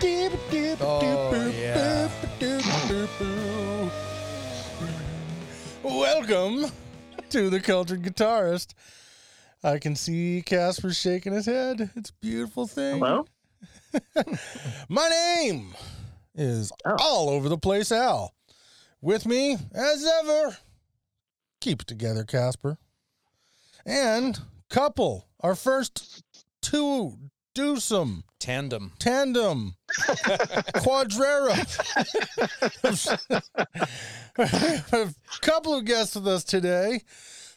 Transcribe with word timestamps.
Oh, 0.00 1.50
yeah. 1.52 2.08
Welcome 5.82 6.66
to 7.30 7.50
the 7.50 7.58
Cultured 7.60 8.02
Guitarist. 8.02 8.74
I 9.64 9.78
can 9.78 9.96
see 9.96 10.42
Kasper 10.46 10.92
shaking 10.92 11.32
his 11.32 11.46
head. 11.46 11.90
It's 11.96 12.10
a 12.10 12.14
beautiful 12.20 12.66
thing. 12.68 12.98
Hello? 12.98 13.26
My 14.88 15.08
name 15.08 15.74
is 16.34 16.70
Oh. 16.86 16.96
all 17.00 17.30
over 17.30 17.48
the 17.48 17.58
place, 17.58 17.90
Al. 17.90 18.34
With 19.00 19.26
me, 19.26 19.56
as 19.74 20.04
ever, 20.22 20.56
keep 21.60 21.82
it 21.82 21.88
together, 21.88 22.22
Kasper. 22.24 22.78
And 23.84 24.38
couple, 24.70 25.26
our 25.40 25.54
first 25.56 26.22
two 26.62 27.16
dewsome 27.62 28.22
Tandem. 28.38 28.92
tandem 29.00 29.74
quadrera 30.76 31.56
a 34.92 35.12
couple 35.40 35.74
of 35.74 35.84
guests 35.84 36.14
with 36.14 36.28
us 36.28 36.44
today 36.44 37.00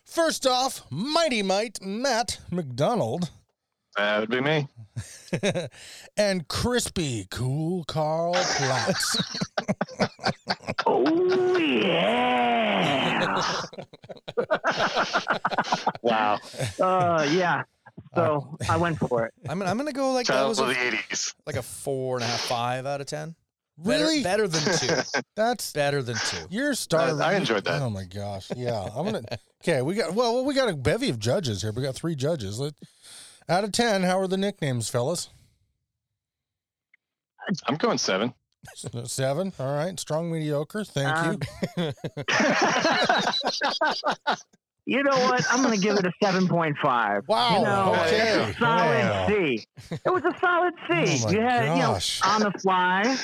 first 0.03 0.47
off 0.47 0.81
mighty 0.89 1.43
might 1.43 1.79
matt 1.83 2.39
mcdonald 2.49 3.29
That 3.95 4.21
would 4.21 4.31
be 4.31 4.41
me. 4.41 4.67
and 6.17 6.47
crispy 6.47 7.27
cool 7.29 7.83
carl 7.83 8.33
platts 8.33 9.17
Oh, 10.87 11.57
yeah. 11.57 13.41
Wow. 16.01 16.39
uh, 16.81 17.27
yeah. 17.31 17.63
So 18.15 18.57
I 18.69 18.77
went 18.77 18.97
for 18.99 19.25
it. 19.25 19.33
I'm, 19.49 19.61
I'm 19.61 19.77
gonna 19.77 19.93
go 19.93 20.11
like 20.11 20.27
that 20.27 20.33
Child 20.33 20.49
was 20.49 20.59
of 20.59 20.69
a, 20.69 20.73
the 20.73 20.79
80s. 20.79 21.33
like 21.45 21.55
a 21.55 21.61
four 21.61 22.17
and 22.17 22.23
a 22.23 22.27
half, 22.27 22.41
five 22.41 22.85
out 22.85 22.99
of 23.01 23.07
ten. 23.07 23.35
Really 23.83 24.21
better, 24.21 24.47
than 24.47 24.61
two. 24.77 25.21
that's 25.35 25.71
better 25.73 26.03
than 26.03 26.15
two. 26.27 26.45
your 26.49 26.73
star 26.75 27.19
I- 27.21 27.31
I 27.31 27.35
enjoyed 27.35 27.63
that. 27.63 27.81
oh 27.81 27.89
my 27.89 28.03
gosh 28.03 28.51
yeah 28.55 28.87
i'm 28.95 29.05
gonna 29.05 29.21
okay 29.63 29.81
we 29.81 29.95
got 29.95 30.13
well 30.13 30.43
we 30.45 30.53
got 30.53 30.69
a 30.69 30.75
bevy 30.75 31.09
of 31.09 31.17
judges 31.17 31.61
here 31.63 31.71
we 31.71 31.81
got 31.81 31.95
three 31.95 32.13
judges 32.13 32.59
Let, 32.59 32.73
out 33.49 33.63
of 33.63 33.71
10 33.71 34.03
how 34.03 34.19
are 34.19 34.27
the 34.27 34.37
nicknames 34.37 34.87
fellas 34.89 35.29
I'm 37.65 37.75
going 37.77 37.97
seven. 37.97 38.33
seven 39.05 39.51
all 39.57 39.73
right 39.73 39.99
strong 39.99 40.31
mediocre 40.31 40.83
thank 40.83 41.17
Um, 41.17 41.39
you 41.77 41.91
You 44.85 45.03
know 45.03 45.11
what? 45.11 45.45
I'm 45.51 45.61
going 45.61 45.75
to 45.79 45.81
give 45.81 45.97
it 45.97 46.05
a 46.05 46.11
7.5. 46.23 47.27
Wow, 47.27 47.55
You 47.57 47.63
know, 47.63 47.95
okay. 48.03 48.49
it's 48.49 48.57
a 48.57 48.59
solid 48.59 49.03
Wow. 49.03 49.27
C. 49.27 49.65
It 49.91 50.09
was 50.11 50.23
a 50.25 50.39
solid 50.39 50.73
C. 50.89 51.23
Oh 51.27 51.31
you 51.31 51.41
had, 51.41 51.75
you 51.75 51.81
know, 51.81 51.97
on 52.25 52.41
the 52.41 52.51
fly. 52.59 53.17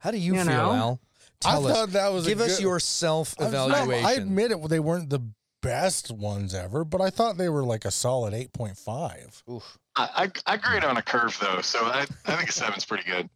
How 0.00 0.10
do 0.10 0.16
you, 0.18 0.34
You 0.34 0.44
feel, 0.44 0.52
know? 0.52 0.72
Al? 0.72 1.00
I 1.44 1.50
Tell 1.50 1.66
us. 1.66 1.72
thought 1.76 1.88
that 1.90 2.12
was 2.12 2.26
a 2.26 2.30
Give 2.30 2.40
us 2.40 2.56
good- 2.56 2.62
your 2.62 2.80
self 2.80 3.34
I 3.38 3.44
was 3.44 3.52
not- 3.52 3.68
evaluation. 3.70 4.06
I 4.06 4.12
admit 4.12 4.50
it, 4.52 4.68
they 4.68 4.80
weren't 4.80 5.10
the 5.10 5.20
best 5.60 6.10
ones 6.10 6.54
ever, 6.54 6.84
but 6.84 7.00
I 7.00 7.10
thought 7.10 7.36
they 7.36 7.48
were 7.48 7.64
like 7.64 7.84
a 7.84 7.90
solid 7.90 8.32
8.5. 8.32 9.42
Oof. 9.50 9.78
I, 9.94 10.30
I, 10.46 10.52
I 10.54 10.56
grade 10.56 10.84
on 10.84 10.96
a 10.96 11.02
curve, 11.02 11.36
though, 11.40 11.60
so 11.60 11.80
I, 11.84 12.06
I 12.26 12.36
think 12.36 12.48
a 12.48 12.52
seven's 12.52 12.84
pretty 12.86 13.04
good. 13.04 13.28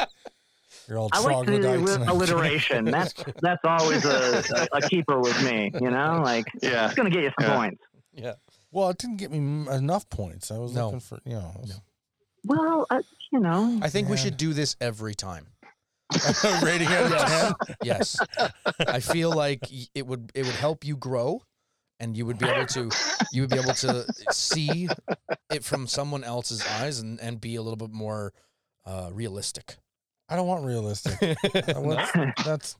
You're 0.88 0.98
all 0.98 1.08
I 1.12 1.20
like 1.20 1.46
the 1.46 1.58
troglodytes. 1.58 2.10
alliteration. 2.10 2.84
That's 2.86 3.12
that's 3.42 3.64
always 3.64 4.04
a, 4.04 4.42
a, 4.72 4.78
a 4.78 4.80
keeper 4.82 5.18
with 5.20 5.42
me. 5.44 5.70
You 5.80 5.90
know, 5.90 6.20
like 6.24 6.44
Yeah. 6.62 6.86
it's 6.86 6.94
going 6.94 7.10
to 7.10 7.14
get 7.14 7.24
you 7.24 7.32
some 7.40 7.48
Yeah. 7.50 7.56
points. 7.56 7.82
Yeah. 8.12 8.32
well, 8.70 8.88
it 8.90 8.98
didn't 8.98 9.16
get 9.18 9.30
me 9.30 9.38
enough 9.74 10.08
points. 10.08 10.50
I 10.50 10.58
was 10.58 10.72
No. 10.74 10.86
looking 10.86 11.00
for, 11.00 11.18
you 11.24 11.34
know, 11.34 11.52
Well, 12.44 12.86
uh, 12.88 13.02
you 13.32 13.40
know, 13.40 13.78
I 13.82 13.88
think 13.90 14.08
we 14.08 14.16
should 14.16 14.36
do 14.36 14.52
this 14.54 14.76
every 14.80 15.14
time. 15.14 15.48
rating 16.62 16.86
out 16.88 17.12
of 17.12 17.58
10. 17.66 17.76
Yes. 17.82 18.16
I 18.86 19.00
feel 19.00 19.32
like 19.34 19.68
it 19.94 20.06
would 20.06 20.30
it 20.34 20.44
would 20.46 20.54
help 20.54 20.84
you 20.84 20.96
grow 20.96 21.42
and 21.98 22.16
you 22.16 22.24
would 22.26 22.38
be 22.38 22.46
able 22.48 22.66
to 22.66 22.90
you 23.32 23.42
would 23.42 23.50
be 23.50 23.58
able 23.58 23.74
to 23.74 24.06
see 24.30 24.88
it 25.50 25.64
from 25.64 25.86
someone 25.88 26.22
else's 26.22 26.64
eyes 26.78 27.00
and, 27.00 27.20
and 27.20 27.40
be 27.40 27.56
a 27.56 27.62
little 27.62 27.76
bit 27.76 27.90
more 27.90 28.32
uh, 28.86 29.10
realistic. 29.12 29.78
I 30.28 30.34
don't 30.36 30.46
want 30.48 30.64
realistic. 30.64 31.18
That's 32.44 32.76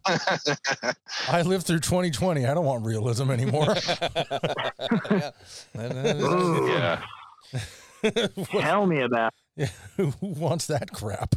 I 1.28 1.42
lived 1.42 1.66
through 1.66 1.78
2020. 1.80 2.44
I 2.44 2.54
don't 2.54 2.64
want 2.64 2.84
realism 2.84 3.30
anymore. 3.30 3.74
yeah. 4.80 5.30
Ooh, 5.78 6.68
yeah. 6.68 7.02
tell 8.50 8.86
me 8.86 9.00
about. 9.00 9.32
Who 9.96 10.12
wants 10.20 10.66
that 10.66 10.90
crap? 10.92 11.34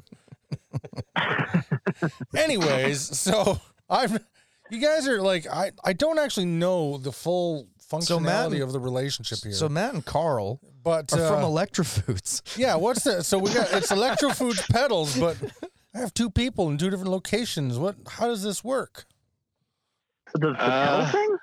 Anyways, 2.36 3.18
so 3.18 3.60
I've 3.90 4.18
you 4.72 4.80
guys 4.80 5.08
are 5.08 5.22
like 5.22 5.48
I 5.48 5.72
I 5.84 5.94
don't 5.94 6.20
actually 6.20 6.46
know 6.48 6.98
the 6.98 7.12
full 7.12 7.68
functionality 7.92 8.06
So 8.06 8.20
Matt 8.20 8.52
and- 8.52 8.62
of 8.64 8.72
the 8.74 8.80
relationship 8.80 9.40
here. 9.44 9.52
so 9.54 9.70
Matt 9.70 9.94
and 9.94 10.06
Carl 10.06 10.60
but 10.84 11.12
are 11.14 11.28
from 11.28 11.44
uh, 11.44 11.48
Electrofoods. 11.48 12.58
yeah, 12.58 12.76
what's 12.76 13.04
that? 13.04 13.26
So 13.26 13.38
we 13.38 13.54
got 13.54 13.72
it's 13.74 13.92
Electro 13.92 14.30
Foods 14.30 14.62
pedals, 14.72 15.18
but 15.20 15.38
I 16.00 16.02
have 16.02 16.14
two 16.14 16.30
people 16.30 16.70
in 16.70 16.78
two 16.78 16.90
different 16.90 17.12
locations. 17.12 17.78
What? 17.78 17.96
How 18.08 18.28
does 18.28 18.42
this 18.42 18.64
work? 18.64 19.06
The, 20.34 20.40
the 20.40 20.48
Uh, 20.58 21.12
thing? 21.12 21.38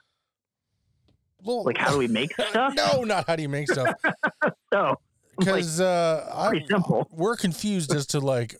Well, 1.44 1.64
Like, 1.64 1.76
how 1.76 1.90
do 1.90 1.98
we 1.98 2.08
make 2.08 2.32
stuff? 2.50 2.72
no, 2.74 3.04
not 3.04 3.26
how 3.26 3.36
do 3.36 3.42
you 3.42 3.48
make 3.50 3.70
stuff? 3.70 3.94
Oh, 4.72 4.94
Because 5.38 5.80
uh, 5.80 6.28
I 6.34 6.48
pretty 6.48 6.66
simple. 6.66 7.06
we're 7.12 7.36
confused 7.36 7.94
as 7.94 8.06
to 8.08 8.20
like 8.20 8.56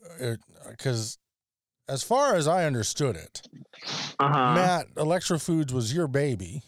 because 0.69 1.19
as 1.89 2.03
far 2.03 2.35
as 2.37 2.47
I 2.47 2.65
understood 2.65 3.17
it, 3.17 3.43
Uh 4.21 4.29
huh. 4.29 4.55
Matt, 4.55 4.87
Electro 4.97 5.39
Foods 5.39 5.73
was 5.73 5.93
your 5.95 6.07
baby, 6.09 6.63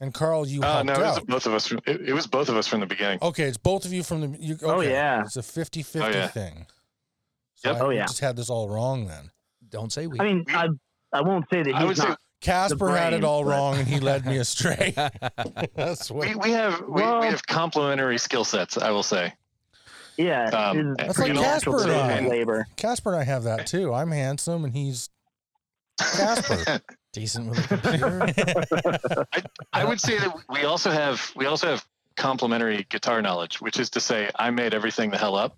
and 0.00 0.12
Carl, 0.14 0.46
you 0.46 0.62
Uh, 0.62 0.84
helped 0.84 0.86
no, 0.86 0.92
it 0.92 0.98
was 0.98 1.18
out. 1.18 1.26
both 1.26 1.46
of 1.46 1.54
us. 1.54 1.66
From, 1.66 1.80
it, 1.86 2.08
it 2.10 2.12
was 2.12 2.26
both 2.26 2.48
of 2.48 2.56
us 2.56 2.66
from 2.68 2.80
the 2.80 2.86
beginning. 2.86 3.18
Okay, 3.22 3.44
it's 3.44 3.56
both 3.58 3.84
of 3.84 3.92
you 3.92 4.02
from 4.02 4.20
the. 4.20 4.38
You, 4.40 4.58
Oh, 4.62 4.80
yeah. 4.82 5.22
it's 5.22 5.36
a 5.36 5.40
50-50 5.42 6.02
Oh, 6.02 6.08
yeah. 6.08 6.26
thing. 6.28 6.66
So 7.62 7.70
Yep. 7.72 7.80
I 7.80 7.84
Oh, 7.84 7.90
yeah. 7.90 8.06
just 8.06 8.20
had 8.20 8.36
this 8.36 8.50
all 8.50 8.68
wrong 8.68 9.06
then. 9.06 9.30
Don't 9.70 9.92
say 9.92 10.06
we. 10.06 10.18
I 10.20 10.24
mean, 10.24 10.44
I 10.48 10.68
I 11.12 11.20
won't 11.22 11.44
say 11.52 11.62
that 11.62 11.74
I 11.74 11.84
would 11.84 11.90
he's 11.96 12.02
say 12.02 12.08
not. 12.08 12.18
Kasper 12.40 12.90
had 12.96 13.12
it 13.12 13.22
all 13.22 13.44
but- 13.44 13.50
wrong, 13.50 13.76
and 13.76 13.86
he 13.86 14.00
led 14.00 14.26
me 14.26 14.36
astray. 14.46 14.92
That's 15.76 16.10
what. 16.10 16.26
we, 16.28 16.34
we 16.34 16.50
have 16.50 16.80
we, 16.80 17.02
Well- 17.02 17.20
we 17.20 17.26
have 17.26 17.46
complementary 17.46 18.18
skill 18.18 18.44
sets. 18.44 18.76
I 18.76 18.90
will 18.90 19.02
say. 19.04 19.32
Yeah, 20.18 20.50
Um, 20.50 20.94
That's 20.98 21.18
like 21.18 21.32
Kasper 21.34 21.84
to 21.84 21.94
and 21.94 22.26
I. 22.26 22.28
labor. 22.28 22.66
Kasper 22.76 23.12
and 23.12 23.20
I 23.20 23.24
have 23.24 23.44
that 23.44 23.66
too. 23.66 23.94
I'm 23.94 24.10
handsome, 24.10 24.64
and 24.64 24.74
he's 24.74 25.08
Kasper. 25.98 26.80
Decent 27.12 27.48
with 27.50 27.58
a 27.70 27.76
computer. 27.78 29.26
I 29.72 29.84
would 29.84 30.00
say 30.00 30.18
that 30.18 30.34
we 30.50 30.64
also 30.64 30.90
have 30.90 31.30
we 31.36 31.46
also 31.46 31.68
have 31.68 31.86
complementary 32.16 32.86
guitar 32.90 33.20
knowledge, 33.22 33.60
which 33.60 33.78
is 33.78 33.88
to 33.90 34.00
say, 34.00 34.30
I 34.36 34.50
made 34.50 34.74
everything 34.74 35.10
the 35.10 35.18
hell 35.18 35.34
up, 35.36 35.56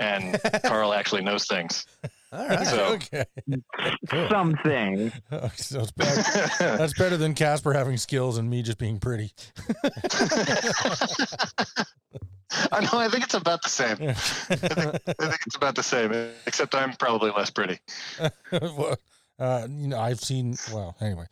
and 0.00 0.40
Carl 0.64 0.92
actually 0.94 1.22
knows 1.22 1.46
things. 1.46 1.86
All 2.32 2.46
right. 2.48 2.66
So- 2.66 2.84
okay, 2.94 3.24
Cool. 4.10 4.28
Something. 4.28 5.12
so 5.56 5.80
it's 5.80 5.90
better. 5.92 6.22
That's 6.76 6.94
better 6.98 7.16
than 7.16 7.34
Kasper 7.34 7.72
having 7.72 7.96
skills 7.96 8.38
and 8.38 8.48
me 8.50 8.62
just 8.62 8.78
being 8.78 8.98
pretty. 8.98 9.32
I 12.70 12.80
know. 12.80 12.98
I 13.00 13.08
think 13.08 13.24
it's 13.24 13.34
about 13.34 13.62
the 13.62 13.68
same. 13.68 13.96
I 14.00 14.12
think, 14.14 14.64
I 15.18 15.26
think 15.28 15.40
it's 15.46 15.56
about 15.56 15.74
the 15.74 15.82
same, 15.82 16.12
except 16.46 16.74
I'm 16.74 16.92
probably 16.94 17.30
less 17.30 17.50
pretty. 17.50 17.78
Well, 18.52 18.96
uh, 19.40 19.66
you 19.68 19.88
know, 19.88 19.98
I've 19.98 20.20
seen. 20.20 20.54
Well, 20.72 20.94
anyway. 21.00 21.26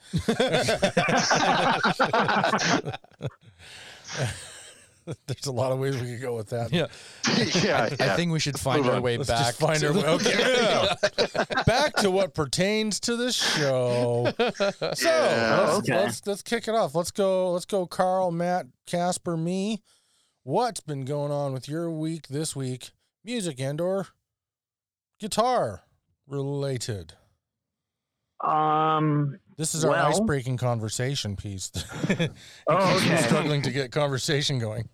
There's 5.27 5.47
a 5.47 5.53
lot 5.53 5.73
of 5.73 5.79
ways 5.79 6.01
we 6.01 6.09
could 6.13 6.21
go 6.21 6.37
with 6.37 6.51
that. 6.51 6.73
Yeah. 6.73 6.87
yeah, 7.65 7.85
I 7.91 7.97
yeah. 8.05 8.17
think 8.17 8.33
we 8.33 8.39
should 8.39 8.59
find 8.59 8.83
Move 8.83 8.91
our 8.91 8.97
on. 8.97 9.03
way 9.03 9.17
Let's 9.17 9.31
back. 9.31 9.47
just 9.47 9.59
find 9.61 9.81
to 9.81 9.89
our 9.89 9.93
way. 9.95 10.03
Okay, 10.07 10.39
yeah. 10.39 11.45
back 11.67 11.95
to 11.97 12.11
what 12.11 12.35
pertains 12.35 13.01
to 13.01 13.17
the 13.17 13.33
show. 13.33 14.33
So 14.39 15.09
Yeah. 15.09 15.65
let's, 15.67 15.79
Okay. 15.79 15.95
let's 15.97 16.27
let's 16.27 16.43
kick 16.43 16.69
it 16.69 16.75
off. 16.75 16.95
Let's 16.95 17.11
go. 17.11 17.53
Let's 17.53 17.65
go. 17.65 17.87
Carl, 17.87 18.31
Matt, 18.31 18.67
Kasper, 18.87 19.37
me. 19.37 19.83
What's 20.45 20.81
been 20.81 21.05
going 21.05 21.31
on 21.33 21.53
with 21.53 21.69
your 21.69 21.91
week 21.91 22.29
this 22.29 22.55
week? 22.57 22.91
Music 23.25 23.61
and 23.61 23.81
or 23.81 24.09
guitar 25.21 25.83
related. 26.27 27.15
Um. 28.43 29.39
This 29.59 29.75
is 29.75 29.85
our 29.85 29.91
Well- 29.91 30.07
ice-breaking 30.09 30.57
conversation 30.57 31.37
piece. 31.37 31.71
Oh, 31.77 32.27
We're 32.67 32.97
okay. 32.97 33.23
struggling 33.23 33.63
to 33.63 33.71
get 33.71 33.93
conversation 33.93 34.59
going. 34.59 34.89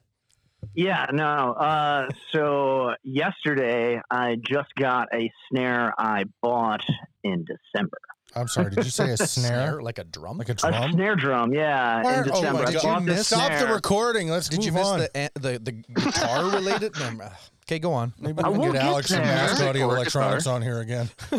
Yeah. 0.74 1.06
No. 1.12 1.52
Uh. 1.54 2.08
So 2.32 2.94
yesterday, 3.02 4.00
I 4.10 4.36
just 4.36 4.74
got 4.76 5.08
a 5.14 5.30
snare 5.50 5.92
I 5.98 6.24
bought 6.42 6.84
in 7.24 7.44
December. 7.44 7.98
I'm 8.36 8.46
sorry. 8.46 8.70
Did 8.70 8.84
you 8.84 8.90
say 8.90 9.10
a 9.10 9.16
snare? 9.26 9.80
like 9.82 9.98
a 9.98 10.04
drum. 10.04 10.36
Like 10.38 10.50
a 10.50 10.54
drum? 10.54 10.74
A 10.74 10.92
snare 10.92 11.16
drum, 11.16 11.52
yeah, 11.54 12.02
Why- 12.02 12.12
in 12.14 12.20
oh, 12.20 12.22
December. 12.24 12.64
did 12.66 12.74
you 12.74 12.80
bought 12.82 13.04
this 13.06 13.16
miss- 13.16 13.26
Stop 13.28 13.58
the 13.58 13.72
recording. 13.72 14.28
Let's 14.28 14.48
Did 14.50 14.58
move 14.58 14.66
you 14.66 14.72
miss 14.72 14.86
on. 14.86 14.98
the 15.00 15.30
the 15.34 15.58
the 15.58 15.72
guitar 15.72 16.44
related? 16.50 16.92
No, 17.00 17.24
uh, 17.24 17.30
okay, 17.64 17.78
go 17.78 17.92
on. 17.94 18.12
Maybe 18.20 18.34
we 18.34 18.42
can 18.42 18.52
will 18.58 18.66
get 18.66 18.72
get 18.74 18.82
Alex 18.82 19.08
from 19.08 19.24
there. 19.24 19.34
Mask 19.34 19.62
Audio 19.62 19.86
Or 19.88 19.96
Electronics 19.96 20.46
on 20.46 20.60
here 20.62 20.80
again. 20.80 21.08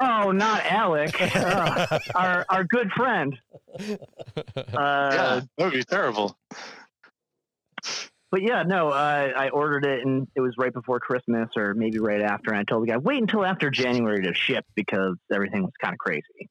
Oh, 0.00 0.30
not 0.32 0.62
Alec, 0.66 1.14
Uh, 1.36 1.98
our 2.14 2.44
our 2.50 2.64
good 2.64 2.90
friend. 2.92 3.38
yeah, 3.78 3.96
Uh, 4.74 5.40
that 5.56 5.64
would 5.64 5.72
be 5.72 5.84
terrible. 5.84 6.36
But 8.30 8.42
yeah, 8.42 8.64
no, 8.64 8.88
uh, 8.88 9.32
I 9.36 9.48
ordered 9.50 9.84
it 9.86 10.04
and 10.04 10.26
it 10.34 10.40
was 10.40 10.54
right 10.58 10.72
before 10.72 10.98
Christmas 10.98 11.50
or 11.56 11.72
maybe 11.74 12.00
right 12.00 12.20
after. 12.20 12.50
And 12.50 12.58
I 12.58 12.64
told 12.64 12.82
the 12.82 12.90
guy, 12.90 12.96
wait 12.96 13.20
until 13.20 13.44
after 13.44 13.70
January 13.70 14.22
to 14.24 14.34
ship 14.34 14.64
because 14.74 15.16
everything 15.32 15.62
was 15.62 15.72
kind 15.80 15.94
of 15.94 15.98
crazy. 15.98 16.48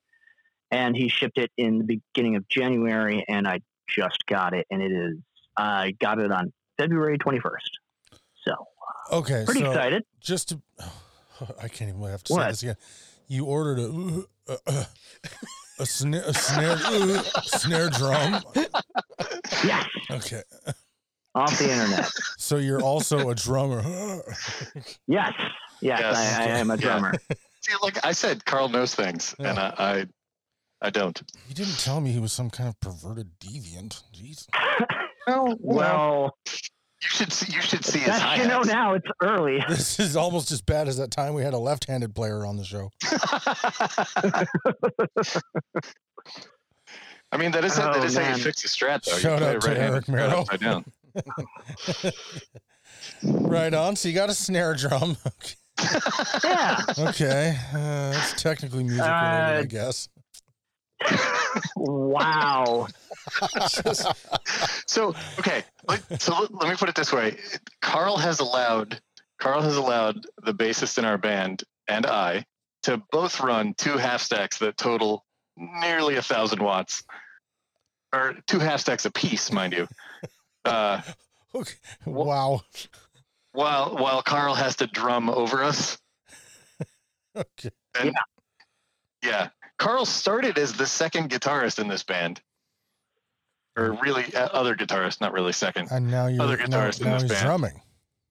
And 0.72 0.96
he 0.96 1.10
shipped 1.10 1.38
it 1.38 1.52
in 1.58 1.80
the 1.80 1.84
beginning 2.14 2.38
of 2.38 2.48
January 2.48 3.26
and 3.28 3.46
I 3.48 3.60
just 3.88 4.26
got 4.28 4.54
it. 4.54 4.66
And 4.72 4.82
it 4.82 4.92
is, 4.94 5.18
I 5.58 5.92
got 6.00 6.20
it 6.20 6.32
on 6.32 6.54
February 6.78 7.18
21st. 7.18 7.52
So 8.46 8.54
Okay, 9.12 9.44
pretty 9.46 9.60
so 9.60 9.72
excited. 9.72 10.04
just 10.22 10.50
to, 10.50 10.62
I 11.62 11.68
can't 11.68 11.90
even 11.90 12.02
have 12.04 12.24
to 12.24 12.34
say 12.34 12.48
this 12.48 12.64
again. 12.64 12.78
You 13.28 13.46
ordered 13.46 13.80
a 13.80 14.24
uh, 14.48 14.56
uh, 14.68 14.84
a 15.80 15.86
snare 15.86 16.24
a 16.26 16.34
snare 16.34 16.72
uh, 16.72 17.24
snare 17.44 17.90
drum. 17.90 18.42
Yes, 19.66 19.86
Okay, 20.12 20.44
off 21.36 21.58
the 21.58 21.72
internet. 21.72 22.10
so 22.38 22.58
you're 22.58 22.82
also 22.82 23.30
a 23.30 23.36
drummer. 23.36 23.82
Yes, 25.08 25.34
yes, 25.82 26.00
Yes. 26.02 26.16
I, 26.40 26.44
I 26.44 26.48
am 26.60 26.70
a 26.72 26.76
Yeah. 26.76 26.82
drummer. 26.82 27.14
See, 27.62 27.74
like 27.82 28.06
I 28.06 28.12
said, 28.12 28.44
Carl 28.46 28.68
knows 28.70 28.94
things, 28.94 29.34
and 29.40 29.58
I, 29.58 29.74
I, 29.78 30.06
I 30.82 30.90
don't. 30.90 31.22
You 31.48 31.56
didn't 31.56 31.80
tell 31.80 32.02
me 32.02 32.12
he 32.12 32.20
was 32.20 32.34
some 32.34 32.50
kind 32.50 32.68
of 32.68 32.78
perverted 32.80 33.30
deviant. 33.40 34.02
Jeez. 34.14 34.48
Well, 35.26 35.56
Well, 35.62 36.38
you 36.46 37.08
should 37.08 37.32
see. 37.32 37.54
You 37.54 37.62
should 37.62 37.86
see 37.86 38.00
his 38.00 38.22
you 38.38 38.46
know 38.46 38.62
now, 38.64 38.94
it's 38.96 39.08
early. 39.22 39.64
This 39.70 39.98
is 39.98 40.18
almost 40.18 40.52
as 40.52 40.62
bad 40.62 40.90
as 40.90 40.98
that 40.98 41.12
time 41.12 41.34
we 41.34 41.44
had 41.44 41.54
a 41.54 41.58
left-handed 41.58 42.14
player 42.14 42.46
on 42.46 42.58
the 42.58 42.66
show. 42.66 42.92
I 47.32 47.38
mean, 47.38 47.52
that 47.52 47.64
is 47.64 47.76
that 47.78 47.96
Oh, 47.96 48.04
is 48.04 48.16
how 48.16 48.22
man. 48.24 48.38
you 48.38 48.44
fix 48.44 48.64
a 48.66 48.68
strat, 48.68 49.04
though. 49.06 49.18
Shout 49.18 49.40
you 49.40 49.46
play 49.46 49.56
out 49.56 49.62
to 49.62 49.68
right-handed, 49.70 49.94
Eric 49.96 50.08
Merrill. 50.10 50.40
upside 50.42 50.60
down. 50.60 50.86
Right 53.24 53.74
on. 53.74 53.96
So 53.96 54.08
you 54.10 54.16
got 54.16 54.30
a 54.30 54.34
snare 54.34 54.74
drum. 54.76 55.18
Yeah. 56.44 56.80
Okay, 56.98 57.58
uh, 57.74 58.14
it's 58.16 58.42
technically 58.42 58.84
music 58.84 59.06
related, 59.06 59.58
I 59.58 59.60
Uh, 59.60 59.64
guess. 59.64 60.08
Wow. 61.76 62.88
So 64.88 65.16
okay, 65.40 65.64
so 66.20 66.40
let, 66.40 66.54
let 66.54 66.70
me 66.70 66.76
put 66.76 66.88
it 66.90 66.96
this 66.96 67.12
way: 67.12 67.38
Carl 67.82 68.18
has 68.18 68.40
allowed 68.40 69.02
Carl 69.40 69.62
has 69.62 69.76
allowed 69.76 70.26
the 70.44 70.54
bassist 70.54 70.98
in 70.98 71.06
our 71.06 71.18
band 71.18 71.64
and 71.88 72.06
I 72.06 72.46
to 72.84 73.02
both 73.12 73.42
run 73.42 73.74
two 73.78 73.98
half 73.98 74.22
stacks 74.22 74.60
that 74.60 74.78
total 74.78 75.26
nearly 75.58 76.16
a 76.16 76.22
thousand 76.22 76.62
watts, 76.62 77.04
or 78.14 78.36
two 78.48 78.60
half 78.60 78.80
stacks 78.82 79.06
apiece, 79.06 79.52
mind 79.52 79.74
you. 79.74 79.88
Uh, 80.66 81.02
Okay. 81.56 81.76
Wow. 82.06 82.62
while 83.52 83.96
while 83.96 84.24
Carl 84.24 84.56
has 84.56 84.76
to 84.78 84.88
drum 84.88 85.30
over 85.30 85.64
us. 85.64 85.98
Okay. 87.36 87.70
And 88.00 88.14
yeah. 89.24 89.50
Carl 89.80 90.06
started 90.06 90.58
as 90.60 90.74
the 90.74 90.86
second 90.86 91.30
guitarist 91.32 91.80
in 91.80 91.88
this 91.88 92.04
band. 92.04 92.42
Or 93.76 93.94
really, 94.04 94.24
uh, 94.36 94.50
other 94.54 94.76
guitarist, 94.76 95.20
not 95.20 95.34
really 95.34 95.52
second. 95.52 95.88
And 95.92 96.12
now 96.12 96.28
you're 96.28 96.44
Other 96.44 96.58
now, 96.58 96.66
guitarist 96.66 97.02
in 97.02 97.08
now 97.08 97.14
this 97.14 97.22
he's 97.24 97.32
band. 97.32 97.44
drumming. 97.46 97.82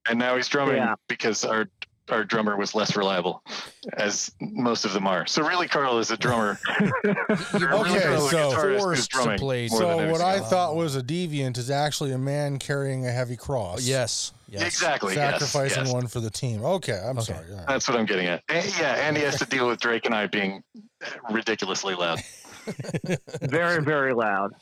And 0.09 0.19
now 0.21 0.37
he's 0.37 0.47
drumming 0.49 0.77
Yeah. 0.77 0.95
because 1.09 1.45
our 1.45 1.69
our 2.13 2.25
drummer 2.25 2.57
was 2.57 2.75
less 2.75 2.95
reliable, 2.97 3.43
as 3.95 4.31
most 4.41 4.85
of 4.85 4.93
them 4.93 5.07
are. 5.07 5.27
So 5.27 5.43
really, 5.43 5.67
Carl 5.69 5.99
is 5.99 6.11
a 6.11 6.17
drummer. 6.17 6.59
Or 7.05 7.59
really, 7.59 7.91
Okay, 7.91 8.01
Carl 8.03 8.17
is 8.27 8.27
a 8.27 8.29
so- 8.31 8.79
Forced 8.79 9.11
to 9.13 9.37
play- 9.39 9.69
So 9.69 10.11
what 10.11 10.21
I 10.21 10.41
thought 10.41 10.77
was 10.77 10.95
a 10.97 11.03
deviant 11.03 11.59
is 11.59 11.71
actually 11.71 12.13
a 12.13 12.19
man 12.19 12.59
carrying 12.59 13.07
a 13.07 13.11
heavy 13.13 13.37
cross. 13.37 13.87
Yes. 13.87 14.33
Yes. 14.49 14.63
exactly 14.63 15.15
Sacrificing 15.15 15.85
yes. 15.87 15.93
one 15.95 16.07
for 16.07 16.21
the 16.21 16.29
team. 16.31 16.63
Okay, 16.63 16.93
I'm 17.03 17.17
Okay. 17.19 17.33
sorry. 17.33 17.51
All 17.53 17.57
right. 17.57 17.67
That's 17.69 17.89
what 17.89 17.99
I'm 17.99 18.05
getting 18.05 18.27
at. 18.27 18.43
And, 18.51 18.65
yeah, 18.79 19.07
and 19.09 19.17
he 19.17 19.23
has 19.23 19.39
to 19.39 19.47
deal 19.47 19.67
with 19.67 19.81
Drake 19.81 20.05
and 20.05 20.15
I 20.15 20.27
being 20.27 20.63
ridiculously 21.31 21.95
loud. 21.95 22.21
Very, 23.41 23.83
very 23.83 24.13
loud. 24.15 24.53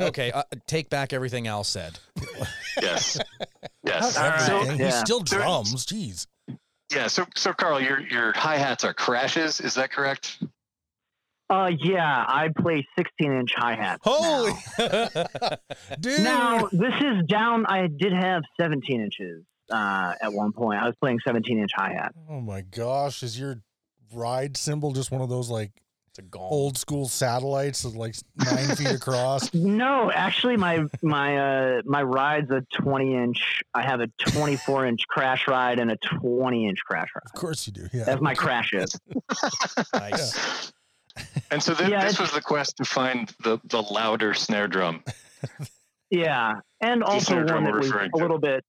Okay. 0.00 0.30
Uh, 0.32 0.42
take 0.66 0.88
back 0.88 1.12
everything 1.12 1.46
Al 1.48 1.62
said. 1.64 1.98
Yes, 2.80 3.18
yes. 3.84 4.16
All 4.16 4.28
right. 4.30 4.40
So, 4.40 4.60
Everything. 4.62 4.86
He 4.86 4.90
still 4.92 5.18
So- 5.26 5.36
drums. 5.38 5.84
Jeez. 5.86 6.26
Yeah, 6.94 7.08
so 7.08 7.26
so 7.34 7.52
Carl, 7.52 7.80
your 7.80 8.00
your 8.00 8.32
hi 8.32 8.56
hats 8.56 8.84
are 8.84 8.94
crashes. 8.94 9.60
Is 9.60 9.74
that 9.74 9.90
correct? 9.90 10.38
Uh, 11.50 11.70
yeah, 11.78 12.24
I 12.26 12.48
play 12.56 12.86
16 12.96 13.32
inch 13.32 13.52
hi 13.54 13.74
hats. 13.74 14.00
Holy, 14.02 14.52
dude! 16.00 16.20
Now, 16.20 16.68
this 16.72 16.94
is 17.00 17.26
down. 17.26 17.66
I 17.66 17.86
did 17.86 18.12
have 18.12 18.42
17 18.58 19.00
inches 19.00 19.44
uh, 19.70 20.14
at 20.22 20.32
one 20.32 20.52
point. 20.52 20.80
I 20.80 20.86
was 20.86 20.96
playing 21.00 21.18
17 21.26 21.58
inch 21.58 21.70
hi 21.74 21.92
hat. 21.92 22.14
Oh 22.30 22.40
my 22.40 22.62
gosh, 22.62 23.22
is 23.22 23.38
your 23.38 23.62
ride 24.12 24.56
cymbal 24.56 24.92
just 24.92 25.10
one 25.10 25.20
of 25.20 25.28
those 25.28 25.50
like 25.50 25.72
It's 26.16 26.20
a 26.20 26.22
gong. 26.30 26.42
old 26.48 26.78
school 26.78 27.08
satellites 27.08 27.82
that's 27.82 27.96
like 27.96 28.14
nine 28.36 28.76
feet 28.76 28.86
across? 28.92 29.52
No, 29.52 30.12
actually, 30.12 30.56
my 30.56 30.84
my 31.02 31.38
uh, 31.78 31.82
my 31.84 32.02
ride's 32.04 32.52
a 32.52 32.62
20 32.72 33.16
inch. 33.16 33.62
I 33.74 33.82
have 33.82 33.98
a 34.00 34.06
24 34.28 34.86
inch 34.86 35.08
crash 35.08 35.48
ride 35.48 35.80
and 35.80 35.90
a 35.90 35.96
20 35.96 36.68
inch 36.68 36.78
crash 36.86 37.08
ride. 37.16 37.22
Of 37.26 37.32
course 37.32 37.66
you 37.66 37.72
do. 37.72 37.88
Yeah. 37.92 38.04
That's 38.04 38.20
my 38.22 38.34
crashes. 38.36 38.96
Nice. 39.92 40.72
And 41.50 41.60
so 41.60 41.74
thi- 41.74 41.90
Yeah, 41.90 42.04
this 42.04 42.20
was 42.20 42.30
the 42.32 42.40
quest 42.40 42.76
to 42.76 42.84
find 42.84 43.28
the 43.42 43.58
the 43.64 43.82
louder 43.82 44.34
snare 44.34 44.68
drum. 44.68 45.02
Yeah, 46.10 46.60
and 46.80 47.02
also 47.02 47.42
snare 47.42 47.54
one 47.56 47.64
that 47.64 47.74
was 47.74 47.90
a 47.90 48.08
little 48.16 48.38
bit 48.38 48.64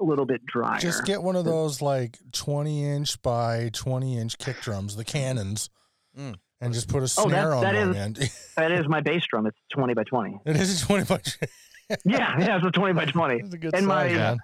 a 0.00 0.04
little 0.04 0.26
bit 0.26 0.44
drier. 0.44 0.80
Just 0.80 1.04
get 1.04 1.22
one 1.22 1.36
of 1.36 1.44
those 1.44 1.80
like 1.80 2.18
20 2.32 2.84
inch 2.84 3.22
by 3.22 3.70
20 3.72 4.18
inch 4.18 4.38
kick 4.38 4.60
drums, 4.60 4.96
the 4.96 5.04
cannons, 5.04 5.70
Mm. 6.18 6.34
And 6.60 6.72
just 6.74 6.88
put 6.88 6.98
a 6.98 7.02
Oh, 7.18 7.28
that- 7.28 7.28
snare 7.28 7.54
on 7.54 7.62
that 7.62 7.74
end. 7.74 8.16
that 8.56 8.72
is 8.72 8.88
my 8.88 9.00
bass 9.00 9.24
drum. 9.28 9.46
It's 9.46 9.58
20 9.72 9.94
by 9.94 10.04
20. 10.04 10.40
it 10.46 10.56
is 10.56 10.82
a 10.82 10.86
20 10.86 11.04
by. 11.04 11.20
Yeah, 12.06 12.38
yeah, 12.40 12.56
it's 12.56 12.66
a 12.66 12.70
20 12.70 12.94
by 12.94 13.04
20. 13.04 13.42
That's 13.42 13.54
a 13.54 13.58
good 13.58 13.74
And 13.74 13.86
my- 13.86 14.08
man. 14.08 14.38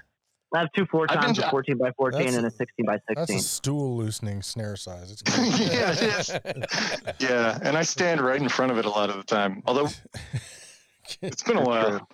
I 0.52 0.58
have 0.58 0.68
two 0.72 0.84
four 0.86 1.06
I've 1.08 1.14
been- 1.20 1.26
times, 1.34 1.38
a 1.38 1.48
14 1.48 1.78
by 1.78 1.92
14, 1.92 2.34
and 2.34 2.44
a 2.44 2.50
16 2.50 2.84
by 2.84 2.94
sixteen. 2.94 3.14
That's 3.14 3.20
16. 3.30 3.36
a 3.38 3.40
stool 3.40 3.96
loosening 3.96 4.42
snare 4.42 4.74
size. 4.76 5.10
It's 5.12 5.22
good. 5.22 5.58
yeah. 5.72 7.14
Yeah, 7.20 7.58
and 7.62 7.76
I 7.78 7.82
stand 7.82 8.20
right 8.20 8.40
in 8.40 8.48
front 8.48 8.72
of 8.72 8.78
it 8.78 8.84
a 8.84 8.90
lot 8.90 9.10
of 9.10 9.16
the 9.16 9.22
time. 9.22 9.62
Although 9.66 9.88
it's 11.22 11.42
been 11.44 11.56
a 11.56 11.62
while. 11.62 12.06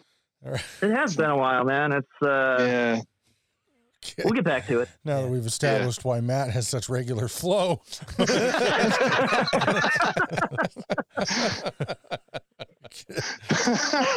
It 0.45 0.91
has 0.91 1.17
been 1.17 1.31
a 1.31 1.37
while, 1.37 1.65
man. 1.65 1.93
It's 1.93 2.23
uh, 2.23 2.57
Yeah. 2.61 3.01
We'll 4.25 4.33
get 4.35 4.45
back 4.45 4.67
to 4.69 4.81
it. 4.81 4.89
now 5.05 5.23
that 5.23 5.29
we've 5.29 5.47
established 5.47 6.05
why 6.05 6.21
Matt 6.21 6.51
has 6.51 6.67
such 6.69 6.89
regular 6.89 7.29
flow. 7.29 7.81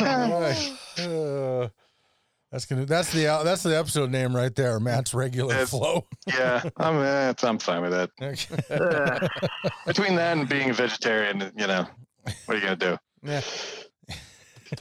All 0.01 0.41
right. 0.41 0.71
Uh, 0.97 1.69
that's 2.51 2.65
gonna. 2.65 2.85
That's 2.85 3.11
the 3.13 3.27
uh, 3.27 3.43
that's 3.43 3.63
the 3.63 3.77
episode 3.77 4.11
name 4.11 4.35
right 4.35 4.53
there. 4.55 4.79
Matt's 4.79 5.13
regular 5.13 5.53
It's- 5.53 5.69
flow. 5.69 6.05
Yeah, 6.27 6.61
I'm 6.77 6.97
it's- 6.97 7.43
I'm 7.43 7.59
fine 7.59 7.81
with 7.81 7.91
that. 7.91 8.09
Okay. 8.21 8.73
Uh, 8.73 9.27
Between 9.87 10.15
that 10.15 10.37
and 10.37 10.47
being 10.47 10.69
a 10.69 10.73
vegetarian, 10.73 11.51
you 11.57 11.67
know, 11.67 11.87
what 12.45 12.55
are 12.55 12.55
you 12.55 12.61
gonna 12.61 12.75
do? 12.75 12.97
Yeah. 13.23 13.41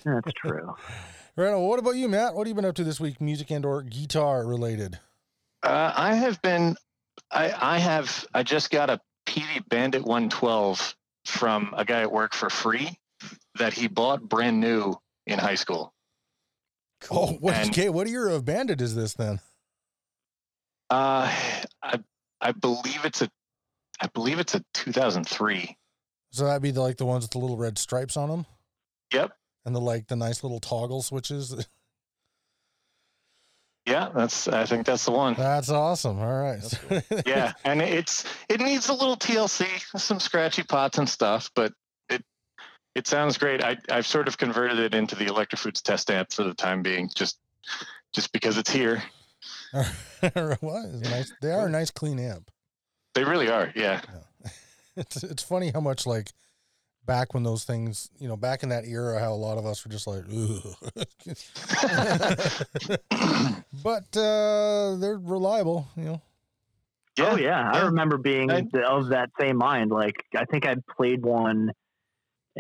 that's 0.05 0.33
true. 0.37 0.75
Right. 1.39 1.53
On. 1.55 1.63
What 1.63 1.79
about 1.79 1.95
you, 1.95 2.09
Matt? 2.09 2.35
What 2.35 2.47
have 2.47 2.49
you 2.49 2.55
been 2.57 2.65
up 2.65 2.75
to 2.75 2.85
this 2.85 2.99
week, 2.99 3.21
music 3.21 3.49
and 3.53 3.65
or 3.65 3.83
guitar 3.83 4.45
related? 4.45 4.99
Uh, 5.63 5.93
I 5.95 6.15
have 6.17 6.43
been, 6.43 6.77
I 7.31 7.53
I 7.75 7.79
have, 7.79 8.27
I 8.35 8.43
just 8.43 8.71
got 8.73 8.91
a 8.91 9.01
Peavey 9.25 9.63
Bandit 9.69 10.03
112 10.03 10.97
from 11.27 11.73
a 11.77 11.85
guy 11.85 12.01
at 12.01 12.11
work 12.11 12.35
for 12.35 12.51
free 12.51 12.99
that 13.57 13.73
he 13.73 13.87
bought 13.87 14.21
brand 14.29 14.59
new 14.59 14.97
in 15.29 15.39
high 15.39 15.55
school. 15.55 15.95
Oh, 17.09 17.35
what? 17.35 17.55
And- 17.55 17.71
okay. 17.71 17.89
What 17.89 18.09
year 18.09 18.29
of 18.29 18.45
Bandit 18.45 18.81
is 18.81 18.97
this 18.97 19.15
then? 19.15 19.39
Uh, 20.91 21.33
I 21.83 22.01
I 22.41 22.51
believe 22.51 23.05
it's 23.05 23.23
a, 23.23 23.31
I 24.01 24.09
believe 24.09 24.41
it's 24.41 24.57
a 24.57 24.65
2003. 24.75 25.77
So 26.33 26.47
that'd 26.47 26.63
be 26.63 26.73
the, 26.73 26.81
like 26.81 26.97
the 26.97 27.07
ones 27.07 27.23
with 27.23 27.31
the 27.31 27.39
little 27.39 27.57
red 27.57 27.79
stripes 27.79 28.17
on 28.17 28.29
them, 28.29 28.47
Yep. 29.13 29.33
And 29.69 29.77
the 29.77 29.81
like 29.81 30.09
the 30.09 30.17
nice 30.17 30.43
little 30.43 30.59
toggle 30.59 31.03
switches. 31.03 31.67
Yeah, 33.87 34.11
that's. 34.15 34.49
I 34.49 34.67
think 34.67 34.85
that's 34.85 35.07
the 35.07 35.13
one. 35.13 35.33
That's 35.33 35.71
awesome. 35.71 36.21
All 36.21 36.43
right. 36.43 36.61
That's 36.61 37.23
yeah, 37.27 37.55
and 37.65 37.81
it's 37.81 38.27
it 38.51 38.61
needs 38.61 38.91
a 38.91 38.93
little 38.93 39.17
TLC, 39.17 39.65
some 39.99 40.21
scratchy 40.21 40.63
pots 40.63 40.99
and 40.99 41.09
stuff, 41.09 41.51
but 41.55 41.73
it 42.11 42.23
it 42.95 43.07
sounds 43.07 43.39
great. 43.39 43.65
I 43.65 43.79
I've 43.89 44.07
sort 44.07 44.29
of 44.29 44.37
converted 44.37 44.79
it 44.79 44.95
into 44.95 45.17
the 45.17 45.25
Electrofoods 45.25 45.81
test 45.81 46.11
amp 46.11 46.35
for 46.35 46.45
the 46.45 46.53
time 46.53 46.83
being, 46.83 47.09
just 47.15 47.39
just 48.13 48.31
because 48.31 48.59
it's 48.59 48.71
here. 48.71 49.03
well, 49.73 49.87
it's 50.23 51.09
nice. 51.09 51.33
They 51.41 51.53
are 51.53 51.69
a 51.69 51.71
nice 51.71 51.91
clean 51.91 52.19
amp. 52.19 52.51
They 53.15 53.25
really 53.25 53.49
are. 53.49 53.73
Yeah. 53.75 54.03
It's 54.97 55.25
it's 55.25 55.43
funny 55.43 55.71
how 55.71 55.81
much 55.81 56.05
like 56.05 56.33
back 57.09 57.35
when 57.35 57.43
those 57.43 57.65
things, 57.65 58.11
you 58.21 58.29
know, 58.29 58.37
back 58.37 58.63
in 58.63 58.69
that 58.69 58.85
era, 58.87 59.19
how 59.19 59.33
a 59.33 59.35
lot 59.35 59.59
of 59.59 59.67
us 59.67 59.85
were 59.85 59.91
just 59.91 60.07
like, 60.07 60.23
Ugh. 60.31 60.77
but 63.83 64.17
uh, 64.17 64.95
they're 64.97 65.19
reliable, 65.21 65.89
you 65.97 66.05
know. 66.05 66.23
oh 67.21 67.37
yeah, 67.37 67.69
I 67.73 67.87
remember 67.87 68.19
being 68.19 68.51
I- 68.53 68.67
of 68.87 69.09
that 69.09 69.31
same 69.41 69.57
mind. 69.57 69.91
Like 69.91 70.23
I 70.37 70.45
think 70.45 70.67
I 70.67 70.77
played 70.97 71.25
one 71.25 71.73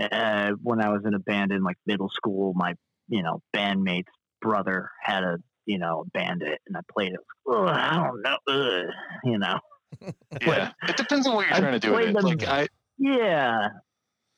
uh, 0.01 0.53
when 0.63 0.81
I 0.81 0.89
was 0.89 1.03
in 1.05 1.15
a 1.15 1.19
band 1.21 1.53
in 1.53 1.63
like 1.63 1.77
middle 1.87 2.09
school. 2.09 2.55
My 2.55 2.75
you 3.09 3.23
know 3.23 3.41
bandmate's 3.55 4.09
brother 4.41 4.91
had 5.03 5.23
a 5.23 5.37
you 5.67 5.79
know 5.79 6.05
bandit, 6.15 6.61
and 6.67 6.77
I 6.77 6.81
played 6.91 7.13
it. 7.13 7.21
Ugh, 7.49 7.69
I 7.69 7.95
don't 7.97 8.23
know, 8.23 8.39
Ugh, 8.49 8.87
you 9.25 9.39
know. 9.39 9.59
Yeah. 10.43 10.71
It 10.87 10.97
depends 10.99 11.27
on 11.27 11.35
what 11.35 11.47
you're 11.47 11.55
I've 11.55 11.61
trying 11.63 11.73
to 11.73 11.79
do 11.81 11.93
with 11.93 12.01
played 12.03 12.11
it. 12.11 12.15
them- 12.15 12.25
Like 12.25 12.47
I 12.47 12.69
Yeah. 12.99 13.69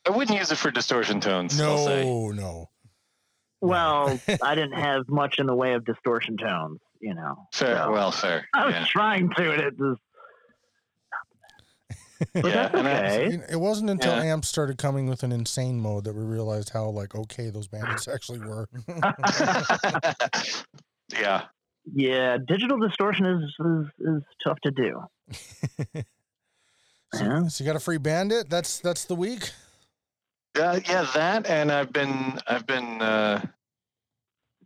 I 0.06 0.10
wouldn't 0.10 0.38
use 0.38 0.50
it 0.50 0.56
for 0.56 0.70
distortion 0.70 1.20
tones. 1.20 1.60
I'll 1.60 1.84
say. 1.84 2.04
No, 2.04 2.30
no. 2.30 2.70
Well, 3.60 4.18
I 4.42 4.54
didn't 4.54 4.78
have 4.78 5.08
much 5.08 5.38
in 5.38 5.46
the 5.46 5.54
way 5.54 5.74
of 5.74 5.84
distortion 5.84 6.36
tones, 6.38 6.80
you 7.00 7.14
know. 7.14 7.46
Fair. 7.52 7.76
so- 7.76 7.92
Well, 7.92 8.10
fair. 8.10 8.46
I 8.54 8.66
was 8.66 8.74
Yeah. 8.74 8.84
trying 8.86 9.30
to, 9.36 9.52
and 9.52 9.60
it 9.62 9.74
just. 9.78 10.00
But 12.34 12.44
Yeah, 12.44 12.68
that's 12.68 12.74
and 12.74 12.86
I- 12.88 13.10
okay. 13.16 13.38
It 13.50 13.56
wasn't 13.60 13.88
until 13.90 14.14
Yeah. 14.14 14.32
amps 14.32 14.48
started 14.48 14.76
coming 14.78 15.06
with 15.08 15.22
an 15.22 15.32
insane 15.32 15.80
mode 15.80 16.04
that 16.04 16.14
we 16.14 16.22
realized 16.22 16.68
how 16.70 16.88
like 16.90 17.14
okay 17.14 17.48
those 17.50 17.66
bandits 17.68 18.08
actually 18.08 18.40
were. 18.40 18.68
yeah. 21.12 21.44
yeah, 21.94 22.36
digital 22.46 22.78
distortion 22.78 23.24
is 23.26 23.42
is, 23.66 23.86
is 24.06 24.22
tough 24.44 24.58
to 24.64 24.70
do. 24.70 25.02
So, 27.14 27.24
Yeah. 27.24 27.48
so 27.48 27.64
you 27.64 27.68
got 27.68 27.76
a 27.76 27.80
free 27.80 27.98
bandit. 27.98 28.48
That's 28.50 28.78
that's 28.80 29.04
the 29.06 29.14
week. 29.14 29.50
Uh, 30.58 30.80
yeah, 30.88 31.06
that 31.14 31.46
and 31.46 31.70
I've 31.70 31.92
been 31.92 32.38
I've 32.46 32.66
been 32.66 33.00
uh, 33.00 33.44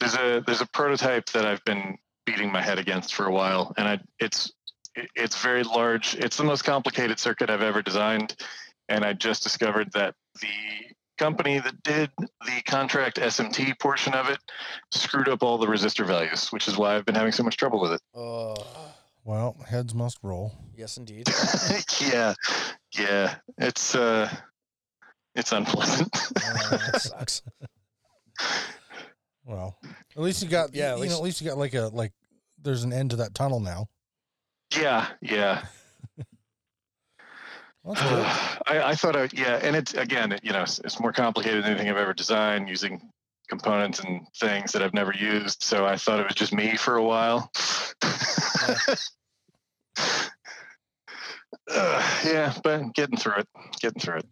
there's 0.00 0.14
a 0.14 0.42
there's 0.46 0.60
a 0.60 0.66
prototype 0.66 1.26
that 1.30 1.44
I've 1.44 1.64
been 1.64 1.98
beating 2.26 2.50
my 2.50 2.62
head 2.62 2.78
against 2.78 3.14
for 3.14 3.26
a 3.26 3.32
while, 3.32 3.72
and 3.76 3.86
I 3.86 4.00
it's 4.18 4.52
it's 5.14 5.40
very 5.42 5.62
large. 5.62 6.14
It's 6.16 6.36
the 6.36 6.44
most 6.44 6.62
complicated 6.62 7.18
circuit 7.18 7.50
I've 7.50 7.62
ever 7.62 7.82
designed, 7.82 8.34
and 8.88 9.04
I 9.04 9.12
just 9.12 9.42
discovered 9.42 9.92
that 9.92 10.14
the 10.40 10.94
company 11.18 11.60
that 11.60 11.82
did 11.82 12.10
the 12.18 12.62
contract 12.66 13.18
SMT 13.18 13.78
portion 13.78 14.14
of 14.14 14.28
it 14.28 14.38
screwed 14.90 15.28
up 15.28 15.42
all 15.42 15.58
the 15.58 15.66
resistor 15.66 16.06
values, 16.06 16.48
which 16.48 16.66
is 16.66 16.76
why 16.76 16.96
I've 16.96 17.04
been 17.04 17.14
having 17.14 17.32
so 17.32 17.42
much 17.44 17.56
trouble 17.56 17.80
with 17.80 17.92
it. 17.92 18.00
Oh, 18.14 18.54
Well, 19.24 19.56
heads 19.68 19.94
must 19.94 20.18
roll. 20.22 20.52
yes, 20.76 20.96
indeed. 20.96 21.28
yeah, 22.00 22.34
yeah, 22.98 23.36
it's 23.58 23.94
uh, 23.94 24.28
it's 25.34 25.52
unpleasant. 25.52 26.08
Uh, 26.36 26.76
that 26.76 27.00
sucks. 27.02 27.42
Well, 29.44 29.76
at 30.16 30.22
least 30.22 30.42
you 30.42 30.48
got 30.48 30.74
Yeah, 30.74 30.92
at 30.92 30.98
least- 31.00 31.12
know, 31.12 31.18
at 31.18 31.24
least 31.24 31.40
you 31.40 31.48
got 31.48 31.58
like 31.58 31.74
a 31.74 31.90
like. 31.92 32.12
There's 32.62 32.82
an 32.84 32.92
end 32.94 33.10
to 33.10 33.16
that 33.16 33.34
tunnel 33.34 33.60
now. 33.60 33.88
yeah, 34.76 35.06
yeah. 35.20 35.64
Well. 37.82 37.94
I, 38.66 38.80
I 38.82 38.94
thought, 38.94 39.14
I, 39.16 39.28
yeah, 39.34 39.60
and 39.62 39.76
it's 39.76 39.92
again, 39.92 40.32
it- 40.32 40.40
you 40.42 40.52
know, 40.52 40.62
it's, 40.62 40.78
it's 40.78 40.98
more 40.98 41.12
complicated 41.12 41.62
than 41.64 41.72
anything 41.72 41.90
I've 41.90 41.98
ever 41.98 42.14
designed 42.14 42.68
using 42.70 43.10
components 43.50 44.00
and 44.00 44.26
things 44.38 44.72
that 44.72 44.80
I've 44.82 44.94
never 44.94 45.12
used. 45.12 45.62
So 45.62 45.84
I 45.84 45.96
thought 45.98 46.18
it 46.20 46.24
was 46.26 46.34
just 46.34 46.54
me 46.54 46.76
for 46.78 46.96
a 46.96 47.02
while. 47.02 47.50
Uh, 51.70 52.20
yeah, 52.24 52.54
but 52.62 52.94
getting 52.94 53.16
through 53.18 53.34
it, 53.40 53.48
getting 53.80 54.00
through 54.00 54.18
it. 54.18 54.26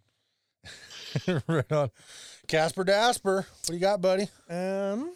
right 1.48 1.72
on. 1.72 1.90
Kasper 2.48 2.84
Dasper, 2.84 3.36
what 3.36 3.66
do 3.66 3.74
you 3.74 3.80
got, 3.80 4.00
buddy? 4.00 4.28
Um, 4.48 5.14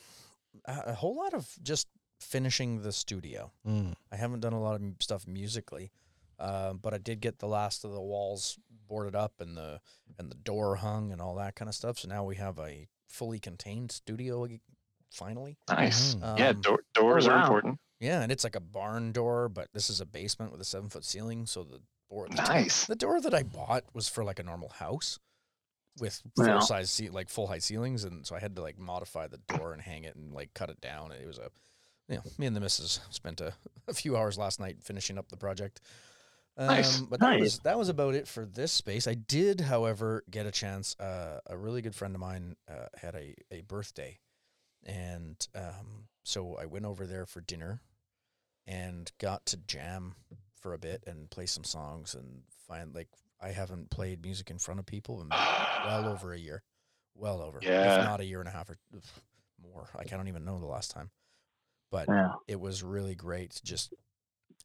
a, 0.64 0.82
a 0.86 0.94
whole 0.94 1.16
lot 1.16 1.34
of 1.34 1.48
just 1.62 1.88
finishing 2.20 2.82
the 2.82 2.92
studio. 2.92 3.52
Mm. 3.66 3.94
I 4.12 4.16
haven't 4.16 4.40
done 4.40 4.52
a 4.52 4.60
lot 4.60 4.80
of 4.80 4.82
stuff 5.00 5.26
musically, 5.26 5.92
uh, 6.38 6.74
but 6.74 6.94
I 6.94 6.98
did 6.98 7.20
get 7.20 7.38
the 7.38 7.48
last 7.48 7.84
of 7.84 7.92
the 7.92 8.00
walls 8.00 8.58
boarded 8.88 9.16
up 9.16 9.34
and 9.40 9.56
the 9.56 9.80
and 10.18 10.30
the 10.30 10.36
door 10.36 10.76
hung 10.76 11.12
and 11.12 11.20
all 11.20 11.34
that 11.36 11.56
kind 11.56 11.68
of 11.68 11.74
stuff. 11.74 11.98
So 11.98 12.08
now 12.08 12.24
we 12.24 12.36
have 12.36 12.58
a 12.58 12.88
fully 13.08 13.38
contained 13.38 13.92
studio 13.92 14.46
finally. 15.10 15.56
Nice. 15.68 16.16
Yeah, 16.20 16.50
Um, 16.50 16.60
door, 16.60 16.80
doors 16.94 17.26
oh, 17.26 17.32
are 17.32 17.40
important. 17.40 17.78
Yeah, 18.00 18.20
and 18.22 18.30
it's 18.30 18.44
like 18.44 18.56
a 18.56 18.60
barn 18.60 19.12
door, 19.12 19.48
but 19.48 19.68
this 19.72 19.88
is 19.88 20.00
a 20.00 20.06
basement 20.06 20.52
with 20.52 20.60
a 20.60 20.64
seven 20.64 20.88
foot 20.88 21.04
ceiling. 21.04 21.46
So 21.46 21.64
the 21.64 21.80
board, 22.10 22.32
the, 22.32 22.42
Nice. 22.42 22.84
the 22.86 22.96
door 22.96 23.20
that 23.20 23.34
I 23.34 23.42
bought 23.42 23.84
was 23.94 24.08
for 24.08 24.22
like 24.22 24.38
a 24.38 24.42
normal 24.42 24.68
house 24.68 25.18
with 25.98 26.20
full 26.36 26.60
size 26.60 26.90
ce- 26.90 27.10
like 27.12 27.28
full 27.28 27.46
height 27.46 27.62
ceilings, 27.62 28.04
and 28.04 28.26
so 28.26 28.34
I 28.36 28.40
had 28.40 28.56
to 28.56 28.62
like 28.62 28.78
modify 28.78 29.26
the 29.26 29.38
door 29.56 29.72
and 29.72 29.82
hang 29.82 30.04
it 30.04 30.16
and 30.16 30.32
like 30.32 30.52
cut 30.54 30.70
it 30.70 30.80
down. 30.80 31.12
It 31.12 31.26
was 31.26 31.38
a, 31.38 31.50
you 32.08 32.16
know, 32.16 32.22
me 32.38 32.46
and 32.46 32.54
the 32.56 32.60
missus 32.60 33.00
spent 33.10 33.40
a, 33.40 33.52
a 33.88 33.94
few 33.94 34.16
hours 34.16 34.38
last 34.38 34.60
night 34.60 34.82
finishing 34.82 35.18
up 35.18 35.28
the 35.28 35.36
project. 35.36 35.80
Um, 36.58 36.68
Nice. 36.68 37.00
But 37.00 37.20
that 37.20 37.26
Nice. 37.30 37.40
was 37.40 37.58
that 37.60 37.78
was 37.78 37.88
about 37.88 38.14
it 38.14 38.26
for 38.26 38.46
this 38.46 38.72
space. 38.72 39.06
I 39.06 39.14
did, 39.14 39.60
however, 39.60 40.24
get 40.30 40.46
a 40.46 40.50
chance. 40.50 40.98
Uh, 40.98 41.40
a 41.46 41.56
really 41.56 41.82
good 41.82 41.94
friend 41.94 42.14
of 42.14 42.20
mine 42.20 42.56
uh, 42.68 42.86
had 42.96 43.14
a, 43.14 43.34
a 43.50 43.60
birthday, 43.62 44.18
and 44.84 45.36
um, 45.54 46.08
so 46.24 46.56
I 46.60 46.64
went 46.66 46.86
over 46.86 47.06
there 47.06 47.26
for 47.26 47.40
dinner, 47.42 47.82
and 48.66 49.12
got 49.18 49.44
to 49.46 49.58
jam 49.58 50.14
for 50.60 50.72
a 50.72 50.78
bit 50.78 51.04
and 51.06 51.28
play 51.30 51.46
some 51.46 51.64
songs 51.64 52.14
and 52.14 52.42
find 52.66 52.94
like 52.94 53.08
I 53.40 53.50
haven't 53.50 53.90
played 53.90 54.22
music 54.22 54.50
in 54.50 54.58
front 54.58 54.80
of 54.80 54.86
people 54.86 55.20
in 55.20 55.28
well 55.28 56.08
over 56.12 56.32
a 56.32 56.38
year, 56.38 56.62
well 57.14 57.40
over, 57.42 57.58
Yeah. 57.62 57.98
if 58.00 58.04
not 58.04 58.20
a 58.20 58.24
year 58.24 58.40
and 58.40 58.48
a 58.48 58.52
half 58.52 58.70
or 58.70 58.76
more. 59.62 59.88
Like 59.96 60.12
I 60.12 60.16
don't 60.16 60.28
even 60.28 60.44
know 60.44 60.58
the 60.58 60.66
last 60.66 60.90
time, 60.90 61.10
but 61.90 62.08
Yeah. 62.08 62.32
it 62.48 62.60
was 62.60 62.82
really 62.82 63.14
great 63.14 63.52
to 63.52 63.64
just 63.64 63.92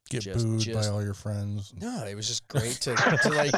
Get 0.09 0.23
Just- 0.23 0.45
booed 0.45 0.59
just- 0.59 0.89
by 0.89 0.93
all 0.93 1.01
your 1.01 1.13
friends. 1.13 1.73
no, 1.79 2.05
it 2.05 2.15
was 2.15 2.27
just 2.27 2.45
great 2.49 2.73
to, 2.81 2.95
to 2.95 3.29
like 3.29 3.53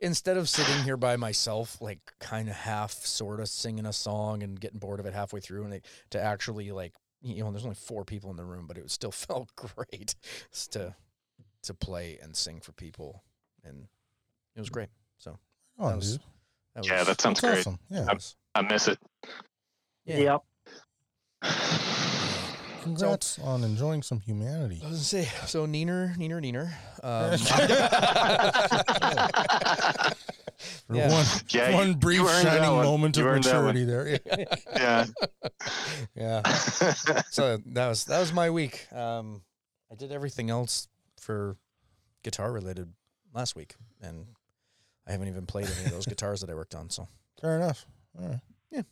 instead 0.00 0.36
of 0.36 0.48
sitting 0.48 0.82
here 0.82 0.96
by 0.96 1.16
myself, 1.16 1.80
like 1.80 2.00
kind 2.18 2.48
of 2.48 2.56
half 2.56 2.92
sort 2.92 3.38
of 3.40 3.48
singing 3.48 3.86
a 3.86 3.92
song 3.92 4.42
and 4.42 4.58
getting 4.58 4.80
bored 4.80 4.98
of 4.98 5.06
it 5.06 5.12
halfway 5.14 5.38
through, 5.38 5.64
and 5.64 5.74
it, 5.74 5.84
to 6.10 6.20
actually 6.20 6.72
like 6.72 6.94
you 7.22 7.42
know, 7.44 7.50
there's 7.52 7.64
only 7.64 7.76
four 7.76 8.04
people 8.04 8.30
in 8.30 8.36
the 8.36 8.44
room, 8.44 8.66
but 8.66 8.78
it 8.78 8.90
still 8.90 9.10
felt 9.12 9.54
great 9.54 10.16
to 10.70 10.96
to 11.62 11.74
play 11.74 12.18
and 12.20 12.34
sing 12.34 12.60
for 12.60 12.72
people, 12.72 13.22
and 13.62 13.86
it 14.56 14.60
was 14.60 14.70
great. 14.70 14.88
So 15.18 15.38
Oh, 15.78 15.88
that 15.90 15.96
was- 15.96 16.12
dude. 16.12 16.20
that 16.74 16.86
yeah, 16.86 17.04
that 17.04 17.20
sounds 17.20 17.40
great. 17.40 17.58
awesome. 17.58 17.78
Yeah. 17.90 18.02
that 18.02 18.14
was- 18.14 18.36
I 18.54 18.62
miss 18.62 18.88
it. 18.88 18.98
yeah. 20.06 20.18
Yep. 20.18 20.42
Congrats 22.82 23.38
on 23.40 23.64
enjoying 23.64 24.02
some 24.02 24.20
humanity. 24.20 24.80
I 24.84 24.88
was 24.88 25.10
gonna 25.12 25.24
say 25.24 25.30
so. 25.46 25.66
Neener, 25.66 26.16
Neener, 26.16 26.40
Neener. 26.40 26.72
Um, 27.02 27.36
For 30.86 30.94
Yeah. 30.96 31.10
one, 31.10 31.26
Yeah, 31.48 31.74
one 31.74 31.88
you- 31.88 31.96
brief 31.96 32.20
you 32.20 32.28
shining 32.28 32.70
one. 32.72 32.84
moment 32.84 33.16
You 33.16 33.24
of 33.26 33.32
earned 33.32 33.44
that 33.44 33.62
one. 33.62 33.74
maturity 33.74 33.84
there. 33.84 34.20
Yeah. 34.74 35.06
yeah. 36.14 36.14
yeah. 36.14 36.42
so 37.30 37.58
that 37.66 37.88
was 37.88 38.04
that 38.04 38.20
was 38.20 38.32
my 38.32 38.50
week. 38.50 38.86
Um, 38.92 39.42
I 39.90 39.96
did 39.96 40.12
everything 40.12 40.48
else 40.50 40.86
for 41.18 41.56
guitar 42.22 42.52
related 42.52 42.92
last 43.34 43.56
week, 43.56 43.74
and 44.00 44.26
I 45.06 45.12
haven't 45.12 45.28
even 45.28 45.46
played 45.46 45.66
any 45.66 45.86
of 45.86 45.92
those 45.92 46.06
guitars 46.06 46.40
that 46.40 46.50
I 46.50 46.54
worked 46.54 46.74
on. 46.74 46.90
So 46.90 47.08
Fair 47.40 47.56
enough. 47.56 47.86
All 48.18 48.40
right. 48.70 48.84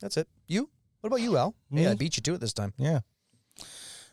that's 0.00 0.16
it. 0.16 0.28
You? 0.46 0.68
What 1.00 1.08
about 1.08 1.20
you, 1.20 1.36
Al? 1.36 1.54
Yeah, 1.70 1.90
I 1.90 1.94
beat 1.94 2.16
you 2.16 2.22
to 2.22 2.34
it 2.34 2.40
this 2.40 2.52
time. 2.52 2.72
Yeah. 2.78 3.00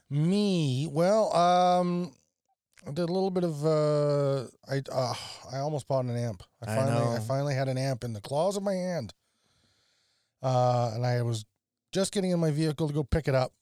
Me, 0.10 0.88
well, 0.92 1.34
um, 1.34 2.12
I 2.86 2.92
did 2.92 3.10
a 3.10 3.14
little 3.14 3.32
bit 3.32 3.46
of 3.46 3.66
uh, 3.66 4.48
I 4.70 4.82
uh, 4.92 5.14
I 5.54 5.60
almost 5.60 5.88
bought 5.88 6.04
an 6.04 6.18
amp. 6.18 6.44
I 6.66 6.72
I 6.72 6.76
finally 6.76 7.08
I, 7.08 7.16
know. 7.16 7.22
finally 7.22 7.56
had 7.56 7.70
an 7.70 7.78
amp 7.78 8.04
in 8.04 8.14
the 8.14 8.22
claws 8.22 8.58
of 8.58 8.64
my 8.64 8.74
hand. 8.74 9.14
Uh, 10.44 10.92
and 10.96 11.06
I 11.06 11.22
was 11.22 11.46
just 11.92 12.12
getting 12.12 12.32
in 12.32 12.40
my 12.40 12.52
vehicle 12.52 12.88
to 12.88 12.94
go 12.94 13.04
pick 13.04 13.28
it 13.28 13.36
up. 13.36 13.54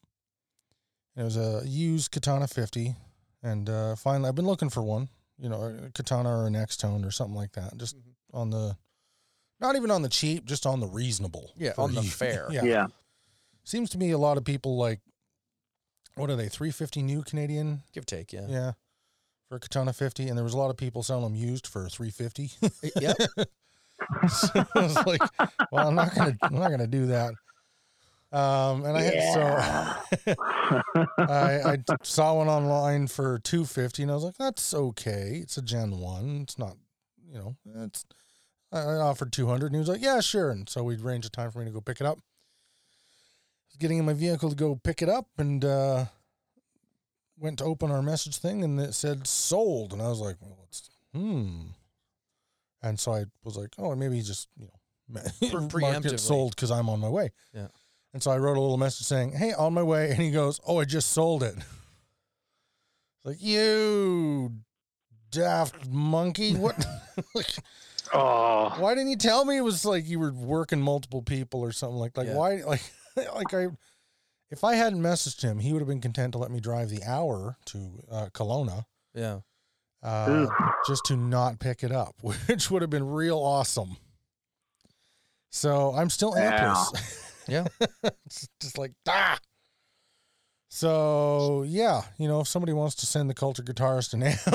It 1.15 1.23
was 1.23 1.35
a 1.37 1.61
used 1.65 2.11
Katana 2.11 2.47
50, 2.47 2.95
and 3.43 3.69
uh, 3.69 3.95
finally 3.95 4.29
I've 4.29 4.35
been 4.35 4.47
looking 4.47 4.69
for 4.69 4.81
one, 4.81 5.09
you 5.39 5.49
know, 5.49 5.75
a 5.85 5.91
Katana 5.91 6.29
or 6.29 6.47
an 6.47 6.55
X-Tone 6.55 7.05
or 7.05 7.11
something 7.11 7.35
like 7.35 7.53
that, 7.53 7.77
just 7.77 7.97
mm-hmm. 7.97 8.37
on 8.37 8.49
the, 8.49 8.75
not 9.59 9.75
even 9.75 9.91
on 9.91 10.01
the 10.01 10.09
cheap, 10.09 10.45
just 10.45 10.65
on 10.65 10.79
the 10.79 10.87
reasonable. 10.87 11.51
Yeah, 11.57 11.73
for 11.73 11.81
on 11.81 11.93
the 11.93 12.01
fair. 12.03 12.47
yeah. 12.51 12.63
Yeah. 12.63 12.87
Seems 13.63 13.89
to 13.91 13.97
me 13.97 14.11
a 14.11 14.17
lot 14.17 14.37
of 14.37 14.45
people 14.45 14.77
like 14.77 14.99
what 16.19 16.29
are 16.29 16.35
they? 16.35 16.49
Three 16.49 16.71
fifty 16.71 17.01
new 17.01 17.23
Canadian. 17.23 17.81
Give 17.93 18.05
take, 18.05 18.33
yeah. 18.33 18.45
Yeah. 18.49 18.71
For 19.47 19.55
a 19.55 19.59
Katana 19.59 19.93
fifty, 19.93 20.27
and 20.27 20.37
there 20.37 20.43
was 20.43 20.53
a 20.53 20.57
lot 20.57 20.69
of 20.69 20.77
people 20.77 21.01
selling 21.01 21.23
them 21.23 21.35
used 21.35 21.65
for 21.65 21.87
three 21.87 22.11
fifty. 22.11 22.51
Yep. 22.99 23.17
so 24.29 24.65
I 24.75 24.81
was 24.81 25.05
like, 25.05 25.21
well, 25.71 25.87
I'm 25.87 25.95
not 25.95 26.13
gonna, 26.13 26.37
I'm 26.41 26.55
not 26.55 26.71
gonna 26.71 26.87
do 26.87 27.07
that. 27.07 27.33
Um, 28.31 28.85
and 28.85 28.95
I 28.95 29.01
had 29.01 29.33
so 29.33 30.35
I, 31.17 31.61
I 31.73 31.77
saw 32.03 32.35
one 32.35 32.47
online 32.47 33.07
for 33.07 33.39
250 33.39 34.03
and 34.03 34.11
I 34.11 34.15
was 34.15 34.23
like, 34.23 34.37
that's 34.37 34.73
okay. 34.73 35.39
It's 35.41 35.57
a 35.57 35.61
Gen 35.63 35.97
1. 35.99 36.41
It's 36.43 36.59
not, 36.59 36.77
you 37.27 37.39
know, 37.39 37.55
it's, 37.83 38.05
I 38.71 38.81
I 38.81 38.95
offered 38.97 39.31
200 39.33 39.67
and 39.67 39.75
he 39.75 39.79
was 39.79 39.89
like, 39.89 40.01
yeah, 40.03 40.19
sure. 40.19 40.51
And 40.51 40.69
so 40.69 40.83
we 40.83 40.95
arranged 40.97 41.25
a 41.27 41.31
time 41.31 41.49
for 41.49 41.57
me 41.59 41.65
to 41.65 41.71
go 41.71 41.81
pick 41.81 42.01
it 42.01 42.05
up. 42.05 42.19
I 42.19 43.65
was 43.71 43.77
getting 43.79 43.97
in 43.97 44.05
my 44.05 44.13
vehicle 44.13 44.49
to 44.49 44.55
go 44.55 44.75
pick 44.75 45.01
it 45.01 45.09
up 45.09 45.27
and, 45.39 45.65
uh, 45.65 46.05
went 47.39 47.57
to 47.59 47.63
open 47.65 47.89
our 47.89 48.01
message 48.03 48.37
thing 48.37 48.63
and 48.63 48.79
it 48.79 48.93
said 48.93 49.25
sold. 49.25 49.91
And 49.93 50.01
I 50.03 50.07
was 50.07 50.19
like, 50.19 50.35
well, 50.39 50.59
it's, 50.67 50.87
hmm. 51.15 51.61
And 52.83 52.99
so 52.99 53.13
I 53.13 53.25
was 53.43 53.57
like, 53.57 53.73
oh, 53.79 53.95
maybe 53.95 54.17
he 54.17 54.21
just, 54.21 54.49
you 54.57 54.67
know, 54.67 55.21
Pre- 55.69 55.81
marked 55.81 56.05
it 56.05 56.11
preemptively. 56.13 56.19
sold 56.19 56.55
because 56.55 56.69
I'm 56.69 56.89
on 56.89 56.99
my 56.99 57.09
way. 57.09 57.31
Yeah. 57.53 57.69
And 58.13 58.23
so 58.23 58.31
I 58.31 58.37
wrote 58.37 58.57
a 58.57 58.61
little 58.61 58.77
message 58.77 59.05
saying, 59.05 59.33
"Hey, 59.33 59.53
on 59.53 59.73
my 59.73 59.83
way." 59.83 60.09
And 60.09 60.19
he 60.19 60.31
goes, 60.31 60.59
"Oh, 60.65 60.79
I 60.79 60.85
just 60.85 61.11
sold 61.11 61.43
it." 61.43 61.55
It's 61.57 61.65
like 63.25 63.41
you 63.41 64.53
daft 65.31 65.87
monkey. 65.89 66.55
What? 66.55 66.83
like, 67.35 67.53
oh, 68.13 68.73
why 68.79 68.95
didn't 68.95 69.09
you 69.11 69.17
tell 69.17 69.45
me 69.45 69.57
it 69.57 69.61
was 69.61 69.85
like 69.85 70.07
you 70.07 70.19
were 70.19 70.31
working 70.31 70.81
multiple 70.81 71.21
people 71.21 71.61
or 71.61 71.71
something 71.71 71.97
like 71.97 72.17
like 72.17 72.27
Yeah. 72.27 72.35
why 72.35 72.63
like 72.63 72.81
like 73.35 73.53
I 73.53 73.67
if 74.49 74.63
I 74.63 74.73
hadn't 74.73 75.01
messaged 75.01 75.43
him, 75.43 75.59
he 75.59 75.71
would 75.73 75.79
have 75.79 75.87
been 75.87 76.01
content 76.01 76.31
to 76.31 76.39
let 76.39 76.49
me 76.49 76.59
drive 76.59 76.89
the 76.89 77.03
hour 77.03 77.57
to 77.65 78.03
uh, 78.09 78.25
Kelowna 78.33 78.85
Yeah. 79.13 79.41
uh, 80.01 80.47
just 80.81 81.05
to 81.05 81.15
not 81.15 81.59
pick 81.59 81.83
it 81.83 81.91
up, 81.91 82.15
which 82.21 82.71
would 82.71 82.81
have 82.81 82.89
been 82.89 83.07
real 83.07 83.37
awesome. 83.37 83.97
So 85.51 85.93
I'm 85.93 86.09
still 86.09 86.33
Yeah. 86.35 86.51
ampers. 86.51 86.93
Yeah. 87.49 87.67
it's 88.25 88.47
just 88.61 88.77
like 88.77 88.91
ah. 89.07 89.37
So 90.71 91.63
yeah, 91.67 92.03
you 92.17 92.27
know, 92.27 92.41
if 92.41 92.47
somebody 92.47 92.73
wants 92.73 92.95
to 92.95 93.05
send 93.05 93.29
the 93.29 93.33
culture 93.33 93.63
guitarist 93.63 94.13
an 94.13 94.23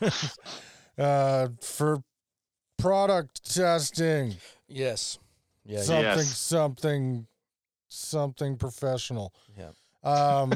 amp 0.00 0.12
uh, 0.98 1.48
for 1.60 2.02
product 2.78 3.52
testing, 3.54 4.36
Yes. 4.68 5.18
Yeah. 5.64 5.82
something, 5.82 6.02
Yes. 6.04 6.36
something, 6.36 7.26
something 7.88 8.56
professional. 8.56 9.32
Yeah. 9.58 9.70
Um, 10.04 10.52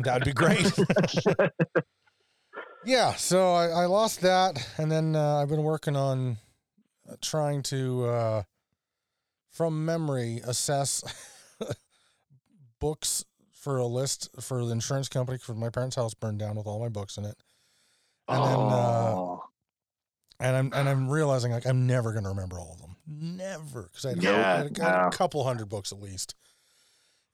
that'd 0.00 0.24
be 0.26 0.32
great. 0.34 0.70
yeah, 2.84 3.14
so 3.14 3.52
I, 3.54 3.68
I 3.68 3.86
lost 3.86 4.20
that, 4.20 4.58
and 4.76 4.90
then 4.92 5.16
uh, 5.16 5.36
I've 5.36 5.48
been 5.48 5.62
working 5.62 5.96
on 5.96 6.36
uh, 7.10 7.14
trying 7.22 7.62
to, 7.64 8.04
uh, 8.06 8.42
from 9.50 9.84
memory, 9.84 10.40
assess 10.44 11.02
books 12.80 13.24
for 13.52 13.76
a 13.78 13.86
list 13.86 14.28
for 14.40 14.64
the 14.64 14.72
insurance 14.72 15.08
company 15.08 15.38
because 15.38 15.54
my 15.56 15.68
parents' 15.70 15.96
house 15.96 16.14
burned 16.14 16.38
down 16.38 16.56
with 16.56 16.66
all 16.66 16.80
my 16.80 16.88
books 16.88 17.16
in 17.18 17.24
it, 17.24 17.36
and 18.28 18.44
then 18.44 18.58
uh, 18.58 19.36
and 20.40 20.56
I'm 20.56 20.72
and 20.74 20.88
I'm 20.88 21.08
realizing 21.08 21.52
like 21.52 21.66
I'm 21.66 21.86
never 21.86 22.12
gonna 22.12 22.30
remember 22.30 22.58
all 22.58 22.72
of 22.72 22.80
them, 22.80 22.96
never, 23.06 23.82
because 23.82 24.06
I 24.06 24.10
had, 24.10 24.22
Yeah, 24.22 24.60
a- 24.62 24.70
got 24.70 25.12
a 25.14 25.16
couple 25.16 25.44
hundred 25.44 25.68
books 25.68 25.92
at 25.92 26.00
least, 26.00 26.34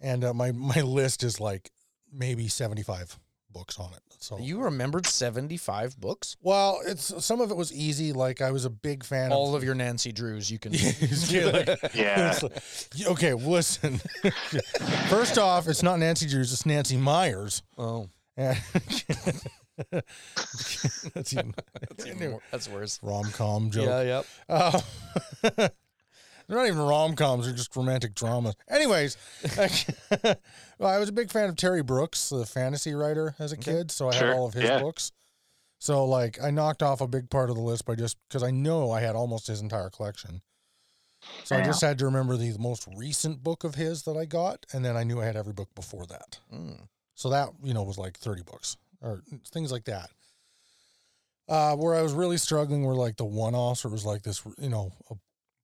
and 0.01 0.25
uh, 0.25 0.35
my 0.35 0.53
my 0.53 0.81
list 0.81 1.23
is 1.23 1.41
like 1.41 1.71
maybe 2.13 2.49
seventy 2.49 2.83
five 2.83 3.19
books 3.57 3.79
on 3.79 3.93
it. 3.95 4.01
So 4.19 4.39
You 4.39 4.63
remembered 4.63 5.07
75 5.07 5.99
books? 6.01 6.37
well, 6.43 6.81
it's 6.87 7.25
some 7.25 7.41
of 7.41 7.51
it 7.51 7.57
was 7.57 7.73
easy. 7.73 8.13
Like 8.13 8.41
I 8.43 8.51
was 8.51 8.65
a 8.65 8.71
big 8.71 9.05
fan 9.05 9.27
of 9.33 9.39
All 9.39 9.49
of 9.51 9.57
of 9.57 9.65
your 9.65 9.75
Nancy 9.75 10.13
Drews 10.13 10.51
you 10.51 10.59
can. 10.59 10.73
Yeah, 10.75 11.77
Yeah. 11.95 12.39
Like- 12.43 12.53
okay, 13.07 13.35
listen. 13.35 14.01
First 15.09 15.39
off, 15.39 15.69
it's 15.69 15.83
not 15.83 15.99
Nancy 15.99 16.27
Drews, 16.27 16.53
it's 16.53 16.67
Nancy 16.67 16.97
Meyers. 16.97 17.63
oh, 17.79 18.09
that's 18.37 19.05
even, 21.33 21.55
that's, 21.89 22.07
even 22.07 22.31
more, 22.31 22.41
that's 22.51 22.69
worse. 22.69 22.99
rom 23.03 23.31
com 23.33 23.71
joke. 23.71 23.87
Yeah, 23.87 24.03
yep. 24.03 24.27
Uh, 24.49 24.81
they're 26.47 26.57
not 26.59 26.67
even 26.67 26.79
rom 26.81 27.17
coms; 27.17 27.47
they're 27.47 27.55
just 27.55 27.75
romantic 27.77 28.15
dramas. 28.15 28.55
Anyways, 28.69 29.17
well, 30.79 30.91
I 30.91 30.99
was 30.99 31.09
a 31.09 31.13
big 31.13 31.31
fan 31.31 31.49
of 31.49 31.57
Terry 31.57 31.83
Brooks, 31.83 32.29
the 32.31 32.47
fantasy 32.47 32.95
writer, 32.95 33.35
as 33.39 33.53
a 33.53 33.57
kid. 33.57 33.91
So 33.91 34.09
I 34.09 34.15
Sure, 34.15 34.29
had 34.29 34.37
all 34.37 34.47
of 34.47 34.55
his 34.55 34.65
yeah. 34.65 34.81
books. 34.81 35.13
So 35.79 36.05
like, 36.07 36.43
I 36.43 36.51
knocked 36.51 36.83
off 36.83 37.01
a 37.01 37.09
big 37.09 37.29
part 37.31 37.51
of 37.51 37.57
the 37.57 37.63
list 37.63 37.85
by 37.85 37.95
just 37.95 38.17
because 38.29 38.43
I 38.43 38.51
know 38.51 38.91
I 38.91 39.01
had 39.01 39.15
almost 39.15 39.47
his 39.47 39.61
entire 39.61 39.91
collection. 39.91 40.41
So 41.45 41.57
I 41.57 41.63
just 41.65 41.81
had 41.81 41.99
to 41.99 42.05
remember 42.05 42.37
the 42.37 42.57
most 42.59 42.87
recent 42.97 43.43
book 43.43 43.65
of 43.65 43.75
his 43.75 44.03
that 44.05 44.17
I 44.17 44.27
got, 44.27 44.65
and 44.73 44.85
then 44.85 44.97
I 44.97 45.03
knew 45.03 45.21
I 45.21 45.25
had 45.25 45.37
every 45.37 45.53
book 45.53 45.75
before 45.75 46.07
that. 46.07 46.39
Mm. 46.55 46.87
So 47.15 47.31
that, 47.31 47.49
you 47.63 47.75
know, 47.75 47.83
was 47.83 47.99
like 47.99 48.17
30 48.19 48.43
books 48.43 48.77
or 49.03 49.23
things 49.53 49.73
like 49.73 49.85
that. 49.85 50.11
Uh, 51.49 51.75
where 51.77 51.95
I 51.95 52.03
was 52.03 52.13
really 52.13 52.37
struggling 52.37 52.85
were 52.85 52.95
like 52.95 53.17
the 53.17 53.25
one 53.25 53.55
offs, 53.55 53.85
where 53.85 53.91
it 53.91 53.93
was 53.93 54.05
like 54.05 54.23
this, 54.23 54.43
you 54.59 54.69
know, 54.69 54.93
a 55.11 55.15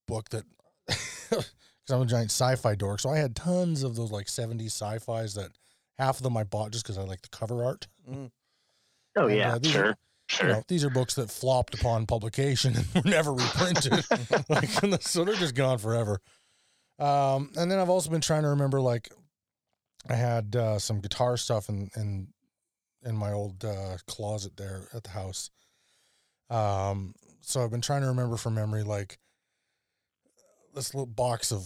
book 0.06 0.28
that, 0.30 0.44
because 0.86 1.46
I'm 1.90 2.02
a 2.02 2.06
giant 2.06 2.30
sci 2.30 2.56
fi 2.56 2.74
dork. 2.74 3.00
So 3.00 3.10
I 3.10 3.18
had 3.18 3.34
tons 3.36 3.82
of 3.82 3.96
those 3.96 4.10
like 4.10 4.26
70s 4.26 4.66
sci 4.66 4.98
fis 4.98 5.34
that 5.34 5.50
half 5.98 6.16
of 6.16 6.22
them 6.22 6.36
I 6.36 6.44
bought 6.44 6.72
just 6.72 6.84
because 6.84 6.98
I 6.98 7.02
like 7.02 7.22
the 7.22 7.28
cover 7.28 7.64
art. 7.64 7.86
oh 9.16 9.26
and, 9.26 9.36
yeah, 9.36 9.54
uh, 9.54 9.58
these 9.58 9.72
Sure. 9.72 9.86
Are, 9.90 9.96
Sure. 10.28 10.48
you 10.48 10.54
know, 10.54 10.62
these 10.68 10.82
are 10.84 10.88
books 10.88 11.14
that 11.16 11.30
flopped 11.30 11.74
upon 11.74 12.06
publication 12.06 12.74
and 12.94 13.04
were 13.04 13.10
never 13.10 13.32
reprinted. 13.34 14.04
like, 14.48 14.68
so 15.02 15.24
they're 15.24 15.34
just 15.34 15.54
gone 15.54 15.76
forever. 15.78 16.20
Um, 16.98 17.50
and 17.56 17.70
then 17.70 17.78
I've 17.78 17.90
also 17.90 18.08
been 18.08 18.20
trying 18.22 18.42
to 18.42 18.48
remember, 18.48 18.80
like, 18.80 19.10
I 20.08 20.14
had 20.14 20.56
uh, 20.56 20.78
some 20.78 21.00
guitar 21.00 21.36
stuff 21.36 21.68
in 21.68 21.90
in 21.96 22.28
in 23.04 23.16
my 23.16 23.32
old 23.32 23.64
uh, 23.64 23.96
closet 24.06 24.56
there 24.56 24.88
at 24.94 25.04
the 25.04 25.10
house. 25.10 25.50
Um, 26.50 27.14
so 27.40 27.62
I've 27.62 27.70
been 27.70 27.80
trying 27.80 28.02
to 28.02 28.08
remember 28.08 28.36
from 28.36 28.54
memory, 28.54 28.84
like 28.84 29.18
this 30.74 30.94
little 30.94 31.06
box 31.06 31.52
of 31.52 31.64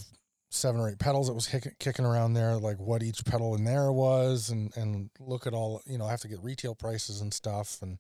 seven 0.51 0.81
or 0.81 0.89
eight 0.89 0.99
pedals 0.99 1.27
that 1.27 1.35
was 1.35 1.47
kick, 1.47 1.79
kicking 1.79 2.05
around 2.05 2.35
there, 2.35 2.57
like 2.57 2.79
what 2.79 3.03
each 3.03 3.25
pedal 3.25 3.55
in 3.55 3.65
there 3.65 3.93
was, 3.93 4.51
and 4.51 4.75
and 4.77 5.11
look 5.21 5.47
at 5.47 5.55
all. 5.55 5.83
You 5.87 5.99
know, 5.99 6.07
I 6.07 6.11
have 6.11 6.21
to 6.21 6.29
get 6.29 6.43
retail 6.43 6.75
prices 6.75 7.21
and 7.21 7.33
stuff, 7.33 7.79
and 7.83 7.99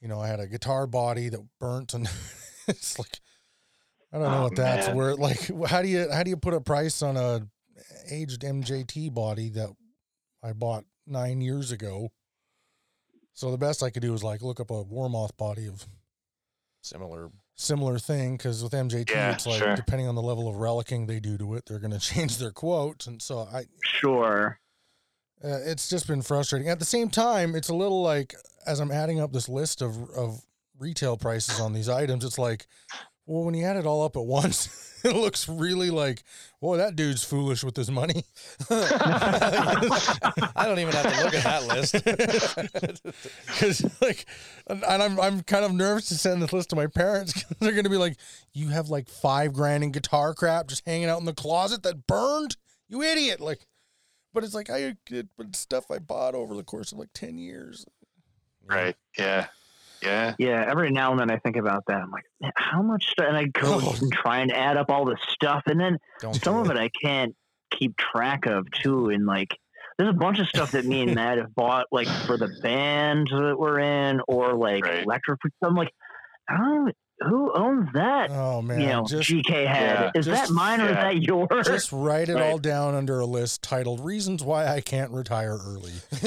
you 0.00 0.08
know, 0.08 0.20
I 0.20 0.28
had 0.28 0.40
a 0.40 0.46
guitar 0.46 0.86
body 0.86 1.28
that 1.30 1.40
burnt, 1.60 1.94
and 1.94 2.08
it's 2.68 2.98
like 2.98 3.20
I 4.12 4.18
don't 4.18 4.30
know 4.30 4.38
Oh, 4.38 4.42
what 4.44 4.56
that's 4.56 4.86
man. 4.88 4.96
where. 4.96 5.14
Like, 5.14 5.50
how 5.68 5.82
do 5.82 5.88
you 5.88 6.10
how 6.12 6.22
do 6.22 6.30
you 6.30 6.36
put 6.36 6.54
a 6.54 6.60
price 6.60 7.02
on 7.02 7.16
a 7.16 7.46
aged 8.10 8.42
MJT 8.42 9.12
body 9.14 9.48
that 9.50 9.70
I 10.42 10.52
bought 10.52 10.84
nine 11.06 11.40
years 11.40 11.72
ago? 11.72 12.10
So 13.32 13.50
the 13.50 13.58
best 13.58 13.82
I 13.82 13.90
could 13.90 14.02
do 14.02 14.12
was 14.12 14.22
like 14.22 14.42
look 14.42 14.60
up 14.60 14.70
a 14.70 14.84
Warmoth 14.84 15.36
body 15.36 15.66
of 15.66 15.86
Similar. 16.82 17.30
Similar 17.56 17.98
thing 17.98 18.36
because 18.36 18.62
with 18.62 18.72
MJT, 18.72 19.10
Yeah, 19.10 19.32
it's 19.32 19.46
like 19.46 19.58
sure. 19.58 19.76
depending 19.76 20.08
on 20.08 20.14
the 20.14 20.22
level 20.22 20.48
of 20.48 20.56
relicking 20.56 21.06
they 21.06 21.20
do 21.20 21.38
to 21.38 21.54
it, 21.54 21.64
they're 21.66 21.78
going 21.78 21.90
to 21.98 21.98
change 22.00 22.38
their 22.38 22.50
quote, 22.50 23.06
and 23.06 23.20
so 23.22 23.40
I 23.52 23.64
sure. 23.82 24.58
uh, 25.42 25.60
it's 25.64 25.88
just 25.88 26.06
been 26.06 26.22
frustrating. 26.22 26.68
At 26.68 26.78
the 26.78 26.84
same 26.84 27.10
time, 27.10 27.54
it's 27.54 27.68
a 27.68 27.74
little 27.74 28.02
like 28.02 28.34
as 28.66 28.80
I'm 28.80 28.90
adding 28.90 29.20
up 29.20 29.32
this 29.32 29.48
list 29.48 29.82
of 29.82 30.10
of 30.10 30.40
retail 30.78 31.16
prices 31.16 31.60
on 31.60 31.72
these 31.72 31.88
items, 31.88 32.24
it's 32.24 32.38
like, 32.38 32.66
well, 33.26 33.44
when 33.44 33.54
you 33.54 33.64
add 33.64 33.76
it 33.76 33.86
all 33.86 34.02
up 34.02 34.16
at 34.16 34.24
once, 34.24 35.00
it 35.04 35.14
looks 35.16 35.48
really 35.48 35.90
like, 35.90 36.22
boy, 36.60 36.76
that 36.76 36.96
dude's 36.96 37.24
foolish 37.24 37.64
with 37.64 37.76
his 37.76 37.90
money. 37.90 38.24
I 38.70 40.64
don't 40.66 40.78
even 40.78 40.92
have 40.92 41.14
to 41.14 41.24
look 41.24 41.34
at 41.34 41.44
that 41.44 41.66
list. 41.66 41.94
Because 43.46 43.84
like, 44.02 44.26
and 44.66 44.84
I'm 44.84 45.18
I'm 45.20 45.42
kind 45.42 45.64
of 45.64 45.72
nervous 45.72 46.08
to 46.08 46.14
send 46.16 46.42
this 46.42 46.52
list 46.52 46.70
to 46.70 46.76
my 46.76 46.86
parents 46.86 47.32
because 47.32 47.56
they're 47.60 47.72
going 47.72 47.84
to 47.84 47.90
be 47.90 47.96
like, 47.96 48.16
you 48.52 48.68
have 48.68 48.88
like 48.88 49.08
five 49.08 49.52
grand 49.52 49.84
in 49.84 49.92
guitar 49.92 50.34
crap 50.34 50.66
just 50.66 50.84
hanging 50.84 51.08
out 51.08 51.20
in 51.20 51.24
the 51.24 51.32
closet 51.32 51.82
that 51.84 52.06
burned, 52.06 52.56
you 52.88 53.02
idiot! 53.02 53.40
Like, 53.40 53.66
but 54.32 54.44
it's 54.44 54.54
like 54.54 54.68
I 54.70 54.96
but 55.38 55.54
stuff 55.54 55.90
I 55.90 55.98
bought 55.98 56.34
over 56.34 56.54
the 56.54 56.64
course 56.64 56.92
of 56.92 56.98
like 56.98 57.10
ten 57.14 57.38
years. 57.38 57.86
Right. 58.66 58.96
Yeah. 59.16 59.46
Yeah. 60.04 60.34
Yeah, 60.38 60.64
every 60.68 60.90
now 60.90 61.10
and 61.12 61.20
then 61.20 61.30
I 61.30 61.38
think 61.38 61.56
about 61.56 61.84
that. 61.88 61.96
I'm 62.00 62.10
like, 62.10 62.24
how 62.56 62.82
much 62.82 63.06
stuff? 63.08 63.26
And 63.28 63.36
I 63.36 63.44
go 63.44 63.80
Oh. 63.82 63.96
and 64.00 64.12
try 64.12 64.38
and 64.40 64.52
add 64.52 64.76
up 64.76 64.90
all 64.90 65.04
this 65.04 65.20
stuff, 65.30 65.62
and 65.66 65.80
then 65.80 65.98
Don't 66.20 66.42
some 66.44 66.56
of 66.56 66.70
it 66.70 66.76
I 66.76 66.90
can't 67.02 67.34
keep 67.70 67.96
track 67.96 68.46
of 68.46 68.70
too. 68.70 69.08
And 69.08 69.26
like, 69.26 69.56
there's 69.98 70.10
a 70.10 70.12
bunch 70.12 70.38
of 70.40 70.46
stuff 70.48 70.72
that 70.72 70.84
me 70.84 71.02
and 71.02 71.14
Matt 71.16 71.38
have 71.38 71.54
bought, 71.54 71.86
like 71.90 72.08
for 72.26 72.36
the 72.36 72.48
band 72.62 73.28
that 73.30 73.56
we're 73.58 73.78
in, 73.80 74.20
or 74.28 74.54
like 74.54 74.84
Right. 74.84 75.04
electric. 75.04 75.40
I'm 75.62 75.74
like, 75.74 75.90
I 76.48 76.56
don't. 76.58 76.94
Who 77.20 77.52
owns 77.54 77.88
that? 77.94 78.30
Oh 78.30 78.60
man, 78.60 78.80
you 78.80 78.86
know, 78.88 79.04
just 79.08 79.30
GK 79.30 79.66
head. 79.66 80.10
yeah, 80.14 80.20
is 80.20 80.26
just- 80.26 80.48
that 80.48 80.54
mine 80.54 80.80
or 80.80 80.90
yeah. 80.90 80.90
is 81.10 81.14
that 81.20 81.22
yours? 81.22 81.66
just 81.66 81.92
write 81.92 82.28
it 82.28 82.34
Right. 82.34 82.50
all 82.50 82.58
down 82.58 82.94
under 82.94 83.20
a 83.20 83.26
list 83.26 83.62
titled 83.62 84.00
"Reasons 84.04 84.42
Why 84.42 84.66
I 84.66 84.80
Can't 84.80 85.10
Retire 85.12 85.56
Early." 85.64 85.92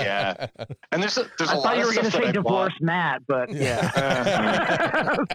yeah. 0.00 0.46
And 0.92 1.02
there's 1.02 1.18
a, 1.18 1.26
there's 1.38 1.50
a 1.50 1.54
I 1.54 1.56
lot 1.56 1.62
thought 1.64 1.78
you 1.78 1.86
were 1.86 1.92
going 1.94 2.04
to 2.04 2.10
say 2.10 2.24
I 2.26 2.32
divorce 2.32 2.72
bought. 2.74 2.80
Matt, 2.80 3.22
but 3.26 3.52
yeah. 3.52 5.16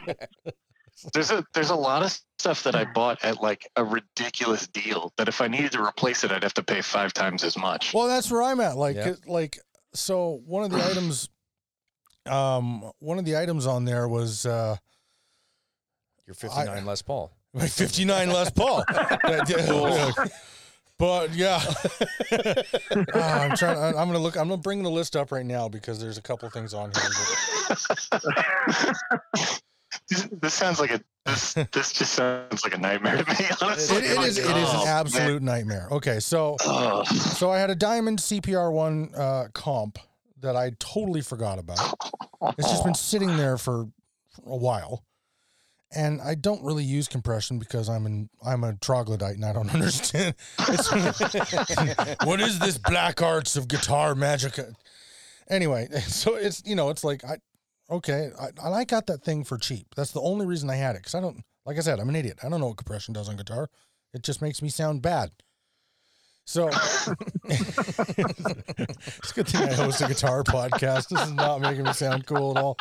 There's 1.14 1.30
a 1.30 1.46
there's 1.54 1.70
a 1.70 1.76
lot 1.76 2.02
of 2.02 2.18
stuff 2.40 2.64
that 2.64 2.74
I 2.76 2.84
bought 2.86 3.24
at 3.24 3.40
like 3.40 3.70
a 3.76 3.84
ridiculous 3.84 4.66
deal 4.68 5.14
that 5.18 5.28
if 5.28 5.42
I 5.42 5.48
needed 5.48 5.72
to 5.74 5.84
replace 5.84 6.24
it, 6.24 6.32
I'd 6.32 6.42
have 6.42 6.56
to 6.56 6.64
pay 6.64 6.82
five 6.82 7.14
times 7.14 7.44
as 7.44 7.56
much. 7.56 7.94
Well, 7.94 8.08
that's 8.08 8.32
where 8.32 8.42
I'm 8.42 8.60
at. 8.60 8.78
Like, 8.78 8.96
Yeah. 8.96 9.10
it- 9.10 9.28
like, 9.28 9.60
so 9.94 10.42
one 10.48 10.64
of 10.64 10.72
the 10.72 10.84
items, 10.92 11.30
um, 12.28 12.92
one 13.00 13.18
of 13.20 13.26
the 13.26 13.38
items 13.38 13.66
on 13.66 13.86
there 13.86 14.08
was 14.08 14.46
uh, 14.46 14.76
Your 16.26 16.34
59 16.36 16.86
Les 16.86 17.02
Paul. 17.02 17.32
my 17.54 17.68
59 17.68 18.30
Les 18.32 18.50
Paul. 18.52 18.84
But 21.00 21.32
yeah, 21.36 21.62
Ah, 23.14 23.42
I'm 23.44 23.56
trying. 23.56 23.78
I- 23.78 23.90
I'm 23.90 24.08
gonna 24.08 24.18
look. 24.18 24.36
I'm 24.36 24.48
gonna 24.50 24.60
bring 24.60 24.82
the 24.82 24.90
list 24.90 25.16
up 25.16 25.32
right 25.32 25.46
now 25.46 25.70
because 25.70 26.00
there's 26.00 26.18
a 26.18 26.24
couple 26.24 26.50
things 26.50 26.74
on 26.74 26.92
here. 26.92 27.04
that- 27.70 29.62
this, 30.10 30.28
this 30.42 30.54
sounds 30.56 30.80
like 30.80 30.92
a 30.92 31.02
this 31.26 31.54
this 31.54 31.94
just 31.94 32.14
sounds 32.14 32.64
like 32.64 32.74
a 32.76 32.80
nightmare 32.80 33.18
to 33.24 33.26
me. 33.30 33.46
Honestly, 33.62 33.98
It, 33.98 34.04
it 34.12 34.18
Like, 34.18 34.28
is. 34.30 34.38
It 34.40 34.46
is 34.58 34.70
oh, 34.70 34.80
an 34.82 34.86
man. 34.86 34.88
absolute 34.88 35.42
nightmare. 35.44 35.88
Okay, 35.92 36.20
so 36.20 36.58
Ugh. 36.66 37.06
so 37.08 37.52
I 37.52 37.60
had 37.60 37.70
a 37.70 37.76
diamond 37.76 38.20
CPR 38.20 38.72
one 38.72 39.12
uh, 39.16 39.50
comp 39.54 40.00
that 40.42 40.56
I 40.56 40.72
totally 40.80 41.22
forgot 41.22 41.60
about. 41.60 41.94
It's 42.58 42.70
just 42.70 42.84
been 42.84 42.94
sitting 42.96 43.38
there 43.38 43.58
for 43.58 43.88
a 44.46 44.56
while. 44.56 45.04
And 45.96 46.20
I 46.22 46.36
don't 46.36 46.62
really 46.64 46.84
use 46.84 47.08
compression 47.08 47.60
because 47.60 47.88
I'm 47.88 48.06
an 48.06 48.30
I'm 48.46 48.66
a 48.66 48.76
troglodyte 48.76 49.36
and 49.36 49.46
I 49.46 49.54
don't 49.54 49.74
understand. 49.74 50.36
What 52.26 52.42
is 52.42 52.60
this 52.60 52.78
black 52.78 53.22
arts 53.22 53.56
of 53.56 53.68
guitar 53.70 54.14
magic? 54.14 54.60
Anyway, 55.50 55.88
so 56.08 56.36
it's 56.36 56.62
you 56.66 56.76
know 56.76 56.90
it's 56.90 57.06
like 57.06 57.24
I 57.24 57.38
okay 57.90 58.32
I, 58.40 58.48
and 58.66 58.76
I 58.76 58.84
got 58.84 59.08
that 59.08 59.24
thing 59.24 59.46
for 59.46 59.58
cheap. 59.58 59.96
That's 59.96 60.12
the 60.12 60.20
only 60.22 60.46
reason 60.46 60.70
I 60.70 60.76
had 60.76 60.96
it 60.98 61.00
because 61.00 61.16
I 61.16 61.22
don't 61.22 61.42
like 61.66 61.78
I 61.78 61.80
said 61.80 62.02
I'm 62.02 62.10
an 62.10 62.18
idiot. 62.18 62.40
I 62.44 62.50
don't 62.50 62.60
know 62.60 62.68
what 62.68 62.78
compression 62.78 63.14
does 63.14 63.30
on 63.30 63.38
guitar. 63.38 63.70
It 64.14 64.24
just 64.24 64.42
makes 64.42 64.62
me 64.62 64.68
sound 64.68 65.02
bad. 65.02 65.32
So 66.50 66.70
it's 67.50 69.32
a 69.32 69.34
good 69.36 69.48
thing 69.50 69.64
I 69.70 69.74
host 69.74 70.00
a 70.02 70.08
guitar 70.08 70.44
podcast. 70.44 71.10
This 71.10 71.22
is 71.28 71.34
not 71.34 71.60
making 71.60 71.84
me 71.84 71.92
sound 71.92 72.26
cool 72.26 72.58
at 72.58 72.64
all. 72.64 72.78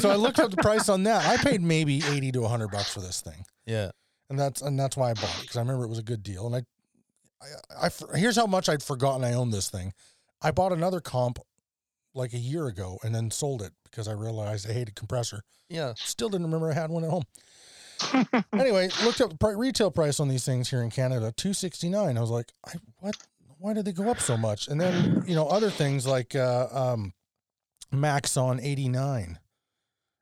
So 0.00 0.10
I 0.10 0.16
looked 0.16 0.40
up 0.40 0.50
the 0.50 0.56
price 0.56 0.88
on 0.88 1.04
that. 1.04 1.24
I 1.24 1.36
paid 1.36 1.62
maybe 1.62 2.02
eighty 2.08 2.32
to 2.32 2.42
hundred 2.48 2.72
bucks 2.72 2.92
for 2.92 2.98
this 3.00 3.20
thing, 3.20 3.44
Yeah. 3.66 3.92
and 4.30 4.38
that's 4.38 4.62
and 4.62 4.76
that's 4.78 4.96
why 4.96 5.10
I 5.10 5.14
bought 5.14 5.32
it 5.36 5.42
because 5.42 5.56
I 5.56 5.60
remember 5.60 5.84
it 5.84 5.88
was 5.90 6.00
a 6.00 6.02
good 6.02 6.24
deal. 6.24 6.46
And 6.52 6.56
I, 6.56 6.62
I, 7.86 7.90
I 8.12 8.18
here's 8.18 8.34
how 8.36 8.46
much 8.46 8.68
I'd 8.68 8.82
forgotten 8.82 9.22
I 9.24 9.34
owned 9.34 9.52
this 9.52 9.70
thing. 9.70 9.92
I 10.42 10.50
bought 10.50 10.72
another 10.72 11.00
comp 11.00 11.38
like 12.14 12.32
a 12.32 12.38
year 12.38 12.66
ago 12.66 12.98
and 13.04 13.14
then 13.14 13.30
sold 13.30 13.62
it 13.62 13.72
because 13.84 14.08
I 14.08 14.12
realized 14.12 14.68
I 14.68 14.72
hated 14.72 14.96
compressor. 14.96 15.42
Yeah. 15.68 15.92
Still 15.96 16.28
didn't 16.28 16.46
remember 16.46 16.70
I 16.70 16.74
had 16.74 16.90
one 16.90 17.04
at 17.04 17.10
home. 17.10 17.22
anyway, 18.52 18.88
looked 19.04 19.20
up 19.20 19.30
the 19.30 19.36
pri- 19.36 19.52
retail 19.52 19.90
price 19.90 20.20
on 20.20 20.28
these 20.28 20.44
things 20.44 20.70
here 20.70 20.82
in 20.82 20.90
Canada, 20.90 21.32
two 21.36 21.52
sixty 21.52 21.88
nine. 21.88 22.16
I 22.16 22.20
was 22.20 22.30
like, 22.30 22.52
I, 22.66 22.72
what? 22.98 23.16
Why 23.58 23.72
did 23.74 23.84
they 23.84 23.92
go 23.92 24.10
up 24.10 24.18
so 24.18 24.36
much? 24.36 24.66
And 24.68 24.80
then 24.80 25.22
you 25.26 25.34
know 25.34 25.46
other 25.46 25.70
things 25.70 26.06
like 26.06 26.34
uh, 26.34 26.66
um, 26.72 27.12
Maxon 27.92 28.58
AD9 28.58 29.36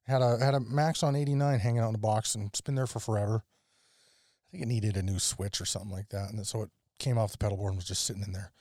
had 0.07 0.21
a 0.23 0.39
had 0.39 0.55
a 0.55 0.61
Maxon 0.61 1.15
AD9 1.15 1.59
hanging 1.61 1.81
out 1.81 1.89
in 1.89 1.95
a 1.95 1.99
box 1.99 2.35
and 2.35 2.49
it's 2.49 2.61
been 2.61 2.75
there 2.75 2.87
for 2.87 3.01
forever. 3.01 3.43
I 3.43 4.51
think 4.51 4.65
it 4.65 4.67
needed 4.67 4.97
a 4.97 5.03
new 5.03 5.19
switch 5.19 5.61
or 5.61 5.65
something 5.65 5.91
like 5.91 6.09
that, 6.11 6.31
and 6.31 6.47
so 6.47 6.63
it 6.63 6.71
came 6.99 7.17
off 7.17 7.33
the 7.33 7.39
pedal 7.39 7.57
board 7.57 7.71
and 7.71 7.77
was 7.77 7.87
just 7.87 8.05
sitting 8.05 8.23
in 8.23 8.33
there. 8.33 8.53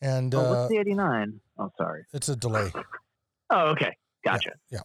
And 0.00 0.34
oh, 0.34 0.40
uh, 0.40 0.50
what's 0.50 0.70
the 0.70 0.78
89? 0.78 1.40
Oh, 1.58 1.70
sorry. 1.76 2.04
it's 2.12 2.28
a 2.28 2.36
delay, 2.36 2.70
Oh, 3.50 3.68
okay. 3.68 3.96
Gotcha. 4.24 4.52
Yeah. 4.70 4.80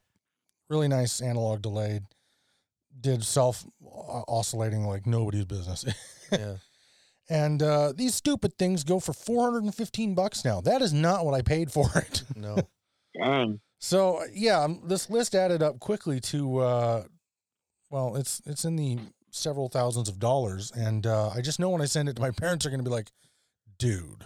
Really 0.69 0.87
nice 0.87 1.21
analog 1.21 1.61
delay. 1.61 2.01
Did 2.99 3.23
self 3.23 3.65
oscillating 3.83 4.85
like 4.85 5.05
nobody's 5.05 5.45
business. 5.45 5.85
Yeah. 6.31 6.57
And 7.27 7.63
uh, 7.63 7.91
these 7.95 8.13
stupid 8.13 8.55
things 8.59 8.83
go 8.83 8.99
for 8.99 9.13
415 9.13 10.13
bucks 10.13 10.45
now. 10.45 10.61
That 10.61 10.83
is 10.83 10.93
not 10.93 11.25
what 11.25 11.33
I 11.33 11.41
paid 11.41 11.71
for 11.71 11.89
it. 11.95 12.21
No. 12.35 12.57
Dang. 13.19 13.59
So 13.79 14.21
yeah, 14.31 14.61
um, 14.61 14.81
this 14.85 15.09
list 15.09 15.33
added 15.33 15.63
up 15.63 15.79
quickly 15.79 16.19
to, 16.19 16.59
uh, 16.59 17.03
well, 17.89 18.15
it's 18.15 18.43
it's 18.45 18.63
in 18.63 18.75
the 18.75 18.99
several 19.31 19.69
thousands 19.69 20.09
of 20.09 20.19
dollars, 20.19 20.71
and 20.75 21.07
uh, 21.07 21.29
I 21.29 21.41
just 21.41 21.59
know 21.59 21.69
when 21.69 21.81
I 21.81 21.85
send 21.85 22.09
it 22.09 22.15
to 22.17 22.21
my 22.21 22.31
parents, 22.37 22.65
they're 22.65 22.71
going 22.71 22.83
to 22.83 22.89
be 22.89 22.93
like, 22.93 23.09
"Dude," 23.79 24.25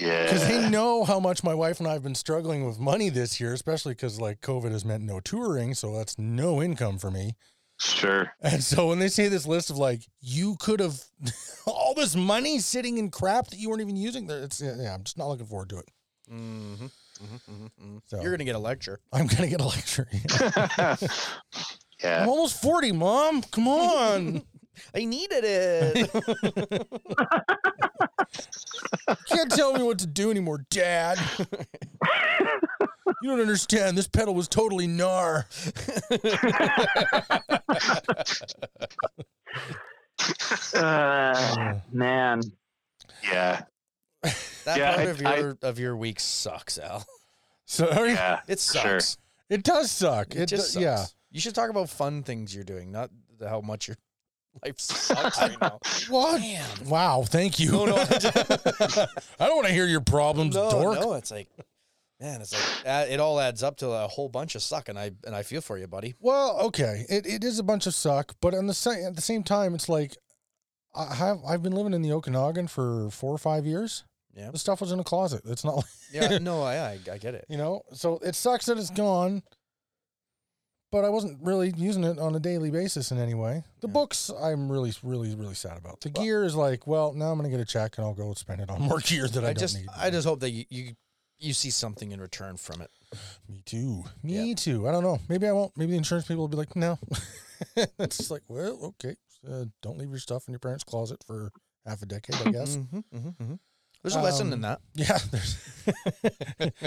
yeah. 0.00 0.24
because 0.24 0.46
they 0.48 0.68
know 0.68 1.04
how 1.04 1.20
much 1.20 1.44
my 1.44 1.54
wife 1.54 1.78
and 1.78 1.88
I 1.88 1.92
have 1.92 2.02
been 2.02 2.14
struggling 2.14 2.66
with 2.66 2.78
money 2.78 3.08
this 3.08 3.40
year, 3.40 3.52
especially 3.52 3.92
because 3.92 4.20
like 4.20 4.40
COVID 4.40 4.72
has 4.72 4.84
meant 4.84 5.04
no 5.04 5.20
touring, 5.20 5.74
so 5.74 5.96
that's 5.96 6.18
no 6.18 6.62
income 6.62 6.98
for 6.98 7.10
me. 7.10 7.36
Sure. 7.78 8.30
And 8.42 8.62
so 8.62 8.88
when 8.88 8.98
they 8.98 9.08
say 9.08 9.28
this 9.28 9.46
list 9.46 9.70
of 9.70 9.78
like, 9.78 10.02
you 10.20 10.56
could 10.60 10.80
have 10.80 11.00
all 11.66 11.94
this 11.94 12.14
money 12.14 12.58
sitting 12.58 12.98
in 12.98 13.10
crap 13.10 13.48
that 13.48 13.58
you 13.58 13.70
weren't 13.70 13.80
even 13.80 13.96
using, 13.96 14.26
there, 14.26 14.42
it's 14.42 14.60
yeah, 14.60 14.94
I'm 14.94 15.02
just 15.04 15.16
not 15.16 15.28
looking 15.28 15.46
forward 15.46 15.70
to 15.70 15.78
it. 15.78 15.88
Mm-hmm. 16.30 16.84
Mm-hmm, 16.84 17.52
mm-hmm. 17.52 17.96
So- 18.06 18.20
You're 18.22 18.32
gonna 18.32 18.44
get 18.44 18.54
a 18.56 18.58
lecture. 18.60 19.00
I'm 19.12 19.26
gonna 19.26 19.48
get 19.48 19.60
a 19.60 19.66
lecture. 19.66 20.08
yeah. 22.02 22.22
I'm 22.22 22.28
almost 22.28 22.60
40, 22.62 22.92
mom. 22.92 23.42
Come 23.42 23.68
on. 23.68 24.42
I 24.94 25.04
needed 25.04 25.44
it. 25.44 26.10
Can't 29.26 29.50
tell 29.50 29.72
me 29.74 29.82
what 29.82 29.98
to 30.00 30.06
do 30.06 30.30
anymore, 30.30 30.64
Dad. 30.70 31.18
You 33.22 33.28
don't 33.28 33.40
understand. 33.40 33.98
This 33.98 34.06
pedal 34.08 34.34
was 34.34 34.48
totally 34.48 34.86
gnar. 34.86 35.44
Uh, 40.74 41.74
man. 41.92 42.40
Yeah. 43.22 43.62
that 44.22 44.76
Yeah, 44.78 44.94
part 44.96 45.06
I- 45.06 45.10
of 45.10 45.20
your 45.20 45.58
of 45.62 45.78
your 45.78 45.96
week 45.96 46.20
sucks, 46.20 46.78
Al. 46.78 47.04
Sorry. 47.66 48.10
Yeah. 48.10 48.40
It 48.48 48.60
Sure. 48.60 49.00
sucks. 49.00 49.16
It 49.48 49.62
does 49.62 49.90
suck. 49.90 50.34
It, 50.34 50.42
It, 50.42 50.46
just 50.46 50.74
do- 50.74 50.80
sucks. 50.80 50.82
yeah. 50.82 51.04
You 51.30 51.40
should 51.40 51.54
talk 51.54 51.70
about 51.70 51.88
fun 51.88 52.22
things 52.22 52.54
you're 52.54 52.64
doing, 52.64 52.90
not 52.92 53.10
how 53.40 53.60
much 53.60 53.88
your 53.88 53.96
life 54.64 54.78
sucks 54.80 55.40
right 55.40 55.60
now. 55.60 55.78
What? 56.08 56.40
Damn. 56.40 56.88
Wow. 56.88 57.22
Thank 57.26 57.58
you. 57.60 57.72
No, 57.72 57.84
no, 57.86 57.96
I 57.96 58.06
don't 59.46 59.56
want 59.56 59.66
to 59.66 59.72
hear 59.72 59.86
your 59.86 60.00
problems, 60.00 60.54
no, 60.54 60.70
dork. 60.70 61.00
no. 61.00 61.14
It's 61.14 61.30
like, 61.30 61.48
man, 62.20 62.40
it's 62.40 62.52
like 62.52 62.86
uh, 62.86 63.06
it 63.08 63.20
all 63.20 63.40
adds 63.40 63.62
up 63.62 63.76
to 63.78 63.90
a 63.90 64.08
whole 64.08 64.28
bunch 64.28 64.54
of 64.54 64.62
suck, 64.62 64.88
and 64.88 64.98
I 64.98 65.12
and 65.24 65.34
I 65.34 65.42
feel 65.42 65.60
for 65.60 65.78
you, 65.78 65.86
buddy. 65.86 66.14
Well, 66.20 66.58
okay, 66.66 67.04
it, 67.08 67.26
it 67.26 67.44
is 67.44 67.58
a 67.58 67.62
bunch 67.62 67.86
of 67.86 67.94
suck, 67.94 68.34
but 68.40 68.54
on 68.54 68.66
the 68.66 68.74
same 68.74 69.04
at 69.06 69.16
the 69.16 69.22
same 69.22 69.42
time, 69.42 69.74
it's 69.74 69.88
like 69.88 70.16
I 70.94 71.14
have 71.14 71.38
I've 71.46 71.62
been 71.62 71.72
living 71.74 71.94
in 71.94 72.02
the 72.02 72.12
Okanagan 72.12 72.68
for 72.68 73.10
four 73.10 73.32
or 73.34 73.38
five 73.38 73.64
years. 73.66 74.04
Yeah. 74.34 74.50
The 74.52 74.58
stuff 74.58 74.80
was 74.80 74.92
in 74.92 75.00
a 75.00 75.04
closet. 75.04 75.42
It's 75.44 75.64
not, 75.64 75.76
like, 75.76 75.84
Yeah, 76.12 76.38
no, 76.38 76.62
I 76.62 76.76
I, 76.76 76.98
I 77.12 77.18
get 77.18 77.34
it. 77.34 77.46
you 77.48 77.56
know. 77.56 77.82
So 77.92 78.18
it 78.22 78.34
sucks 78.36 78.66
that 78.66 78.78
it's 78.78 78.90
gone, 78.90 79.42
but 80.90 81.04
I 81.04 81.08
wasn't 81.08 81.38
really 81.42 81.72
using 81.76 82.04
it 82.04 82.18
on 82.18 82.34
a 82.34 82.40
daily 82.40 82.70
basis 82.70 83.10
in 83.12 83.18
any 83.18 83.34
way. 83.34 83.64
The 83.80 83.88
Yeah. 83.88 83.92
books, 83.92 84.30
I'm 84.42 84.70
really, 84.70 84.92
really, 85.02 85.34
really 85.34 85.54
sad 85.54 85.78
about. 85.78 86.00
The 86.00 86.10
gear 86.10 86.44
is 86.44 86.54
like, 86.54 86.86
well, 86.86 87.12
now 87.12 87.30
I'm 87.30 87.36
gonna 87.38 87.48
get 87.50 87.60
a 87.60 87.64
check 87.64 87.96
and 87.98 88.06
I'll 88.06 88.14
go 88.14 88.32
spend 88.34 88.60
it 88.60 88.70
on 88.70 88.82
more 88.88 89.00
gear 89.00 89.28
that 89.28 89.44
I, 89.44 89.48
I 89.48 89.52
don't 89.52 89.58
just 89.58 89.76
need. 89.76 89.86
I 89.96 90.10
just 90.10 90.26
hope 90.26 90.40
that 90.40 90.50
you, 90.50 90.64
you 90.68 90.92
you 91.42 91.54
see 91.54 91.70
something 91.70 92.12
in 92.12 92.20
return 92.20 92.56
from 92.58 92.82
it. 92.82 92.90
Me 93.48 93.62
too. 93.64 94.04
Me 94.22 94.48
Yeah. 94.50 94.54
too. 94.54 94.86
I 94.88 94.92
don't 94.92 95.02
know. 95.02 95.18
Maybe 95.28 95.46
I 95.48 95.52
won't. 95.52 95.74
Maybe 95.76 95.92
the 95.92 95.96
insurance 95.96 96.26
people 96.26 96.42
will 96.42 96.48
be 96.48 96.58
like, 96.58 96.76
no. 96.76 96.98
it's 97.76 98.18
just 98.18 98.30
like, 98.30 98.42
well, 98.48 98.78
okay. 98.82 99.16
Uh, 99.50 99.64
don't 99.80 99.96
leave 99.96 100.10
your 100.10 100.18
stuff 100.18 100.46
in 100.48 100.52
your 100.52 100.58
parents' 100.58 100.84
closet 100.84 101.24
for 101.26 101.50
half 101.86 102.02
a 102.02 102.06
decade, 102.06 102.36
I 102.46 102.50
guess. 102.50 102.76
Mm-hmm, 102.76 102.98
mm-hmm, 102.98 103.28
mm-hmm. 103.42 103.54
There's 104.02 104.16
a 104.16 104.20
lesson 104.20 104.48
in 104.48 104.52
Um, 104.52 104.60
that. 104.62 104.80
yeah. 104.94 105.18
There's 105.30 105.56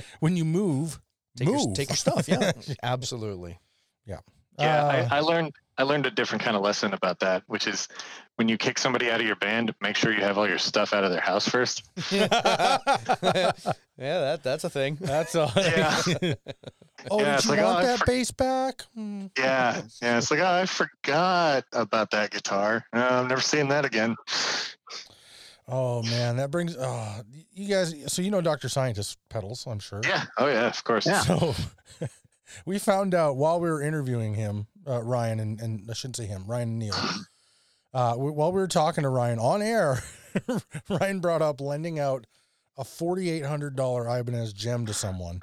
when 0.20 0.38
you 0.38 0.46
move, 0.46 1.00
Take 1.36 1.48
move. 1.48 1.62
your, 1.62 1.74
take 1.76 1.90
your 1.90 1.96
stuff. 1.98 2.28
Yeah, 2.28 2.52
absolutely. 2.84 3.60
Yeah, 4.06 4.20
Uh, 4.60 5.08
I, 5.12 5.18
I 5.18 5.20
learned 5.22 5.54
I 5.78 5.84
learned 5.84 6.06
a 6.06 6.12
different 6.12 6.44
kind 6.44 6.56
of 6.56 6.62
lesson 6.62 6.94
about 6.94 7.20
that, 7.22 7.44
which 7.48 7.66
is 7.68 7.88
when 8.36 8.48
you 8.48 8.58
kick 8.58 8.78
somebody 8.78 9.10
out 9.10 9.20
of 9.20 9.26
your 9.26 9.36
band, 9.36 9.74
make 9.82 9.96
sure 9.96 10.14
you 10.14 10.22
have 10.22 10.38
all 10.38 10.48
your 10.48 10.60
stuff 10.60 10.94
out 10.94 11.04
of 11.04 11.10
their 11.12 11.20
house 11.20 11.48
first. 11.48 11.84
yeah, 12.12 13.52
that 13.98 14.42
that's 14.44 14.64
a 14.64 14.70
thing. 14.70 14.98
That's 15.02 15.34
all. 15.34 15.52
Yeah. 15.56 16.00
oh, 17.10 17.20
Yeah, 17.20 17.36
did 17.38 17.46
you 17.46 17.52
like, 17.52 17.60
oh, 17.60 17.64
want 17.64 17.78
I 17.80 17.86
that 17.86 18.06
bass 18.06 18.30
back? 18.30 18.84
Hmm. 18.94 19.28
Yeah, 19.38 19.82
yeah. 20.02 20.18
It's 20.18 20.30
like 20.30 20.42
oh, 20.42 20.46
I 20.46 20.66
forgot 20.68 21.66
about 21.74 22.12
that 22.12 22.30
guitar. 22.32 22.86
Uh, 22.94 23.08
I've 23.10 23.28
never 23.28 23.42
seen 23.42 23.70
that 23.70 23.86
again. 23.86 24.16
Oh 25.68 26.04
man, 26.04 26.38
that 26.38 26.52
brings. 26.52 26.76
Oh, 26.78 27.22
you 27.54 27.68
guys. 27.68 27.96
So 28.14 28.22
you 28.22 28.30
know 28.30 28.42
Doctor 28.42 28.70
Scientist 28.70 29.18
pedals, 29.30 29.66
I'm 29.66 29.80
sure. 29.80 30.02
Yeah. 30.04 30.26
Oh 30.38 30.48
yeah. 30.48 30.68
Of 30.68 30.84
course. 30.84 31.08
Yeah. 31.08 31.22
So 31.22 31.56
we 32.66 32.80
found 32.80 33.14
out 33.14 33.36
while 33.36 33.60
we 33.60 33.70
were 33.70 33.82
interviewing 33.82 34.36
him, 34.36 34.68
uh, 34.88 35.02
Ryan, 35.02 35.40
and, 35.40 35.60
and 35.62 35.90
I 35.90 35.94
shouldn't 35.94 36.18
say 36.18 36.26
him, 36.26 36.46
Ryan 36.48 36.70
and 36.70 36.80
Neil. 36.80 36.96
Uh, 37.96 38.16
we, 38.18 38.32
while 38.32 38.52
we 38.52 38.60
were 38.60 38.68
talking 38.68 39.04
to 39.04 39.10
Ryan 39.10 39.38
on 39.38 39.62
air, 39.62 40.02
Ryan 40.90 41.20
brought 41.20 41.44
up 41.44 41.62
lending 41.62 42.00
out 42.00 42.26
a 42.76 42.84
forty-eight 42.84 43.46
hundred 43.46 43.76
dollar 43.76 44.08
Ibanez 44.08 44.52
JEM 44.52 44.88
to 44.88 44.96
someone 44.96 45.42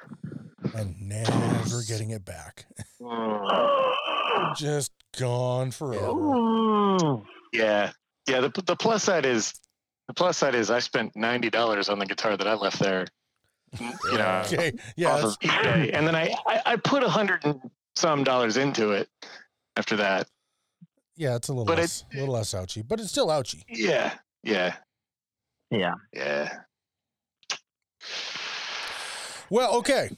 and 0.75 0.99
never 0.99 1.81
getting 1.87 2.09
it 2.09 2.25
back. 2.25 2.65
Just 4.57 4.91
gone 5.17 5.71
forever. 5.71 7.21
Yeah. 7.53 7.91
Yeah. 8.27 8.41
The 8.41 8.61
the 8.65 8.75
plus 8.75 9.03
side 9.03 9.25
is 9.25 9.53
the 10.07 10.13
plus 10.13 10.37
side 10.37 10.55
is 10.55 10.69
I 10.69 10.79
spent 10.79 11.15
ninety 11.15 11.49
dollars 11.49 11.87
on 11.87 11.99
the 11.99 12.05
guitar 12.05 12.35
that 12.35 12.47
I 12.47 12.55
left 12.55 12.79
there. 12.79 13.07
You 13.79 14.17
know, 14.17 14.43
Okay, 14.47 14.73
yeah, 14.97 15.09
off 15.13 15.23
of 15.23 15.39
eBay, 15.43 15.91
and 15.93 16.05
then 16.05 16.15
I 16.15 16.35
I, 16.45 16.61
I 16.65 16.75
put 16.75 17.03
a 17.03 17.09
hundred 17.09 17.45
and 17.45 17.61
some 17.95 18.23
dollars 18.23 18.57
into 18.57 18.91
it. 18.91 19.07
After 19.77 19.95
that, 19.95 20.27
yeah, 21.15 21.35
it's 21.37 21.47
a 21.47 21.51
little 21.53 21.65
But 21.65 21.79
it- 21.79 21.83
less, 21.83 22.03
a 22.13 22.17
little 22.19 22.33
less 22.35 22.53
ouchy, 22.53 22.81
but 22.81 22.99
it's 22.99 23.09
still 23.09 23.31
ouchy. 23.31 23.63
yeah, 23.69 24.13
yeah, 24.43 24.75
Yeah. 25.69 25.93
yeah. 26.13 26.51
Well, 29.49 29.75
okay, 29.77 30.09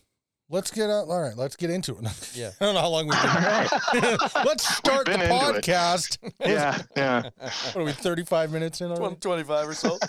let's 0.53 0.71
get 0.71 0.89
out. 0.89 1.09
All 1.09 1.19
right, 1.19 1.35
let's 1.35 1.55
get 1.57 1.69
into 1.69 1.97
it. 1.97 2.03
Yeah. 2.35 2.51
I 2.59 2.65
don't 2.65 2.73
know 2.73 2.81
how 2.81 2.89
long 2.89 3.07
we've 3.07 4.01
been. 4.01 4.17
let's 4.45 4.67
start 4.75 5.05
the 5.05 5.11
been 5.11 5.21
into 5.21 5.33
podcast. 5.33 6.17
Yeah, 6.39 6.81
yeah. 6.95 7.29
What 7.41 7.75
are 7.75 7.83
we? 7.83 7.91
Thirty-five 7.91 8.51
minutes 8.51 8.81
in 8.81 8.91
already. 8.91 9.15
25 9.17 9.69
or 9.69 9.73
so. 9.75 9.99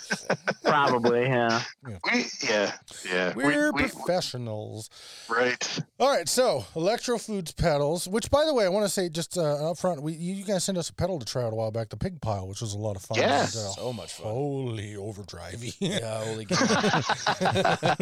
Probably. 0.65 1.23
Yeah. 1.23 1.61
We, 1.85 2.25
yeah, 2.43 2.73
yeah. 3.11 3.33
We- 3.35 3.45
We're 3.45 3.73
we, 3.73 3.83
professionals. 3.83 4.89
right. 5.29 5.79
All 6.01 6.09
right, 6.11 6.29
so 6.29 6.65
Electro 6.75 7.19
Foods 7.19 7.53
pedals, 7.53 8.09
which 8.09 8.31
by 8.31 8.45
the 8.47 8.55
way, 8.55 8.65
I 8.65 8.69
want 8.69 8.87
to 8.87 8.91
say 8.91 9.09
just 9.11 9.37
uh, 9.37 9.71
up 9.71 9.79
front, 9.79 10.03
we 10.03 10.15
you, 10.15 10.35
you 10.35 10.45
guys 10.45 10.65
sent 10.65 10.79
us 10.79 10.89
a 10.89 10.95
pedal 10.95 11.19
to 11.19 11.27
try 11.27 11.43
out 11.43 11.53
a 11.53 11.57
while 11.57 11.71
back, 11.71 11.91
the 11.91 11.97
Pig 11.97 12.21
Pile, 12.21 12.49
which 12.49 12.61
was 12.63 12.73
a 12.73 12.79
lot 12.79 12.97
of 12.97 13.03
fun. 13.03 13.19
Yeah. 13.19 13.41
And, 13.41 13.49
uh, 13.49 13.73
so 13.73 13.93
much 13.93 14.13
fun. 14.15 14.27
holy 14.27 14.95
overdrivey. 14.95 15.75
Yeah, 15.79 16.25
holy 16.25 16.47
cow. 16.47 17.97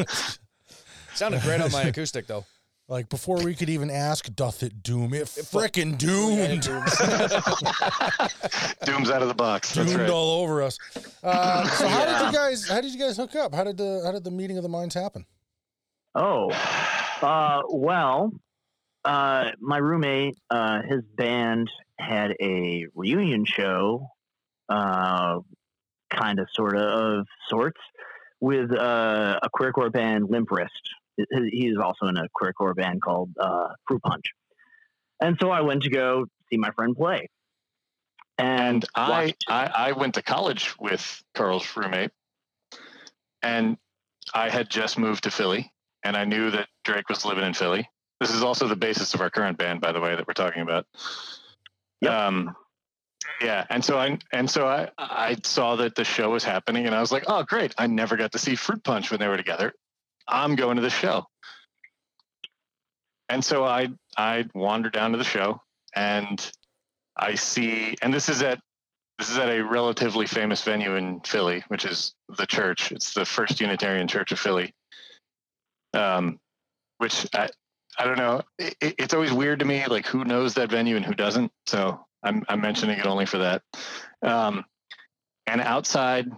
Sounded 1.14 1.42
great 1.42 1.60
on 1.60 1.70
my 1.72 1.82
acoustic 1.88 2.26
though. 2.26 2.44
like 2.88 3.08
before 3.08 3.42
we 3.42 3.54
could 3.54 3.70
even 3.70 3.90
ask, 3.90 4.32
doth 4.34 4.62
it 4.62 4.82
doom? 4.82 5.14
It 5.14 5.28
fu- 5.28 5.58
frickin' 5.58 5.92
Yeah, 5.92 6.56
doomed. 6.56 6.62
Doom's 8.84 9.10
out 9.10 9.22
of 9.22 9.28
the 9.28 9.34
box. 9.34 9.74
That's 9.74 9.88
doomed 9.90 10.02
right. 10.02 10.10
all 10.10 10.42
over 10.42 10.62
us. 10.62 10.78
Uh, 11.22 11.66
so 11.68 11.88
how 11.88 12.04
did 12.04 12.26
you 12.26 12.32
guys? 12.38 12.68
How 12.68 12.80
did 12.80 12.92
you 12.92 12.98
guys 12.98 13.16
hook 13.16 13.34
up? 13.36 13.54
How 13.54 13.64
did 13.64 13.76
the 13.76 14.02
how 14.04 14.12
did 14.12 14.24
the 14.24 14.30
meeting 14.30 14.56
of 14.56 14.62
the 14.62 14.68
minds 14.68 14.94
happen? 14.94 15.24
Oh. 16.14 16.50
Uh, 17.22 17.62
well, 17.70 18.32
uh, 19.04 19.50
my 19.60 19.78
roommate, 19.78 20.36
uh, 20.50 20.82
his 20.82 21.02
band 21.16 21.70
had 21.98 22.32
a 22.40 22.86
reunion 22.94 23.44
show, 23.46 24.08
uh, 24.68 25.38
kind 26.10 26.38
of, 26.40 26.48
sort 26.52 26.76
of, 26.76 27.20
of 27.20 27.26
sorts, 27.48 27.80
with 28.40 28.72
uh, 28.76 29.38
a 29.42 29.48
queercore 29.56 29.90
band, 29.92 30.28
Limp 30.28 30.50
Wrist. 30.50 30.90
He- 31.16 31.50
He's 31.50 31.76
also 31.78 32.06
in 32.06 32.16
a 32.16 32.26
queercore 32.36 32.74
band 32.74 33.02
called 33.02 33.30
uh, 33.38 33.68
Fruit 33.86 34.02
Punch. 34.02 34.24
And 35.20 35.36
so 35.40 35.50
I 35.50 35.60
went 35.60 35.82
to 35.84 35.90
go 35.90 36.26
see 36.50 36.56
my 36.56 36.70
friend 36.72 36.96
play. 36.96 37.28
And, 38.38 38.84
And 38.84 38.84
I, 38.94 39.34
I 39.48 39.66
I 39.88 39.92
went 39.92 40.14
to 40.14 40.22
college 40.22 40.74
with 40.80 41.22
Carl's 41.34 41.76
roommate, 41.76 42.10
and 43.42 43.76
I 44.34 44.48
had 44.48 44.70
just 44.70 44.98
moved 44.98 45.24
to 45.24 45.30
Philly, 45.30 45.70
and 46.02 46.16
I 46.16 46.24
knew 46.24 46.50
that 46.50 46.68
Drake 46.84 47.08
was 47.08 47.24
living 47.24 47.44
in 47.44 47.54
Philly. 47.54 47.88
This 48.20 48.34
is 48.34 48.42
also 48.42 48.66
the 48.68 48.76
basis 48.76 49.14
of 49.14 49.20
our 49.20 49.30
current 49.30 49.58
band, 49.58 49.80
by 49.80 49.92
the 49.92 50.00
way, 50.00 50.16
that 50.16 50.26
we're 50.26 50.32
talking 50.34 50.62
about. 50.62 50.86
Yep. 52.00 52.12
Um, 52.12 52.56
yeah, 53.40 53.64
and 53.70 53.84
so 53.84 53.98
I 53.98 54.18
and 54.32 54.50
so 54.50 54.66
I 54.66 54.88
I 54.98 55.36
saw 55.44 55.76
that 55.76 55.94
the 55.94 56.04
show 56.04 56.30
was 56.30 56.42
happening, 56.42 56.86
and 56.86 56.94
I 56.94 57.00
was 57.00 57.12
like, 57.12 57.24
oh 57.28 57.42
great! 57.44 57.74
I 57.78 57.86
never 57.86 58.16
got 58.16 58.32
to 58.32 58.38
see 58.38 58.54
Fruit 58.56 58.82
Punch 58.82 59.10
when 59.10 59.20
they 59.20 59.28
were 59.28 59.36
together. 59.36 59.72
I'm 60.28 60.54
going 60.56 60.76
to 60.76 60.82
the 60.82 60.90
show. 60.90 61.26
And 63.28 63.44
so 63.44 63.64
I 63.64 63.88
I 64.16 64.44
wander 64.54 64.90
down 64.90 65.12
to 65.12 65.18
the 65.18 65.24
show, 65.24 65.60
and 65.94 66.50
I 67.16 67.34
see, 67.34 67.96
and 68.02 68.12
this 68.12 68.28
is 68.28 68.42
at 68.42 68.60
this 69.18 69.30
is 69.30 69.38
at 69.38 69.48
a 69.48 69.62
relatively 69.64 70.26
famous 70.26 70.62
venue 70.62 70.96
in 70.96 71.20
Philly, 71.20 71.64
which 71.68 71.84
is 71.84 72.14
the 72.36 72.46
church. 72.46 72.92
It's 72.92 73.14
the 73.14 73.24
First 73.24 73.60
Unitarian 73.60 74.08
Church 74.08 74.32
of 74.32 74.38
Philly. 74.38 74.74
Um, 75.94 76.40
which 76.98 77.26
I 77.34 77.48
I 77.98 78.04
don't 78.04 78.18
know. 78.18 78.42
It, 78.58 78.76
it- 78.80 78.94
it's 78.98 79.14
always 79.14 79.32
weird 79.32 79.60
to 79.60 79.64
me, 79.64 79.84
like 79.86 80.06
who 80.06 80.24
knows 80.24 80.54
that 80.54 80.70
venue 80.70 80.96
and 80.96 81.04
who 81.04 81.14
doesn't. 81.14 81.52
So 81.66 82.04
I'm 82.22 82.44
I'm 82.48 82.60
mentioning 82.60 82.98
it 82.98 83.06
only 83.06 83.26
for 83.26 83.38
that. 83.38 83.62
Um, 84.22 84.64
and 85.46 85.60
outside 85.60 86.30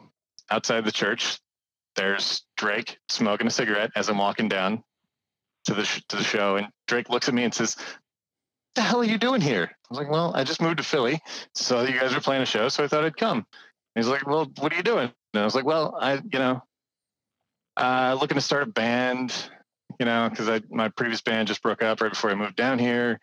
outside 0.51 0.85
the 0.85 0.92
church, 0.92 1.38
there's 1.97 2.43
Drake 2.57 2.99
smoking 3.09 3.47
a 3.47 3.51
cigarette 3.51 3.91
as 3.97 4.09
I'm 4.09 4.19
walking 4.19 4.49
down 4.49 4.83
to 5.67 5.75
the 5.75 5.85
sh- 5.85 6.03
to 6.09 6.17
the 6.17 6.25
show, 6.25 6.57
and 6.57 6.69
Drake 6.87 7.09
looks 7.09 7.29
at 7.29 7.35
me 7.35 7.45
and 7.45 7.55
says, 7.55 7.77
What 7.77 7.87
"The 8.75 8.83
hell 8.83 9.01
are 9.01 9.05
you 9.05 9.19
doing 9.19 9.41
here?" 9.41 9.71
I 9.71 9.87
was 9.89 9.99
like, 9.99 10.11
"Well, 10.11 10.33
I 10.35 10.45
just 10.45 10.61
moved 10.61 10.79
to 10.79 10.85
Philly, 10.85 11.21
so 11.55 11.83
you 11.83 11.99
guys 11.99 12.15
were 12.15 12.21
playing 12.21 12.43
a 12.43 12.47
show, 12.47 12.69
so 12.69 12.85
I 12.85 12.89
thought 12.89 13.05
I'd 13.05 13.17
come." 13.17 13.39
And 13.39 14.05
he's 14.05 14.09
like, 14.09 14.27
"Well, 14.27 14.51
what 14.59 14.73
are 14.73 14.77
you 14.77 14.83
doing?" 14.83 15.11
And 15.33 15.41
I 15.41 15.45
was 15.45 15.55
like, 15.55 15.65
"Well, 15.65 15.97
I, 16.01 16.15
you 16.15 16.39
know, 16.39 16.63
uh, 17.77 18.17
looking 18.21 18.37
to 18.37 18.41
start 18.41 18.63
a 18.63 18.67
band, 18.67 19.35
you 19.99 20.07
know, 20.07 20.29
because 20.31 20.49
I 20.49 20.61
my 20.71 20.89
previous 20.89 21.23
band 21.23 21.49
just 21.49 21.63
broke 21.63 21.83
up 21.83 22.01
right 22.01 22.13
before 22.13 22.31
I 22.31 22.35
moved 22.35 22.57
down 22.57 22.79
here. 22.79 23.21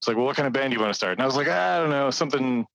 It's 0.00 0.08
like, 0.08 0.16
well, 0.16 0.26
what 0.26 0.36
kind 0.36 0.48
of 0.48 0.52
band 0.52 0.70
do 0.70 0.76
you 0.76 0.80
want 0.80 0.90
to 0.90 0.96
start? 0.96 1.12
And 1.12 1.22
I 1.22 1.26
was 1.26 1.36
like, 1.36 1.48
I 1.48 1.78
don't 1.78 1.90
know, 1.90 2.10
something 2.10 2.66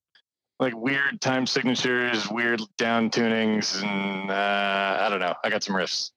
like 0.59 0.75
weird 0.75 1.21
time 1.21 1.45
signatures, 1.45 2.29
weird 2.29 2.61
down 2.77 3.09
tunings, 3.09 3.81
and 3.83 4.31
uh, 4.31 4.97
I 4.99 5.09
don't 5.09 5.19
know. 5.19 5.35
I 5.43 5.49
got 5.49 5.63
some 5.63 5.75
riffs. 5.75 6.11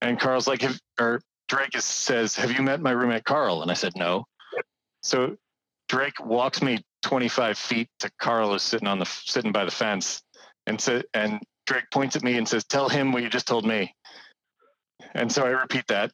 And 0.00 0.20
Carl's 0.20 0.46
like, 0.46 0.62
have, 0.62 0.78
or 1.00 1.22
Drake 1.48 1.74
is, 1.74 1.84
says, 1.84 2.36
"Have 2.36 2.52
you 2.52 2.62
met 2.62 2.80
my 2.80 2.90
roommate 2.90 3.24
Carl?" 3.24 3.62
And 3.62 3.70
I 3.70 3.74
said, 3.74 3.92
"No." 3.96 4.26
So 5.02 5.36
Drake 5.88 6.24
walks 6.24 6.62
me 6.62 6.82
25 7.02 7.58
feet 7.58 7.88
to 8.00 8.10
Carl 8.18 8.52
who's 8.52 8.62
sitting 8.62 8.88
on 8.88 8.98
the 8.98 9.06
sitting 9.06 9.52
by 9.52 9.64
the 9.64 9.70
fence, 9.70 10.22
and 10.66 10.80
said, 10.80 11.04
and 11.14 11.40
Drake 11.66 11.90
points 11.90 12.16
at 12.16 12.22
me 12.22 12.36
and 12.36 12.48
says, 12.48 12.64
"Tell 12.64 12.88
him 12.88 13.12
what 13.12 13.22
you 13.22 13.30
just 13.30 13.46
told 13.46 13.64
me." 13.64 13.94
And 15.14 15.30
so 15.30 15.44
I 15.44 15.50
repeat 15.50 15.86
that, 15.88 16.12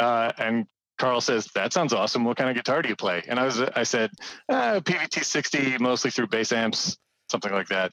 uh, 0.00 0.32
and 0.38 0.66
Carl 0.98 1.20
says, 1.20 1.46
"That 1.54 1.72
sounds 1.72 1.92
awesome. 1.92 2.24
What 2.24 2.36
kind 2.36 2.50
of 2.50 2.56
guitar 2.56 2.82
do 2.82 2.88
you 2.88 2.96
play?" 2.96 3.22
And 3.26 3.38
I 3.40 3.44
was, 3.44 3.60
I 3.60 3.84
said, 3.84 4.10
uh, 4.48 4.80
"Peavey 4.80 5.08
T60, 5.08 5.80
mostly 5.80 6.10
through 6.10 6.26
bass 6.28 6.52
amps, 6.52 6.96
something 7.30 7.52
like 7.52 7.68
that." 7.68 7.92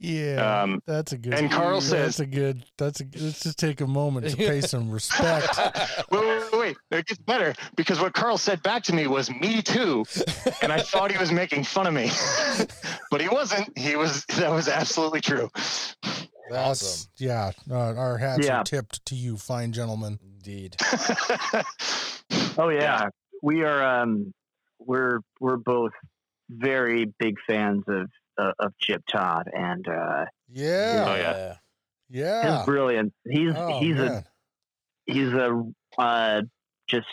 Yeah, 0.00 0.62
Um, 0.62 0.80
that's 0.86 1.10
a 1.10 1.18
good. 1.18 1.34
and 1.34 1.50
Carl 1.50 1.80
that's 1.80 1.86
says- 1.90 2.20
a 2.20 2.26
good. 2.26 2.64
That's 2.78 3.00
a. 3.00 3.04
Let's 3.16 3.40
just 3.42 3.58
take 3.58 3.80
a 3.80 3.86
moment 3.88 4.28
to 4.30 4.36
pay 4.36 4.60
some 4.60 4.88
respect. 4.92 5.58
wait, 6.12 6.20
wait, 6.24 6.52
wait, 6.52 6.58
wait. 6.60 6.76
It 7.00 7.06
gets 7.06 7.20
better 7.20 7.52
because 7.76 7.98
what 8.00 8.14
Carl 8.14 8.38
said 8.38 8.62
back 8.62 8.84
to 8.84 8.94
me 8.94 9.08
was 9.08 9.28
"me 9.28 9.60
too," 9.60 10.04
and 10.62 10.72
I 10.72 10.78
thought 10.80 11.10
he 11.10 11.18
was 11.18 11.32
making 11.32 11.64
fun 11.64 11.88
of 11.88 11.94
me, 11.94 12.10
but 13.10 13.20
he 13.20 13.28
wasn't. 13.28 13.76
He 13.76 13.96
was. 13.96 14.24
That 14.36 14.52
was 14.52 14.68
absolutely 14.68 15.20
true. 15.20 15.50
That's 16.50 16.82
awesome. 16.82 17.10
yeah. 17.18 17.50
Uh, 17.68 17.74
our 17.94 18.18
hats 18.18 18.46
Yeah. 18.46 18.60
are 18.60 18.64
tipped 18.64 19.04
to 19.06 19.14
you, 19.16 19.36
fine 19.36 19.72
gentlemen. 19.72 20.18
Indeed. 20.22 20.76
Oh 22.58 22.68
yeah, 22.70 23.08
we 23.42 23.62
are. 23.62 24.02
Um, 24.02 24.32
we're 24.80 25.20
we're 25.40 25.56
both 25.56 25.92
very 26.50 27.06
big 27.18 27.36
fans 27.46 27.84
of 27.88 28.08
uh, 28.36 28.52
of 28.58 28.72
Chip 28.80 29.02
Todd 29.10 29.48
and 29.52 29.86
uh, 29.88 30.24
Yeah, 30.48 31.04
Oh, 31.06 31.14
yeah. 31.16 31.54
yeah. 32.08 32.58
his 32.58 32.66
brilliance. 32.66 33.12
He's 33.28 33.52
Oh, 33.54 33.78
he's 33.80 33.94
man. 33.96 34.24
a 35.06 35.12
he's 35.12 35.32
a 35.32 35.62
uh, 35.98 36.42
just 36.88 37.06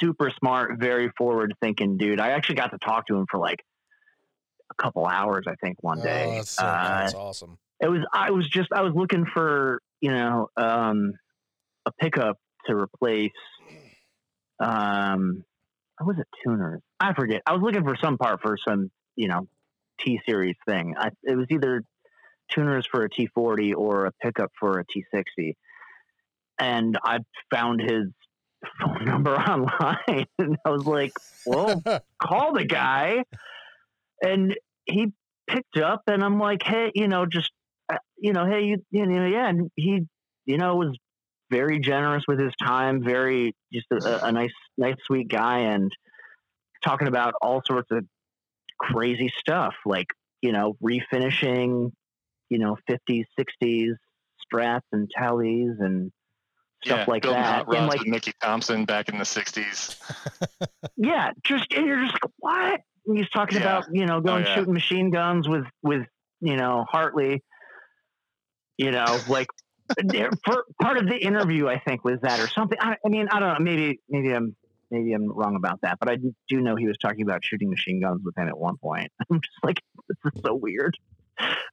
super 0.00 0.30
smart, 0.38 0.78
very 0.78 1.10
forward 1.18 1.54
thinking 1.60 1.96
dude. 1.98 2.20
I 2.20 2.30
actually 2.30 2.56
got 2.56 2.70
to 2.72 2.78
talk 2.78 3.06
to 3.08 3.16
him 3.16 3.26
for 3.30 3.38
like 3.38 3.62
a 4.70 4.82
couple 4.82 5.06
hours. 5.06 5.44
I 5.48 5.54
think 5.62 5.82
one 5.82 6.00
day. 6.00 6.36
that's 6.36 6.50
so 6.50 6.64
uh, 6.64 7.00
That's 7.00 7.14
awesome. 7.14 7.58
it 7.80 7.88
was 7.88 8.00
I 8.12 8.30
was 8.30 8.48
just 8.48 8.68
I 8.72 8.82
was 8.82 8.94
looking 8.94 9.26
for 9.26 9.80
you 10.00 10.12
know 10.12 10.48
um, 10.56 11.12
a 11.84 11.92
pickup 11.92 12.36
to 12.66 12.74
replace 12.76 13.30
um 14.60 15.44
or 16.00 16.06
was 16.06 16.16
it 16.18 16.26
tuners? 16.44 16.82
I 17.00 17.14
forget. 17.14 17.42
I 17.46 17.52
was 17.52 17.62
looking 17.62 17.84
for 17.84 17.96
some 18.02 18.18
part 18.18 18.40
for 18.42 18.56
some 18.66 18.90
you 19.16 19.28
know 19.28 19.48
T 20.00 20.20
series 20.28 20.56
thing. 20.66 20.94
I, 20.98 21.10
it 21.22 21.36
was 21.36 21.46
either 21.50 21.82
tuners 22.52 22.86
for 22.86 23.04
a 23.04 23.10
T40 23.10 23.74
or 23.76 24.06
a 24.06 24.12
pickup 24.22 24.52
for 24.58 24.78
a 24.78 24.84
T60, 24.84 25.54
and 26.58 26.98
I 27.02 27.18
found 27.52 27.80
his 27.80 28.08
phone 28.80 29.04
number 29.04 29.34
online, 29.36 30.26
and 30.38 30.56
I 30.64 30.70
was 30.70 30.84
like, 30.84 31.12
well 31.46 31.82
call 32.22 32.54
the 32.54 32.64
guy 32.64 33.24
and 34.22 34.56
he 34.86 35.12
picked 35.46 35.76
up 35.76 36.02
and 36.06 36.24
i'm 36.24 36.40
like 36.40 36.62
hey 36.62 36.90
you 36.94 37.06
know 37.06 37.26
just 37.26 37.50
uh, 37.92 37.98
you 38.18 38.32
know, 38.32 38.46
hey, 38.46 38.62
you, 38.64 38.84
you 38.90 39.06
know, 39.06 39.26
yeah, 39.26 39.48
and 39.48 39.70
he, 39.76 40.00
you 40.44 40.58
know, 40.58 40.76
was 40.76 40.96
very 41.50 41.78
generous 41.80 42.24
with 42.26 42.38
his 42.40 42.52
time, 42.62 43.02
very 43.04 43.54
just 43.72 43.86
a, 43.92 44.26
a 44.26 44.32
nice, 44.32 44.52
nice, 44.76 44.96
sweet 45.06 45.28
guy, 45.28 45.60
and 45.60 45.90
talking 46.84 47.08
about 47.08 47.34
all 47.40 47.62
sorts 47.66 47.90
of 47.90 48.04
crazy 48.78 49.32
stuff, 49.38 49.74
like 49.84 50.06
you 50.42 50.52
know, 50.52 50.76
refinishing, 50.82 51.90
you 52.50 52.58
know, 52.58 52.76
50s, 52.88 53.24
60s 53.40 53.94
strats 54.52 54.82
and 54.92 55.10
Teles 55.18 55.80
and 55.80 56.12
stuff 56.84 56.98
yeah, 56.98 57.04
like 57.08 57.22
building 57.22 57.42
that. 57.42 57.66
hot 57.66 57.66
rods 57.68 57.78
And 57.78 57.86
like, 57.88 57.98
with 58.00 58.08
Mickey 58.08 58.32
Thompson 58.40 58.84
back 58.84 59.08
in 59.08 59.18
the 59.18 59.24
'60s. 59.24 59.96
yeah, 60.96 61.30
just 61.42 61.72
and 61.74 61.86
you're 61.86 62.00
just 62.04 62.12
like, 62.22 62.32
what? 62.38 62.80
And 63.06 63.16
he's 63.18 63.28
talking 63.30 63.58
Yeah. 63.58 63.78
about 63.78 63.86
you 63.92 64.06
know 64.06 64.16
oh, 64.16 64.20
going 64.20 64.44
yeah. 64.44 64.54
shooting 64.54 64.74
machine 64.74 65.10
guns 65.10 65.48
with 65.48 65.64
with 65.82 66.06
you 66.40 66.56
know 66.56 66.84
Hartley. 66.88 67.42
You 68.78 68.90
know, 68.90 69.18
like 69.28 69.46
there- 69.46 69.46
for 69.46 69.65
part 70.80 70.98
of 70.98 71.06
the 71.06 71.16
interview, 71.16 71.68
I 71.68 71.78
think 71.78 72.04
was 72.04 72.20
that 72.22 72.40
or 72.40 72.48
something. 72.48 72.78
I, 72.80 72.96
I 73.04 73.08
mean, 73.08 73.28
I 73.30 73.40
don't 73.40 73.54
know. 73.54 73.64
Maybe 73.64 74.00
maybe 74.08 74.32
I'm 74.32 74.56
maybe 74.90 75.12
I'm 75.12 75.30
wrong 75.30 75.56
about 75.56 75.80
that, 75.82 75.98
but 75.98 76.10
I 76.10 76.16
do 76.48 76.60
know 76.60 76.76
he 76.76 76.86
was 76.86 76.96
talking 76.98 77.22
about 77.22 77.44
shooting 77.44 77.70
machine 77.70 78.00
guns 78.00 78.22
with 78.24 78.36
him 78.36 78.48
at 78.48 78.58
one 78.58 78.76
point. 78.76 79.10
I'm 79.30 79.40
just 79.40 79.58
like, 79.62 79.80
this 80.08 80.32
is 80.34 80.42
so 80.44 80.54
weird. 80.54 80.96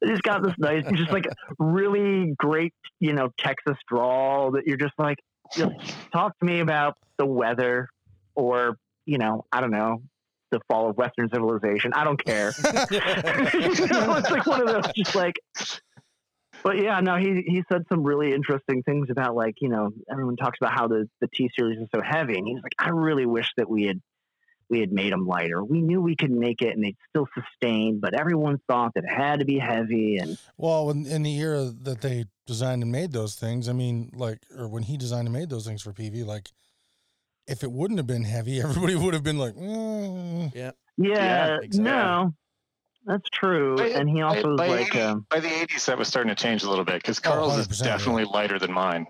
He's 0.03 0.21
got 0.21 0.43
this 0.43 0.53
nice, 0.57 0.83
just 0.93 1.11
like 1.11 1.25
really 1.57 2.33
great, 2.37 2.73
you 2.99 3.13
know, 3.13 3.29
Texas 3.37 3.77
drawl 3.87 4.51
that 4.51 4.67
you're 4.67 4.77
just 4.77 4.93
like, 4.97 5.19
just 5.55 5.71
talk 6.11 6.37
to 6.39 6.45
me 6.45 6.59
about 6.59 6.97
the 7.17 7.25
weather 7.25 7.87
or, 8.35 8.77
you 9.05 9.17
know, 9.17 9.45
I 9.53 9.61
don't 9.61 9.71
know, 9.71 10.01
the 10.51 10.59
fall 10.67 10.89
of 10.89 10.97
Western 10.97 11.29
civilization. 11.33 11.93
I 11.93 12.03
don't 12.03 12.23
care. 12.23 12.53
you 12.91 13.87
know, 13.87 14.15
it's 14.15 14.29
like 14.29 14.45
one 14.45 14.61
of 14.61 14.67
those 14.67 14.91
just 14.95 15.15
like 15.15 15.35
but 16.63 16.77
yeah, 16.77 16.99
no, 17.01 17.17
he 17.17 17.43
he 17.45 17.63
said 17.71 17.83
some 17.89 18.03
really 18.03 18.33
interesting 18.33 18.83
things 18.83 19.09
about 19.09 19.35
like, 19.35 19.55
you 19.59 19.69
know, 19.69 19.91
everyone 20.09 20.37
talks 20.37 20.57
about 20.61 20.73
how 20.73 20.87
the, 20.87 21.09
the 21.19 21.27
T 21.27 21.49
series 21.55 21.79
is 21.79 21.87
so 21.93 22.01
heavy 22.01 22.37
and 22.37 22.47
he's 22.47 22.63
like, 22.63 22.73
I 22.79 22.89
really 22.89 23.25
wish 23.25 23.49
that 23.57 23.69
we 23.69 23.83
had 23.83 24.01
we 24.69 24.79
had 24.79 24.91
made 24.91 25.11
them 25.11 25.27
lighter. 25.27 25.63
We 25.63 25.81
knew 25.81 26.01
we 26.01 26.15
could 26.15 26.31
make 26.31 26.61
it 26.61 26.73
and 26.73 26.83
they'd 26.83 26.97
still 27.09 27.27
sustain, 27.35 27.99
but 27.99 28.13
everyone 28.13 28.59
thought 28.67 28.93
that 28.95 29.03
it 29.03 29.09
had 29.09 29.39
to 29.39 29.45
be 29.45 29.59
heavy 29.59 30.17
and 30.17 30.37
Well, 30.57 30.89
in, 30.89 31.05
in 31.05 31.23
the 31.23 31.37
era 31.37 31.71
that 31.81 32.01
they 32.01 32.25
designed 32.47 32.81
and 32.81 32.91
made 32.91 33.11
those 33.11 33.35
things, 33.35 33.67
I 33.67 33.73
mean, 33.73 34.11
like, 34.15 34.39
or 34.57 34.67
when 34.67 34.83
he 34.83 34.97
designed 34.97 35.27
and 35.27 35.33
made 35.33 35.49
those 35.49 35.67
things 35.67 35.81
for 35.81 35.91
Peavey, 35.91 36.25
like, 36.25 36.49
if 37.45 37.63
it 37.63 37.71
wouldn't 37.71 37.99
have 37.99 38.07
been 38.07 38.23
heavy, 38.23 38.61
everybody 38.63 38.95
would 38.95 39.13
have 39.13 39.23
been 39.23 39.37
like, 39.37 39.55
mm. 39.55 40.53
Yeah. 40.55 40.71
yeah, 40.97 41.57
exactly. 41.61 41.79
no. 41.81 42.33
That's 43.05 43.29
true. 43.33 43.77
By- 43.77 43.89
and 43.89 44.09
he 44.09 44.21
also 44.21 44.49
was 44.49 44.57
by, 44.57 44.67
like 44.67 44.95
80 44.95 45.01
um, 45.01 45.25
by 45.29 45.39
the 45.39 45.47
80s, 45.49 45.85
that 45.85 45.97
was 45.97 46.07
starting 46.07 46.29
to 46.29 46.41
change 46.41 46.63
a 46.63 46.69
little 46.69 46.85
bit 46.85 46.95
because 47.01 47.19
Oh, 47.19 47.29
Carl's 47.29 47.57
is 47.57 47.67
100%, 47.67 47.79
yeah. 47.85 47.97
definitely 47.97 48.25
lighter 48.25 48.59
than 48.59 48.71
mine. 48.71 49.05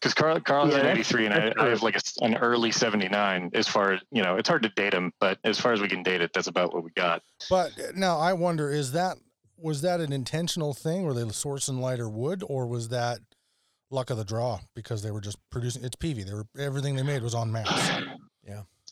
Because 0.00 0.14
Carl, 0.14 0.40
Carl's 0.40 0.72
Yeah, 0.72 0.80
an 0.80 0.86
83 0.86 1.26
and 1.26 1.34
I, 1.34 1.52
I 1.58 1.68
have 1.68 1.82
like 1.82 1.94
a 1.94 1.98
s 1.98 2.16
an 2.22 2.34
early 2.38 2.72
79 2.72 3.50
as 3.52 3.68
far 3.68 3.92
as, 3.92 4.00
you 4.10 4.22
know, 4.22 4.36
it's 4.36 4.48
hard 4.48 4.62
to 4.62 4.70
date 4.70 4.94
him, 4.94 5.12
but 5.20 5.38
as 5.44 5.60
far 5.60 5.74
as 5.74 5.80
we 5.82 5.88
can 5.88 6.02
date 6.02 6.22
it, 6.22 6.30
that's 6.32 6.46
about 6.46 6.72
what 6.72 6.84
we 6.84 6.90
got. 6.96 7.22
But 7.50 7.72
now 7.94 8.18
I 8.18 8.32
wonder, 8.32 8.70
is 8.70 8.92
that, 8.92 9.18
was 9.58 9.82
that 9.82 10.00
an 10.00 10.10
intentional 10.10 10.72
thing? 10.72 11.02
Were 11.02 11.12
they 11.12 11.20
sourcing 11.24 11.80
lighter 11.80 12.08
wood 12.08 12.42
or 12.46 12.66
was 12.66 12.88
that 12.88 13.18
luck 13.90 14.08
of 14.08 14.16
the 14.16 14.24
draw 14.24 14.60
because 14.74 15.02
they 15.02 15.10
were 15.10 15.20
just 15.20 15.36
producing, 15.50 15.84
it's 15.84 15.96
Peavey. 15.96 16.24
They 16.24 16.32
were, 16.32 16.46
everything 16.58 16.96
they 16.96 17.02
made 17.02 17.22
was 17.22 17.34
on 17.34 17.52
mass. 17.52 17.90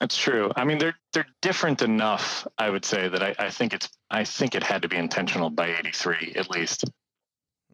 That's 0.01 0.17
true. 0.17 0.53
I 0.55 0.65
mean, 0.65 0.79
they're 0.79 0.95
they're 1.13 1.27
different 1.43 1.83
enough. 1.83 2.47
I 2.57 2.71
would 2.71 2.85
say 2.85 3.09
that 3.09 3.23
I, 3.23 3.35
I 3.39 3.51
think 3.51 3.75
it's 3.75 3.89
I 4.11 4.25
think 4.25 4.55
it 4.55 4.63
had 4.63 4.83
to 4.83 4.89
be 4.89 4.97
intentional 4.97 5.51
by 5.51 5.75
'83 5.77 6.35
at 6.37 6.51
least. 6.51 6.85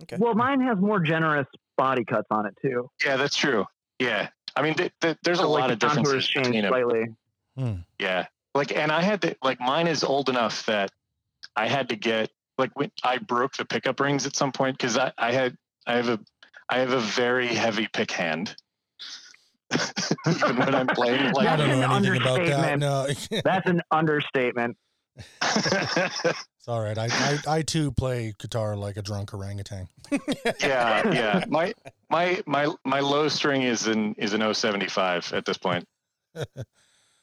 Okay. 0.02 0.16
well, 0.18 0.34
mine 0.34 0.60
has 0.62 0.78
more 0.78 1.00
generous 1.00 1.46
body 1.76 2.04
cuts 2.04 2.26
on 2.30 2.46
it 2.46 2.54
too. 2.60 2.90
Yeah, 3.04 3.16
that's 3.16 3.36
true. 3.36 3.66
Yeah, 4.00 4.28
I 4.56 4.62
mean, 4.62 4.74
th- 4.74 4.92
th- 5.00 5.18
there's 5.22 5.38
a 5.38 5.42
So, 5.42 5.50
like, 5.50 5.60
lot 5.60 5.66
the 5.68 5.72
of 5.74 5.78
contours 5.80 6.04
differences 6.06 6.28
changed 6.28 6.50
between 6.52 6.62
them. 6.62 6.70
slightly. 6.72 7.14
Hmm. 7.56 7.74
Yeah, 8.00 8.26
like, 8.54 8.72
and 8.76 8.90
I 8.90 9.02
had 9.02 9.22
to 9.22 9.36
like 9.42 9.60
mine 9.60 9.86
is 9.86 10.02
old 10.02 10.28
enough 10.28 10.64
that 10.66 10.90
I 11.54 11.68
had 11.68 11.90
to 11.90 11.96
get 11.96 12.30
like 12.58 12.76
when 12.78 12.90
I 13.04 13.18
broke 13.18 13.56
the 13.56 13.64
pickup 13.64 14.00
rings 14.00 14.26
at 14.26 14.34
some 14.34 14.50
point 14.50 14.78
because 14.78 14.96
I, 14.96 15.12
I 15.18 15.32
had 15.32 15.56
I 15.86 15.96
have 15.96 16.08
a 16.08 16.18
I 16.70 16.78
have 16.78 16.92
a 16.92 17.00
very 17.00 17.48
heavy 17.48 17.86
pick 17.92 18.10
hand. 18.10 18.56
Even 20.26 20.56
when 20.56 20.74
I'm 20.74 20.86
playing, 20.88 21.32
I 21.38 21.56
don't 21.56 21.68
know 21.68 21.82
an 21.82 22.04
anything 22.04 22.22
about 22.22 22.36
that. 22.46 22.52
understatement. 22.76 22.80
No, 22.80 23.40
That's 23.44 23.66
an 23.68 23.82
understatement. 23.90 24.76
it's 25.42 26.68
all 26.68 26.80
right. 26.80 26.98
I, 26.98 27.06
I, 27.10 27.38
I 27.58 27.62
too 27.62 27.92
play 27.92 28.34
guitar 28.38 28.76
like 28.76 28.96
a 28.96 29.02
drunk 29.02 29.32
orangutan. 29.34 29.88
yeah, 30.60 31.12
yeah. 31.12 31.44
My 31.48 31.72
my 32.10 32.42
my 32.46 32.68
my 32.84 33.00
low 33.00 33.28
string 33.28 33.62
is 33.62 33.86
in 33.86 34.14
is 34.14 34.32
an 34.34 34.54
075 34.54 35.32
at 35.32 35.44
this 35.44 35.56
point. 35.58 35.86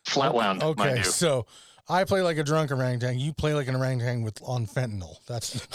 Flat 0.06 0.34
wound, 0.34 0.60
mind 0.62 0.80
Okay, 0.80 0.98
you. 1.00 1.04
so 1.04 1.46
I 1.90 2.06
play 2.06 2.22
like 2.22 2.38
a 2.38 2.44
drunk 2.44 2.72
orangutan. 2.72 3.20
You 3.20 3.34
play 3.34 3.54
like 3.54 3.68
an 3.68 3.76
orangutan 3.76 4.22
with 4.24 4.42
on 4.44 4.66
fentanyl. 4.68 5.18
That's 5.28 5.68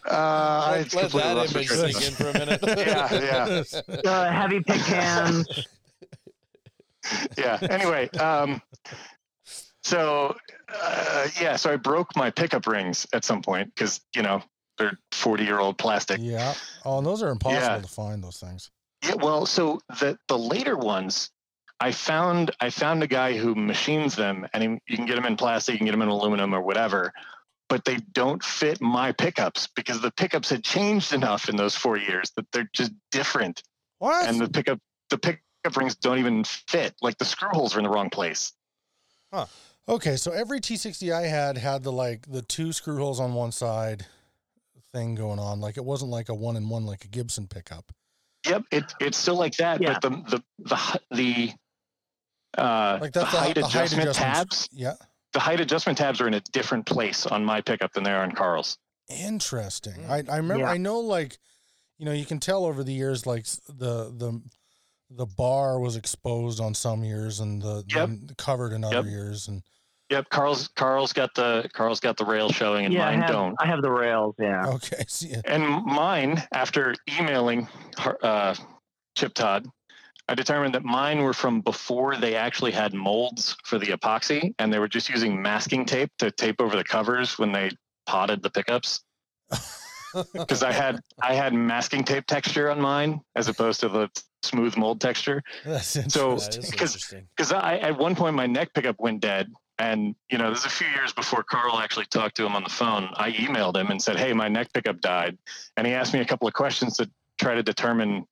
I 0.07 0.87
Let, 0.95 0.95
let 0.95 1.13
that 1.13 1.37
lost 1.37 1.55
my 1.55 1.61
image 1.63 1.71
sink 1.71 2.07
in 2.09 2.13
for 2.15 2.29
a 2.31 2.33
minute. 2.35 2.61
Yeah, 2.81 3.13
yeah. 3.13 3.63
Uh, 4.11 4.31
heavy 4.33 4.61
pick 4.61 4.81
hands. 4.81 5.67
yeah. 7.37 7.59
Anyway, 7.63 8.09
um, 8.11 8.63
so 9.83 10.37
uh, 10.73 11.29
yeah, 11.41 11.57
so 11.57 11.73
I 11.73 11.77
broke 11.77 12.15
my 12.17 12.31
pickup 12.31 12.67
rings 12.67 13.07
at 13.13 13.25
some 13.25 13.43
point 13.43 13.73
because 13.75 14.01
you 14.15 14.23
know 14.23 14.43
they're 14.79 14.97
forty-year-old 15.13 15.79
plastic. 15.79 16.19
yeah. 16.23 16.55
Oh, 16.85 16.99
and 16.99 17.07
those 17.07 17.23
are 17.23 17.29
impossible 17.31 17.61
Yeah. 17.63 17.79
to 17.81 17.89
find. 17.89 18.23
Those 18.23 18.39
things. 18.39 18.71
Yeah. 19.05 19.15
Well, 19.15 19.47
so 19.47 19.81
the 20.01 20.17
the 20.29 20.39
later 20.39 20.77
ones, 20.77 21.31
I 21.81 21.93
found 21.93 22.51
I 22.61 22.71
found 22.71 23.03
a 23.03 23.07
guy 23.07 23.37
who 23.37 23.55
machines 23.55 24.15
them, 24.15 24.47
and 24.53 24.63
he, 24.63 24.69
you 24.87 24.97
can 24.97 25.07
get 25.07 25.15
them 25.17 25.25
in 25.27 25.37
plastic, 25.37 25.73
you 25.75 25.79
can 25.79 25.87
get 25.87 25.93
them 25.93 26.03
in 26.03 26.09
aluminum 26.09 26.55
or 26.55 26.61
whatever. 26.61 27.13
But 27.69 27.85
they 27.85 27.97
don't 28.13 28.43
fit 28.43 28.81
my 28.81 29.13
pickups 29.13 29.69
because 29.69 30.01
the 30.01 30.11
pickups 30.11 30.51
had 30.51 30.65
changed 30.65 31.13
enough 31.13 31.49
in 31.49 31.57
those 31.57 31.77
four 31.77 31.97
years 31.97 32.33
that 32.37 32.51
they're 32.53 32.69
just 32.73 32.93
different, 33.13 33.63
What? 33.99 34.29
and 34.29 34.41
the 34.41 34.49
pickup 34.49 34.79
the 35.09 35.19
pickup 35.19 35.77
rings 35.77 35.95
don't 35.97 36.19
even 36.19 36.45
fit. 36.45 36.95
Like 37.01 37.17
the 37.19 37.25
screw 37.25 37.49
holes 37.51 37.75
are 37.75 37.79
in 37.79 37.85
the 37.85 37.91
wrong 37.91 38.11
place. 38.11 38.53
Huh. 39.33 39.47
Okay, 39.89 40.17
so 40.17 40.33
every 40.33 40.61
T60 40.61 41.13
I 41.13 41.23
had 41.23 41.57
had 41.59 41.83
the 41.83 41.93
like 41.93 42.31
the 42.31 42.43
two 42.43 42.73
screw 42.73 42.99
holes 42.99 43.21
on 43.21 43.35
one 43.35 43.53
side 43.53 44.07
thing 44.93 45.15
going 45.15 45.39
on. 45.39 45.61
Like 45.61 45.77
it 45.77 45.85
wasn't 45.85 46.11
like 46.11 46.29
a 46.29 46.35
one 46.35 46.57
in 46.57 46.69
one 46.69 46.85
like 46.87 47.05
a 47.05 47.09
Gibson 47.09 47.47
pickup. 47.47 47.93
Yep, 48.47 48.65
it, 48.73 48.95
it's 49.01 49.19
still 49.19 49.37
like 49.37 49.57
that, 49.57 49.81
Yeah. 49.81 49.99
but 50.01 50.03
the 50.03 50.11
the 50.29 50.43
the 50.59 51.01
the 51.17 51.53
uh, 52.59 52.99
Like 53.01 53.13
the 53.13 53.25
height 53.25 53.55
the, 53.55 53.61
the 53.63 53.67
adjustment 53.67 54.09
adjustments. 54.11 54.19
tabs. 54.69 54.69
Yeah. 54.73 54.95
The 55.33 55.41
height 55.41 55.61
adjustment 55.61 55.97
tabs 55.99 56.21
are 56.21 56.27
in 56.29 56.35
a 56.35 56.41
different 56.53 56.87
place 56.87 57.27
on 57.27 57.45
my 57.45 57.61
pickup 57.61 57.93
than 57.93 58.03
they 58.05 58.11
are 58.11 58.23
on 58.23 58.33
Carl's. 58.33 58.79
Interesting. 59.09 59.95
Mm. 60.05 60.11
I 60.29 60.33
I 60.33 60.37
remember 60.39 60.65
Yeah. 60.65 60.71
I 60.71 60.77
know 60.77 61.01
like 61.01 61.39
you 61.99 62.05
know 62.07 62.13
you 62.13 62.25
can 62.25 62.41
tell 62.41 62.65
over 62.65 62.83
the 62.83 62.93
years 62.93 63.27
like 63.27 63.45
the 63.69 64.13
the 64.17 64.41
the 65.11 65.27
bar 65.27 65.81
was 65.81 65.97
exposed 65.97 66.61
on 66.61 66.73
some 66.75 67.03
years 67.05 67.41
and 67.41 67.61
the, 67.61 67.83
Yep. 67.89 68.09
the 68.27 68.35
covered 68.37 68.73
in 68.73 68.85
other 68.85 68.97
Yep. 68.97 69.05
years 69.07 69.49
and 69.49 69.63
Yep, 70.11 70.29
Carl's 70.31 70.67
Carl's 70.75 71.13
got 71.13 71.33
the 71.35 71.69
Carl's 71.73 72.01
got 72.01 72.17
the 72.17 72.25
rail 72.25 72.51
showing, 72.51 72.85
and 72.85 72.93
yeah, 72.93 73.07
I 73.07 73.11
mine 73.13 73.21
have, 73.23 73.31
don't. 73.31 73.57
I 73.61 73.67
have 73.67 73.81
the 73.81 73.91
rails. 73.93 74.35
Yeah. 74.41 74.67
okay 74.67 75.05
see, 75.09 75.35
And 75.45 75.63
mine, 75.85 76.43
after 76.53 76.97
emailing 77.09 77.69
uh, 78.23 78.57
Chip 79.17 79.35
Todd, 79.35 79.69
I 80.31 80.35
determined 80.35 80.75
that 80.77 80.85
mine 80.85 81.23
were 81.25 81.33
from 81.33 81.61
before 81.61 82.15
they 82.17 82.37
actually 82.37 82.71
had 82.71 82.95
molds 82.95 83.57
for 83.65 83.81
the 83.81 83.87
epoxy, 83.89 84.55
and 84.61 84.73
they 84.73 84.79
were 84.79 84.87
just 84.87 85.09
using 85.09 85.43
masking 85.43 85.85
tape 85.85 86.13
to 86.19 86.31
tape 86.31 86.61
over 86.61 86.77
the 86.77 86.85
covers 86.85 87.37
when 87.37 87.51
they 87.51 87.73
potted 88.07 88.41
the 88.43 88.51
pickups. 88.51 89.01
Because 90.35 90.65
I 90.65 90.73
had 90.73 90.99
I 91.23 91.35
had 91.35 91.55
masking 91.55 92.03
tape 92.03 92.27
texture 92.27 92.69
on 92.69 92.81
mine 92.81 93.21
as 93.37 93.47
opposed 93.47 93.79
to 93.81 93.89
the 93.89 94.11
smooth 94.43 94.77
mold 94.77 95.01
texture. 95.01 95.41
that's 95.65 95.87
So- 96.13 96.33
interesting. 96.33 96.63
That 96.63 96.65
is 96.65 96.71
Because- 96.73 97.15
because 97.37 97.53
I 97.53 97.77
at 97.77 97.97
one 97.97 98.17
point 98.17 98.35
my 98.35 98.47
neck 98.49 98.75
pickup 98.75 98.97
went 98.99 99.21
dead, 99.21 99.53
and 99.79 100.17
you 100.29 100.37
know 100.39 100.51
this 100.51 100.61
is 100.61 100.65
a 100.67 100.71
few 100.71 100.89
years 100.89 101.13
before 101.13 101.45
Carl 101.45 101.79
actually 101.79 102.07
talked 102.07 102.37
to 102.39 102.45
him 102.47 102.57
on 102.57 102.65
the 102.65 102.71
phone. 102.71 103.09
I 103.15 103.31
emailed 103.31 103.77
him 103.77 103.89
and 103.93 104.03
said, 104.03 104.17
"Hey, 104.19 104.33
my 104.33 104.49
neck 104.49 104.73
pickup 104.73 105.01
died," 105.01 105.39
and 105.77 105.87
he 105.87 105.93
asked 105.93 106.13
me 106.13 106.19
a 106.19 106.25
couple 106.25 106.49
of 106.49 106.55
questions 106.55 106.97
to 106.97 107.09
try 107.39 107.55
to 107.55 107.63
determine, 107.63 108.27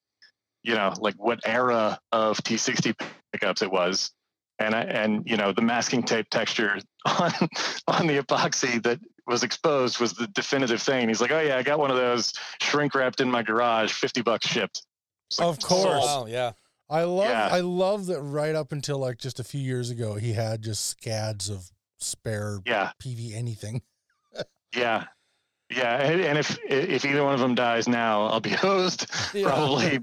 you 0.62 0.74
know, 0.74 0.92
like 0.98 1.14
what 1.16 1.40
era 1.44 1.98
of 2.12 2.38
T60 2.38 2.94
pickups 3.32 3.62
it 3.62 3.70
was, 3.70 4.10
and 4.58 4.74
I 4.74 4.80
and 4.82 5.22
you 5.26 5.36
know 5.36 5.52
the 5.52 5.62
masking 5.62 6.02
tape 6.02 6.28
texture 6.30 6.78
on 7.06 7.32
on 7.86 8.06
the 8.06 8.18
epoxy 8.18 8.82
that 8.82 8.98
was 9.26 9.42
exposed 9.42 10.00
was 10.00 10.14
the 10.14 10.26
definitive 10.28 10.80
thing. 10.82 11.08
He's 11.08 11.20
like, 11.20 11.30
"Oh 11.30 11.40
yeah, 11.40 11.56
I 11.58 11.62
got 11.62 11.78
one 11.78 11.90
of 11.90 11.96
those 11.96 12.32
shrink 12.62 12.94
wrapped 12.94 13.20
in 13.20 13.30
my 13.30 13.42
garage, 13.42 13.92
fifty 13.92 14.22
bucks 14.22 14.46
shipped." 14.48 14.82
Like, 15.38 15.46
Of 15.48 15.60
course. 15.60 16.04
Wow, 16.04 16.26
yeah. 16.26 16.52
I 16.90 17.02
love 17.04 17.28
Yeah. 17.28 17.48
I 17.52 17.60
love 17.60 18.06
that 18.06 18.20
right 18.22 18.54
up 18.54 18.72
until 18.72 18.96
like 18.98 19.18
just 19.18 19.38
a 19.38 19.44
few 19.44 19.60
years 19.60 19.90
ago 19.90 20.14
he 20.14 20.32
had 20.32 20.62
just 20.62 20.86
scads 20.86 21.50
of 21.50 21.70
spare 21.98 22.60
Yeah, 22.64 22.92
Peavey 23.02 23.34
anything. 23.34 23.82
yeah, 24.74 25.04
yeah. 25.70 25.96
And, 26.02 26.20
and 26.22 26.38
if 26.38 26.58
if 26.64 27.04
either 27.04 27.22
one 27.24 27.34
of 27.34 27.40
them 27.40 27.54
dies 27.54 27.86
now, 27.88 28.22
I'll 28.26 28.40
be 28.40 28.50
hosed. 28.50 29.06
Yeah. 29.34 29.48
Probably. 29.48 30.00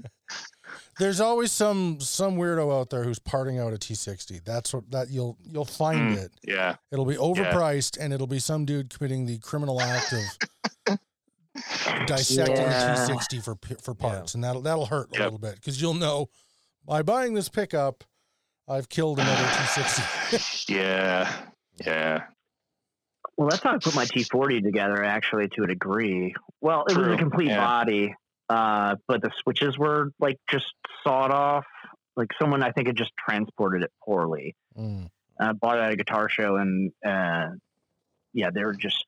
There's 0.98 1.20
always 1.20 1.52
some 1.52 2.00
some 2.00 2.36
weirdo 2.36 2.74
out 2.80 2.88
there 2.90 3.04
who's 3.04 3.18
parting 3.18 3.58
out 3.58 3.72
a 3.72 3.76
T60. 3.76 4.42
That's 4.44 4.72
what 4.72 4.90
that 4.92 5.10
you'll 5.10 5.36
you'll 5.42 5.64
find 5.66 6.16
Mm. 6.16 6.24
it. 6.24 6.32
Yeah. 6.42 6.76
It'll 6.90 7.04
be 7.04 7.16
overpriced 7.16 7.98
and 8.00 8.12
it'll 8.14 8.26
be 8.26 8.38
some 8.38 8.64
dude 8.64 8.88
committing 8.90 9.26
the 9.26 9.38
criminal 9.38 9.80
act 9.80 10.12
of 10.14 10.98
dissecting 12.06 12.56
Yeah. 12.56 13.04
a 13.04 13.08
T60 13.08 13.42
for 13.44 13.56
for 13.82 13.94
parts, 13.94 14.34
and 14.34 14.42
that'll 14.44 14.62
that'll 14.62 14.86
hurt 14.86 15.14
a 15.16 15.22
little 15.22 15.38
bit 15.38 15.56
because 15.56 15.80
you'll 15.80 15.94
know 15.94 16.28
by 16.84 17.02
buying 17.02 17.34
this 17.34 17.48
pickup, 17.48 18.04
I've 18.68 18.88
killed 18.88 19.18
another 19.18 19.44
T60. 19.44 20.68
yeah. 20.74 21.32
Yeah. 21.84 22.22
Well, 23.36 23.48
that's 23.50 23.62
how 23.62 23.74
I 23.74 23.78
put 23.78 23.94
my 23.94 24.06
T40 24.06 24.62
together, 24.62 25.04
actually, 25.04 25.48
to 25.48 25.64
a 25.64 25.66
degree. 25.66 26.34
Well, 26.62 26.84
it 26.88 26.96
was 26.96 27.08
a 27.08 27.16
complete 27.18 27.48
yeah. 27.48 27.58
body, 27.62 28.14
uh, 28.48 28.96
but 29.08 29.22
the 29.22 29.30
switches 29.42 29.76
were 29.76 30.12
like 30.20 30.38
just 30.48 30.72
sawed 31.02 31.30
off. 31.30 31.64
Like 32.16 32.30
someone, 32.40 32.62
I 32.62 32.72
think, 32.72 32.86
had 32.86 32.96
just 32.96 33.12
transported 33.18 33.82
it 33.82 33.90
poorly. 34.04 34.54
Mm. 34.78 35.08
I 35.38 35.52
bought 35.52 35.78
it 35.78 35.82
at 35.82 35.92
a 35.92 35.96
guitar 35.96 36.28
show, 36.28 36.56
and 36.56 36.92
uh, 37.04 37.48
yeah, 38.32 38.50
they 38.54 38.64
were 38.64 38.74
just 38.74 39.04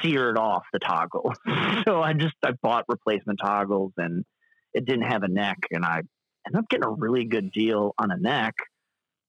seared 0.00 0.38
off 0.38 0.64
the 0.72 0.78
toggle. 0.78 1.34
so 1.86 2.02
I 2.02 2.14
just 2.14 2.34
I 2.42 2.52
bought 2.62 2.84
replacement 2.88 3.40
toggles, 3.42 3.92
and 3.96 4.24
it 4.72 4.86
didn't 4.86 5.10
have 5.10 5.22
a 5.22 5.28
neck, 5.28 5.58
and 5.70 5.84
I 5.84 6.02
ended 6.46 6.58
up 6.58 6.68
getting 6.68 6.84
a 6.84 6.90
really 6.90 7.24
good 7.24 7.52
deal 7.52 7.94
on 7.98 8.10
a 8.10 8.16
neck, 8.16 8.54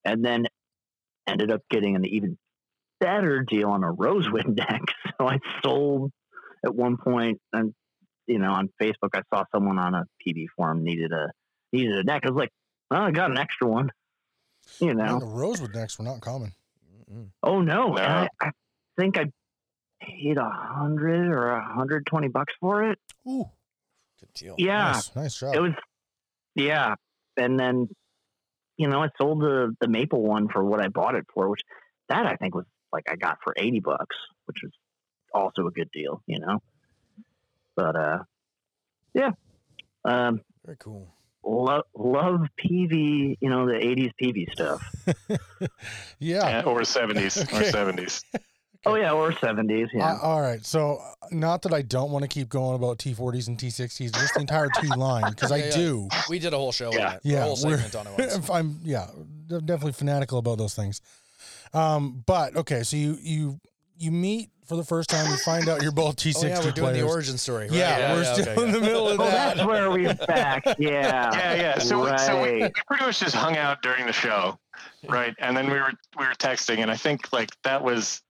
and 0.05 0.23
then 0.23 0.45
ended 1.27 1.51
up 1.51 1.61
getting 1.69 1.95
an 1.95 2.05
even 2.05 2.37
better 2.99 3.41
deal 3.41 3.69
on 3.69 3.83
a 3.83 3.91
rosewood 3.91 4.47
neck. 4.57 4.81
So 5.17 5.27
I 5.27 5.39
sold 5.63 6.11
at 6.65 6.73
one 6.73 6.97
point, 6.97 7.39
and 7.53 7.73
you 8.29 8.37
know, 8.39 8.51
on 8.53 8.69
Facebook, 8.81 9.09
I 9.13 9.23
saw 9.33 9.43
someone 9.51 9.77
on 9.79 9.95
a 9.95 10.05
Peavey 10.25 10.45
forum 10.55 10.83
needed 10.83 11.11
a 11.11 11.31
needed 11.73 11.97
a 11.97 12.03
neck. 12.03 12.21
I 12.23 12.29
was 12.29 12.37
like, 12.37 12.51
well, 12.89 13.01
I 13.01 13.11
got 13.11 13.31
an 13.31 13.37
extra 13.37 13.67
one. 13.67 13.89
You 14.79 14.93
know, 14.93 15.03
And 15.03 15.21
the 15.21 15.25
rosewood 15.25 15.73
necks 15.73 15.97
were 15.97 16.05
not 16.05 16.21
common. 16.21 16.53
Mm-mm. 17.11 17.29
Oh 17.41 17.59
no! 17.61 17.87
No. 17.87 17.95
I, 17.95 18.27
I 18.39 18.51
think 18.99 19.17
I 19.17 19.25
paid 19.99 20.37
a 20.37 20.47
hundred 20.47 21.27
or 21.33 21.49
a 21.49 21.73
hundred 21.73 22.05
twenty 22.05 22.27
bucks 22.27 22.53
for 22.59 22.83
it. 22.91 22.99
Ooh, 23.27 23.45
Good 24.19 24.33
deal. 24.35 24.55
Yeah, 24.59 24.91
nice, 24.91 25.15
nice 25.15 25.39
job. 25.39 25.55
it 25.55 25.59
was. 25.59 25.71
Yeah, 26.53 26.93
and 27.35 27.59
then 27.59 27.89
you 28.77 28.87
know 28.89 29.01
I 29.01 29.09
sold 29.19 29.41
the 29.41 29.75
the 29.81 29.87
maple 29.87 30.21
one 30.21 30.49
for 30.49 30.63
what 30.63 30.81
I 30.81 30.89
bought 30.89 31.15
it 31.15 31.25
for, 31.33 31.49
which 31.49 31.61
that 32.09 32.27
I 32.27 32.35
think 32.35 32.53
was 32.53 32.65
like 32.93 33.05
I 33.09 33.15
got 33.15 33.39
for 33.43 33.55
eighty 33.57 33.79
bucks, 33.79 34.15
which 34.45 34.57
was 34.61 34.71
also 35.33 35.65
a 35.65 35.71
good 35.71 35.89
deal. 35.91 36.21
You 36.27 36.39
know, 36.41 36.59
but 37.79 37.95
uh, 37.95 38.19
yeah, 39.13 39.31
um, 40.05 40.41
Very 40.65 40.77
cool. 40.77 41.13
love 41.43 41.83
love 41.95 42.41
Peavey. 42.59 43.37
You 43.41 43.49
know 43.49 43.65
the 43.65 43.73
'80s 43.73 44.11
Peavey 44.21 44.51
stuff. 44.51 44.81
yeah. 46.19 46.49
Yeah, 46.49 46.61
Or 46.65 46.81
70s. 46.81 47.37
Or 47.53 47.57
Okay. 47.57 47.71
70s. 47.71 48.23
Oh 48.85 48.95
yeah, 48.95 49.11
or 49.11 49.33
'70s. 49.33 49.89
Yeah. 49.93 50.13
Uh, 50.13 50.19
all 50.21 50.39
right. 50.41 50.65
So, 50.65 51.01
uh, 51.21 51.27
not 51.31 51.63
that 51.63 51.73
I 51.73 51.81
don't 51.81 52.11
want 52.11 52.23
to 52.23 52.29
keep 52.29 52.47
going 52.47 52.75
about 52.75 52.97
T40s 52.97 53.49
and 53.49 53.57
T60s, 53.57 54.13
just 54.13 54.35
the 54.35 54.39
entire 54.39 54.69
T 54.69 54.87
line, 54.95 55.29
because 55.31 55.49
Yeah, 55.51 55.57
I 55.57 55.59
yeah. 55.65 55.71
do. 55.75 56.07
We 56.29 56.39
did 56.39 56.53
a 56.53 56.57
whole 56.57 56.71
show 56.71 56.93
Yeah. 56.93 57.07
on 57.09 57.13
it. 57.15 57.19
Yeah, 57.25 57.39
a 57.39 57.41
whole 57.41 57.57
we're- 57.65 57.75
segment 57.75 57.95
on 57.97 58.07
it 58.07 58.33
once. 58.37 58.49
I'm, 58.57 58.79
yeah, 58.85 59.07
I'm 59.51 59.65
definitely 59.65 59.91
fanatical 59.91 60.37
about 60.37 60.59
those 60.59 60.75
things. 60.75 61.01
Um, 61.73 62.23
but 62.25 62.55
okay, 62.55 62.83
so 62.83 62.95
you 62.95 63.17
you 63.21 63.59
you 63.97 64.11
meet 64.11 64.49
for 64.69 64.75
the 64.75 64.83
first 64.83 65.09
time, 65.09 65.29
you 65.31 65.35
find 65.37 65.67
out 65.67 65.81
you're 65.81 65.91
both 65.91 66.15
T60 66.15 66.43
Oh 66.43 66.47
yeah, 66.47 66.55
we're 66.57 66.61
doing 66.61 66.73
players. 66.73 66.97
the 66.97 67.03
origin 67.03 67.37
story. 67.39 67.67
Right? 67.67 67.73
yeah, 67.77 68.13
we're 68.13 68.23
still 68.23 68.47
okay, 68.49 68.63
in 68.63 68.71
the 68.71 68.79
middle 68.79 69.09
of 69.09 69.19
Oh, 69.19 69.23
that. 69.25 69.57
that's 69.57 69.67
where 69.67 69.89
we're 69.89 70.13
back. 70.13 70.63
Yeah. 70.79 71.31
Yeah, 71.33 71.53
yeah. 71.55 71.79
So, 71.79 72.03
we 72.09 72.17
so 72.19 72.41
we, 72.41 72.61
we 72.61 72.69
pretty 72.87 73.03
much 73.03 73.19
just 73.19 73.33
hung 73.35 73.57
out 73.57 73.81
during 73.81 74.05
the 74.05 74.13
show, 74.13 74.59
right? 75.07 75.35
And 75.39 75.57
then 75.57 75.65
we 75.71 75.73
were 75.79 75.91
we 76.19 76.25
were 76.27 76.33
texting, 76.35 76.77
and 76.79 76.91
I 76.91 76.95
think 76.95 77.33
like 77.33 77.49
that 77.63 77.83
was, 77.83 78.21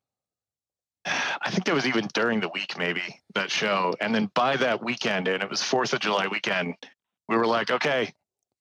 I 1.05 1.51
think 1.51 1.65
that 1.65 1.75
was 1.75 1.85
even 1.85 2.07
during 2.13 2.39
the 2.39 2.49
week, 2.49 2.77
maybe 2.77 3.21
that 3.35 3.51
show. 3.51 3.93
And 3.99 4.15
then 4.15 4.31
by 4.33 4.55
that 4.57 4.81
weekend, 4.81 5.27
and 5.27 5.43
it 5.43 5.49
was 5.49 5.61
Fourth 5.61 5.91
of 5.93 5.99
July 5.99 6.27
weekend, 6.27 6.75
we 7.27 7.35
were 7.35 7.45
like, 7.47 7.69
okay, 7.69 8.13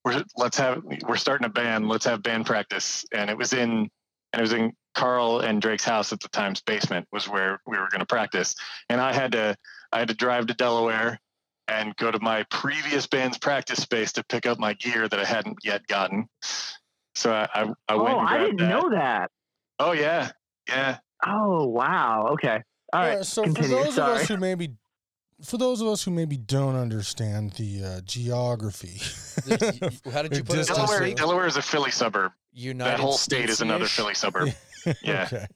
we're 0.05 0.25
let's 0.37 0.59
have 0.59 0.83
we're 1.07 1.17
starting 1.17 1.45
a 1.47 1.51
band. 1.51 1.89
Let's 1.89 2.07
have 2.07 2.25
band 2.25 2.45
practice. 2.45 3.05
And 3.13 3.31
it 3.31 3.39
was 3.39 3.53
in 3.53 3.89
and 4.33 4.41
it 4.41 4.43
was 4.43 4.53
in 4.53 4.73
Carl 4.95 5.41
and 5.41 5.61
Drake's 5.63 5.85
house 5.85 6.13
at 6.13 6.21
the 6.21 6.29
time's 6.29 6.61
basement 6.61 7.07
was 7.13 7.29
where 7.29 7.61
we 7.67 7.79
were 7.79 7.89
going 7.89 8.01
to 8.01 8.07
practice. 8.07 8.55
And 8.89 9.01
I 9.01 9.13
had 9.13 9.33
to 9.33 9.57
I 9.93 10.01
had 10.01 10.09
to 10.09 10.15
drive 10.15 10.47
to 10.47 10.55
Delaware 10.55 11.21
and 11.69 11.95
go 11.97 12.11
to 12.11 12.19
my 12.21 12.45
previous 12.51 13.07
band's 13.07 13.39
practice 13.39 13.81
space 13.81 14.13
to 14.13 14.25
pick 14.25 14.47
up 14.47 14.59
my 14.59 14.73
gear 14.75 15.09
that 15.09 15.19
I 15.19 15.25
hadn't 15.25 15.59
yet 15.65 15.87
gotten. 15.87 16.29
So 17.15 17.33
I 17.33 17.49
I, 17.55 17.73
I 17.89 17.95
went. 17.97 18.17
Oh, 18.17 18.19
and 18.21 18.29
I 18.29 18.39
didn't 18.39 18.57
that. 18.59 18.69
know 18.69 18.91
that. 18.91 19.31
Oh 19.79 19.93
yeah, 19.93 20.31
yeah. 20.69 20.99
Oh, 21.27 21.67
wow. 21.67 22.29
Okay. 22.33 22.63
All 22.93 23.01
right. 23.01 23.17
Yeah, 23.19 23.23
so 23.23 23.43
continue. 23.43 23.69
for 23.69 23.85
those 23.85 23.95
Sorry. 23.95 24.13
of 24.13 24.21
us 24.21 24.29
who 24.29 24.37
maybe 24.37 24.71
for 25.45 25.57
those 25.57 25.81
of 25.81 25.89
us 25.89 26.03
who 26.03 26.11
maybe 26.11 26.37
don't 26.37 26.75
understand 26.75 27.53
the 27.53 27.85
uh, 27.85 28.01
geography, 28.01 29.01
How 30.13 30.23
did 30.23 30.37
you 30.37 30.43
put 30.45 30.59
it? 30.59 30.67
Delaware. 30.67 31.15
Delaware 31.15 31.47
is 31.47 31.57
a 31.57 31.63
Philly 31.63 31.91
suburb. 31.91 32.33
United 32.59 32.91
that 32.93 33.01
whole 33.01 33.13
state 33.13 33.49
is 33.49 33.61
another 33.61 33.87
Philly 33.87 34.15
suburb. 34.15 34.51
Yeah. 35.03 35.25
okay. 35.31 35.47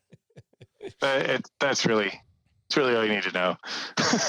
Uh, 1.00 1.06
it, 1.24 1.48
that's 1.60 1.86
really, 1.86 2.12
it's 2.68 2.76
really 2.76 2.94
all 2.96 3.04
you 3.04 3.12
need 3.12 3.22
to 3.22 3.32
know. 3.32 3.56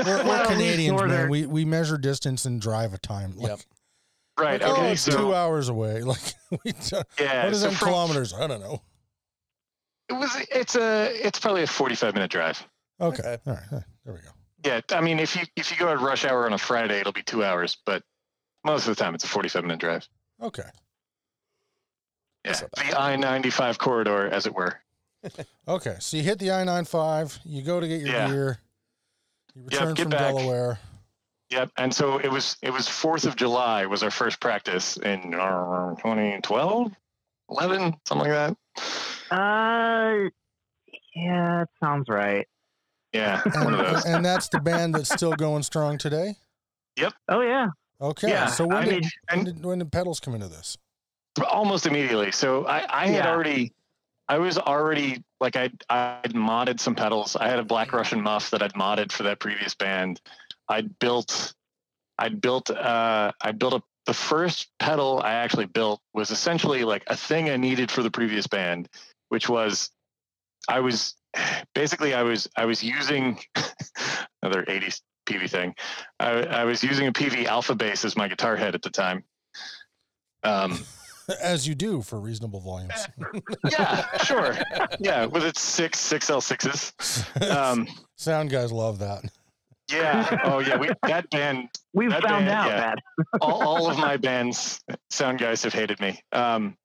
We're, 0.05 0.17
we're 0.17 0.23
Well, 0.27 0.45
Canadians, 0.47 1.01
man. 1.01 1.29
We 1.29 1.45
we 1.45 1.65
measure 1.65 1.97
distance 1.97 2.45
and 2.45 2.61
drive 2.61 2.93
a 2.93 2.97
time. 2.99 3.35
Like, 3.35 3.49
Yep. 3.49 3.59
right. 4.39 4.61
like, 4.61 4.69
oh, 4.69 4.73
Okay. 4.73 4.91
it's 4.93 5.01
So 5.01 5.17
two 5.17 5.33
hours 5.35 5.67
away. 5.69 6.01
Like, 6.03 6.21
we 6.63 6.71
don't- 6.89 7.05
yeah. 7.19 7.43
what 7.45 7.53
is 7.53 7.59
so 7.61 7.65
that 7.65 7.71
in 7.73 7.77
from- 7.77 7.87
kilometers? 7.89 8.33
I 8.33 8.47
don't 8.47 8.61
know. 8.61 8.81
It 10.09 10.13
was. 10.13 10.29
It's 10.51 10.75
a. 10.75 11.11
It's 11.25 11.39
probably 11.39 11.63
a 11.63 11.67
forty-five 11.67 12.13
minute 12.13 12.29
drive. 12.31 12.65
Okay. 13.01 13.21
Okay. 13.23 13.37
All 13.47 13.53
right. 13.53 13.63
All 13.71 13.77
right. 13.79 13.85
There 14.05 14.13
we 14.13 14.19
go. 14.19 14.29
Yeah. 14.65 14.81
I 14.97 15.01
mean, 15.01 15.19
if 15.19 15.35
you 15.35 15.43
if 15.55 15.71
you 15.71 15.77
go 15.77 15.89
at 15.89 15.99
rush 15.99 16.23
hour 16.23 16.45
on 16.45 16.53
a 16.53 16.57
Friday, 16.57 16.99
it'll 16.99 17.13
be 17.13 17.23
two 17.23 17.43
hours, 17.43 17.77
but 17.85 18.03
most 18.63 18.87
of 18.87 18.95
the 18.95 19.01
time 19.03 19.15
it's 19.15 19.23
a 19.23 19.27
forty-five 19.27 19.63
minute 19.63 19.79
drive. 19.79 20.07
Okay. 20.41 20.63
Yeah. 22.45 22.51
That's. 22.53 22.89
The 22.89 22.99
I 22.99 23.15
ninety-five 23.15 23.77
corridor, 23.77 24.27
as 24.29 24.45
it 24.45 24.53
were. 24.53 24.79
Okay. 25.67 25.95
So 25.99 26.17
you 26.17 26.23
hit 26.23 26.39
the 26.39 26.51
I 26.51 26.65
95, 26.65 27.39
you 27.45 27.61
go 27.61 27.79
to 27.79 27.87
get 27.87 28.01
your 28.01 28.09
Yeah. 28.09 28.27
gear, 28.27 28.59
you 29.55 29.63
return 29.63 29.93
get 29.93 30.03
from 30.03 30.09
back. 30.11 30.35
Delaware. 30.35 30.79
Yep. 31.49 31.71
And 31.77 31.93
so 31.95 32.17
it 32.17 32.29
was. 32.29 32.57
It 32.61 32.73
was 32.73 32.89
Fourth 32.89 33.25
of 33.25 33.37
July 33.37 33.85
was 33.85 34.03
our 34.03 34.11
first 34.11 34.41
practice 34.41 34.97
in 34.97 35.33
uh, 35.33 35.95
2012, 35.95 36.91
11, 37.49 37.95
something 38.05 38.27
like 38.29 38.55
that. 38.57 38.57
Uh, 39.31 40.29
yeah, 41.15 41.61
it 41.61 41.69
sounds 41.81 42.09
right. 42.09 42.45
Yeah. 43.13 43.41
And, 43.45 43.53
One 43.65 43.73
of 43.75 43.85
those. 43.93 44.05
and 44.05 44.25
that's 44.25 44.49
the 44.49 44.59
band 44.59 44.95
that's 44.95 45.09
still 45.13 45.33
going 45.33 45.63
strong 45.63 45.97
today. 45.97 46.35
Yep. 46.97 47.13
Oh, 47.29 47.41
yeah. 47.41 47.67
Okay. 48.01 48.27
Yeah, 48.29 48.47
so 48.47 48.67
when 48.67 48.77
I 48.77 48.83
did, 48.85 48.91
mean, 49.03 49.11
when 49.31 49.43
did 49.45 49.63
when 49.65 49.79
did 49.79 49.91
pedals 49.91 50.19
come 50.19 50.33
into 50.35 50.49
this? 50.49 50.77
Almost 51.47 51.85
immediately. 51.85 52.31
So 52.31 52.65
I, 52.65 52.85
I 53.03 53.07
had 53.07 53.25
Yeah. 53.25 53.31
already, 53.31 53.73
I 54.27 54.37
was 54.37 54.57
already 54.57 55.23
like 55.39 55.55
I 55.55 55.71
I'd 55.89 56.33
modded 56.33 56.79
some 56.79 56.95
pedals. 56.95 57.35
I 57.35 57.47
had 57.49 57.59
a 57.59 57.63
Black 57.63 57.91
Russian 57.93 58.21
muff 58.21 58.51
that 58.51 58.61
I'd 58.61 58.73
modded 58.73 59.11
for 59.11 59.23
that 59.23 59.39
previous 59.39 59.73
band. 59.75 60.21
I'd 60.69 60.97
built, 60.99 61.53
I'd 62.17 62.39
built, 62.39 62.69
uh, 62.69 63.31
I 63.41 63.51
built 63.51 63.73
a 63.73 63.83
the 64.05 64.13
first 64.13 64.69
pedal 64.79 65.21
I 65.23 65.33
actually 65.33 65.65
built 65.65 66.01
was 66.13 66.31
essentially 66.31 66.83
like 66.83 67.03
a 67.07 67.15
thing 67.15 67.49
I 67.49 67.57
needed 67.57 67.89
for 67.89 68.03
the 68.03 68.11
previous 68.11 68.47
band, 68.47 68.89
which 69.29 69.47
was 69.47 69.91
I 70.67 70.79
was 70.81 71.15
basically 71.75 72.13
I 72.13 72.23
was 72.23 72.49
I 72.55 72.65
was 72.65 72.83
using 72.83 73.39
another 74.41 74.63
80s 74.63 75.01
Peavey 75.25 75.49
thing. 75.49 75.73
I, 76.19 76.31
I 76.43 76.63
was 76.65 76.83
using 76.83 77.07
a 77.07 77.13
Peavey 77.13 77.45
alpha 77.45 77.75
bass 77.75 78.03
as 78.03 78.17
my 78.17 78.27
guitar 78.27 78.55
head 78.55 78.75
at 78.75 78.81
the 78.81 78.89
time. 78.89 79.23
Um, 80.43 80.85
As 81.41 81.67
you 81.67 81.75
do 81.75 82.01
for 82.01 82.19
reasonable 82.19 82.59
volumes. 82.59 83.07
yeah, 83.71 84.17
sure. 84.19 84.57
Yeah, 84.99 85.25
with 85.25 85.43
its 85.43 85.61
six 85.61 85.99
six 85.99 86.29
L 86.29 86.41
sixes. 86.41 86.93
Um, 87.49 87.87
Sound 88.17 88.49
guys 88.49 88.71
love 88.71 88.99
that. 88.99 89.23
yeah. 89.89 90.39
Oh 90.43 90.59
yeah. 90.59 90.77
We 90.77 90.89
that 91.07 91.29
band. 91.29 91.69
We've 91.93 92.09
That 92.09 92.23
found 92.23 92.45
band, 92.45 92.49
out 92.49 92.67
yeah. 92.67 92.77
that. 92.77 92.99
All, 93.41 93.61
all 93.61 93.89
of 93.89 93.97
my 93.97 94.17
bands, 94.17 94.79
sound 95.09 95.39
guys 95.39 95.63
have 95.63 95.73
hated 95.73 95.99
me. 95.99 96.19
Um, 96.31 96.75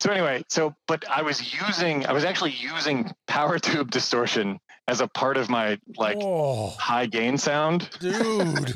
so 0.00 0.10
anyway, 0.10 0.44
so 0.50 0.74
but 0.86 1.08
I 1.08 1.22
was 1.22 1.54
using, 1.54 2.04
I 2.06 2.12
was 2.12 2.24
actually 2.24 2.50
using 2.52 3.10
power 3.26 3.58
tube 3.58 3.90
distortion 3.90 4.58
as 4.88 5.00
a 5.00 5.08
part 5.08 5.36
of 5.36 5.48
my 5.48 5.78
like 5.96 6.18
oh, 6.20 6.68
high 6.78 7.06
gain 7.06 7.38
sound. 7.38 7.88
dude. 7.98 8.74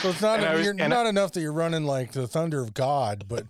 So 0.00 0.08
it's 0.08 0.20
not 0.20 0.40
And 0.40 0.54
was- 0.54 0.64
you're 0.64 0.72
and 0.72 0.82
I- 0.82 0.86
not 0.88 1.06
enough 1.06 1.32
that 1.32 1.40
you're 1.42 1.52
running 1.52 1.84
like 1.84 2.12
the 2.12 2.26
thunder 2.26 2.60
of 2.60 2.74
God, 2.74 3.26
but 3.28 3.46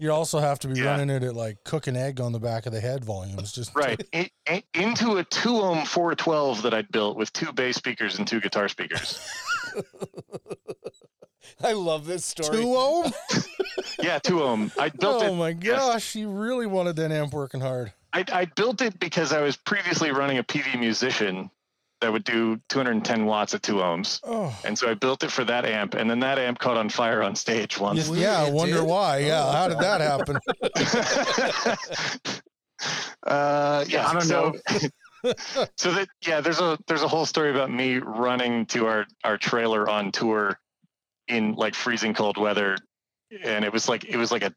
you 0.00 0.10
also 0.10 0.40
have 0.40 0.58
to 0.60 0.68
be 0.68 0.80
Yeah. 0.80 0.86
running 0.86 1.10
it 1.10 1.22
at 1.22 1.34
like 1.36 1.62
cook 1.64 1.86
an 1.86 1.96
egg 1.96 2.20
on 2.20 2.32
the 2.32 2.40
back 2.40 2.66
of 2.66 2.72
the 2.72 2.80
head 2.80 3.04
volumes. 3.04 3.52
Just 3.52 3.74
right 3.76 4.00
I- 4.12 4.30
I- 4.48 4.64
into 4.74 5.18
a 5.18 5.24
two 5.24 5.56
ohm 5.60 5.84
412 5.84 6.62
that 6.62 6.74
I'd 6.74 6.90
built 6.90 7.16
with 7.16 7.32
two 7.32 7.52
bass 7.52 7.76
speakers 7.76 8.18
and 8.18 8.26
two 8.26 8.40
guitar 8.40 8.68
speakers. 8.68 9.18
I 11.62 11.72
love 11.72 12.06
this 12.06 12.24
story. 12.24 12.58
two 12.62 12.74
ohm. 12.76 13.12
yeah, 14.02 14.18
two 14.18 14.42
ohm. 14.42 14.72
I 14.78 14.88
built 14.88 15.22
Oh 15.22 15.32
it. 15.32 15.36
my 15.36 15.48
yes. 15.50 15.78
gosh, 15.78 16.14
you 16.14 16.30
really 16.30 16.66
wanted 16.66 16.96
that 16.96 17.12
amp 17.12 17.32
working 17.32 17.60
hard. 17.60 17.92
I, 18.12 18.24
I 18.32 18.44
built 18.46 18.80
it 18.80 18.98
because 18.98 19.32
I 19.32 19.40
was 19.40 19.56
previously 19.56 20.10
running 20.10 20.38
a 20.38 20.42
Peavey 20.44 20.78
musician 20.78 21.50
that 22.04 22.12
would 22.12 22.24
do 22.24 22.60
210 22.68 23.24
watts 23.24 23.54
at 23.54 23.62
two 23.62 23.76
ohms. 23.76 24.20
Oh, 24.24 24.54
And 24.62 24.78
so 24.78 24.90
I 24.90 24.94
built 24.94 25.24
it 25.24 25.30
for 25.32 25.42
that 25.44 25.64
amp, 25.64 25.94
and 25.94 26.10
then 26.10 26.20
that 26.20 26.38
amp 26.38 26.58
caught 26.58 26.76
on 26.76 26.90
fire 26.90 27.22
on 27.22 27.34
stage 27.34 27.80
once. 27.80 28.10
Yes, 28.10 28.18
yeah. 28.18 28.42
I 28.42 28.50
wonder 28.50 28.76
did? 28.80 28.84
why. 28.84 29.18
Yeah, 29.20 29.42
Oh. 29.42 29.52
how 29.52 29.68
did 29.68 29.78
that 29.78 30.02
happen? 30.02 30.36
uh, 33.26 33.84
yeah, 33.88 34.06
I 34.06 34.12
don't 34.12 34.20
so, 34.22 34.52
so 35.78 35.92
that 35.92 36.08
yeah, 36.26 36.42
there's 36.42 36.60
a 36.60 36.78
there's 36.86 37.00
a 37.02 37.08
whole 37.08 37.24
story 37.24 37.50
about 37.50 37.70
me 37.70 37.96
running 37.96 38.66
to 38.66 38.86
our 38.86 39.06
our 39.24 39.38
trailer 39.38 39.88
on 39.88 40.12
tour 40.12 40.60
in 41.26 41.54
like 41.54 41.74
freezing 41.74 42.12
cold 42.12 42.36
weather, 42.36 42.76
and 43.42 43.64
it 43.64 43.72
was 43.72 43.88
like 43.88 44.04
it 44.04 44.18
was 44.18 44.30
like 44.30 44.42
a 44.42 44.52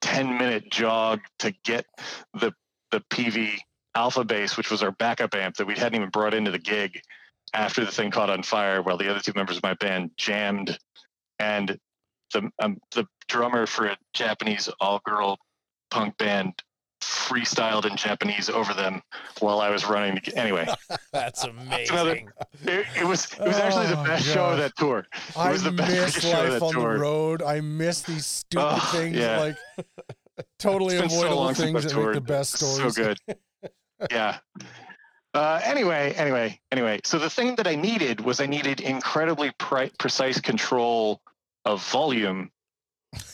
10 0.00 0.38
minute 0.38 0.70
jog 0.70 1.20
to 1.40 1.52
get 1.64 1.84
the 2.32 2.54
the 2.92 3.00
Peavey 3.10 3.58
Alpha 3.98 4.22
Bass, 4.24 4.56
which 4.56 4.70
was 4.70 4.80
our 4.82 4.92
backup 4.92 5.34
amp 5.34 5.56
that 5.56 5.66
we 5.66 5.74
hadn't 5.74 5.96
even 5.96 6.08
brought 6.10 6.32
into 6.32 6.52
the 6.52 6.58
gig 6.58 7.00
after 7.52 7.84
the 7.84 7.90
thing 7.90 8.10
caught 8.12 8.30
on 8.30 8.42
fire, 8.44 8.80
while 8.80 8.96
the 8.96 9.10
other 9.10 9.18
two 9.20 9.32
members 9.34 9.56
of 9.56 9.62
my 9.64 9.74
band 9.74 10.12
jammed, 10.16 10.78
and 11.40 11.76
the 12.32 12.48
um, 12.60 12.78
the 12.94 13.06
drummer 13.26 13.66
for 13.66 13.86
a 13.86 13.96
Japanese 14.14 14.68
all 14.80 15.00
girl 15.04 15.36
punk 15.90 16.16
band 16.16 16.52
freestyled 17.02 17.86
in 17.90 17.96
Japanese 17.96 18.48
over 18.50 18.72
them 18.74 19.02
while 19.40 19.60
I 19.60 19.70
was 19.70 19.84
running. 19.86 20.18
Anyway, 20.34 20.68
That's 21.12 21.42
another- 21.90 22.12
amazing. 22.12 22.28
it, 22.64 22.86
it 23.00 23.04
was 23.04 23.32
it 23.32 23.40
was 23.40 23.56
actually 23.56 23.86
the 23.88 23.98
Oh, 24.00 24.04
best 24.04 24.24
show 24.26 24.44
of 24.50 24.58
that 24.58 24.76
tour. 24.76 25.06
I 25.36 25.50
was 25.50 25.64
the 25.64 25.72
best 25.72 25.90
miss 26.16 26.22
show 26.22 26.44
of 26.44 26.50
life 26.50 26.60
that 26.60 26.62
on 26.62 26.74
the 26.74 26.98
road. 27.00 27.42
I 27.42 27.60
miss 27.62 28.02
these 28.02 28.26
stupid 28.26 28.64
Oh, 28.64 28.90
things 28.92 29.16
yeah. 29.16 29.40
like 29.40 29.56
totally 30.60 30.96
It's 30.96 31.12
so 31.14 31.20
avoidable 31.20 31.54
things 31.54 31.84
that 31.84 31.96
make 31.96 32.14
the 32.14 32.20
best 32.20 32.52
stories. 32.58 32.94
So 32.94 33.02
good. 33.02 33.18
Yeah. 34.10 34.38
Uh, 35.34 35.60
anyway, 35.62 36.14
anyway, 36.16 36.58
anyway. 36.72 37.00
So 37.04 37.18
the 37.18 37.30
thing 37.30 37.56
that 37.56 37.66
I 37.66 37.74
needed 37.74 38.20
was 38.20 38.40
I 38.40 38.46
needed 38.46 38.80
incredibly 38.80 39.52
pre- 39.58 39.92
precise 39.98 40.40
control 40.40 41.20
of 41.64 41.86
volume 41.90 42.50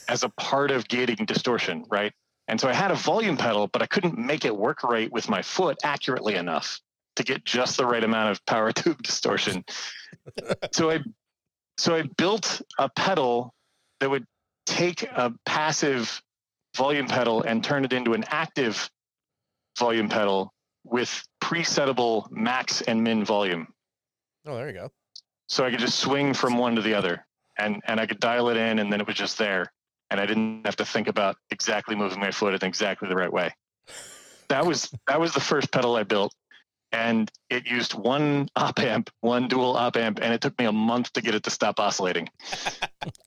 as 0.09 0.23
a 0.23 0.29
part 0.29 0.71
of 0.71 0.89
gating 0.89 1.25
distortion, 1.25 1.85
right? 1.91 2.13
And 2.49 2.61
so 2.61 2.69
I 2.69 2.75
had 2.75 2.91
a 2.91 2.95
volume 2.95 3.37
pedal, 3.37 3.69
but 3.69 3.81
I 3.81 3.87
couldn't 3.87 4.19
make 4.19 4.45
it 4.45 4.55
work 4.55 4.83
right 4.83 5.11
with 5.11 5.29
my 5.29 5.43
foot 5.43 5.79
accurately 5.83 6.35
enough 6.35 6.81
to 7.17 7.23
get 7.23 7.45
just 7.45 7.77
the 7.77 7.87
right 7.87 8.03
amount 8.03 8.33
of 8.33 8.45
power 8.45 8.73
tube 8.73 9.03
distortion. 9.03 9.65
so 10.73 10.91
I 10.91 11.01
so 11.77 11.95
I 11.97 12.03
built 12.03 12.63
a 12.79 12.89
pedal 12.89 13.53
that 14.01 14.11
would 14.11 14.27
take 14.67 15.03
a 15.03 15.33
passive 15.45 16.23
volume 16.77 17.07
pedal 17.07 17.43
and 17.43 17.65
turn 17.65 17.85
it 17.85 17.93
into 17.93 18.15
an 18.15 18.25
active 18.29 18.91
volume 19.79 20.09
pedal 20.09 20.54
with 20.85 21.23
presettable 21.43 22.31
max 22.31 22.83
and 22.83 23.03
min 23.03 23.25
volume. 23.25 23.69
Oh, 24.47 24.57
there 24.57 24.69
you 24.69 24.75
go. 24.75 24.91
So 25.49 25.65
I 25.65 25.71
could 25.71 25.81
just 25.81 25.99
swing 25.99 26.35
from 26.35 26.59
one 26.59 26.77
to 26.77 26.83
the 26.83 26.95
other 26.95 27.27
and, 27.59 27.83
and 27.87 28.01
I 28.01 28.07
could 28.07 28.21
dial 28.21 28.49
it 28.49 28.57
in 28.57 28.79
and 28.79 28.93
then 28.93 29.01
it 29.01 29.07
was 29.07 29.17
just 29.17 29.39
there. 29.39 29.73
And 30.11 30.21
I 30.21 30.27
didn't 30.27 30.65
have 30.65 30.77
to 30.77 30.85
think 30.85 31.09
about 31.09 31.37
exactly 31.51 31.97
moving 31.97 32.21
my 32.21 32.31
foot 32.31 32.55
in 32.55 32.67
exactly 32.67 33.09
the 33.09 33.17
right 33.17 33.33
way. 33.33 33.53
That 34.51 34.67
was 34.67 34.93
that 35.09 35.19
was 35.19 35.33
the 35.33 35.41
first 35.41 35.73
pedal 35.73 35.97
I 35.97 36.03
built. 36.03 36.33
And 36.93 37.33
it 37.49 37.67
used 37.67 37.95
one 37.95 38.47
op 38.55 38.79
amp, 38.79 39.09
one 39.21 39.49
dual 39.49 39.75
op 39.75 39.97
amp, 39.97 40.21
and 40.21 40.35
it 40.35 40.43
took 40.43 40.57
me 40.59 40.67
a 40.67 40.71
month 40.71 41.15
to 41.15 41.23
get 41.23 41.35
it 41.35 41.45
to 41.45 41.51
stop 41.51 41.81
oscillating. 41.81 42.29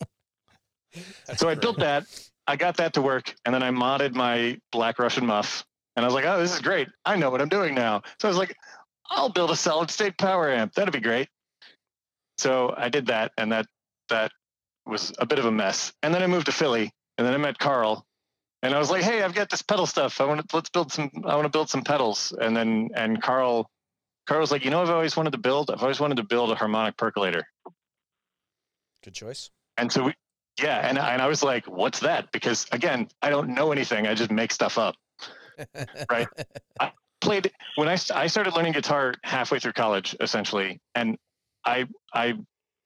So 1.35 1.49
I 1.49 1.55
built 1.55 1.79
that. 1.79 2.05
I 2.47 2.55
got 2.55 2.77
that 2.77 2.93
to 2.93 3.01
work, 3.01 3.35
and 3.45 3.53
then 3.53 3.61
I 3.61 3.71
modded 3.71 4.15
my 4.15 4.59
Black 4.71 4.99
Russian 4.99 5.25
muff, 5.25 5.65
and 5.97 6.05
I 6.05 6.07
was 6.07 6.13
like, 6.13 6.25
"Oh, 6.25 6.39
this 6.39 6.53
is 6.53 6.61
great! 6.61 6.87
I 7.03 7.17
know 7.17 7.31
what 7.31 7.41
I'm 7.41 7.49
doing 7.49 7.73
now." 7.73 8.03
So 8.21 8.27
I 8.27 8.29
was 8.29 8.37
like, 8.37 8.55
"I'll 9.09 9.29
build 9.29 9.49
a 9.49 9.55
solid 9.55 9.89
state 9.89 10.17
power 10.17 10.49
amp. 10.49 10.73
That'd 10.75 10.93
be 10.93 11.01
great." 11.01 11.27
So 12.37 12.73
I 12.77 12.89
did 12.89 13.07
that, 13.07 13.31
and 13.37 13.51
that 13.51 13.65
that 14.09 14.31
was 14.85 15.11
a 15.17 15.25
bit 15.25 15.39
of 15.39 15.45
a 15.45 15.51
mess. 15.51 15.91
And 16.03 16.13
then 16.13 16.21
I 16.21 16.27
moved 16.27 16.45
to 16.45 16.51
Philly, 16.51 16.91
and 17.17 17.25
then 17.25 17.33
I 17.33 17.37
met 17.37 17.57
Carl, 17.57 18.05
and 18.61 18.75
I 18.75 18.77
was 18.77 18.91
like, 18.91 19.01
"Hey, 19.01 19.23
I've 19.23 19.33
got 19.33 19.49
this 19.49 19.63
pedal 19.63 19.87
stuff. 19.87 20.21
I 20.21 20.25
want 20.25 20.47
to 20.47 20.55
let's 20.55 20.69
build 20.69 20.91
some. 20.91 21.09
I 21.25 21.35
want 21.35 21.45
to 21.45 21.49
build 21.49 21.69
some 21.69 21.81
pedals." 21.81 22.31
And 22.39 22.55
then 22.55 22.89
and 22.95 23.19
Carl, 23.19 23.67
Carl 24.27 24.41
was 24.41 24.51
like, 24.51 24.63
"You 24.63 24.69
know, 24.69 24.83
I've 24.83 24.91
always 24.91 25.17
wanted 25.17 25.31
to 25.31 25.39
build. 25.39 25.71
I've 25.71 25.81
always 25.81 25.99
wanted 25.99 26.17
to 26.17 26.23
build 26.23 26.51
a 26.51 26.55
harmonic 26.55 26.95
percolator." 26.95 27.47
Good 29.03 29.15
choice. 29.15 29.49
And 29.77 29.91
so 29.91 30.03
we, 30.03 30.13
yeah, 30.61 30.87
and 30.87 30.99
and 30.99 31.23
I 31.23 31.27
was 31.27 31.41
like, 31.41 31.65
"What's 31.65 32.01
that?" 32.01 32.31
Because 32.31 32.67
again, 32.71 33.09
I 33.23 33.31
don't 33.31 33.55
know 33.55 33.71
anything. 33.71 34.05
I 34.05 34.13
just 34.13 34.29
make 34.29 34.51
stuff 34.51 34.77
up. 34.77 34.95
Right. 36.09 36.27
I 36.79 36.91
Played 37.19 37.51
when 37.75 37.89
I 37.89 37.97
I 38.13 38.27
started 38.27 38.53
learning 38.53 38.73
guitar 38.73 39.13
halfway 39.23 39.57
through 39.57 39.73
college, 39.73 40.15
essentially, 40.21 40.79
and 40.93 41.17
I 41.65 41.87
I 42.13 42.35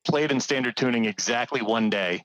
played 0.08 0.32
in 0.32 0.40
standard 0.40 0.78
tuning 0.78 1.04
exactly 1.04 1.62
one 1.62 1.90
day, 1.90 2.24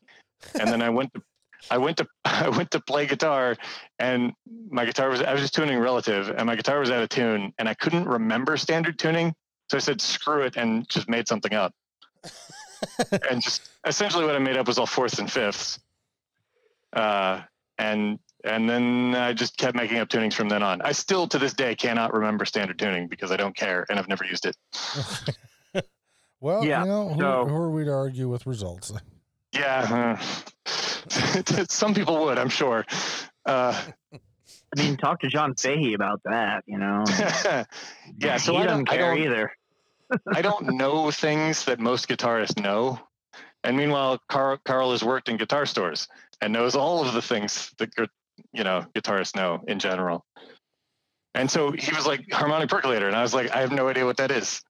and 0.59 0.70
then 0.70 0.82
I 0.82 0.88
went 0.90 1.12
to 1.14 1.22
I 1.70 1.78
went 1.78 1.97
to 1.97 2.07
I 2.24 2.49
went 2.49 2.70
to 2.70 2.80
play 2.80 3.07
guitar, 3.07 3.57
and 3.99 4.32
my 4.70 4.84
guitar 4.84 5.11
was 5.11 5.20
I 5.20 5.32
was 5.32 5.42
just 5.42 5.55
tuning 5.55 5.80
relative, 5.80 6.28
and 6.30 6.47
my 6.47 6.55
guitar 6.55 6.78
was 6.78 6.92
out 6.92 7.03
of 7.03 7.09
tune, 7.09 7.53
and 7.59 7.68
I 7.68 7.74
couldn't 7.74 8.07
remember 8.07 8.57
standard 8.57 9.01
tuning, 9.01 9.34
so 9.68 9.76
I 9.76 9.80
said 9.80 10.01
screw 10.01 10.42
it 10.42 10.57
and 10.57 10.88
just 10.88 11.09
made 11.09 11.26
something 11.26 11.55
up 11.55 11.74
and 13.30 13.42
just 13.42 13.68
essentially 13.86 14.24
what 14.24 14.34
I 14.34 14.38
made 14.38 14.57
up 14.57 14.66
was 14.66 14.78
all 14.78 14.86
fourths 14.86 15.18
and 15.18 15.30
fifths. 15.30 15.78
Uh, 16.92 17.42
and 17.78 18.18
and 18.47 18.68
then 18.70 19.14
I 19.14 19.32
just 19.32 19.57
kept 19.59 19.76
making 19.76 19.99
up 19.99 20.09
tunings 20.09 20.32
from 20.34 20.49
then 20.49 20.62
on. 20.62 20.80
I 20.82 20.92
still 20.92 21.26
to 21.28 21.38
this 21.38 21.53
day 21.53 21.74
cannot 21.74 22.14
remember 22.14 22.44
standard 22.44 22.78
tuning 22.78 23.09
because 23.09 23.30
I 23.30 23.36
don't 23.36 23.55
care 23.57 23.84
and 23.90 23.99
I've 23.99 24.09
never 24.09 24.24
used 24.24 24.47
it. 24.47 24.57
Well, 26.38 26.64
Yeah, 26.64 26.82
you 26.82 26.86
know, 26.88 27.09
who, 27.09 27.20
so- 27.20 27.47
who 27.47 27.55
are 27.57 27.70
we 27.70 27.84
to 27.84 27.92
argue 27.92 28.28
with 28.28 28.47
results? 28.47 28.92
Yeah, 29.53 30.18
uh, 30.68 31.64
some 31.68 31.94
people 31.94 32.24
would, 32.26 32.36
I'm 32.36 32.51
sure. 32.51 32.84
Uh, 33.47 33.80
I 34.12 34.18
mean, 34.76 34.99
talk 34.99 35.20
to 35.20 35.28
John 35.28 35.55
Fahey 35.55 35.94
about 35.94 36.20
that. 36.24 36.62
You 36.66 36.76
know, 36.76 37.05
yeah, 38.18 38.36
so 38.36 38.53
he 38.53 38.59
I 38.59 38.64
doesn't 38.66 38.84
don't, 38.84 38.90
I 38.90 38.97
care 38.99 39.14
don't, 39.14 39.24
either. 39.24 39.53
I 40.34 40.42
don't 40.42 40.74
know 40.76 41.11
things 41.11 41.64
that 41.64 41.80
most 41.80 42.07
guitarists 42.07 42.61
know. 42.62 43.01
And 43.64 43.78
meanwhile, 43.78 44.20
Carl, 44.28 44.59
Carl 44.66 44.90
has 44.90 45.03
worked 45.03 45.30
in 45.30 45.38
guitar 45.38 45.64
stores 45.64 46.07
and 46.42 46.53
knows 46.53 46.74
all 46.74 47.07
of 47.07 47.14
the 47.14 47.22
things 47.22 47.72
that 47.78 47.94
gu- 47.94 48.09
you 48.57 48.64
know 48.64 48.84
guitarists 48.94 49.36
know 49.36 49.62
in 49.68 49.78
general. 49.78 50.24
And 51.34 51.50
so 51.50 51.70
he 51.70 51.94
was 51.94 52.07
like 52.07 52.24
harmonic 52.32 52.70
percolator, 52.70 53.07
and 53.07 53.16
I 53.16 53.22
was 53.22 53.34
like, 53.34 53.50
I 53.54 53.61
have 53.61 53.72
no 53.72 53.88
idea 53.88 54.07
what 54.07 54.16
that 54.16 54.30
is. 54.30 54.62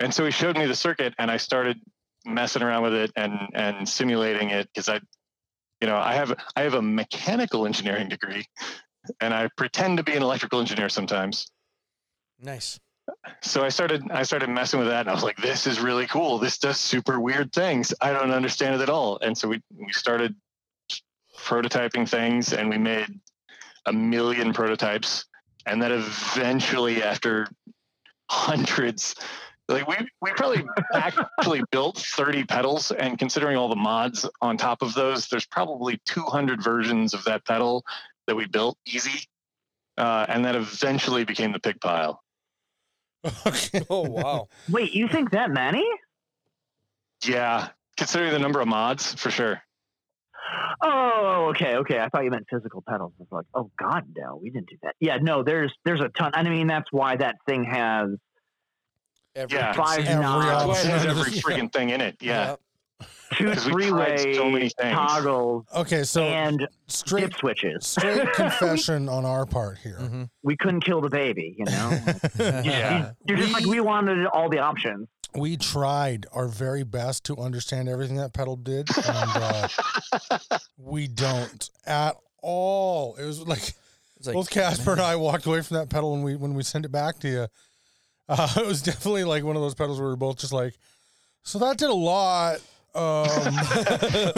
And 0.00 0.12
so 0.12 0.24
he 0.24 0.30
showed 0.30 0.56
me 0.58 0.66
the 0.66 0.74
circuit, 0.74 1.14
and 1.18 1.30
I 1.30 1.36
started 1.36 1.78
messing 2.26 2.62
around 2.62 2.82
with 2.82 2.94
it 2.94 3.12
and 3.16 3.32
and 3.54 3.88
simulating 3.88 4.50
it 4.50 4.68
because 4.74 4.88
I, 4.88 5.00
you 5.80 5.86
know, 5.88 5.96
I 5.96 6.14
have 6.14 6.34
I 6.56 6.62
have 6.62 6.74
a 6.74 6.82
mechanical 6.82 7.66
engineering 7.66 8.08
degree, 8.08 8.44
and 9.20 9.32
I 9.32 9.48
pretend 9.56 9.98
to 9.98 10.02
be 10.02 10.14
an 10.16 10.22
electrical 10.22 10.60
engineer 10.60 10.88
sometimes 10.88 11.46
Nice. 12.42 12.80
so 13.42 13.62
I 13.62 13.68
started 13.68 14.02
I 14.10 14.22
started 14.22 14.48
messing 14.48 14.80
with 14.80 14.88
that 14.88 15.00
and 15.00 15.10
I 15.10 15.14
was 15.14 15.22
like, 15.22 15.36
this 15.36 15.66
is 15.66 15.80
really 15.80 16.06
cool. 16.06 16.38
This 16.38 16.58
does 16.58 16.78
super 16.78 17.20
weird 17.20 17.52
things. 17.52 17.92
I 18.00 18.12
don't 18.12 18.30
understand 18.30 18.74
it 18.74 18.80
at 18.80 18.88
all. 18.88 19.18
And 19.20 19.36
so 19.36 19.48
we 19.48 19.60
we 19.76 19.92
started 19.92 20.34
prototyping 21.44 22.08
things 22.08 22.52
and 22.52 22.68
we 22.68 22.78
made 22.78 23.06
a 23.86 23.92
million 23.92 24.52
prototypes. 24.52 25.26
And 25.66 25.82
then 25.82 25.92
eventually 25.92 27.02
after 27.02 27.48
hundreds 28.30 29.14
like 29.70 29.86
we 29.86 29.96
we 30.20 30.32
probably 30.32 30.64
actually 30.94 31.62
built 31.70 31.98
30 31.98 32.44
pedals 32.44 32.90
and 32.90 33.18
considering 33.18 33.56
all 33.56 33.68
the 33.68 33.76
mods 33.76 34.28
on 34.42 34.56
top 34.56 34.82
of 34.82 34.94
those, 34.94 35.28
there's 35.28 35.46
probably 35.46 36.00
200 36.06 36.62
versions 36.62 37.14
of 37.14 37.24
that 37.24 37.44
pedal 37.44 37.84
that 38.26 38.36
we 38.36 38.46
built 38.46 38.76
easy. 38.86 39.26
Uh, 39.96 40.24
and 40.28 40.44
that 40.44 40.56
eventually 40.56 41.24
became 41.24 41.52
the 41.52 41.60
pig 41.60 41.80
pile. 41.80 42.22
okay. 43.46 43.82
Oh 43.90 44.08
wow. 44.08 44.48
Wait, 44.68 44.92
you 44.92 45.08
think 45.08 45.30
that 45.32 45.50
many? 45.50 45.86
Yeah, 47.24 47.68
considering 47.96 48.32
the 48.32 48.38
number 48.38 48.60
of 48.60 48.68
mods, 48.68 49.12
for 49.14 49.30
sure. 49.30 49.62
Oh, 50.82 51.46
okay, 51.50 51.76
okay. 51.76 51.98
I 52.00 52.08
thought 52.08 52.24
you 52.24 52.30
meant 52.30 52.46
physical 52.50 52.82
pedals. 52.88 53.12
It's 53.20 53.30
like, 53.32 53.46
oh 53.54 53.70
God, 53.78 54.04
no, 54.16 54.38
we 54.42 54.50
didn't 54.50 54.68
do 54.68 54.76
that. 54.82 54.94
Yeah, 55.00 55.18
no, 55.20 55.42
there's 55.42 55.72
there's 55.84 56.00
a 56.00 56.08
ton. 56.08 56.30
I 56.34 56.42
mean, 56.42 56.66
that's 56.66 56.90
why 56.90 57.16
that 57.16 57.36
thing 57.48 57.64
has 57.64 58.10
Every 59.36 59.58
Yeah. 59.58 59.72
five 59.74 60.00
Every 60.00 60.20
knobs. 60.20 60.44
That's 60.46 60.66
why 60.66 60.72
it 60.72 60.86
has 60.86 61.06
option. 61.06 61.10
every 61.10 61.32
freaking 61.40 61.72
thing 61.72 61.90
in 61.90 62.00
it. 62.00 62.16
Yeah. 62.20 62.56
two 63.34 63.44
'Cause 63.52 63.66
we 63.66 63.88
tried 63.88 64.18
three-way 64.18 64.34
so 64.34 64.50
many 64.50 64.68
things. 64.70 64.92
toggles 64.94 65.64
Okay, 65.76 66.02
so 66.02 66.24
and 66.24 66.66
straight 66.88 67.20
dip 67.30 67.34
switches. 67.34 67.86
straight 67.86 68.32
confession 68.34 69.08
on 69.08 69.24
our 69.24 69.46
part 69.46 69.78
here. 69.78 69.96
hmm 69.98 70.24
We 70.42 70.56
couldn't 70.56 70.80
kill 70.80 71.00
the 71.00 71.08
baby, 71.10 71.54
you 71.56 71.64
know. 71.66 71.98
Yeah. 72.64 73.12
You're 73.24 73.36
just 73.38 73.52
like 73.52 73.64
We- 73.66 73.70
we 73.70 73.80
wanted 73.80 74.26
all 74.26 74.48
the 74.50 74.58
options. 74.58 75.06
We 75.34 75.56
tried 75.56 76.26
our 76.32 76.48
very 76.48 76.82
best 76.82 77.24
to 77.26 77.36
understand 77.36 77.88
everything 77.88 78.16
that 78.16 78.32
pedal 78.32 78.56
did, 78.56 78.88
and 78.96 79.30
uh, 79.34 79.68
we 80.78 81.06
don't 81.06 81.70
at 81.86 82.16
all. 82.42 83.14
It 83.16 83.24
was 83.24 83.40
like 83.46 83.74
It's 84.16 84.26
like, 84.26 84.34
both 84.34 84.50
Kasper 84.50 84.92
and 84.92 85.00
I 85.00 85.16
walked 85.16 85.46
away 85.46 85.62
from 85.62 85.76
that 85.76 85.88
pedal 85.88 86.12
when 86.12 86.22
we 86.22 86.36
when 86.36 86.54
we 86.54 86.62
sent 86.62 86.84
it 86.84 86.92
back 86.92 87.18
to 87.20 87.28
you. 87.28 87.46
Uh, 88.32 88.48
it 88.58 88.64
was 88.64 88.80
definitely 88.80 89.24
like 89.24 89.42
one 89.42 89.56
of 89.56 89.62
those 89.62 89.74
pedals 89.74 89.98
where 89.98 90.06
we 90.06 90.12
were 90.12 90.16
both 90.16 90.38
just 90.38 90.52
like, 90.52 90.72
so 91.42 91.58
that 91.58 91.76
did 91.78 91.90
a 91.90 91.92
lot. 91.92 92.60
Um, 92.94 93.26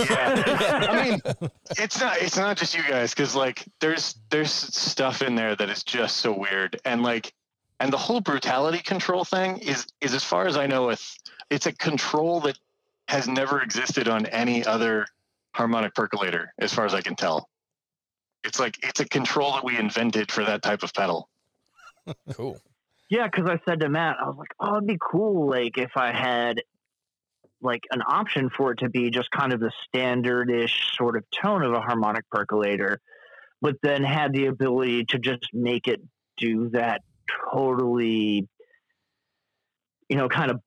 yeah. 0.09 0.87
I 0.89 1.11
mean, 1.11 1.21
it's 1.79 2.01
not 2.01 2.17
it's 2.17 2.39
not 2.39 2.57
just 2.57 2.75
you 2.75 2.83
guys 2.89 3.13
because 3.13 3.35
like 3.35 3.67
there's 3.81 4.15
there's 4.31 4.51
stuff 4.51 5.21
in 5.21 5.35
there 5.35 5.55
that 5.57 5.69
is 5.69 5.83
just 5.83 6.19
so 6.19 6.33
weird 6.33 6.81
and 6.87 7.03
like 7.03 7.35
and 7.81 7.93
the 7.93 7.99
whole 7.99 8.21
brutality 8.21 8.79
control 8.79 9.25
thing 9.25 9.59
is 9.59 9.87
is 10.01 10.15
as 10.15 10.25
far 10.25 10.47
as 10.47 10.57
I 10.57 10.67
know 10.67 10.91
it's 10.91 11.19
it's 11.51 11.67
a 11.67 11.73
control 11.73 12.41
that 12.41 12.59
has 13.09 13.29
never 13.29 13.61
existed 13.61 14.09
on 14.09 14.27
any 14.27 14.65
other 14.65 15.07
harmonic 15.55 15.95
percolator 15.95 16.53
as 16.59 16.73
far 16.73 16.87
as 16.87 16.95
I 16.95 17.03
can 17.03 17.15
tell. 17.15 17.49
It's 18.45 18.59
like 18.59 18.79
it's 18.83 19.01
a 19.01 19.05
control 19.05 19.53
that 19.53 19.65
we 19.65 19.77
invented 19.77 20.33
for 20.33 20.45
that 20.45 20.63
type 20.63 20.83
of 20.83 20.95
pedal. 20.95 21.29
cool. 22.33 22.59
Yeah, 23.11 23.27
because 23.27 23.47
I 23.47 23.61
said 23.69 23.81
to 23.81 23.89
Matt, 23.89 24.17
I 24.21 24.27
was 24.27 24.37
like, 24.39 24.55
"Oh, 24.59 24.77
it'd 24.77 24.87
be 24.87 24.99
cool, 24.99 25.49
like 25.49 25.77
if 25.77 25.97
I 25.97 26.13
had 26.13 26.63
like 27.61 27.85
an 27.91 28.03
option 28.07 28.51
for 28.51 28.73
it 28.73 28.79
to 28.79 28.89
be 28.89 29.11
just 29.11 29.31
kind 29.31 29.53
of 29.53 29.61
the 29.61 29.71
standardish 29.87 30.97
sort 30.97 31.17
of 31.17 31.25
tone 31.31 31.63
of 31.63 31.73
a 31.73 31.81
harmonic 31.81 32.29
percolator, 32.31 33.01
but 33.61 33.77
then 33.83 34.03
had 34.03 34.33
the 34.33 34.47
ability 34.47 35.05
to 35.07 35.19
just 35.19 35.49
make 35.53 35.87
it 35.87 36.01
do 36.37 36.71
that 36.71 37.03
totally, 37.53 38.49
you 40.09 40.17
know, 40.17 40.29
kind 40.29 40.51
of 40.51 40.61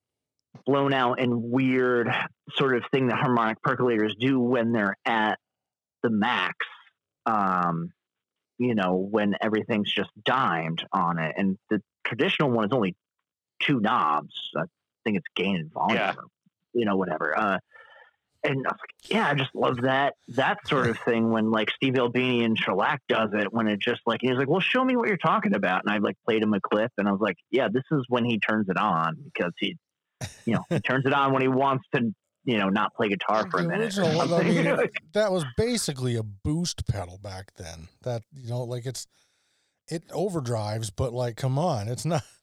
blown 0.66 0.94
out 0.94 1.20
and 1.20 1.44
weird 1.44 2.10
sort 2.56 2.76
of 2.76 2.84
thing 2.92 3.08
that 3.08 3.18
harmonic 3.18 3.58
percolators 3.62 4.12
do 4.20 4.40
when 4.40 4.72
they're 4.72 4.98
at 5.06 5.38
the 6.04 6.10
max. 6.10 6.56
Um, 7.26 7.90
you 8.58 8.74
know, 8.76 8.96
when 8.96 9.36
everything's 9.42 9.92
just 9.92 10.10
dimed 10.24 10.86
on 10.94 11.20
it. 11.20 11.36
And 11.38 11.58
the 11.70 11.82
traditional 12.06 12.52
one 12.52 12.66
is 12.66 12.72
only 12.72 12.96
two 13.62 13.80
knobs. 13.80 14.34
I 14.56 14.64
think 15.04 15.18
it's 15.18 15.28
gain 15.36 15.58
and 15.58 15.72
volume, 15.72 15.98
Yeah. 15.98 16.14
or, 16.18 16.24
you 16.74 16.86
know, 16.86 16.96
whatever. 16.96 17.38
Uh, 17.38 17.58
and 18.46 18.66
I 18.66 18.70
was 18.70 18.80
like, 18.80 19.12
yeah, 19.12 19.30
I 19.30 19.34
just 19.34 19.54
love 19.56 19.82
that 19.82 20.14
that 20.30 20.68
sort 20.68 20.88
of 20.88 20.98
thing 21.00 21.32
when 21.32 21.52
like 21.52 21.70
Steve 21.72 21.98
Albini 21.98 22.44
and 22.44 22.58
Shellac 22.58 23.02
does 23.10 23.32
it 23.34 23.52
when 23.52 23.68
it 23.68 23.80
just 23.80 24.02
like 24.06 24.22
he's 24.22 24.36
like, 24.36 24.48
well, 24.48 24.60
show 24.60 24.84
me 24.84 24.96
what 24.96 25.08
you're 25.08 25.18
talking 25.18 25.56
about, 25.56 25.84
and 25.84 25.94
I 25.94 25.98
like 25.98 26.16
played 26.26 26.44
him 26.44 26.54
a 26.54 26.62
clip, 26.62 26.92
and 26.98 27.08
I 27.08 27.12
was 27.12 27.22
like, 27.22 27.38
yeah, 27.50 27.68
this 27.72 27.84
is 27.92 28.06
when 28.08 28.26
he 28.26 28.40
turns 28.40 28.70
it 28.70 28.78
on 28.78 29.18
because 29.24 29.52
he, 29.60 29.78
you 30.46 30.54
know, 30.54 30.64
he 30.70 30.80
turns 30.80 31.06
it 31.06 31.14
on 31.14 31.34
when 31.34 31.42
he 31.42 31.48
wants 31.48 31.86
to, 31.96 32.14
you 32.44 32.58
know, 32.58 32.70
not 32.70 32.94
play 32.94 33.10
guitar 33.10 33.50
for 33.50 33.60
a 33.60 33.64
minute. 33.64 33.98
original 33.98 34.34
I 34.34 34.44
mean, 34.44 34.90
that 35.14 35.32
was 35.32 35.44
basically 35.58 36.16
a 36.16 36.24
boost 36.24 36.88
pedal 36.88 37.18
back 37.18 37.54
then. 37.58 37.88
That 38.04 38.24
you 38.34 38.50
know, 38.50 38.64
like 38.64 38.86
it's 38.86 39.08
it 39.88 40.08
overdrives, 40.10 40.92
but 40.96 41.14
like, 41.14 41.36
come 41.36 41.58
on, 41.58 41.88
it's 41.88 42.06
not. 42.06 42.24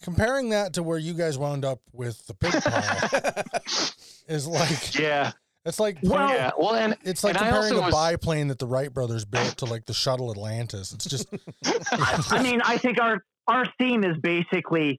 Comparing 0.00 0.50
that 0.50 0.72
to 0.74 0.82
where 0.82 0.96
you 0.96 1.12
guys 1.12 1.36
wound 1.36 1.64
up 1.64 1.80
with 1.92 2.24
the 2.28 2.34
pig 2.34 2.52
pile 2.52 3.42
is 4.28 4.46
like 4.46 4.98
Yeah. 4.98 5.32
it's 5.64 5.78
like 5.80 5.98
Well- 6.02 6.28
yeah. 6.30 6.50
Well, 6.58 6.74
and 6.74 6.96
it's 7.04 7.22
like 7.24 7.34
and 7.36 7.44
comparing 7.44 7.72
also 7.74 7.78
a 7.82 7.86
was- 7.86 7.94
biplane 7.94 8.48
that 8.48 8.58
the 8.58 8.66
Wright 8.66 8.92
brothers 8.92 9.24
built 9.24 9.56
to 9.58 9.64
like 9.66 9.86
the 9.86 9.94
shuttle 9.94 10.30
Atlantis. 10.30 10.92
It's 10.92 11.04
just 11.06 11.26
I 12.32 12.42
mean, 12.42 12.60
I 12.64 12.78
think 12.78 13.00
our 13.00 13.22
our 13.48 13.64
theme 13.78 14.02
is 14.04 14.16
basically, 14.18 14.98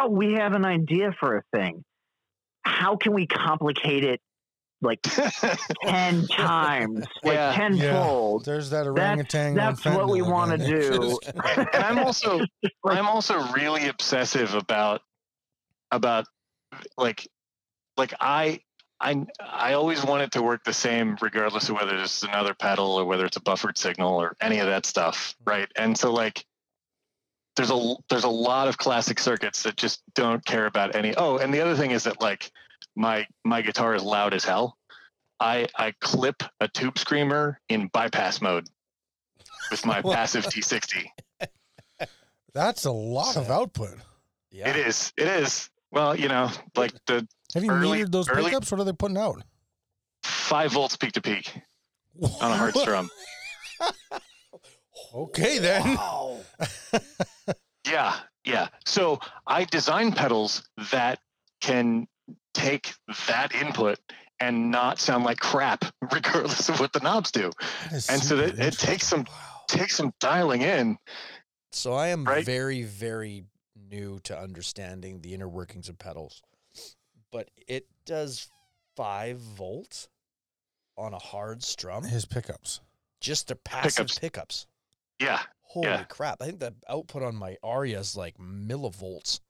oh, 0.00 0.08
we 0.08 0.34
have 0.34 0.52
an 0.52 0.64
idea 0.64 1.12
for 1.18 1.36
a 1.38 1.42
thing. 1.52 1.82
How 2.62 2.96
can 2.96 3.12
we 3.14 3.26
complicate 3.26 4.04
it 4.04 4.20
like 4.80 5.00
ten 5.82 6.26
times, 6.28 7.04
like 7.24 7.34
Yeah. 7.34 7.52
tenfold? 7.52 8.44
there's 8.44 8.70
that 8.70 8.86
orangutan. 8.86 9.48
on 9.50 9.54
that's 9.56 9.84
what 9.84 10.08
we 10.08 10.22
wanna 10.22 10.58
do. 10.76 11.18
and 11.34 11.68
I'm 11.84 11.98
also 11.98 12.38
I'm 12.86 13.08
also 13.08 13.40
really 13.52 13.88
obsessive 13.88 14.54
about 14.54 15.00
about 15.90 16.26
like 16.96 17.26
like 17.98 18.14
I 18.20 18.60
I 19.00 19.26
I 19.40 19.74
always 19.74 20.04
want 20.04 20.22
it 20.22 20.32
to 20.32 20.42
work 20.42 20.64
the 20.64 20.72
same 20.72 21.16
regardless 21.20 21.68
of 21.68 21.76
whether 21.76 21.96
it's 21.96 22.22
another 22.22 22.54
pedal 22.54 22.92
or 22.92 23.04
whether 23.04 23.26
it's 23.26 23.36
a 23.36 23.42
buffered 23.42 23.78
signal 23.78 24.20
or 24.20 24.36
any 24.40 24.58
of 24.60 24.66
that 24.66 24.86
stuff, 24.86 25.34
mm-hmm. 25.40 25.50
right? 25.50 25.68
And 25.76 25.96
so 25.96 26.12
like 26.12 26.44
there's 27.56 27.70
a 27.70 27.94
there's 28.08 28.24
a 28.24 28.28
lot 28.28 28.68
of 28.68 28.78
classic 28.78 29.18
circuits 29.18 29.64
that 29.64 29.76
just 29.76 30.02
don't 30.14 30.44
care 30.44 30.66
about 30.66 30.94
any 30.94 31.14
Oh, 31.16 31.38
and 31.38 31.52
the 31.52 31.60
other 31.60 31.76
thing 31.76 31.90
is 31.90 32.04
that 32.04 32.20
like 32.20 32.50
my 32.96 33.26
my 33.44 33.62
guitar 33.62 33.94
is 33.94 34.02
loud 34.02 34.34
as 34.34 34.44
hell. 34.44 34.76
I 35.40 35.68
I 35.76 35.92
clip 36.00 36.42
a 36.60 36.68
tube 36.68 36.98
screamer 36.98 37.60
in 37.68 37.88
bypass 37.88 38.40
mode 38.40 38.68
with 39.70 39.84
my 39.86 40.02
passive 40.02 40.44
T60. 40.46 41.06
That's 42.54 42.84
a 42.86 42.90
lot 42.90 43.36
of 43.36 43.50
output. 43.50 43.98
Yeah. 44.50 44.70
It 44.70 44.76
is. 44.76 45.12
It 45.16 45.28
is. 45.28 45.70
Well, 45.90 46.16
you 46.16 46.28
know, 46.28 46.50
like 46.76 46.92
the 47.06 47.26
Have 47.54 47.64
you 47.64 47.70
Early- 47.70 48.00
metered 48.04 48.12
those 48.12 48.28
early- 48.28 48.44
pickups? 48.50 48.70
What 48.70 48.80
are 48.80 48.84
they 48.84 48.92
putting 48.92 49.16
out? 49.18 49.42
five 50.24 50.72
volts 50.72 50.96
peak 50.96 51.12
to 51.12 51.20
peak 51.22 51.52
on 52.40 52.50
a 52.50 52.56
hard 52.56 52.74
strum. 52.76 53.08
Okay 55.14 55.58
then. 55.58 55.94
Wow. 55.94 56.40
Yeah, 57.86 58.16
yeah. 58.44 58.68
So 58.84 59.20
I 59.46 59.64
design 59.64 60.12
pedals 60.12 60.68
that 60.90 61.20
can 61.60 62.06
take 62.52 62.92
that 63.28 63.54
input 63.54 63.98
and 64.40 64.70
not 64.70 64.98
sound 64.98 65.24
like 65.24 65.38
crap, 65.38 65.84
regardless 66.12 66.68
of 66.68 66.80
what 66.80 66.92
the 66.92 67.00
knobs 67.00 67.30
do. 67.30 67.50
And 67.90 68.02
so 68.02 68.36
that- 68.36 68.58
it 68.58 68.74
takes 68.78 69.06
some-. 69.06 69.24
Wow. 69.24 69.34
Take 69.68 69.90
some 69.90 70.12
dialing 70.18 70.62
in. 70.62 70.98
So 71.72 71.92
I 71.94 72.08
am 72.08 72.24
Right? 72.24 72.44
very, 72.44 72.82
very 72.82 73.44
new 73.76 74.18
to 74.24 74.38
understanding 74.38 75.20
the 75.22 75.32
inner 75.34 75.48
workings 75.48 75.88
of 75.88 75.98
pedals, 75.98 76.42
but 77.32 77.50
it 77.66 77.86
does 78.06 78.48
five 78.96 79.38
volts 79.38 80.08
on 80.96 81.14
a 81.14 81.18
hard 81.18 81.62
strum, 81.62 82.04
His 82.04 82.24
pickups. 82.24 82.80
just 83.20 83.48
the 83.48 83.56
passive 83.56 84.06
Pickups. 84.08 84.18
pickups. 84.18 84.66
Yeah, 85.20 85.42
Holy 85.62 85.86
Yeah. 85.88 86.04
crap! 86.04 86.40
I 86.40 86.46
think 86.46 86.60
the 86.60 86.74
output 86.88 87.22
on 87.22 87.36
my 87.36 87.56
Aria 87.62 87.98
is 87.98 88.16
like 88.16 88.38
millivolts. 88.38 89.40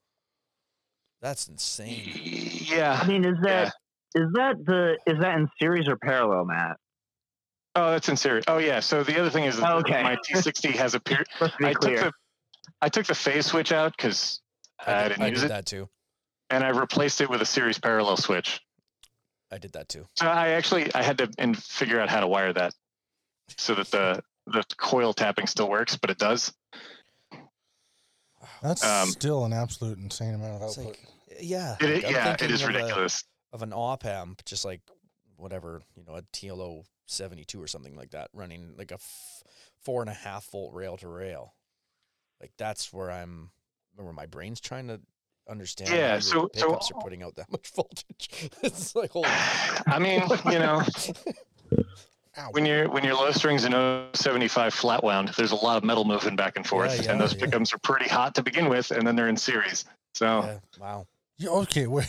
That's 1.20 1.48
insane. 1.48 2.10
Yeah. 2.14 2.98
I 3.02 3.06
mean, 3.06 3.24
is 3.24 3.36
that 3.42 3.74
is 4.14 4.26
that 4.34 4.56
the 4.64 4.98
is 5.06 5.18
that 5.20 5.36
in 5.36 5.48
series 5.60 5.86
or 5.88 5.96
parallel, 5.96 6.44
Matt? 6.46 6.76
Oh, 7.74 7.90
that's 7.92 8.08
in 8.08 8.16
series. 8.16 8.44
Oh, 8.48 8.58
yeah. 8.58 8.80
So 8.80 9.04
the 9.04 9.18
other 9.20 9.30
thing 9.30 9.44
is 9.44 9.58
that 9.60 9.70
Okay. 9.72 10.02
my 10.02 10.16
T60 10.28 10.72
has 10.74 10.94
a 10.94 11.00
period. 11.08 11.26
Let's 11.40 11.54
I 11.62 11.72
took 11.74 11.82
the 11.82 12.12
I 12.80 12.88
took 12.88 13.06
the 13.06 13.14
phase 13.14 13.46
switch 13.46 13.70
out 13.72 13.96
because 13.96 14.40
I, 14.84 15.02
did- 15.04 15.08
didn't 15.10 15.22
I 15.22 15.26
use 15.28 15.40
did 15.40 15.44
it, 15.46 15.48
that 15.48 15.66
too. 15.66 15.88
And 16.50 16.64
I 16.64 16.68
replaced 16.68 17.20
it 17.20 17.28
with 17.30 17.42
a 17.42 17.46
series 17.46 17.78
parallel 17.78 18.16
switch. 18.16 18.60
I 19.50 19.58
did 19.58 19.72
that 19.72 19.88
too. 19.88 20.06
So 20.16 20.26
I 20.26 20.48
actually 20.50 20.92
I 20.94 21.02
had 21.02 21.18
to 21.18 21.30
and 21.38 21.56
figure 21.62 22.00
out 22.00 22.08
how 22.10 22.20
to 22.20 22.26
wire 22.26 22.52
that 22.52 22.74
so 23.56 23.74
that 23.74 23.90
the 23.90 24.22
the 24.46 24.64
coil 24.76 25.12
tapping 25.12 25.46
still 25.46 25.68
works, 25.68 25.96
but 25.96 26.10
it 26.10 26.18
does. 26.18 26.52
That's 28.62 28.84
Um, 28.84 29.08
still 29.10 29.44
an 29.44 29.52
absolute 29.52 29.98
insane 29.98 30.34
amount 30.34 30.62
of 30.62 30.68
It's 30.68 30.78
output. 30.78 30.96
like, 30.96 31.40
yeah, 31.40 31.76
It, 31.80 32.04
like, 32.04 32.12
yeah, 32.12 32.32
it 32.32 32.38
thinking 32.38 32.54
is 32.54 32.62
of 32.62 32.68
a- 32.70 32.72
ridiculous. 32.72 33.24
of 33.52 33.62
an 33.62 33.72
op 33.72 34.04
amp, 34.04 34.44
just 34.44 34.64
like 34.64 34.80
whatever, 35.36 35.82
you 35.96 36.04
know, 36.04 36.16
a 36.16 36.22
TLO 36.32 36.84
72 37.06 37.60
or 37.62 37.66
something 37.66 37.94
like 37.96 38.10
that, 38.10 38.30
running 38.32 38.74
like 38.76 38.90
a 38.90 38.94
f- 38.94 39.42
four 39.80 40.00
and 40.02 40.10
a 40.10 40.14
half 40.14 40.46
volt 40.50 40.74
rail 40.74 40.96
to 40.98 41.08
rail. 41.08 41.54
Like 42.40 42.52
that's 42.56 42.92
where 42.92 43.10
I'm, 43.10 43.50
where 43.96 44.12
my 44.12 44.26
brain's 44.26 44.60
trying 44.60 44.88
to 44.88 45.00
understand. 45.48 45.90
Yeah, 45.90 46.18
so- 46.18 46.48
so- 46.54 46.66
pickups 46.68 46.90
are 46.92 47.00
putting 47.00 47.22
out 47.22 47.34
that 47.36 47.50
much 47.52 47.70
voltage. 47.74 48.50
it's 48.62 48.94
like, 48.94 49.10
holy. 49.10 49.28
I 49.86 49.98
mean, 49.98 50.22
you 50.46 50.58
know, 50.58 50.82
Ow. 52.38 52.48
when 52.52 52.64
you're 52.66 52.88
when 52.88 53.02
your 53.04 53.14
low 53.14 53.30
strings 53.32 53.64
in 53.64 53.72
075 54.14 54.72
flat 54.74 55.02
wound, 55.02 55.28
there's 55.36 55.50
a 55.52 55.56
lot 55.56 55.76
of 55.76 55.84
metal 55.84 56.04
moving 56.04 56.36
back 56.36 56.56
and 56.56 56.66
forth, 56.66 56.94
Yeah, 56.96 57.02
yeah, 57.02 57.12
and 57.12 57.20
those 57.20 57.34
yeah. 57.34 57.40
pickups 57.46 57.72
are 57.72 57.78
pretty 57.78 58.08
hot 58.08 58.34
to 58.36 58.42
begin 58.42 58.68
with, 58.68 58.90
and 58.90 59.06
then 59.06 59.16
they're 59.16 59.28
in 59.28 59.36
series. 59.36 59.84
So 60.14 60.42
Yeah, 60.44 60.58
wow. 60.78 61.06
Okay, 61.44 61.86
wait. 61.86 62.08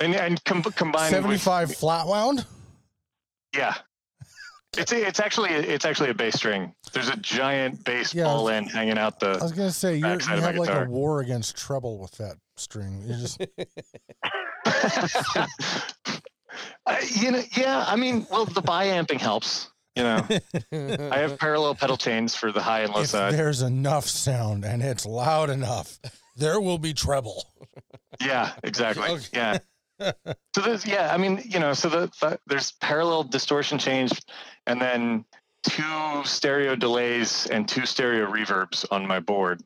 and 0.00 0.14
and 0.14 0.42
com- 0.44 0.62
combined 0.62 1.12
with 1.14 1.40
75 1.40 1.74
flat 1.76 2.06
wound? 2.06 2.46
yeah. 3.54 3.74
It's 4.78 4.92
a, 4.92 5.06
it's 5.06 5.18
actually 5.18 5.50
it's 5.50 5.84
actually 5.84 6.10
a 6.10 6.14
bass 6.14 6.34
string. 6.36 6.72
There's 6.92 7.08
a 7.08 7.16
giant 7.16 7.84
bass 7.84 8.14
Yeah, 8.14 8.24
ball 8.24 8.48
end 8.48 8.70
hanging 8.70 8.98
out 8.98 9.18
the. 9.18 9.30
I 9.30 9.42
was 9.42 9.52
going 9.52 9.68
to 9.68 9.74
say, 9.74 9.96
you're, 9.96 10.10
you 10.10 10.16
backside 10.18 10.38
of 10.38 10.44
my 10.44 10.50
have 10.50 10.58
like 10.58 10.86
a 10.86 10.90
war 10.90 11.20
against 11.20 11.56
treble 11.56 11.98
with 11.98 12.12
that 12.18 12.36
string. 12.56 13.02
You 13.06 13.14
just 13.16 13.40
I, 16.86 17.00
you 17.20 17.32
know, 17.32 17.42
yeah. 17.56 17.84
I 17.86 17.96
mean, 17.96 18.26
well, 18.30 18.44
the 18.44 18.62
bi-amping 18.62 19.20
helps. 19.20 19.70
You 19.96 20.04
know, 20.04 20.26
I 21.10 21.18
have 21.18 21.36
parallel 21.40 21.74
pedal 21.74 21.96
chains 21.96 22.34
for 22.36 22.52
the 22.52 22.62
high 22.62 22.82
and 22.82 22.92
low 22.94 23.00
if 23.00 23.08
side. 23.08 23.34
there's 23.34 23.60
enough 23.60 24.06
sound 24.06 24.64
and 24.64 24.82
it's 24.82 25.04
loud 25.04 25.50
enough, 25.50 25.98
there 26.36 26.60
will 26.60 26.78
be 26.78 26.94
treble. 26.94 27.44
Yeah, 28.20 28.52
exactly. 28.62 29.08
Okay. 29.10 29.26
Yeah. 29.32 29.58
So 30.00 30.62
there's 30.62 30.86
yeah, 30.86 31.12
I 31.12 31.16
mean, 31.16 31.42
you 31.44 31.60
know, 31.60 31.72
so 31.74 31.88
the, 31.88 32.10
the 32.20 32.38
there's 32.46 32.72
parallel 32.72 33.24
distortion 33.24 33.78
change, 33.78 34.10
and 34.66 34.80
then 34.80 35.24
two 35.62 36.22
stereo 36.24 36.74
delays 36.74 37.46
and 37.46 37.68
two 37.68 37.86
stereo 37.86 38.30
reverbs 38.30 38.84
on 38.90 39.06
my 39.06 39.20
board. 39.20 39.62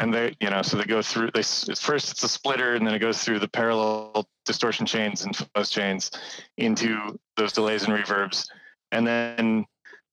And 0.00 0.12
they, 0.12 0.36
you 0.40 0.50
know, 0.50 0.62
so 0.62 0.76
they 0.76 0.84
go 0.84 1.02
through. 1.02 1.30
They 1.34 1.42
first 1.42 2.10
it's 2.10 2.22
a 2.22 2.28
splitter, 2.28 2.74
and 2.74 2.86
then 2.86 2.94
it 2.94 2.98
goes 2.98 3.22
through 3.22 3.40
the 3.40 3.48
parallel 3.48 4.28
distortion 4.44 4.86
chains 4.86 5.24
and 5.24 5.36
fuzz 5.54 5.70
chains 5.70 6.10
into 6.56 7.18
those 7.36 7.52
delays 7.52 7.84
and 7.84 7.92
reverbs, 7.92 8.48
and 8.92 9.06
then 9.06 9.66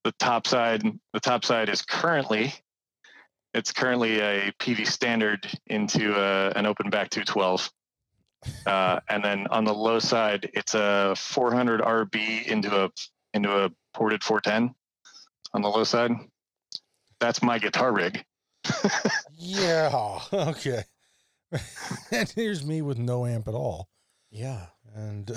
the 0.03 0.11
top 0.13 0.47
side. 0.47 0.83
The 1.13 1.19
top 1.19 1.45
side 1.45 1.69
is 1.69 1.81
currently, 1.81 2.53
it's 3.53 3.71
currently 3.71 4.19
a 4.19 4.51
Peavey 4.59 4.85
standard 4.85 5.47
into 5.67 6.15
a, 6.15 6.49
an 6.51 6.65
open 6.65 6.89
back 6.89 7.09
212. 7.09 7.71
Uh, 8.65 8.99
and 9.09 9.23
then 9.23 9.47
on 9.47 9.63
the 9.65 9.73
low 9.73 9.99
side, 9.99 10.49
it's 10.53 10.73
a 10.73 11.13
400 11.17 11.81
RB 11.81 12.45
into 12.47 12.85
a 12.85 12.89
into 13.33 13.49
a 13.65 13.69
ported 13.93 14.23
410 14.23 14.73
on 15.53 15.61
the 15.61 15.69
low 15.69 15.83
side. 15.83 16.11
That's 17.19 17.41
my 17.43 17.59
guitar 17.59 17.91
rig. 17.93 18.23
Yeah. 19.37 20.19
Okay. 20.33 20.83
and 22.11 22.29
here's 22.29 22.65
me 22.65 22.81
with 22.81 22.97
no 22.97 23.25
amp 23.25 23.47
at 23.47 23.53
all. 23.53 23.89
yeah. 24.31 24.67
And 24.95 25.31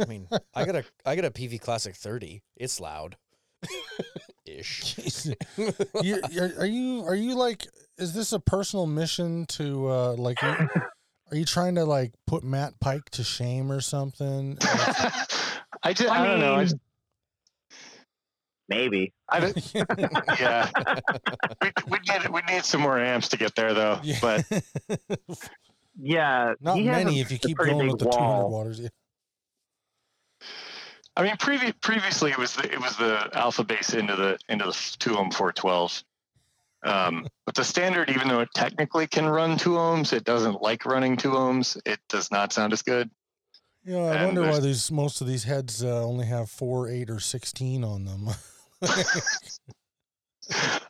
I 0.00 0.04
mean, 0.06 0.28
I 0.54 0.64
got 0.64 0.76
a 0.76 0.84
I 1.04 1.16
got 1.16 1.24
a 1.24 1.30
Peavey 1.30 1.60
Classic 1.60 1.94
30. 1.96 2.42
It's 2.56 2.80
loud. 2.80 3.16
Ish. 4.46 4.82
Jeez. 4.96 5.34
you, 6.02 6.20
you're- 6.30 6.52
are 6.58 6.66
you 6.66 7.02
are 7.04 7.14
you 7.14 7.34
like 7.34 7.66
is 7.98 8.12
this 8.14 8.32
a 8.32 8.38
personal 8.40 8.86
mission 8.86 9.44
to 9.46 9.88
uh 9.90 10.12
like 10.14 10.38
are 11.30 11.34
are 11.34 11.38
you 11.38 11.44
trying 11.44 11.74
to 11.76 11.84
like 11.84 12.12
put 12.26 12.42
Matt 12.44 12.80
Pike 12.80 13.10
to 13.10 13.24
shame 13.24 13.70
or 13.70 13.80
something? 13.80 14.58
I 15.82 15.92
just 15.92 16.10
I, 16.10 16.26
don't 16.26 16.40
know. 16.40 16.54
I, 16.56 16.64
just, 16.64 16.76
maybe. 18.68 19.12
I 19.28 19.40
don't, 19.52 19.74
yeah, 20.40 20.70
we, 21.62 21.72
we 21.88 21.98
need 22.08 22.28
we 22.28 22.40
need 22.52 22.64
some 22.64 22.80
more 22.80 22.98
amps 22.98 23.28
to 23.28 23.36
get 23.36 23.54
there 23.54 23.74
though. 23.74 24.00
Yeah. 24.02 24.18
But 24.20 24.44
Yeah, 26.00 26.54
Not 26.60 26.76
he 26.78 26.86
has 26.86 27.04
many 27.04 27.18
a- 27.18 27.22
if 27.22 27.32
you 27.32 27.38
keep 27.38 27.58
going 27.58 27.88
with 27.88 27.98
the 27.98 28.04
200 28.10 28.48
waters. 28.48 28.80
Yeah. 28.80 28.88
I 31.16 31.24
mean, 31.24 31.36
previ- 31.36 31.74
previously 31.80 32.30
it 32.30 32.38
was 32.38 32.54
the 32.54 32.72
it 32.72 32.80
was 32.80 32.96
the 32.96 33.28
alpha 33.32 33.64
bass 33.64 33.92
into 33.92 34.14
the 34.14 34.38
into 34.48 34.66
the 34.66 34.96
two 35.00 35.16
ohm 35.18 35.32
four 35.32 35.52
twelve. 35.52 36.04
Um, 36.84 37.26
but 37.44 37.54
the 37.54 37.64
standard, 37.64 38.10
even 38.10 38.28
though 38.28 38.40
it 38.40 38.50
technically 38.54 39.06
can 39.06 39.26
run 39.26 39.56
two 39.56 39.70
ohms, 39.70 40.12
it 40.12 40.24
doesn't 40.24 40.62
like 40.62 40.86
running 40.86 41.16
two 41.16 41.30
ohms. 41.30 41.80
It 41.84 41.98
does 42.08 42.30
not 42.30 42.52
sound 42.52 42.72
as 42.72 42.82
good. 42.82 43.10
You 43.84 43.94
know, 43.94 44.06
I 44.06 44.16
And 44.16 44.26
wonder 44.26 44.42
why 44.50 44.60
these 44.60 44.90
most 44.90 45.20
of 45.20 45.26
these 45.26 45.44
heads 45.44 45.82
uh, 45.82 46.04
only 46.04 46.26
have 46.26 46.50
four, 46.50 46.88
eight, 46.88 47.10
or 47.10 47.20
sixteen 47.20 47.84
on 47.84 48.04
them. 48.04 48.28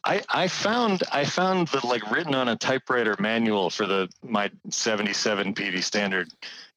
I 0.04 0.22
I 0.28 0.48
found 0.48 1.02
I 1.10 1.24
found 1.24 1.68
the 1.68 1.84
like 1.86 2.10
written 2.10 2.34
on 2.34 2.48
a 2.48 2.56
typewriter 2.56 3.16
manual 3.18 3.70
for 3.70 3.86
the 3.86 4.08
my 4.22 4.50
seventy 4.70 5.12
seven 5.12 5.54
Peavey 5.54 5.82
standard, 5.82 6.28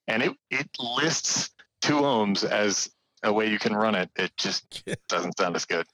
and 0.07 0.24
it 0.24 0.34
it 0.49 0.70
lists 0.80 1.51
two 1.82 2.01
ohms 2.01 2.43
as 2.43 2.89
a 3.24 3.32
way 3.32 3.49
you 3.49 3.59
can 3.59 3.76
run 3.76 3.95
it. 3.95 4.09
It 4.16 4.32
just 4.38 4.84
doesn't 5.09 5.38
sound 5.38 5.55
as 5.55 5.66
good. 5.66 5.86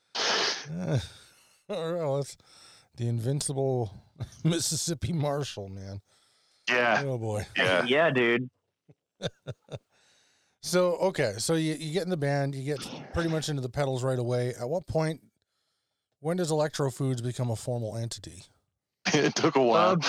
Uh, 0.72 1.00
all 1.70 1.94
right, 1.94 2.04
well, 2.06 2.26
the 2.98 3.08
invincible 3.08 3.94
Mississippi 4.44 5.14
Marshall, 5.14 5.70
man. 5.70 6.02
Yeah, 6.70 7.04
Oh 7.06 7.18
boy. 7.18 7.46
yeah. 7.56 7.84
Yeah, 7.86 8.10
dude. 8.12 8.50
So 10.64 10.96
okay, 10.98 11.36
so 11.38 11.54
you, 11.54 11.76
you 11.76 11.94
get 11.94 12.04
in 12.04 12.10
the 12.10 12.18
band, 12.18 12.54
you 12.54 12.64
get 12.64 12.86
pretty 13.14 13.30
much 13.30 13.48
into 13.48 13.62
the 13.62 13.70
pedals 13.70 14.04
right 14.04 14.20
away. 14.20 14.54
At 14.60 14.68
what 14.68 14.86
point, 14.86 15.22
when 16.20 16.36
does 16.36 16.52
Electrofoods 16.52 17.24
become 17.24 17.50
a 17.50 17.56
formal 17.56 17.96
entity? 17.96 18.44
It 19.14 19.34
took 19.36 19.56
a 19.56 19.62
while. 19.62 19.92
Um, 19.92 20.02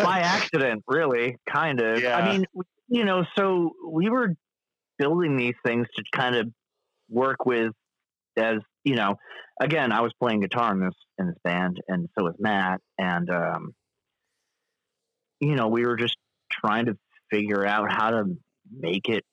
by 0.00 0.18
accident, 0.20 0.82
really, 0.88 1.36
kind 1.48 1.80
of. 1.80 2.00
Yeah. 2.02 2.16
I 2.16 2.32
mean, 2.32 2.44
you 2.88 3.04
know, 3.04 3.24
so 3.38 3.70
we 3.86 4.10
were 4.10 4.34
building 4.98 5.36
these 5.36 5.54
things 5.64 5.86
to 5.94 6.02
kind 6.18 6.34
of 6.34 6.48
work 7.08 7.46
with 7.46 7.72
as 8.36 8.56
you 8.84 8.94
know. 8.96 9.16
Again, 9.60 9.92
I 9.92 10.00
was 10.00 10.12
playing 10.18 10.40
guitar 10.40 10.72
in 10.72 10.80
this 10.80 10.94
in 11.18 11.26
this 11.26 11.36
band, 11.44 11.80
and 11.86 12.08
so 12.18 12.24
was 12.24 12.34
Matt, 12.38 12.80
and 12.98 13.28
um, 13.30 13.74
you 15.40 15.54
know, 15.54 15.68
we 15.68 15.84
were 15.86 15.96
just 15.96 16.16
trying 16.50 16.86
to 16.86 16.96
figure 17.30 17.66
out 17.66 17.90
how 17.92 18.10
to 18.10 18.24
make 18.74 19.08
it 19.08 19.24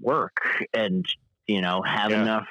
work, 0.00 0.36
and 0.74 1.06
you 1.46 1.60
know, 1.62 1.82
have 1.82 2.10
Yeah. 2.10 2.22
enough 2.22 2.46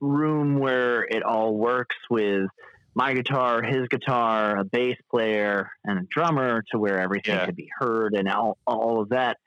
room 0.00 0.58
where 0.58 1.02
it 1.04 1.22
all 1.22 1.54
works 1.56 1.96
with 2.10 2.48
my 2.94 3.14
guitar, 3.14 3.62
his 3.62 3.88
guitar, 3.88 4.56
a 4.58 4.64
bass 4.64 4.96
player, 5.10 5.70
and 5.84 5.98
a 5.98 6.02
drummer 6.10 6.62
to 6.70 6.78
where 6.78 7.00
everything 7.00 7.34
Yeah. 7.34 7.46
could 7.46 7.56
be 7.56 7.68
heard 7.78 8.14
and 8.14 8.28
all, 8.28 8.58
all 8.66 9.00
of 9.00 9.08
that. 9.08 9.38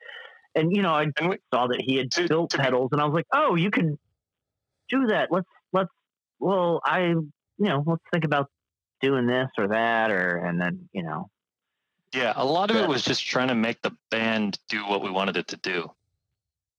And, 0.56 0.74
you 0.74 0.82
know, 0.82 0.92
I 0.92 1.06
we- 1.22 1.38
saw 1.54 1.68
that 1.68 1.80
he 1.80 1.96
had 1.96 2.10
to- 2.12 2.26
built 2.28 2.50
to 2.50 2.58
be- 2.58 2.62
pedals 2.64 2.88
and 2.92 3.00
I 3.00 3.04
was 3.04 3.14
like, 3.14 3.26
oh, 3.32 3.54
you 3.54 3.70
can 3.70 3.98
do 4.88 5.06
that. 5.08 5.30
Let's, 5.30 5.46
let's, 5.72 5.90
well, 6.38 6.80
I, 6.84 7.00
you 7.08 7.24
know, 7.58 7.82
let's 7.86 8.02
think 8.12 8.24
about 8.24 8.50
doing 9.00 9.26
this 9.26 9.48
or 9.58 9.68
that 9.68 10.10
or, 10.10 10.36
and 10.38 10.60
then, 10.60 10.88
you 10.92 11.02
know, 11.02 11.30
Yeah, 12.14 12.32
a 12.36 12.44
lot 12.44 12.70
of 12.70 12.76
Yeah. 12.76 12.84
it 12.84 12.88
was 12.88 13.02
just 13.04 13.26
trying 13.26 13.48
to 13.48 13.54
make 13.54 13.82
the 13.82 13.92
band 14.10 14.58
do 14.68 14.86
what 14.86 15.02
we 15.02 15.10
wanted 15.10 15.36
it 15.36 15.48
to 15.48 15.56
do. 15.56 15.90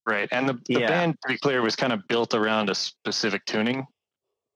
Right. 0.06 0.30
And 0.32 0.48
the, 0.48 0.54
the 0.66 0.80
Yeah. 0.82 0.88
band, 0.88 1.16
to 1.24 1.28
be 1.28 1.38
clear, 1.38 1.62
was 1.62 1.76
kind 1.76 1.92
of 1.94 2.08
built 2.08 2.34
around 2.34 2.70
a 2.70 2.76
specific 2.76 3.46
tuning. 3.46 3.86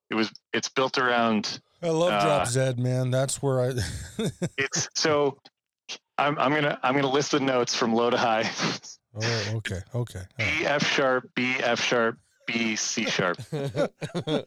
It 0.10 0.16
was 0.16 0.32
it's 0.54 0.70
built 0.70 0.98
around 0.98 1.60
I 1.84 1.90
love 1.90 2.14
Uh, 2.14 2.22
Drop 2.26 2.48
Zed, 2.48 2.80
man. 2.80 3.12
That's 3.12 3.42
where 3.42 3.62
I. 3.62 3.74
it's 4.58 4.88
so 4.96 5.40
I'm 6.18 6.38
I'm 6.40 6.54
gonna 6.54 6.80
I'm 6.84 6.94
gonna 6.96 7.10
list 7.10 7.32
the 7.32 7.40
notes 7.40 7.74
from 7.76 7.94
low 7.94 8.10
to 8.10 8.18
high. 8.18 8.50
oh, 9.16 9.44
okay, 9.56 9.82
okay. 9.96 10.20
All 10.40 10.46
right. 10.46 10.62
E 10.62 10.66
F 10.66 10.86
sharp, 10.86 11.30
B 11.36 11.56
F 11.60 11.82
sharp, 11.82 12.18
B 12.52 12.76
C 12.76 13.06
sharp. 13.06 13.38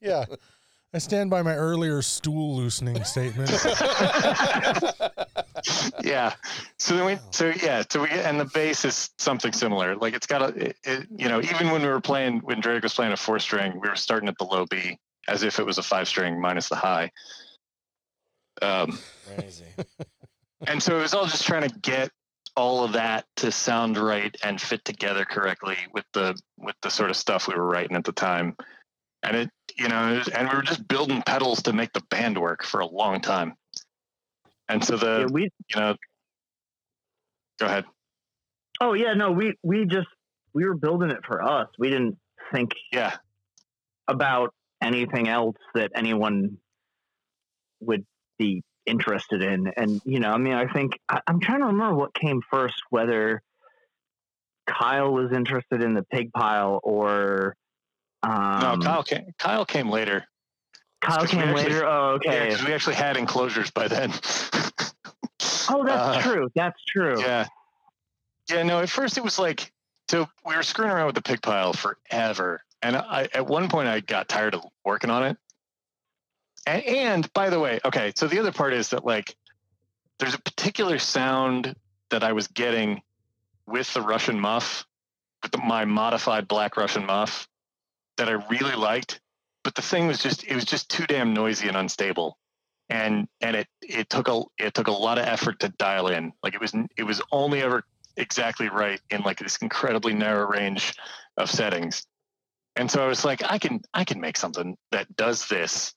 Yeah, 0.00 0.24
I 0.94 0.98
stand 0.98 1.30
by 1.30 1.42
my 1.42 1.54
earlier 1.54 2.02
stool 2.02 2.56
loosening 2.56 3.02
statement. 3.04 3.50
yeah. 6.02 6.34
So 6.78 6.96
then 6.96 7.06
we 7.06 7.18
so 7.30 7.52
yeah, 7.62 7.82
so 7.88 8.02
we 8.02 8.10
and 8.10 8.38
the 8.38 8.44
bass 8.44 8.84
is 8.84 9.10
something 9.18 9.52
similar. 9.52 9.96
Like 9.96 10.14
it's 10.14 10.26
got 10.26 10.42
a 10.42 10.48
it, 10.48 10.76
it, 10.84 11.06
you 11.16 11.28
know, 11.28 11.40
even 11.40 11.70
when 11.70 11.82
we 11.82 11.88
were 11.88 12.00
playing 12.00 12.40
when 12.40 12.60
Drake 12.60 12.82
was 12.82 12.94
playing 12.94 13.12
a 13.12 13.16
four 13.16 13.38
string, 13.38 13.80
we 13.80 13.88
were 13.88 13.96
starting 13.96 14.28
at 14.28 14.36
the 14.38 14.44
low 14.44 14.66
B 14.66 14.98
as 15.28 15.42
if 15.42 15.58
it 15.58 15.66
was 15.66 15.78
a 15.78 15.82
five 15.82 16.08
string 16.08 16.40
minus 16.40 16.68
the 16.68 16.76
high. 16.76 17.10
Um 18.60 18.98
Crazy. 19.34 19.64
and 20.66 20.82
so 20.82 20.98
it 20.98 21.02
was 21.02 21.14
all 21.14 21.26
just 21.26 21.46
trying 21.46 21.68
to 21.68 21.74
get 21.80 22.10
all 22.54 22.84
of 22.84 22.92
that 22.92 23.24
to 23.36 23.50
sound 23.50 23.96
right 23.96 24.36
and 24.44 24.60
fit 24.60 24.84
together 24.84 25.24
correctly 25.24 25.76
with 25.92 26.04
the 26.12 26.38
with 26.58 26.76
the 26.82 26.90
sort 26.90 27.10
of 27.10 27.16
stuff 27.16 27.48
we 27.48 27.54
were 27.54 27.66
writing 27.66 27.96
at 27.96 28.04
the 28.04 28.12
time. 28.12 28.56
And 29.22 29.36
it 29.36 29.50
you 29.76 29.88
know 29.88 30.14
it 30.14 30.18
was- 30.18 30.28
and 30.28 30.48
we 30.48 30.54
were 30.54 30.62
just 30.62 30.86
building 30.86 31.22
pedals 31.24 31.62
to 31.62 31.72
make 31.72 31.92
the 31.92 32.02
band 32.10 32.38
work 32.38 32.64
for 32.64 32.80
a 32.80 32.86
long 32.86 33.20
time. 33.20 33.54
And 34.68 34.84
so 34.84 34.96
the 34.96 35.20
yeah, 35.20 35.32
we, 35.32 35.42
you 35.42 35.80
know 35.80 35.96
go 37.58 37.66
ahead. 37.66 37.84
Oh 38.80 38.94
yeah, 38.94 39.14
no, 39.14 39.30
we, 39.30 39.54
we 39.62 39.84
just, 39.86 40.08
we 40.52 40.64
were 40.64 40.74
building 40.74 41.10
it 41.10 41.24
for 41.24 41.42
us. 41.42 41.68
We 41.78 41.90
didn't 41.90 42.18
think 42.52 42.72
yeah. 42.92 43.16
about 44.08 44.52
anything 44.82 45.28
else 45.28 45.56
that 45.74 45.92
anyone 45.94 46.58
would 47.80 48.04
be 48.38 48.64
interested 48.86 49.42
in. 49.42 49.68
And, 49.76 50.00
you 50.04 50.20
know, 50.20 50.30
I 50.30 50.38
mean, 50.38 50.54
I 50.54 50.66
think 50.66 50.98
I, 51.08 51.20
I'm 51.26 51.40
trying 51.40 51.60
to 51.60 51.66
remember 51.66 51.94
what 51.94 52.14
came 52.14 52.42
first, 52.50 52.80
whether 52.90 53.42
Kyle 54.66 55.12
was 55.12 55.32
interested 55.32 55.82
in 55.82 55.94
the 55.94 56.02
pig 56.02 56.32
pile 56.32 56.80
or 56.82 57.56
um, 58.22 58.78
no 58.78 58.84
kyle 58.84 59.02
came 59.02 59.26
kyle 59.36 59.64
came 59.64 59.90
later 59.90 60.24
Kyle 61.00 61.26
came 61.26 61.40
actually- 61.40 61.64
later. 61.64 61.84
Oh, 61.84 62.20
yeah 62.24 62.64
we 62.64 62.72
actually 62.72 62.94
had 62.94 63.16
enclosures 63.16 63.72
by 63.72 63.88
then 63.88 64.12
oh, 65.68 65.84
that's 65.86 66.18
uh, 66.18 66.22
true. 66.22 66.48
That's 66.54 66.82
true. 66.84 67.20
Yeah. 67.20 67.46
Yeah, 68.50 68.62
no, 68.64 68.80
at 68.80 68.90
first 68.90 69.16
it 69.16 69.24
was 69.24 69.38
like 69.38 69.72
so 70.08 70.28
we 70.44 70.56
were 70.56 70.62
screwing 70.62 70.90
around 70.90 71.06
with 71.06 71.14
the 71.14 71.22
pig 71.22 71.42
pile 71.42 71.72
forever. 71.72 72.60
And 72.82 72.96
I 72.96 73.28
at 73.32 73.46
one 73.46 73.68
point 73.68 73.88
I 73.88 74.00
got 74.00 74.28
tired 74.28 74.54
of 74.54 74.64
working 74.84 75.10
on 75.10 75.24
it. 75.24 75.36
And, 76.66 76.84
and 76.84 77.32
by 77.32 77.50
the 77.50 77.60
way, 77.60 77.80
okay, 77.84 78.12
so 78.16 78.28
the 78.28 78.38
other 78.38 78.52
part 78.52 78.72
is 78.72 78.90
that 78.90 79.04
like 79.04 79.36
there's 80.18 80.34
a 80.34 80.40
particular 80.40 80.98
sound 80.98 81.74
that 82.10 82.22
I 82.22 82.32
was 82.32 82.46
getting 82.48 83.02
with 83.66 83.92
the 83.94 84.02
Russian 84.02 84.38
muff, 84.38 84.86
with 85.42 85.52
the, 85.52 85.58
my 85.58 85.84
modified 85.84 86.46
black 86.46 86.76
Russian 86.76 87.06
muff 87.06 87.48
that 88.16 88.28
I 88.28 88.32
really 88.32 88.76
liked. 88.76 89.20
But 89.64 89.74
the 89.74 89.82
thing 89.82 90.06
was 90.06 90.18
just 90.18 90.44
it 90.44 90.54
was 90.54 90.64
just 90.64 90.88
too 90.90 91.06
damn 91.06 91.34
noisy 91.34 91.68
and 91.68 91.76
unstable. 91.76 92.38
And 92.88 93.28
and 93.40 93.56
it 93.56 93.68
it 93.80 94.10
took 94.10 94.28
a 94.28 94.42
it 94.58 94.74
took 94.74 94.88
a 94.88 94.92
lot 94.92 95.18
of 95.18 95.26
effort 95.26 95.60
to 95.60 95.68
dial 95.70 96.08
in. 96.08 96.32
Like 96.42 96.54
it 96.54 96.60
was 96.60 96.74
it 96.96 97.04
was 97.04 97.22
only 97.32 97.62
ever 97.62 97.84
exactly 98.16 98.68
right 98.68 99.00
in 99.10 99.22
like 99.22 99.38
this 99.38 99.56
incredibly 99.58 100.14
narrow 100.14 100.46
range 100.46 100.94
of 101.36 101.50
settings. 101.50 102.04
And 102.76 102.90
so 102.90 103.02
I 103.02 103.06
was 103.06 103.24
like, 103.24 103.42
I 103.44 103.58
can 103.58 103.80
I 103.94 104.04
can 104.04 104.20
make 104.20 104.36
something 104.36 104.76
that 104.90 105.14
does 105.16 105.48
this 105.48 105.94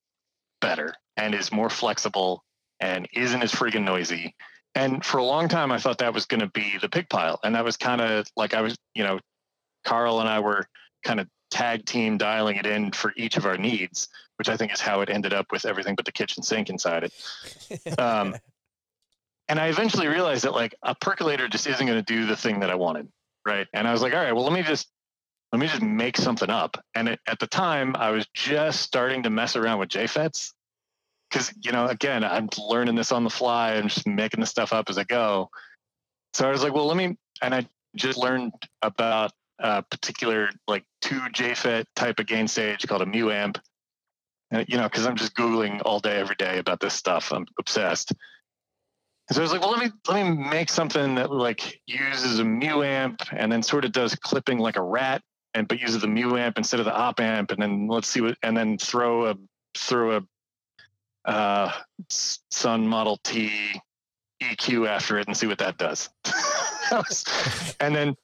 better 0.61 0.93
and 1.17 1.33
is 1.33 1.51
more 1.51 1.69
flexible 1.69 2.43
and 2.79 3.07
isn't 3.13 3.41
as 3.41 3.51
friggin' 3.51 3.83
noisy. 3.83 4.35
And 4.73 5.03
for 5.05 5.19
a 5.19 5.23
long 5.23 5.47
time, 5.47 5.71
I 5.71 5.77
thought 5.77 5.99
that 5.99 6.13
was 6.13 6.25
going 6.25 6.41
to 6.41 6.49
be 6.49 6.77
the 6.81 6.89
pig 6.89 7.09
pile, 7.09 7.39
and 7.43 7.55
that 7.55 7.63
was 7.63 7.77
kind 7.77 8.01
of 8.01 8.27
like 8.35 8.53
I 8.53 8.61
was, 8.61 8.75
you 8.93 9.03
know, 9.03 9.19
Carl 9.85 10.19
and 10.19 10.27
I 10.27 10.39
were 10.39 10.67
kind 11.03 11.19
of 11.21 11.27
tag 11.49 11.85
team 11.85 12.17
dialing 12.17 12.57
it 12.57 12.65
in 12.65 12.91
for 12.91 13.13
each 13.15 13.37
of 13.37 13.45
our 13.45 13.57
needs, 13.57 14.09
which 14.37 14.49
I 14.49 14.57
think 14.57 14.73
is 14.73 14.81
how 14.81 15.01
it 15.01 15.09
ended 15.09 15.33
up 15.33 15.47
with 15.51 15.65
everything 15.65 15.95
but 15.95 16.05
the 16.05 16.11
kitchen 16.11 16.43
sink 16.43 16.69
inside 16.69 17.05
it. 17.05 17.99
Um, 17.99 18.35
and 19.47 19.59
I 19.59 19.67
eventually 19.67 20.07
realized 20.07 20.43
that 20.43 20.53
like 20.53 20.75
a 20.83 20.95
percolator 20.95 21.47
just 21.47 21.67
isn't 21.67 21.85
going 21.85 22.03
to 22.03 22.13
do 22.13 22.25
the 22.25 22.35
thing 22.35 22.59
that 22.59 22.69
I 22.69 22.75
wanted, 22.75 23.07
right? 23.45 23.67
And 23.73 23.87
I 23.87 23.93
was 23.93 24.01
like, 24.01 24.13
all 24.13 24.19
right, 24.19 24.33
well, 24.33 24.43
let 24.43 24.53
me 24.53 24.63
just 24.63 24.89
let 25.51 25.59
me 25.59 25.67
just 25.67 25.81
make 25.81 26.17
something 26.17 26.49
up. 26.49 26.83
And 26.95 27.09
it, 27.09 27.19
at 27.27 27.39
the 27.39 27.47
time, 27.47 27.95
I 27.97 28.11
was 28.11 28.27
just 28.33 28.81
starting 28.81 29.23
to 29.23 29.29
mess 29.29 29.55
around 29.55 29.79
with 29.79 29.89
JFETs 29.89 30.51
because 31.29 31.53
you 31.61 31.71
know, 31.71 31.87
again, 31.87 32.23
I'm 32.23 32.49
learning 32.57 32.95
this 32.95 33.11
on 33.11 33.23
the 33.23 33.29
fly. 33.29 33.73
I'm 33.73 33.87
just 33.87 34.07
making 34.07 34.39
the 34.39 34.45
stuff 34.45 34.73
up 34.73 34.89
as 34.89 34.97
I 34.97 35.03
go. 35.03 35.49
So 36.33 36.47
I 36.47 36.51
was 36.51 36.63
like, 36.63 36.73
well, 36.73 36.85
let 36.85 36.97
me, 36.97 37.17
and 37.41 37.55
I 37.55 37.67
just 37.95 38.17
learned 38.17 38.53
about 38.81 39.31
a 39.59 39.83
particular 39.83 40.49
like 40.67 40.83
two 41.01 41.19
JFET 41.19 41.85
type 41.95 42.19
of 42.19 42.25
gain 42.25 42.47
stage 42.47 42.85
called 42.87 43.01
a 43.01 43.05
mu 43.05 43.31
amp. 43.31 43.59
And, 44.51 44.65
you 44.67 44.77
know, 44.77 44.83
because 44.83 45.07
I'm 45.07 45.15
just 45.15 45.35
googling 45.35 45.81
all 45.85 45.99
day, 45.99 46.17
every 46.19 46.35
day 46.35 46.59
about 46.59 46.79
this 46.79 46.93
stuff. 46.93 47.31
I'm 47.31 47.47
obsessed. 47.59 48.11
And 49.27 49.35
so 49.35 49.41
I 49.41 49.43
was 49.43 49.51
like, 49.51 49.61
well, 49.61 49.71
let 49.71 49.79
me 49.79 49.91
let 50.07 50.23
me 50.23 50.49
make 50.49 50.69
something 50.69 51.15
that 51.15 51.31
like 51.31 51.81
uses 51.87 52.39
a 52.39 52.43
mu 52.43 52.83
amp 52.83 53.21
and 53.31 53.51
then 53.51 53.63
sort 53.63 53.85
of 53.85 53.91
does 53.91 54.13
clipping 54.15 54.59
like 54.59 54.75
a 54.75 54.83
rat, 54.83 55.23
and 55.55 55.67
but 55.67 55.79
uses 55.79 56.01
the 56.01 56.07
mu 56.07 56.37
amp 56.37 56.57
instead 56.57 56.79
of 56.79 56.85
the 56.85 56.93
op 56.93 57.19
amp, 57.19 57.51
and 57.51 57.61
then 57.61 57.87
let's 57.87 58.07
see 58.07 58.21
what, 58.21 58.37
and 58.43 58.55
then 58.55 58.77
throw 58.77 59.27
a 59.27 59.35
throw 59.75 60.17
a 60.17 60.21
uh, 61.29 61.71
Sunn 62.09 62.87
Model 62.87 63.17
T 63.23 63.81
EQ 64.43 64.87
after 64.87 65.17
it 65.17 65.27
and 65.27 65.35
see 65.35 65.47
what 65.47 65.59
that 65.59 65.77
does. 65.77 66.09
and 67.79 67.95
then, 67.95 68.15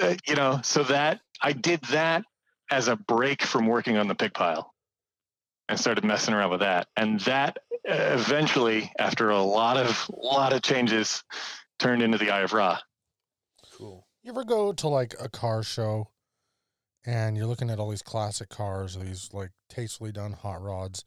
uh, 0.00 0.14
you 0.26 0.36
know, 0.36 0.60
so 0.62 0.84
that 0.84 1.20
I 1.42 1.52
did 1.52 1.82
that 1.90 2.24
as 2.70 2.88
a 2.88 2.96
break 2.96 3.42
from 3.42 3.66
working 3.66 3.96
on 3.96 4.06
the 4.06 4.14
pig 4.14 4.34
pile 4.34 4.72
and 5.68 5.80
started 5.80 6.04
messing 6.04 6.34
around 6.34 6.50
with 6.50 6.60
that. 6.60 6.86
And 6.96 7.18
that 7.20 7.58
uh, 7.88 7.92
eventually, 7.92 8.92
after 8.98 9.30
a 9.30 9.42
lot 9.42 9.78
of 9.78 10.08
lot 10.10 10.52
of 10.52 10.62
changes, 10.62 11.24
turned 11.78 12.02
into 12.02 12.18
the 12.18 12.30
Eye 12.30 12.42
of 12.42 12.52
Ra. 12.52 12.78
You 14.24 14.30
ever 14.32 14.44
go 14.44 14.72
to 14.72 14.88
like 14.88 15.14
a 15.20 15.28
car 15.28 15.62
show 15.62 16.08
and 17.04 17.36
you're 17.36 17.44
looking 17.46 17.68
at 17.68 17.78
all 17.78 17.90
these 17.90 18.00
classic 18.00 18.48
cars, 18.48 18.96
these 18.96 19.28
like 19.34 19.50
tastefully 19.68 20.12
done 20.12 20.32
hot 20.32 20.62
rods, 20.62 21.04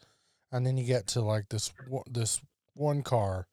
and 0.51 0.63
then 0.67 0.77
you 0.77 0.85
get 0.85 1.07
to 1.07 1.21
like 1.21 1.49
this 1.49 1.73
one- 1.89 2.03
this 2.07 2.39
one 2.75 3.01
car, 3.01 3.47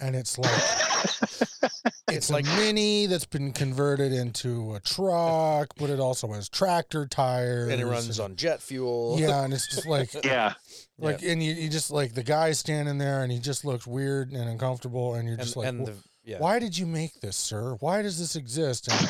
and 0.00 0.16
it's 0.16 0.36
like 0.38 0.60
it's 2.10 2.30
like 2.30 2.46
mini 2.46 3.06
that's 3.06 3.26
been 3.26 3.52
converted 3.52 4.12
into 4.12 4.74
a 4.74 4.80
truck, 4.80 5.68
but 5.76 5.88
it 5.88 6.00
also 6.00 6.32
has 6.32 6.48
tractor 6.48 7.06
tires, 7.06 7.70
And 7.70 7.80
it 7.80 7.86
runs 7.86 8.18
on 8.18 8.34
jet 8.34 8.60
fuel. 8.60 9.18
Yeah, 9.20 9.44
and 9.44 9.54
it's 9.54 9.72
just 9.72 9.86
like 9.86 10.12
Yeah, 10.24 10.54
like 10.98 11.22
and 11.22 11.40
you, 11.40 11.54
you 11.54 11.68
just 11.68 11.92
like 11.92 12.14
the 12.14 12.24
guy's 12.24 12.58
standing 12.58 12.98
there 12.98 13.22
and 13.22 13.30
he 13.30 13.38
just 13.38 13.64
looks 13.64 13.86
weird 13.86 14.32
and 14.32 14.48
uncomfortable, 14.48 15.14
and 15.14 15.28
you're 15.28 15.34
And, 15.34 15.44
just 15.44 15.56
like, 15.56 15.68
and 15.68 15.86
the 15.86 15.94
yeah. 16.28 16.38
why 16.38 16.58
did 16.58 16.76
you 16.76 16.86
make 16.86 17.20
this, 17.20 17.36
sir? 17.36 17.76
Why 17.80 18.02
does 18.02 18.18
this 18.18 18.36
exist? 18.36 18.88
And, 18.90 19.08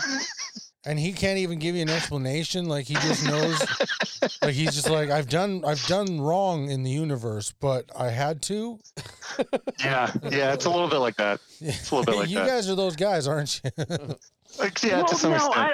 and 0.86 0.98
he 0.98 1.12
can't 1.12 1.38
even 1.38 1.58
give 1.58 1.74
you 1.74 1.82
an 1.82 1.90
explanation. 1.90 2.66
Like 2.66 2.86
he 2.86 2.94
just 2.94 3.26
knows. 3.26 3.60
like 4.42 4.54
he's 4.54 4.74
just 4.74 4.88
like 4.88 5.10
I've 5.10 5.28
done 5.28 5.64
I've 5.66 5.84
done 5.86 6.20
wrong 6.20 6.70
in 6.70 6.82
the 6.84 6.90
universe, 6.90 7.52
but 7.60 7.90
I 7.96 8.10
had 8.10 8.40
to. 8.42 8.78
yeah, 9.80 10.12
yeah. 10.30 10.52
It's 10.52 10.64
a 10.64 10.70
little 10.70 10.88
bit 10.88 10.98
like 10.98 11.16
that. 11.16 11.40
It's 11.60 11.90
a 11.90 11.96
little 11.96 12.12
bit 12.12 12.18
like 12.20 12.30
you 12.30 12.38
that. 12.38 12.46
guys 12.46 12.70
are 12.70 12.76
those 12.76 12.96
guys, 12.96 13.26
aren't 13.26 13.60
you? 13.64 13.70
Like, 14.58 14.82
yeah, 14.82 14.98
well, 14.98 15.06
to 15.06 15.14
some 15.14 15.30
no, 15.32 15.36
extent. 15.36 15.72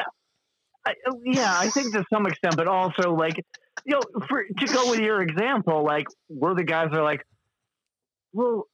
I, 0.85 0.91
I, 0.91 0.95
yeah, 1.25 1.55
I 1.57 1.69
think 1.71 1.95
to 1.95 2.05
some 2.13 2.27
extent, 2.27 2.57
but 2.57 2.67
also 2.67 3.15
like, 3.15 3.37
you 3.85 3.95
know, 3.95 4.01
for, 4.29 4.45
to 4.45 4.67
go 4.67 4.91
with 4.91 5.01
your 5.01 5.23
example, 5.23 5.85
like, 5.85 6.07
we're 6.29 6.55
the 6.55 6.65
guys 6.65 6.89
that 6.91 6.99
are 6.99 7.05
like, 7.05 7.25
well, 8.33 8.67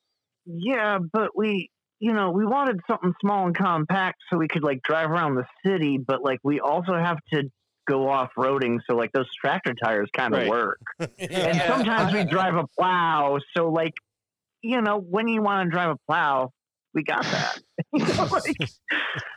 yeah, 0.47 0.99
but 0.99 1.37
we, 1.37 1.71
you 2.01 2.13
know, 2.15 2.31
we 2.31 2.45
wanted 2.47 2.81
something 2.89 3.13
small 3.21 3.47
and 3.47 3.57
compact 3.57 4.19
so 4.31 4.39
we 4.39 4.49
could 4.49 4.63
like 4.65 4.83
drive 4.83 5.11
around 5.11 5.35
the 5.37 5.47
city, 5.65 5.99
but 5.99 6.23
like 6.25 6.41
we 6.43 6.59
also 6.61 6.95
have 6.95 7.19
to 7.33 7.45
go 7.89 8.09
off 8.09 8.31
roading, 8.39 8.79
so 8.89 8.97
like 8.97 9.13
those 9.13 9.29
tractor 9.41 9.75
tires 9.75 10.09
kind 10.17 10.35
of 10.35 10.41
Right. 10.41 10.49
work. 10.49 10.81
And 11.31 11.63
sometimes 11.69 12.13
we 12.13 12.25
drive 12.31 12.55
a 12.57 12.67
plow, 12.79 13.39
so 13.57 13.69
like, 13.71 13.95
you 14.63 14.81
know, 14.81 14.99
when 14.99 15.29
you 15.29 15.43
want 15.43 15.67
to 15.67 15.71
drive 15.71 15.91
a 15.91 15.97
plow, 16.09 16.51
we 16.95 17.03
got 17.05 17.23
that. 17.25 17.59
You 17.93 18.05
know, 18.15 18.29
like, 18.31 18.57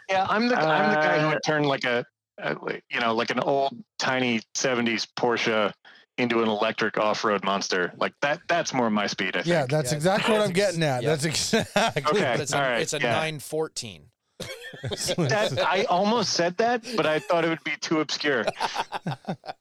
Yeah, 0.09 0.26
I'm 0.28 0.47
the 0.47 0.57
I'm 0.59 0.89
the 0.89 0.95
guy 0.97 1.20
who 1.20 1.28
Uh, 1.28 1.30
would 1.30 1.43
turn 1.43 1.64
like 1.64 1.86
a, 1.86 2.05
a 2.38 2.55
you 2.89 2.99
know 2.99 3.14
like 3.16 3.30
an 3.30 3.39
old 3.39 3.74
tiny 3.99 4.41
'70s 4.55 5.07
Porsche 5.18 5.72
into 6.18 6.41
an 6.43 6.49
electric 6.49 6.97
off-road 6.97 7.43
monster. 7.43 7.91
Like 7.97 8.14
that. 8.22 8.41
That's 8.47 8.74
more 8.74 8.89
my 8.89 9.07
speed. 9.07 9.30
I 9.36 9.41
think. 9.41 9.47
yeah, 9.47 9.66
that's 9.68 9.91
Yeah, 9.91 9.97
exactly 9.97 10.34
what 10.34 10.41
I'm 10.41 10.53
getting 10.53 10.84
at. 10.84 11.01
yeah. 11.03 11.09
That's 11.09 11.26
exactly. 11.26 12.03
Okay. 12.05 12.34
It's 12.41 12.53
a, 12.53 12.57
all 12.57 12.61
right, 12.64 12.82
it's 12.82 12.93
a 12.93 12.97
yeah. 12.99 13.14
914. 13.14 14.05
That, 15.18 15.59
I 15.66 15.84
almost 15.86 16.34
said 16.34 16.57
that, 16.57 16.84
but 16.97 17.05
I 17.05 17.20
thought 17.20 17.45
it 17.45 17.49
would 17.49 17.64
be 17.64 17.74
too 17.80 17.99
obscure. 18.01 18.43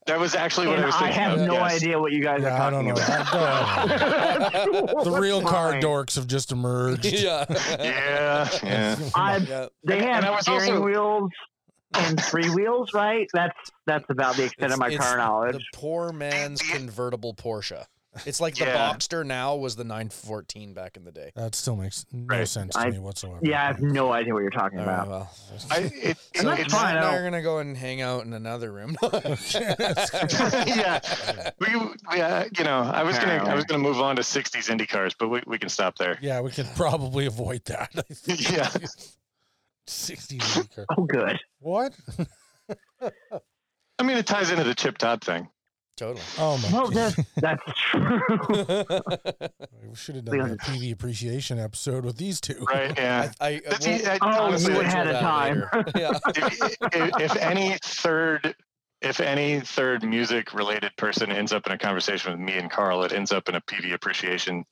That 0.07 0.18
was 0.18 0.34
actually 0.34 0.66
what 0.66 0.76
and 0.76 0.84
I 0.84 0.86
was 0.86 0.96
thinking. 0.96 1.18
I 1.18 1.20
have 1.20 1.38
of, 1.38 1.46
no 1.46 1.53
yes. 1.53 1.76
idea 1.76 2.00
what 2.00 2.12
you 2.12 2.22
guys 2.22 2.40
Yeah, 2.42 2.55
I 2.55 2.68
are 2.68 2.70
don't 2.70 2.86
talking 2.86 2.94
know. 2.94 4.82
about. 4.82 5.05
the 5.05 5.11
real 5.20 5.42
car 5.42 5.74
dorks 5.74 6.16
have 6.16 6.26
just 6.26 6.50
emerged. 6.50 7.05
yeah. 7.12 7.44
Yeah, 7.78 8.48
yeah. 8.64 8.96
I, 9.14 9.36
yeah. 9.36 9.66
they 9.84 9.98
have 9.98 10.16
and 10.16 10.26
I 10.26 10.30
was 10.30 10.40
steering 10.40 10.72
also- 10.72 10.84
wheels 10.84 11.30
and 11.95 12.22
three 12.22 12.49
wheels, 12.51 12.93
right? 12.95 13.28
That's 13.34 13.59
that's 13.86 14.09
about 14.09 14.36
the 14.36 14.45
extent 14.45 14.72
It's- 14.72 14.74
of 14.74 14.78
my 14.80 14.88
it's 14.88 14.97
car 14.99 15.16
knowledge. 15.16 15.55
The 15.72 15.78
poor 15.78 16.12
man's 16.12 16.61
convertible 16.62 17.34
Porsche. 17.34 17.84
It's 18.26 18.43
like 18.43 18.57
the 18.57 18.66
Yeah. 18.66 18.76
Boxster 18.93 19.24
now 19.24 19.57
was 19.57 19.74
the 19.76 19.84
914 19.84 20.74
back 20.74 20.99
in 20.99 21.05
the 21.05 21.12
day. 21.12 21.30
That 21.34 21.55
still 21.55 21.76
makes 21.76 22.05
no 22.12 22.26
Right. 22.26 22.47
sense 22.47 22.74
to 22.74 22.80
I- 22.80 22.90
me 22.90 22.99
whatsoever. 22.99 23.38
yeah, 23.40 23.62
I 23.62 23.66
have 23.68 23.80
no 23.80 24.12
idea 24.12 24.34
what 24.34 24.40
you're 24.40 24.51
talking 24.51 24.80
All 24.80 24.84
right, 24.84 25.03
about. 25.03 25.09
well. 25.09 25.30
I, 25.70 25.78
it, 25.95 26.18
And 26.34 26.47
that's 26.47 26.61
it's, 26.61 26.74
fine, 26.74 26.97
Now 26.97 27.12
you're 27.14 27.24
gonna 27.24 27.40
go 27.40 27.61
and 27.61 27.74
hang 27.74 28.03
out 28.03 28.26
in 28.26 28.34
another 28.34 28.70
room. 28.70 28.97
yeah, 29.03 31.01
we, 31.59 31.74
we 32.11 32.20
uh, 32.20 32.45
you 32.59 32.64
know, 32.64 32.80
I 32.82 33.03
was 33.03 33.18
gonna, 33.18 33.45
I 33.45 33.55
was 33.55 33.64
gonna 33.64 33.82
move 33.82 33.99
on 34.01 34.16
to 34.16 34.22
'60s 34.22 34.68
Indy 34.70 34.86
cars, 34.86 35.14
but 35.18 35.28
we, 35.28 35.43
we 35.47 35.59
can 35.59 35.70
stop 35.70 35.97
there. 35.97 36.18
Yeah, 36.20 36.40
we 36.43 36.51
could 36.51 36.68
probably 36.76 37.24
avoid 37.24 37.64
that. 37.66 37.90
Yeah. 38.26 38.68
60 39.86 40.36
acre. 40.58 40.86
Oh, 40.96 41.04
good. 41.04 41.38
What? 41.60 41.94
I 43.98 44.02
mean, 44.04 44.16
it 44.16 44.26
ties 44.26 44.50
into 44.50 44.64
the 44.64 44.74
Chip 44.74 44.98
Todd 44.98 45.22
thing. 45.22 45.48
totally. 45.96 46.22
Oh 46.38 46.58
my 46.58 46.72
Well, 46.72 46.90
god. 46.90 47.14
that's, 47.14 47.28
that's 47.36 47.62
true. 47.76 48.20
We 49.88 49.94
should 49.94 50.16
have 50.16 50.24
done 50.24 50.50
a 50.52 50.56
Peavey 50.56 50.92
appreciation 50.92 51.58
episode 51.58 52.04
with 52.04 52.16
these 52.16 52.40
two. 52.40 52.64
Right? 52.72 52.92
Yeah. 52.96 53.30
I, 53.40 53.46
I, 53.48 53.60
That's- 53.68 53.86
we'll- 53.86 54.10
I- 54.10 54.18
Oh, 54.22 54.42
honestly, 54.44 54.72
you 54.72 54.78
we'll 54.78 54.88
had 54.88 55.06
a 55.08 55.20
time. 55.20 55.64
yeah. 55.94 56.18
if, 56.36 56.76
if, 56.92 57.20
if 57.20 57.36
any 57.36 57.76
third 57.82 58.54
if 59.03 59.20
any 59.20 59.61
third 59.61 60.03
music 60.05 60.55
related 60.55 60.92
person 60.96 61.30
ends 61.30 61.53
up 61.53 61.66
in 61.66 61.72
a 61.72 61.78
conversation 61.78 62.30
with 62.32 62.40
me 62.40 62.55
and 62.55 62.70
Carl, 62.70 63.03
it 63.05 63.12
ends 63.12 63.32
up 63.32 63.48
in 63.48 63.55
a 63.57 63.61
Peavey 63.62 63.92
appreciation 63.94 64.64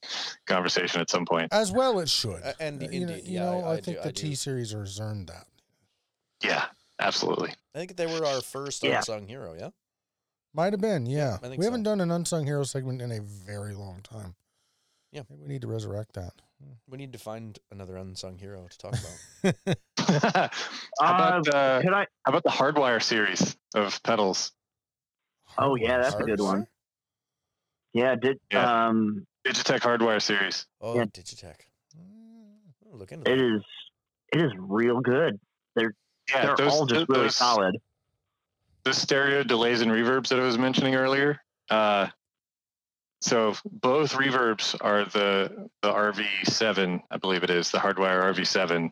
conversation 0.46 1.00
at 1.00 1.10
some 1.10 1.26
point. 1.26 1.48
As 1.52 1.72
well, 1.72 1.98
it 2.00 2.08
should. 2.08 2.42
Uh, 2.42 2.52
and 2.60 2.82
Uh, 2.82 2.86
you 2.90 3.06
know, 3.06 3.12
indeed, 3.12 3.28
you 3.28 3.34
yeah, 3.34 3.44
know, 3.44 3.60
I- 3.64 3.70
I, 3.70 3.72
I 3.74 3.80
think 3.80 3.96
do- 3.98 4.02
the 4.04 4.12
T 4.12 4.34
series 4.34 4.70
has 4.72 4.98
earned 5.00 5.28
that. 5.28 5.46
Yeah, 6.42 6.66
absolutely. 6.98 7.50
I 7.74 7.78
think 7.78 7.96
they 7.96 8.06
were 8.06 8.24
our 8.24 8.40
first 8.40 8.82
Yeah. 8.82 8.98
unsung 8.98 9.26
hero. 9.26 9.54
Yeah. 9.58 9.70
Might 10.54 10.72
have 10.72 10.80
been, 10.80 11.06
yeah. 11.06 11.34
I 11.42 11.48
think 11.48 11.58
we 11.58 11.64
haven't 11.64 11.82
done 11.84 12.00
an 12.00 12.10
unsung 12.10 12.44
hero 12.46 12.64
segment 12.64 13.00
in 13.02 13.12
a 13.12 13.20
very 13.20 13.74
long 13.74 14.00
time. 14.02 14.34
Yeah. 15.12 15.22
Maybe 15.28 15.42
we 15.42 15.48
need 15.48 15.60
to 15.62 15.68
resurrect 15.68 16.14
that. 16.14 16.32
We 16.86 16.98
need 16.98 17.12
to 17.12 17.18
find 17.18 17.58
another 17.70 17.96
unsung 17.96 18.36
hero 18.38 18.66
to 18.68 18.78
talk 18.78 18.92
about. 18.92 19.54
how 21.00 21.14
about 21.14 21.48
uh, 21.54 21.80
Could 21.82 21.92
I? 21.92 22.06
how 22.24 22.32
about 22.32 22.42
the 22.42 22.50
Hardwire 22.50 23.02
series 23.02 23.56
of 23.74 24.02
pedals? 24.02 24.52
Oh, 25.58 25.74
yeah, 25.76 25.98
that's 25.98 26.14
a 26.16 26.22
good 26.24 26.40
one. 26.40 26.66
Yeah, 27.92 28.14
did 28.14 28.38
Yeah. 28.52 28.88
um, 28.88 29.26
Digitech 29.46 29.80
Hardwire 29.80 30.20
series. 30.22 30.66
Oh, 30.80 30.94
Yeah. 30.96 31.04
Digitech. 31.06 31.56
Mm. 31.96 32.56
Oh, 32.92 32.96
look 32.96 33.12
into 33.12 33.30
it 33.30 33.36
that. 33.36 33.44
is 33.56 33.62
it 34.32 34.40
is 34.42 34.52
real 34.58 35.00
good. 35.00 35.38
Yeah, 35.76 35.86
They're 36.46 36.56
those, 36.56 36.72
all 36.72 36.86
just 36.86 37.08
really 37.08 37.22
those- 37.22 37.36
solid. 37.36 37.76
the 38.84 38.94
stereo 38.94 39.42
delays 39.42 39.80
and 39.80 39.90
reverbs 39.90 40.28
that 40.28 40.38
I 40.38 40.42
was 40.42 40.58
mentioning 40.58 40.94
earlier. 40.94 41.40
Uh, 41.68 42.06
so 43.20 43.54
both 43.64 44.14
reverbs 44.14 44.76
are 44.80 45.04
the 45.04 45.68
the 45.82 45.92
RV7, 45.92 47.00
I 47.10 47.16
believe 47.18 47.42
it 47.42 47.50
is 47.50 47.70
the 47.70 47.78
Hardwire 47.78 48.22
RV7, 48.34 48.90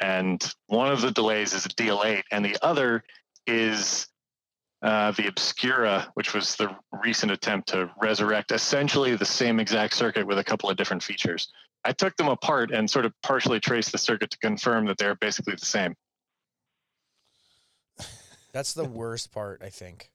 and 0.00 0.54
one 0.66 0.90
of 0.92 1.00
the 1.00 1.10
delays 1.10 1.52
is 1.52 1.66
a 1.66 1.70
DL8, 1.70 2.22
and 2.30 2.44
the 2.44 2.56
other 2.62 3.02
is 3.46 4.06
uh, 4.82 5.10
the 5.12 5.26
Obscura, 5.26 6.10
which 6.14 6.34
was 6.34 6.54
the 6.56 6.74
recent 7.02 7.32
attempt 7.32 7.68
to 7.68 7.90
resurrect 8.00 8.52
essentially 8.52 9.16
the 9.16 9.24
same 9.24 9.58
exact 9.58 9.94
circuit 9.94 10.26
with 10.26 10.38
a 10.38 10.44
couple 10.44 10.68
of 10.68 10.76
different 10.76 11.02
features. 11.02 11.48
I 11.84 11.92
took 11.92 12.16
them 12.16 12.28
apart 12.28 12.72
and 12.72 12.90
sort 12.90 13.06
of 13.06 13.12
partially 13.22 13.60
traced 13.60 13.92
the 13.92 13.98
circuit 13.98 14.30
to 14.32 14.38
confirm 14.38 14.86
that 14.86 14.98
they're 14.98 15.14
basically 15.14 15.54
the 15.54 15.66
same. 15.66 15.94
That's 18.52 18.74
the 18.74 18.84
worst 18.84 19.32
part, 19.32 19.62
I 19.62 19.68
think. 19.70 20.10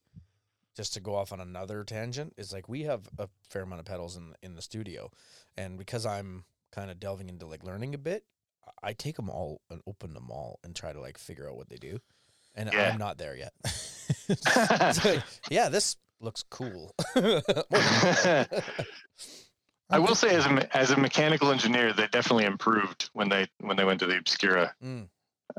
Just 0.75 0.93
to 0.93 0.99
go 1.01 1.15
off 1.15 1.33
on 1.33 1.39
another 1.41 1.83
tangent, 1.83 2.33
is 2.37 2.53
like 2.53 2.69
we 2.69 2.83
have 2.83 3.01
a 3.19 3.27
fair 3.49 3.63
amount 3.63 3.79
of 3.79 3.85
pedals 3.85 4.15
in 4.15 4.35
in 4.41 4.55
the 4.55 4.61
studio, 4.61 5.11
and 5.57 5.77
because 5.77 6.05
I'm 6.05 6.45
kind 6.71 6.89
of 6.89 6.99
delving 6.99 7.27
into 7.29 7.45
like 7.45 7.63
learning 7.63 7.93
a 7.93 7.97
bit, 7.97 8.23
I- 8.81 8.93
take 8.93 9.17
them 9.17 9.29
all 9.29 9.61
and 9.69 9.81
open 9.85 10.13
them 10.13 10.29
all 10.31 10.59
and 10.63 10.73
try 10.75 10.93
to 10.93 11.01
like 11.01 11.17
figure 11.17 11.49
out 11.49 11.57
what 11.57 11.67
they 11.69 11.75
do, 11.77 11.99
and 12.55 12.69
Yeah. 12.71 12.89
I'm 12.91 12.97
not 12.97 13.17
there 13.17 13.35
yet. 13.35 13.53
Like, 15.05 15.23
yeah, 15.49 15.69
this 15.69 15.97
looks 16.21 16.43
cool. 16.49 16.93
I 19.89 19.99
will 19.99 20.15
say, 20.15 20.35
as 20.35 20.45
a 20.45 20.77
as 20.77 20.91
a 20.91 20.97
mechanical 20.97 21.51
engineer, 21.51 21.91
they 21.93 22.07
definitely 22.07 22.45
improved 22.45 23.09
when 23.13 23.27
they 23.29 23.47
when 23.59 23.75
they 23.77 23.83
went 23.83 23.99
to 24.01 24.05
the 24.07 24.17
Obscura 24.17 24.73
Mm. 24.83 25.09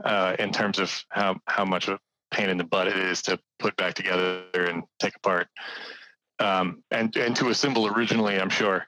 uh, 0.03 0.37
in 0.39 0.53
terms 0.53 0.79
of 0.79 1.05
how 1.11 1.39
how 1.47 1.65
much 1.65 1.89
of 1.89 1.95
a 1.95 2.01
pain 2.35 2.49
in 2.49 2.57
the 2.57 2.65
butt 2.65 2.89
it 2.89 2.97
is 2.97 3.21
to 3.23 3.39
put 3.63 3.77
back 3.77 3.95
together 3.95 4.43
and 4.55 4.83
take 4.99 5.17
apart, 5.17 5.49
um, 6.41 6.83
and 6.91 7.17
and 7.17 7.35
to 7.37 7.49
assemble 7.49 7.87
originally. 7.87 8.39
I'm 8.39 8.51
sure. 8.51 8.87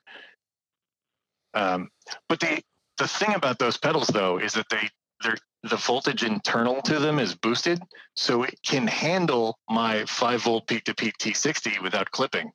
Um, 1.55 1.89
but 2.29 2.41
the 2.41 2.61
the 2.99 3.09
thing 3.09 3.35
about 3.35 3.59
those 3.59 3.77
pedals, 3.79 4.09
though, 4.09 4.39
is 4.39 4.53
that 4.55 4.67
they 4.69 4.91
they're 5.23 5.39
the 5.63 5.77
voltage 5.77 6.25
internal 6.25 6.83
to 6.83 6.99
them 6.99 7.19
is 7.19 7.35
boosted, 7.35 7.81
so 8.17 8.43
it 8.43 8.55
can 8.63 8.87
handle 8.87 9.59
my 9.71 10.05
five 10.05 10.43
volt 10.43 10.67
peak 10.67 10.85
to 10.85 10.95
peak 10.95 11.15
T60 11.19 11.81
without 11.81 12.11
clipping. 12.11 12.51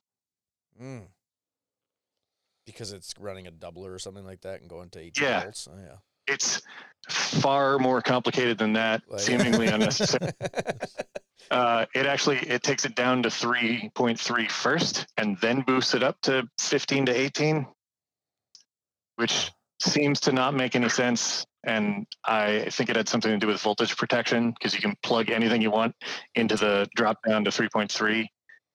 Mm. 0.80 1.06
Because 2.66 2.92
it's 2.92 3.12
running 3.18 3.48
a 3.48 3.50
doubler 3.50 3.92
or 3.92 3.98
something 3.98 4.24
like 4.24 4.42
that 4.42 4.60
and 4.60 4.70
going 4.70 4.90
to 4.90 5.00
18 5.00 5.24
Yeah. 5.24 5.42
volts. 5.42 5.66
Oh, 5.68 5.76
yeah. 5.76 5.96
It's 6.26 6.62
far 7.08 7.78
more 7.78 8.00
complicated 8.00 8.58
than 8.58 8.72
that 8.74 9.02
Like- 9.08 9.20
seemingly 9.20 9.66
unnecessary 9.66 10.30
uh, 11.50 11.86
it 11.94 12.06
actually 12.06 12.38
it 12.38 12.62
takes 12.62 12.84
it 12.84 12.94
down 12.94 13.22
to 13.24 13.28
3.3 13.28 14.50
first 14.50 15.06
and 15.16 15.36
then 15.40 15.62
boosts 15.62 15.94
it 15.94 16.02
up 16.02 16.20
to 16.22 16.46
15 16.58 17.06
to 17.06 17.12
18 17.12 17.66
which 19.16 19.50
seems 19.80 20.20
to 20.20 20.32
not 20.32 20.54
make 20.54 20.76
any 20.76 20.88
sense 20.88 21.44
and 21.64 22.06
i 22.24 22.66
think 22.70 22.90
it 22.90 22.96
had 22.96 23.08
something 23.08 23.32
to 23.32 23.38
do 23.38 23.46
with 23.46 23.60
voltage 23.60 23.96
protection 23.96 24.50
because 24.50 24.74
you 24.74 24.80
can 24.80 24.94
plug 25.02 25.30
anything 25.30 25.60
you 25.60 25.70
want 25.70 25.94
into 26.34 26.56
the 26.56 26.86
drop 26.94 27.18
down 27.26 27.44
to 27.44 27.50
3.3 27.50 28.26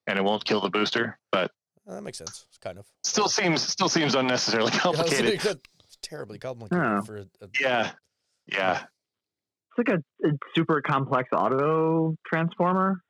and 0.08 0.20
it 0.20 0.24
won't 0.24 0.44
kill 0.44 0.60
the 0.62 0.70
booster 0.70 1.18
but 1.32 1.52
that 1.88 2.02
makes 2.02 2.18
sense. 2.18 2.48
It's 2.50 2.58
kind 2.58 2.80
of. 2.80 2.88
still 3.04 3.28
seems 3.28 3.62
still 3.62 3.90
seems 3.90 4.16
unnecessarily 4.16 4.72
Yeah, 4.74 4.80
I 4.86 4.88
was 4.90 4.98
complicated 4.98 5.60
terribly 6.06 6.40
complicated 6.40 6.84
Yeah. 6.84 7.02
for 7.02 7.18
a, 7.18 7.22
a 7.42 7.50
yeah 7.60 7.92
yeah 8.48 8.84
It's 9.78 9.78
like 9.78 9.90
a, 9.90 10.28
a 10.28 10.32
super 10.56 10.82
complex 10.82 11.30
auto 11.34 12.16
transformer, 12.26 13.02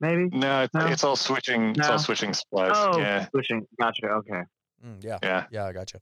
maybe. 0.00 0.28
No, 0.32 0.62
it's, 0.62 0.74
No? 0.74 0.86
it's 0.86 1.04
all 1.04 1.16
switching. 1.16 1.70
It's 1.76 1.88
all 1.88 1.98
switching 1.98 2.32
supplies. 2.34 2.72
Oh, 2.74 2.98
Yeah, 2.98 3.26
switching. 3.30 3.66
Gotcha. 3.80 4.06
Okay. 4.06 4.42
Mm, 4.84 5.02
yeah. 5.04 5.18
yeah. 5.22 5.44
Yeah, 5.50 5.64
I 5.66 5.72
gotcha. 5.72 6.00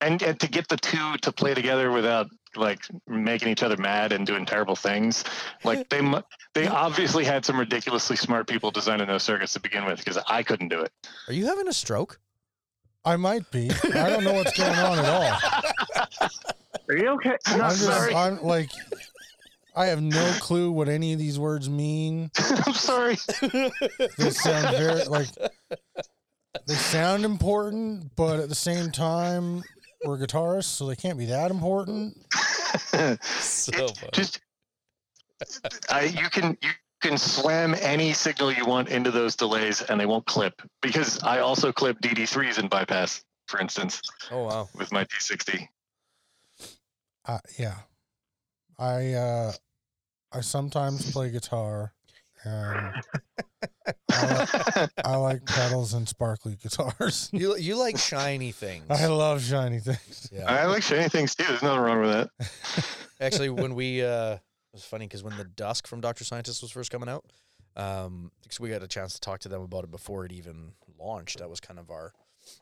And, 0.00 0.22
and 0.22 0.38
to 0.40 0.48
get 0.48 0.68
the 0.68 0.76
two 0.76 1.16
to 1.22 1.32
play 1.32 1.54
together 1.54 1.90
without 1.90 2.28
like 2.54 2.78
making 3.08 3.48
each 3.48 3.62
other 3.64 3.76
mad 3.76 4.12
and 4.12 4.24
doing 4.26 4.46
terrible 4.46 4.76
things, 4.76 5.24
like 5.64 5.88
they 5.88 6.00
they 6.54 6.66
obviously 6.86 7.24
had 7.24 7.44
some 7.44 7.58
ridiculously 7.58 8.14
smart 8.16 8.46
people 8.46 8.70
designing 8.70 9.08
those 9.08 9.24
circuits 9.24 9.54
to 9.54 9.60
begin 9.60 9.84
with 9.86 9.98
because 9.98 10.18
I 10.28 10.42
couldn't 10.44 10.68
do 10.68 10.80
it. 10.82 10.92
Are 11.26 11.32
you 11.34 11.46
having 11.46 11.66
a 11.68 11.72
stroke? 11.72 12.20
I 13.04 13.16
might 13.16 13.50
be. 13.50 13.70
I 13.94 14.10
don't 14.10 14.24
know 14.24 14.34
what's 14.34 14.56
going 14.56 14.78
on 14.78 14.98
at 14.98 15.04
all. 15.04 16.18
Are 16.90 16.96
you 16.96 17.08
okay? 17.10 17.36
No, 17.48 17.54
I'm 17.54 17.70
just, 17.70 17.84
sorry. 17.84 18.14
I'm 18.14 18.42
like, 18.42 18.70
I 19.76 19.86
have 19.86 20.02
no 20.02 20.34
clue 20.40 20.72
what 20.72 20.88
any 20.88 21.12
of 21.12 21.18
these 21.18 21.38
words 21.38 21.68
mean. 21.68 22.30
I'm 22.66 22.74
sorry. 22.74 23.16
They 24.18 24.30
sound 24.30 24.76
very 24.76 25.04
like 25.04 25.28
they 26.66 26.74
sound 26.74 27.24
important, 27.24 28.16
but 28.16 28.40
at 28.40 28.48
the 28.48 28.54
same 28.54 28.90
time, 28.90 29.62
we're 30.04 30.18
guitarists, 30.18 30.64
so 30.64 30.86
they 30.86 30.96
can't 30.96 31.18
be 31.18 31.26
that 31.26 31.50
important. 31.50 32.16
So 33.40 33.72
funny. 33.72 34.10
Just 34.12 34.40
I, 35.88 36.02
you 36.02 36.28
can 36.28 36.58
you 36.60 36.68
can 37.00 37.16
slam 37.16 37.74
any 37.80 38.12
signal 38.12 38.52
you 38.52 38.64
want 38.66 38.88
into 38.88 39.10
those 39.10 39.36
delays 39.36 39.82
and 39.82 40.00
they 40.00 40.06
won't 40.06 40.26
clip 40.26 40.60
because 40.82 41.22
I 41.22 41.38
also 41.40 41.72
clip 41.72 42.00
DD3s 42.00 42.58
in 42.58 42.68
bypass, 42.68 43.22
for 43.46 43.60
instance, 43.60 44.00
Oh 44.30 44.44
wow. 44.44 44.68
with 44.74 44.90
my 44.92 45.04
T60. 45.04 45.68
Uh, 47.26 47.38
yeah, 47.58 47.74
I 48.78 49.12
uh, 49.12 49.52
I 50.32 50.40
sometimes 50.40 51.10
play 51.12 51.30
guitar, 51.30 51.92
and 52.44 52.94
I, 54.10 54.24
li- 54.24 54.86
I 55.04 55.16
like 55.16 55.44
pedals 55.44 55.92
and 55.92 56.08
sparkly 56.08 56.56
guitars. 56.62 57.28
You 57.32 57.56
you 57.58 57.76
like 57.76 57.98
shiny 57.98 58.50
things. 58.52 58.86
I 58.90 59.06
love 59.06 59.42
shiny 59.42 59.80
things. 59.80 60.30
yeah. 60.32 60.44
I 60.50 60.64
like 60.66 60.82
shiny 60.82 61.08
things 61.10 61.34
too. 61.34 61.44
There's 61.48 61.62
nothing 61.62 61.80
wrong 61.80 62.00
with 62.00 62.10
that. 62.12 62.86
Actually, 63.20 63.50
when 63.50 63.74
we 63.74 64.02
uh, 64.02 64.34
it 64.34 64.40
was 64.78 64.84
funny 64.84 65.06
because 65.06 65.22
when 65.22 65.36
the 65.36 65.44
Dusk 65.44 65.86
from 65.86 66.00
Doctor 66.00 66.24
Scientist 66.24 66.62
was 66.62 66.70
first 66.70 66.90
coming 66.90 67.08
out, 67.08 67.24
um, 67.76 68.30
because 68.42 68.60
we 68.60 68.70
got 68.70 68.82
a 68.82 68.88
chance 68.88 69.14
to 69.14 69.20
talk 69.20 69.40
to 69.40 69.48
them 69.48 69.62
about 69.62 69.84
it 69.84 69.90
before 69.90 70.24
it 70.24 70.32
even 70.32 70.72
launched. 70.98 71.38
That 71.38 71.50
was 71.50 71.60
kind 71.60 71.78
of 71.78 71.90
our 71.90 72.12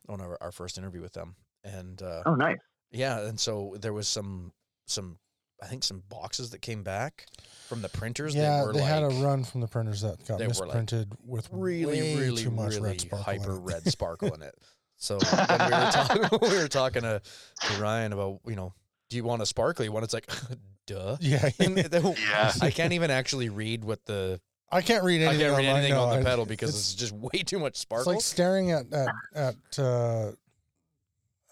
one 0.06 0.20
of 0.20 0.26
our, 0.26 0.38
our 0.40 0.52
first 0.52 0.78
interview 0.78 1.00
with 1.00 1.12
them, 1.12 1.36
and 1.64 2.00
uh, 2.02 2.22
oh, 2.26 2.34
nice. 2.34 2.58
yeah, 2.90 3.20
and 3.20 3.38
so 3.38 3.76
there 3.80 3.92
was 3.92 4.08
some 4.08 4.52
some 4.86 5.18
I 5.62 5.66
think 5.66 5.84
some 5.84 6.02
boxes 6.08 6.50
that 6.50 6.60
came 6.60 6.82
back 6.82 7.26
from 7.68 7.82
the 7.82 7.88
printers. 7.88 8.34
Yeah, 8.34 8.64
they 8.72 8.80
like 8.80 8.88
had 8.88 9.02
a 9.02 9.08
run 9.08 9.44
from 9.44 9.60
the 9.60 9.68
printers 9.68 10.02
that 10.02 10.26
got 10.26 10.38
were, 10.38 10.46
like, 10.46 10.48
misprinted 10.48 11.12
with 11.24 11.48
really, 11.52 12.16
really, 12.16 12.42
too 12.42 12.50
much 12.50 12.74
really 12.74 12.90
red 12.90 13.00
sparkle. 13.00 13.24
hyper 13.24 13.58
red 13.58 13.86
sparkle 13.86 14.34
in 14.34 14.42
it. 14.42 14.54
So 14.96 15.18
when 15.48 15.58
we 15.58 15.76
were 15.76 15.90
talking, 15.90 16.38
we 16.42 16.56
were 16.56 16.68
talking 16.68 17.02
to, 17.02 17.22
to 17.62 17.80
Ryan 17.80 18.12
about, 18.12 18.40
you 18.46 18.56
know, 18.56 18.72
do 19.08 19.16
you 19.16 19.24
want 19.24 19.42
a 19.42 19.46
sparkly 19.46 19.88
one? 19.88 20.02
It's 20.02 20.14
like, 20.14 20.28
duh. 20.86 21.16
Yeah, 21.20 21.48
And 21.60 21.76
they 21.76 22.00
don't- 22.00 22.18
Yeah. 22.30 22.52
I 22.60 22.70
can't 22.70 22.92
even 22.92 23.10
actually 23.10 23.48
read 23.48 23.84
what 23.84 24.04
the 24.06 24.40
I 24.70 24.82
can't 24.82 25.04
read 25.04 25.22
I 25.22 25.26
anything. 25.26 25.40
can't 25.46 25.56
read 25.56 25.66
online, 25.66 25.76
anything 25.76 25.94
no, 25.94 26.02
on 26.04 26.10
the 26.10 26.20
I- 26.20 26.30
pedal 26.30 26.44
because 26.46 26.70
it's, 26.70 26.92
it's, 26.92 26.94
just 26.94 27.12
way 27.12 27.42
too 27.44 27.58
much 27.60 27.76
sparkle. 27.76 28.12
it's 28.12 28.16
like 28.16 28.34
staring 28.34 28.72
at 28.72 28.92
at 28.92 29.08
at. 29.34 29.54
Uh, 29.78 30.32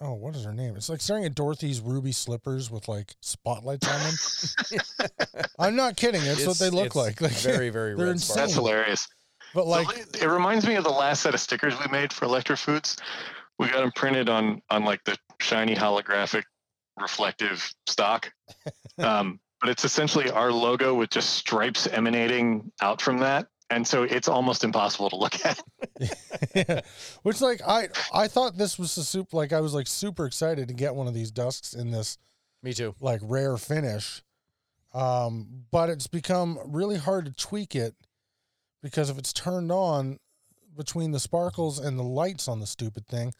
oh, 0.00 0.14
what 0.14 0.34
is 0.34 0.44
her 0.44 0.52
name? 0.52 0.74
It's 0.76 0.88
like 0.88 1.00
staring 1.00 1.24
at 1.24 1.34
Dorothy's 1.34 1.80
ruby 1.80 2.10
slippers 2.12 2.70
with 2.72 2.88
like 2.88 3.14
spotlights 3.20 3.86
on 3.88 4.00
them. 4.00 5.44
I'm 5.58 5.76
not 5.76 5.96
kidding. 5.96 6.22
That's 6.24 6.46
what 6.46 6.58
they 6.58 6.70
look 6.70 6.86
it's 6.86 6.96
like. 6.96 7.20
Like, 7.20 7.32
very, 7.32 7.70
very 7.70 7.94
they're 7.94 8.06
red 8.06 8.12
insane. 8.12 8.36
That's 8.36 8.54
hilarious. 8.54 9.06
but 9.54 9.66
like, 9.68 9.86
it- 9.96 10.22
it 10.22 10.26
reminds 10.28 10.66
me 10.66 10.74
of 10.74 10.82
the 10.84 10.90
last 10.90 11.22
set 11.22 11.34
of 11.34 11.40
stickers 11.40 11.74
we 11.78 11.86
made 11.92 12.12
for 12.12 12.26
Electrofoods. 12.26 12.98
We 13.58 13.68
got 13.68 13.80
them 13.80 13.92
printed 13.94 14.28
on 14.28 14.60
on 14.70 14.84
like 14.84 15.04
the 15.04 15.16
shiny 15.40 15.76
holographic 15.76 16.42
reflective 17.00 17.72
stock. 17.86 18.32
Um, 18.98 19.40
but 19.60 19.70
it's 19.70 19.84
essentially 19.84 20.30
our 20.30 20.52
logo 20.52 20.94
with 20.94 21.10
just 21.10 21.30
stripes 21.30 21.86
emanating 21.86 22.70
out 22.80 23.00
from 23.00 23.18
that. 23.18 23.46
And 23.70 23.86
so 23.86 24.02
it's 24.02 24.28
almost 24.28 24.62
impossible 24.62 25.10
to 25.10 25.16
look 25.16 25.44
at. 25.44 25.60
yeah. 26.54 26.80
which 27.22 27.40
like 27.40 27.60
I 27.66 27.88
I 28.12 28.28
thought 28.28 28.58
this 28.58 28.78
was 28.78 28.96
a 28.98 29.04
super. 29.04 29.36
Like 29.36 29.52
I 29.52 29.60
was 29.60 29.72
like 29.74 29.86
super 29.86 30.26
excited 30.26 30.68
to 30.68 30.74
get 30.74 30.94
one 30.94 31.06
of 31.08 31.14
these 31.14 31.30
dusks 31.30 31.72
in 31.72 31.90
this 31.90 32.18
Me 32.62 32.72
too. 32.74 32.94
like 33.00 33.20
rare 33.24 33.56
finish. 33.56 34.22
Um, 34.92 35.64
but 35.72 35.88
it's 35.88 36.06
become 36.06 36.58
really 36.66 36.98
hard 36.98 37.24
to 37.24 37.32
tweak 37.32 37.74
it 37.74 37.94
because 38.82 39.10
if 39.10 39.18
it's 39.18 39.32
turned 39.32 39.72
on 39.72 40.18
between 40.76 41.10
the 41.10 41.18
sparkles 41.18 41.78
and 41.78 41.98
the 41.98 42.04
lights 42.04 42.46
on 42.46 42.60
the 42.60 42.66
stupid 42.66 43.06
thing, 43.08 43.32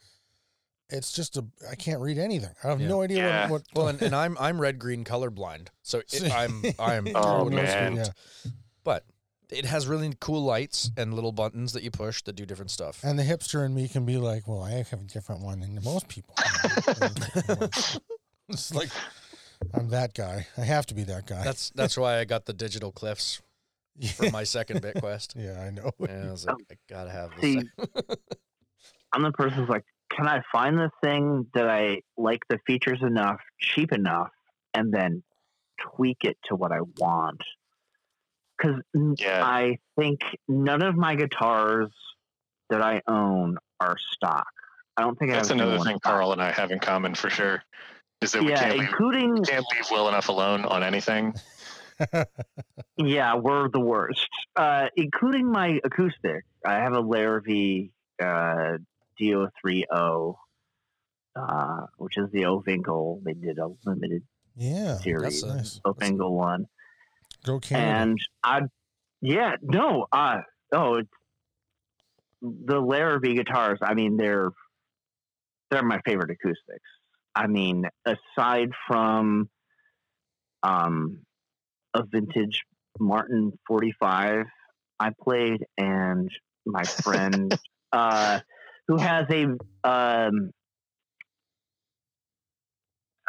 it's 0.91 1.13
just 1.13 1.37
a 1.37 1.45
I 1.71 1.75
can't 1.75 2.01
read 2.01 2.19
anything. 2.19 2.55
I 2.63 2.69
have 2.69 2.81
Yeah. 2.81 2.89
no 2.89 3.03
idea 3.03 3.19
Yeah. 3.19 3.49
what, 3.49 3.51
what 3.51 3.63
Well, 3.75 3.89
and, 3.89 4.01
and 4.03 4.15
I'm 4.15 4.37
I'm 4.39 4.61
red 4.61 4.79
green 4.79 5.05
colorblind, 5.05 5.69
so 5.83 5.99
it, 6.13 6.33
I'm 6.33 6.65
I'm 6.79 7.09
Oh, 7.15 7.45
totally 7.45 7.63
man. 7.63 7.97
screwed. 7.97 8.11
But 8.85 9.05
it 9.51 9.65
has 9.67 9.87
really 9.87 10.13
cool 10.21 10.43
lights 10.43 10.91
and 10.97 11.15
little 11.15 11.33
buttons 11.33 11.73
that 11.75 11.83
you 11.83 11.91
push 11.91 12.23
that 12.23 12.35
do 12.35 12.45
different 12.47 12.71
stuff. 12.71 13.01
And 13.05 13.19
the 13.19 13.23
hipster 13.23 13.65
in 13.65 13.75
me 13.75 13.89
can 13.89 14.05
be 14.05 14.17
like, 14.17 14.49
well, 14.49 14.63
I 14.63 14.71
have 14.73 14.93
a 14.93 14.97
different 15.05 15.43
one 15.43 15.61
than 15.61 15.79
most 15.85 16.09
people. 16.09 16.35
it's 18.49 18.75
like, 18.75 18.91
I'm 19.73 19.89
that 19.91 20.15
guy. 20.15 20.47
I 20.57 20.63
have 20.63 20.87
to 20.87 20.95
be 20.95 21.05
that 21.05 21.27
guy. 21.27 21.43
That's 21.45 21.71
that's 21.75 21.97
why 21.97 22.19
I 22.19 22.25
got 22.25 22.47
the 22.47 22.53
digital 22.53 22.93
cliffs 22.93 23.41
for 24.17 24.31
my 24.31 24.45
second 24.45 24.83
BitQuest. 24.83 25.35
yeah, 25.37 25.61
I 25.61 25.71
know. 25.71 25.93
And 26.09 26.29
I 26.29 26.31
was 26.31 26.47
like, 26.47 26.57
I 26.71 26.75
gotta 26.89 27.11
have 27.11 27.31
this. 27.41 27.65
I'm 29.13 29.23
the 29.23 29.33
person 29.33 29.59
who's 29.59 29.69
like, 29.69 29.85
can 30.15 30.29
I 30.29 30.43
find 30.53 30.79
the 30.79 30.91
thing 31.03 31.47
that 31.55 31.69
I 31.69 32.03
like 32.17 32.41
the 32.49 32.59
features 32.67 33.01
enough, 33.03 33.41
cheap 33.59 33.93
enough, 33.93 34.31
and 34.73 34.93
then 34.93 35.23
tweak 35.97 36.19
it 36.23 36.37
to 36.47 36.55
what 36.55 36.73
I 36.73 36.81
want? 36.99 37.41
Because 38.57 38.81
Yeah. 39.19 39.45
I 39.45 39.79
think 39.99 40.21
none 40.47 40.83
of 40.83 40.95
my 40.95 41.17
guitars 41.17 41.91
that 42.71 42.81
I 42.81 43.03
own 43.09 43.59
are 43.81 43.97
stock. 43.99 44.47
I 44.97 45.03
don't 45.03 45.19
think 45.19 45.33
That's 45.33 45.49
have 45.49 45.57
another 45.57 45.79
thing 45.79 45.99
stock. 45.99 46.03
Carl 46.03 46.33
and 46.33 46.41
I 46.41 46.53
have 46.53 46.71
in 46.71 46.79
common 46.79 47.15
for 47.15 47.29
sure. 47.29 47.65
Is 48.21 48.33
that 48.33 48.43
we 48.43 48.51
Yeah, 48.51 48.61
can't 48.61 48.79
leave, 48.79 48.89
including 48.89 49.43
can't 49.45 49.67
leave 49.73 49.91
well 49.91 50.09
enough 50.09 50.29
alone 50.29 50.65
on 50.65 50.83
anything. 50.83 51.35
Yeah, 52.97 53.37
we're 53.37 53.69
the 53.69 53.81
worst. 53.81 54.29
Uh, 54.57 54.87
including 54.97 55.51
my 55.51 55.81
acoustic. 55.85 56.45
I 56.65 56.75
have 56.75 56.93
a 56.93 57.03
Larrivee 57.03 57.91
uh, 58.23 58.79
DO30, 59.21 60.35
uh, 61.37 61.87
which 61.97 62.17
is 62.17 62.31
the 62.33 62.43
Ovangkol. 62.43 63.23
They 63.25 63.35
did 63.35 63.59
a 63.59 63.69
limited 63.85 64.23
yeah, 64.57 64.97
series, 64.99 65.43
That's 65.43 65.55
nice. 65.57 65.81
Ovangkol 65.87 66.31
one. 66.31 66.67
Go 67.45 67.61
Canada. 67.61 68.01
And 68.01 68.19
I, 68.43 68.61
yeah, 69.21 69.57
no, 69.63 70.07
uh, 70.13 70.39
oh, 70.73 70.95
it's, 70.97 71.11
the 72.41 72.75
Larrivee 72.75 73.37
guitars, 73.37 73.79
I 73.83 73.95
mean, 73.95 74.17
they're, 74.17 74.51
they're 75.71 75.83
my 75.83 76.01
favorite 76.05 76.31
acoustics. 76.31 76.91
I 77.35 77.47
mean, 77.47 77.87
aside 78.05 78.71
from, 78.87 79.49
um, 80.63 81.21
a 81.95 82.05
vintage 82.05 82.63
Martin 82.99 83.53
45 83.67 84.47
I 85.01 85.11
played 85.23 85.65
and 85.77 86.31
my 86.67 86.85
friend, 86.85 87.57
uh, 87.93 88.41
who 88.89 88.97
has 88.99 89.27
a, 89.31 89.45
um, 89.89 90.51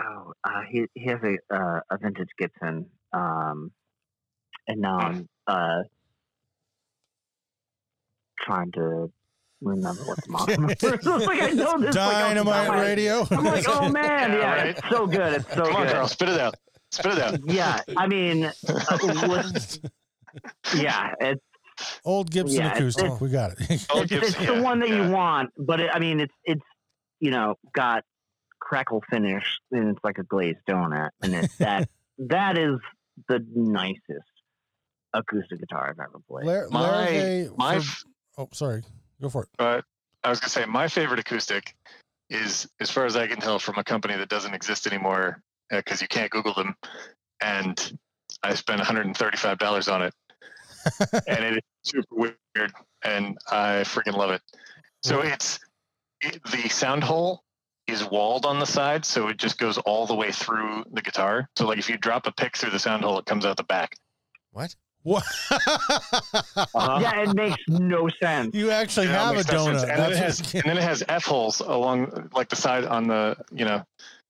oh, 0.01 0.34
uh, 0.43 0.62
he, 0.70 0.86
he 0.93 1.06
has 1.06 1.20
a, 1.24 1.38
uh, 1.56 1.80
a 1.89 1.97
vintage 1.97 2.30
Gibson, 2.38 2.88
um, 3.14 3.72
and 4.68 4.82
now 4.82 4.97
I'm 4.97 5.30
uh, 5.47 5.84
trying 8.39 8.72
to 8.74 9.12
remember 9.62 10.03
what 10.03 10.18
the 10.24 10.30
model 10.32 10.70
is. 10.70 10.76
It's 10.84 11.06
like 11.28 11.41
I 11.41 11.49
know 11.51 11.51
this 11.51 11.58
like, 11.58 11.68
off 11.68 11.80
the 11.82 11.91
top 11.91 12.08
of 12.08 12.20
Dynamite 12.20 12.68
my 12.68 12.78
head. 12.78 12.82
radio. 12.97 13.28
I'm 13.32 13.43
like, 13.43 13.66
oh 13.68 13.89
man, 13.89 14.32
Yeah, 14.32 14.38
yeah, 14.38 14.56
right. 14.56 14.68
it's 14.68 14.89
so 14.89 15.08
good. 15.08 15.34
It's 15.34 15.53
so 15.53 15.64
Come 15.66 15.76
on, 15.76 15.88
good. 15.88 16.08
Spit 16.10 16.30
it 16.30 16.39
out. 16.39 16.56
Spit 16.91 17.14
it 17.14 17.20
out. 17.22 17.39
Yeah, 17.49 17.82
I 17.95 18.08
mean, 18.08 18.45
uh, 18.45 18.51
what's- 19.28 19.80
yeah, 20.76 21.14
it's 21.22 21.41
Old 22.04 22.32
Gibson 22.32 22.60
Yeah, 22.62 22.74
acoustic. 22.74 23.06
it's- 23.06 23.22
we 23.22 23.30
got 23.30 23.52
it. 23.52 23.58
It's, 23.70 23.86
Gibson, 23.88 24.18
it's 24.24 24.40
yeah, 24.40 24.56
the 24.56 24.62
one 24.62 24.80
that 24.80 24.90
yeah. 24.90 25.06
you 25.08 25.12
want, 25.12 25.52
but 25.58 25.80
it, 25.80 25.90
I 25.94 26.00
mean, 26.00 26.20
it's 26.20 26.34
it's 26.44 26.62
you 27.20 27.32
know 27.32 27.56
got 27.74 28.04
crackle 28.60 29.04
finish 29.10 29.60
and 29.72 29.90
it's 29.90 30.00
like 30.04 30.18
a 30.18 30.24
glazed 30.24 30.60
donut, 30.68 31.10
and 31.22 31.34
it's 31.36 31.56
that 31.60 31.90
that 32.18 32.58
is 32.58 32.80
the 33.28 33.46
nicest 33.56 34.02
acoustic 35.14 35.60
guitar 35.60 35.90
I've 35.90 36.00
ever 36.00 36.20
played. 36.30 36.46
Lar- 36.46 36.68
My 36.70 36.82
Larrivee 37.08 37.58
my 37.58 37.80
for- 37.80 38.08
oh, 38.38 38.50
sorry. 38.54 38.84
Go 39.22 39.30
for 39.30 39.44
it. 39.44 39.50
But 39.58 39.86
I 40.24 40.30
was 40.30 40.40
gonna 40.40 40.50
say 40.50 40.66
my 40.66 40.88
favorite 40.88 41.20
acoustic 41.20 41.76
is, 42.30 42.68
as 42.80 42.90
far 42.92 43.06
as 43.06 43.16
I 43.16 43.28
can 43.28 43.40
tell, 43.40 43.60
from 43.60 43.78
a 43.78 43.84
company 43.84 44.18
that 44.18 44.30
doesn't 44.30 44.54
exist 44.54 44.88
anymore 44.88 45.42
uh, 45.72 45.78
because 45.78 46.02
you 46.02 46.08
can't 46.08 46.32
Google 46.32 46.54
them, 46.54 46.76
and 47.42 47.98
I 48.44 48.56
spent 48.56 48.80
135 48.80 49.58
dollars 49.58 49.88
on 49.88 50.02
it, 50.02 50.14
and 51.28 51.44
it 51.46 51.54
is 51.58 51.62
super 51.84 52.16
weird, 52.16 52.72
and 53.04 53.38
I 53.52 53.82
freaking 53.84 54.14
love 54.18 54.32
it. 54.32 54.42
So 55.04 55.22
it's 55.22 55.60
it, 56.22 56.42
the 56.52 56.68
sound 56.70 57.04
hole 57.04 57.44
is 57.88 58.04
walled 58.04 58.46
on 58.46 58.60
the 58.60 58.66
side, 58.66 59.06
so 59.06 59.28
it 59.28 59.38
just 59.38 59.58
goes 59.60 59.78
all 59.80 60.08
the 60.08 60.16
way 60.16 60.32
through 60.32 60.84
the 60.92 61.02
guitar. 61.02 61.48
So 61.56 61.68
like 61.68 61.78
if 61.78 61.90
you 61.90 61.98
drop 61.98 62.26
a 62.28 62.32
pick 62.32 62.58
through 62.58 62.72
the 62.72 62.80
sound 62.80 63.04
hole, 63.04 63.20
it 63.20 63.26
comes 63.26 63.46
out 63.46 63.58
the 63.58 63.64
back. 63.64 63.96
What? 64.52 64.76
What? 65.04 65.24
Uh-huh. 65.52 66.98
yeah, 67.02 67.22
it 67.22 67.36
makes 67.36 67.62
no 67.68 68.10
sense. 68.20 68.56
you 68.56 68.72
actually 68.72 69.06
Yeah, 69.06 69.26
have 69.26 69.34
a 69.34 69.38
makes 69.38 69.52
no 69.52 69.66
sense. 69.66 69.84
donut. 69.84 69.90
And 69.90 70.00
then, 70.02 70.12
it 70.14 70.18
has, 70.18 70.40
and 70.56 70.64
then 70.66 70.78
it 70.78 70.84
has 70.84 71.04
F 71.08 71.26
holes 71.26 71.60
along 71.60 72.30
like 72.34 72.50
the 72.50 72.56
side 72.56 72.86
on 72.86 73.08
the 73.08 73.38
you 73.52 73.66
know 73.66 73.84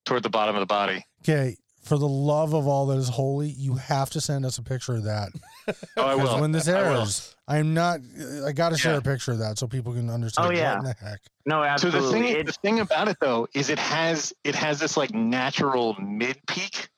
toward 0.06 0.24
the 0.24 0.30
bottom 0.30 0.56
of 0.56 0.60
the 0.60 0.66
body. 0.66 1.06
okay. 1.24 1.56
For 1.86 2.00
the 2.00 2.08
love 2.08 2.54
of 2.56 2.68
all 2.68 2.88
that 2.88 2.98
is 2.98 3.10
holy, 3.10 3.50
you 3.50 3.76
have 3.76 4.10
to 4.12 4.20
send 4.22 4.44
us 4.44 4.58
a 4.58 4.64
picture 4.64 4.96
of 4.96 5.04
that. 5.04 5.30
Oh, 5.98 6.06
I 6.06 6.14
Because 6.16 6.30
will. 6.34 6.42
when 6.42 6.52
this 6.52 6.68
airs, 6.68 7.36
I'm 7.48 7.74
not. 7.74 8.00
I 8.46 8.52
got 8.52 8.70
to 8.70 8.78
share 8.78 8.92
Yeah. 8.94 8.98
a 9.00 9.02
picture 9.02 9.32
of 9.32 9.40
that 9.40 9.58
so 9.58 9.68
people 9.68 9.94
can 9.94 10.12
understand. 10.12 10.48
Oh, 10.48 10.52
yeah. 10.52 10.74
What 10.76 10.80
in 10.80 10.86
the 10.86 10.94
heck? 11.10 11.20
No, 11.48 11.62
So 11.62 11.68
absolutely. 11.88 12.02
the 12.02 12.12
thing, 12.12 12.24
It- 12.40 12.46
the 12.46 12.52
thing 12.52 12.80
about 12.82 13.08
it 13.08 13.18
though 13.20 13.48
is 13.56 13.70
it 13.72 13.80
has 13.80 14.32
it 14.44 14.54
has 14.54 14.80
this 14.80 14.96
like 14.96 15.12
natural 15.16 15.96
mid 16.00 16.38
peak, 16.48 16.90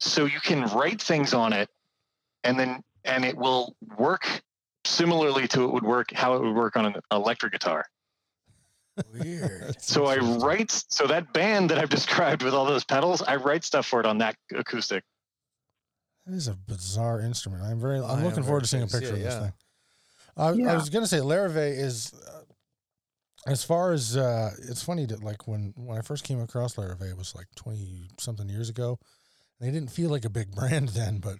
so 0.00 0.24
you 0.24 0.40
can 0.40 0.64
write 0.68 1.02
things 1.02 1.34
on 1.34 1.52
it, 1.52 1.68
and 2.44 2.58
then 2.58 2.82
and 3.04 3.24
it 3.26 3.36
will 3.36 3.74
work 3.98 4.40
similarly 4.86 5.46
to 5.48 5.64
it 5.64 5.72
would 5.72 5.84
work 5.84 6.10
how 6.14 6.34
it 6.34 6.40
would 6.42 6.54
work 6.54 6.76
on 6.76 6.86
an 6.86 6.94
electric 7.12 7.52
guitar. 7.52 7.84
Weird. 9.12 9.80
So 9.80 10.06
I 10.06 10.16
write 10.18 10.70
so 10.70 11.06
that 11.06 11.32
band 11.32 11.70
that 11.70 11.78
I've 11.78 11.88
described 11.98 12.42
with 12.42 12.54
all 12.54 12.64
those 12.64 12.84
pedals, 12.84 13.22
I 13.22 13.36
write 13.36 13.64
stuff 13.64 13.86
for 13.86 14.00
it 14.00 14.06
on 14.06 14.18
that 14.18 14.36
acoustic. 14.54 15.04
That 16.26 16.34
is 16.34 16.48
a 16.48 16.54
bizarre 16.54 17.20
instrument. 17.20 17.62
I'm 17.62 17.80
very. 17.80 18.00
I 18.00 18.12
I'm 18.12 18.18
am 18.18 18.24
looking 18.24 18.42
forward 18.42 18.60
to 18.60 18.66
seeing 18.66 18.82
a 18.82 18.86
picture 18.86 19.06
Yeah, 19.08 19.12
of 19.14 19.18
this 19.22 19.34
yeah. 19.34 19.40
thing. 19.40 19.52
I, 20.68 20.72
I 20.72 20.74
was 20.74 20.90
gonna 20.90 21.06
say 21.06 21.18
Larrivee 21.18 21.78
is, 21.78 22.12
uh, 22.14 22.42
as 23.46 23.64
far 23.64 23.92
as 23.92 24.16
uh, 24.16 24.50
it's 24.68 24.82
funny 24.82 25.06
that 25.06 25.22
like 25.22 25.48
when 25.48 25.72
when 25.76 25.98
I 25.98 26.02
first 26.02 26.24
came 26.24 26.40
across 26.40 26.74
Larrivee, 26.76 27.10
it 27.10 27.16
was 27.16 27.34
like 27.34 27.46
twenty 27.56 28.08
something 28.18 28.48
years 28.48 28.68
ago. 28.68 28.98
They 29.60 29.70
didn't 29.70 29.90
feel 29.90 30.10
like 30.10 30.24
a 30.24 30.30
big 30.30 30.50
brand 30.54 30.90
then, 30.90 31.18
but 31.18 31.36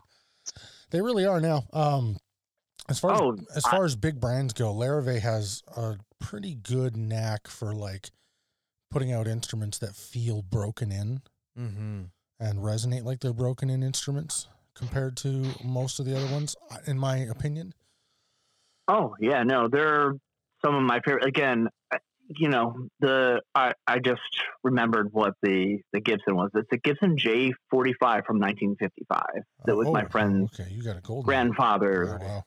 they 0.91 1.01
really 1.01 1.27
are 1.27 1.41
now. 1.41 1.65
Um, 1.73 2.17
as 2.89 2.99
far 3.01 3.13
Oh, 3.23 3.33
as 3.51 3.57
as 3.59 3.65
far 3.65 3.85
as 3.85 3.97
big 3.97 4.21
brands 4.21 4.53
go, 4.53 4.73
Larrivee 4.73 5.21
has 5.21 5.63
a 5.77 5.97
pretty 6.21 6.55
good 6.55 6.97
knack 6.97 7.47
for 7.49 7.73
like 7.75 8.11
putting 8.91 9.13
out 9.13 9.27
instruments 9.27 9.79
that 9.79 9.95
feel 9.95 10.43
broken 10.43 10.91
in 10.93 11.21
Mm-hmm. 11.59 12.03
and 12.41 12.59
resonate 12.61 13.05
like 13.05 13.21
they're 13.21 13.33
broken 13.33 13.69
in 13.69 13.83
instruments 13.83 14.49
compared 14.75 15.17
to 15.19 15.45
most 15.65 15.99
of 15.99 16.07
the 16.07 16.17
other 16.17 16.33
ones, 16.33 16.55
uh, 16.71 16.77
in 16.87 16.97
my 16.99 17.17
opinion. 17.19 17.75
Oh 18.87 19.15
yeah, 19.21 19.43
no, 19.43 19.69
they're 19.69 20.13
some 20.65 20.75
of 20.75 20.83
my 20.83 21.01
favorite. 21.01 21.25
Again, 21.27 21.69
you 22.29 22.49
know, 22.49 22.75
the 23.01 23.41
I, 23.55 23.73
I 23.87 23.99
just 23.99 24.21
remembered 24.63 25.09
what 25.13 25.35
the 25.43 25.79
the 25.93 26.01
Gibson 26.01 26.37
was. 26.37 26.51
It's 26.55 26.69
a 26.73 26.77
Gibson 26.79 27.19
J 27.19 27.53
forty 27.71 27.93
five 28.01 28.25
from 28.25 28.39
nineteen 28.39 28.77
fifty 28.79 29.05
five. 29.09 29.43
That 29.67 29.77
was 29.77 29.89
my 29.89 30.05
Oh, 30.05 30.09
friend's 30.09 30.51
Okay, 30.59 30.71
you 30.71 30.83
got 30.83 30.97
a 30.97 31.01
gold. 31.01 31.25
grandfather. 31.27 32.19
Oh, 32.21 32.25
wow. 32.25 32.45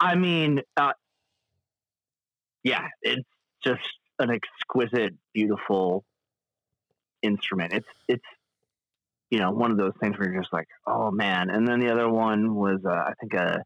I 0.00 0.14
mean, 0.16 0.60
uh, 0.76 0.92
yeah, 2.62 2.88
it's 3.02 3.28
just 3.62 3.80
an 4.18 4.30
exquisite, 4.30 5.14
beautiful 5.32 6.04
instrument. 7.22 7.72
It's 7.72 7.88
it's 8.08 8.24
you 9.30 9.38
know 9.38 9.50
one 9.50 9.70
of 9.70 9.78
those 9.78 9.92
things 10.00 10.18
where 10.18 10.30
you're 10.30 10.42
just 10.42 10.52
like, 10.52 10.68
oh 10.86 11.10
man. 11.10 11.50
And 11.50 11.66
then 11.66 11.80
the 11.80 11.92
other 11.92 12.08
one 12.08 12.54
was 12.54 12.80
uh, 12.86 12.90
I 12.92 13.12
think 13.20 13.34
a 13.34 13.62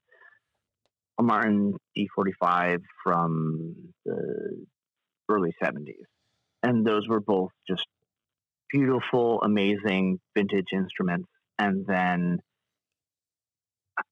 a 1.18 1.22
Martin 1.22 1.74
D45 1.96 2.78
from 3.02 3.74
the 4.04 4.66
early 5.28 5.52
70s, 5.62 5.94
and 6.62 6.86
those 6.86 7.08
were 7.08 7.20
both 7.20 7.50
just 7.68 7.86
beautiful, 8.70 9.40
amazing 9.42 10.20
vintage 10.36 10.68
instruments. 10.72 11.28
And 11.58 11.84
then, 11.86 12.38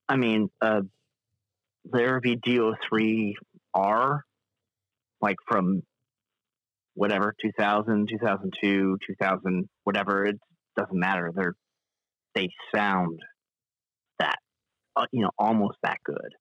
I 0.09 0.17
mean, 0.17 0.49
uh, 0.61 0.81
Larrivee 1.93 2.41
DO3R, 3.75 4.21
like 5.21 5.37
from 5.49 5.83
whatever 6.95 7.35
2000, 7.41 8.09
2002, 8.09 8.99
2000, 9.07 9.69
whatever. 9.85 10.25
It 10.25 10.37
doesn't 10.77 10.99
matter. 10.99 11.33
They're 11.35 11.55
they 12.35 12.51
sound 12.75 13.19
that 14.19 14.37
uh, 14.95 15.07
you 15.13 15.23
know 15.23 15.31
almost 15.39 15.79
that 15.83 15.99
good. 16.05 16.35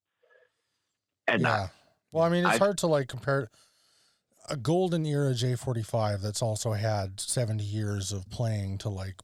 And 1.28 1.42
Yeah. 1.42 1.68
Well, 2.12 2.24
I 2.24 2.30
mean, 2.30 2.46
it's 2.46 2.56
I- 2.56 2.58
hard 2.60 2.78
to 2.80 2.88
like 2.88 3.08
compare 3.08 3.50
a 4.50 4.56
golden 4.56 5.06
era 5.06 5.32
J45 5.32 6.22
that's 6.22 6.42
also 6.42 6.74
had 6.74 7.20
70 7.20 7.64
years 7.64 8.12
of 8.12 8.30
playing 8.30 8.78
to 8.80 8.90
like 8.90 9.16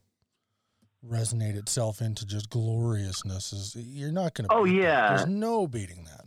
resonate 1.07 1.56
itself 1.56 2.02
into 2.02 2.26
just 2.26 2.49
gloriousness 2.49 3.53
is 3.53 3.76
you're 3.76 4.11
not 4.11 4.34
going 4.34 4.48
to 4.48 4.53
Oh, 4.53 4.65
yeah. 4.65 5.15
There's 5.15 5.28
no 5.28 5.68
beating 5.68 6.03
that. 6.06 6.26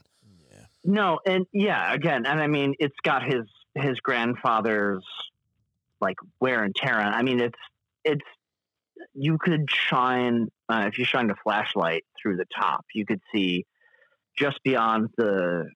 Yeah. 0.51 0.65
No, 0.85 1.21
and 1.27 1.47
yeah, 1.53 1.93
again, 1.93 2.27
and 2.27 2.41
I 2.41 2.47
mean, 2.47 2.75
it's 2.79 2.97
got 3.03 3.23
his 3.23 3.45
his 3.75 3.99
grandfather's 4.01 5.05
like 6.01 6.17
wear 6.41 6.63
and 6.63 6.75
tear 6.75 7.01
on. 7.01 7.15
I 7.15 7.23
mean, 7.23 7.41
it's 7.41 7.59
it's 8.05 8.25
you 9.15 9.39
could 9.39 9.71
shine 9.71 10.49
uh, 10.69 10.85
if 10.87 10.99
you 10.99 11.05
shined 11.05 11.31
a 11.31 11.37
flashlight 11.43 12.05
through 12.21 12.37
the 12.37 12.47
top, 12.55 12.85
you 12.95 13.07
could 13.07 13.21
see 13.33 13.65
just 14.37 14.63
beyond 14.65 15.11
the 15.17 15.69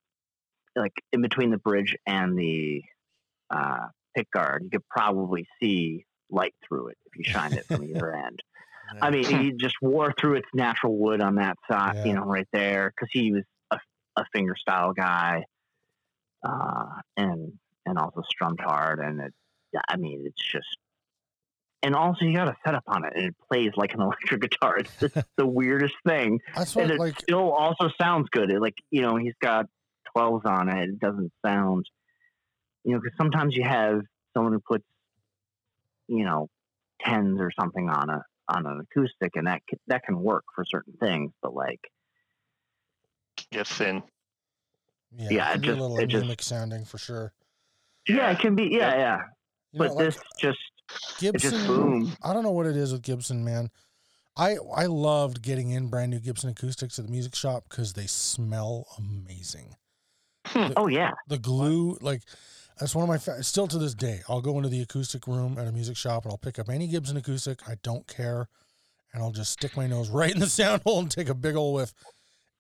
like 0.77 0.95
in 1.13 1.23
between 1.23 1.51
the 1.51 1.59
bridge 1.59 1.97
and 2.07 2.39
the 2.39 2.83
uh, 3.51 3.87
pick 4.17 4.31
guard. 4.31 4.63
You 4.65 4.71
could 4.71 4.89
probably 4.89 5.47
see 5.61 6.05
light 6.31 6.55
through 6.67 6.89
it 6.89 6.99
if 7.07 7.17
you 7.17 7.25
shined 7.25 7.55
it 7.55 7.67
from 7.67 7.85
either 7.89 8.15
end. 8.15 8.43
I 9.03 9.11
mean, 9.11 9.25
he 9.25 9.53
just 9.53 9.77
wore 9.83 10.13
through 10.19 10.37
its 10.37 10.49
natural 10.55 10.97
wood 10.97 11.21
on 11.21 11.37
that 11.37 11.57
side, 11.71 11.97
Yeah. 11.97 12.05
you 12.05 12.15
know, 12.15 12.23
right 12.25 12.49
there, 12.53 12.91
because 12.95 13.09
he 13.13 13.33
was 13.33 13.45
a, 13.71 13.79
a 14.17 14.25
finger 14.33 14.57
style 14.57 14.93
guy, 14.93 15.45
uh, 16.43 16.87
and 17.17 17.53
and 17.87 17.99
also 17.99 18.23
strummed 18.29 18.61
hard, 18.61 18.99
and 19.01 19.21
it, 19.21 19.35
I 19.89 19.97
mean, 19.97 20.25
it's 20.27 20.43
just, 20.43 20.77
and 21.83 21.95
also 21.95 22.25
you 22.25 22.35
got 22.35 22.49
a 22.49 22.57
setup 22.65 22.85
on 22.87 23.05
it, 23.05 23.13
and 23.15 23.27
it 23.27 23.37
plays 23.51 23.73
like 23.77 23.95
an 23.95 24.01
electric 24.09 24.43
guitar. 24.43 24.77
It's 24.79 24.95
just 24.99 25.17
the 25.37 25.47
weirdest 25.47 25.95
thing, 26.07 26.41
That's 26.55 26.77
and 26.77 26.91
it 26.91 26.99
like 26.99 27.21
still 27.21 27.51
also 27.53 27.91
sounds 28.01 28.29
good. 28.31 28.51
It, 28.51 28.61
like 28.61 28.75
you 28.91 29.03
know, 29.03 29.17
he's 29.17 29.35
got 29.41 29.67
twelves 30.13 30.45
on 30.47 30.69
it. 30.69 30.89
It 30.89 30.99
doesn't 30.99 31.33
sound, 31.45 31.87
you 32.85 32.93
know, 32.95 33.01
because 33.01 33.17
sometimes 33.17 33.55
you 33.57 33.65
have 33.65 34.01
someone 34.35 34.53
who 34.53 34.61
puts, 34.61 34.85
you 36.09 36.25
know, 36.25 36.49
tens 37.01 37.39
or 37.41 37.51
something 37.59 37.89
on 37.89 38.11
a 38.11 38.23
on 38.49 38.67
an 38.67 38.81
acoustic, 38.81 39.37
and 39.37 39.47
that 39.47 39.63
can, 39.69 39.79
that 39.89 40.03
can 40.05 40.21
work 40.21 40.45
for 40.55 40.65
certain 40.65 40.95
things. 41.01 41.33
But 41.43 41.55
like, 41.55 41.81
Get 43.53 43.67
thin. 43.67 44.03
yeah, 45.17 45.29
yeah, 45.31 45.51
it 45.53 45.57
it 45.57 45.63
can 45.63 45.63
be 45.63 45.69
a 45.69 45.73
just- 45.73 45.81
little 45.81 45.99
it 45.99 46.07
just- 46.09 46.49
sounding 46.49 46.85
for 46.85 46.99
sure. 46.99 47.33
yeah, 48.09 48.31
it 48.31 48.39
can 48.39 48.55
be, 48.55 48.65
yeah, 48.73 48.97
yeah. 48.97 49.19
You 49.73 49.79
know, 49.81 49.87
But 49.89 49.95
like, 49.97 50.05
this 50.07 50.19
just 50.39 50.59
Gibson, 51.19 51.51
just 51.51 51.67
boom. 51.67 52.13
I 52.23 52.33
don't 52.33 52.43
know 52.43 52.51
what 52.51 52.67
it 52.67 52.77
is 52.77 52.93
with 52.93 53.03
Gibson, 53.03 53.45
man. 53.45 53.71
I 54.37 54.57
I 54.75 54.87
loved 54.87 55.43
getting 55.43 55.71
in 55.71 55.89
brand 55.89 56.11
new 56.11 56.21
Gibson 56.21 56.49
acoustics 56.51 56.99
at 56.99 57.05
the 57.07 57.11
music 57.11 57.35
shop 57.35 57.65
because 57.69 57.93
they 57.93 58.07
smell 58.07 58.87
amazing. 58.97 59.77
Hmm. 60.47 60.73
Oh 60.77 60.87
yeah, 60.87 61.11
The 61.27 61.39
glue, 61.39 61.99
like 62.01 62.23
that's 62.79 62.95
one 62.95 63.03
of 63.03 63.09
my 63.09 63.19
fa- 63.19 63.43
still 63.43 63.67
to 63.69 63.79
this 63.79 63.95
day. 63.95 64.21
I'll 64.29 64.41
go 64.41 64.57
into 64.57 64.69
the 64.69 64.83
acoustic 64.83 65.27
room 65.27 65.59
at 65.59 65.67
a 65.67 65.73
music 65.73 65.97
shop 65.97 66.25
and 66.25 66.33
I'll 66.33 66.39
pick 66.39 66.59
up 66.59 66.69
any 66.69 66.87
Gibson 66.89 67.17
acoustic. 67.17 67.69
I 67.69 67.77
don't 67.83 68.07
care, 68.07 68.49
and 69.13 69.23
I'll 69.23 69.33
just 69.33 69.53
stick 69.53 69.77
my 69.77 69.87
nose 69.87 70.09
right 70.11 70.33
in 70.33 70.39
the 70.41 70.49
sound 70.49 70.83
hole 70.83 71.01
and 71.01 71.11
take 71.11 71.29
a 71.29 71.35
big 71.35 71.57
old 71.57 71.75
whiff. 71.75 71.93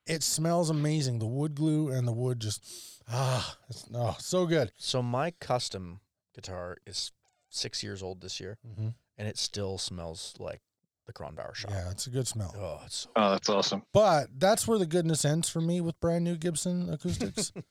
It 0.06 0.22
smells 0.22 0.70
amazing. 0.70 1.18
The 1.18 1.26
wood 1.26 1.54
glue 1.54 1.88
and 1.88 2.08
the 2.08 2.12
wood 2.12 2.40
just 2.40 2.64
ah, 3.10 3.56
it's 3.68 3.86
oh 3.94 4.16
so 4.18 4.46
good. 4.46 4.72
So 4.76 5.02
my 5.02 5.32
custom 5.32 6.00
guitar 6.34 6.78
is 6.86 7.12
six 7.50 7.82
years 7.82 8.02
old 8.02 8.20
this 8.20 8.40
year, 8.40 8.58
hmm 8.76 8.88
and 9.16 9.26
it 9.26 9.36
still 9.36 9.78
smells 9.78 10.34
like 10.38 10.60
the 11.06 11.12
Kronbauer 11.12 11.52
shop. 11.54 11.72
Yeah, 11.72 11.90
it's 11.90 12.06
a 12.06 12.10
good 12.10 12.28
smell. 12.28 12.54
Oh, 12.56 12.80
it's 12.86 12.96
so 12.98 13.10
Oh, 13.16 13.30
that's 13.32 13.48
awesome. 13.48 13.82
But 13.92 14.28
that's 14.38 14.68
where 14.68 14.78
the 14.78 14.86
goodness 14.86 15.24
ends 15.24 15.48
for 15.48 15.60
me 15.60 15.80
with 15.80 15.98
brand 15.98 16.22
new 16.22 16.36
Gibson 16.36 16.88
acoustics. 16.88 17.52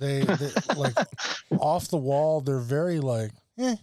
they, 0.00 0.22
they 0.22 0.50
like 0.76 0.96
off 1.58 1.88
the 1.88 1.96
wall. 1.96 2.40
They're 2.40 2.58
very 2.58 2.98
like, 3.00 3.30
eh. 3.58 3.76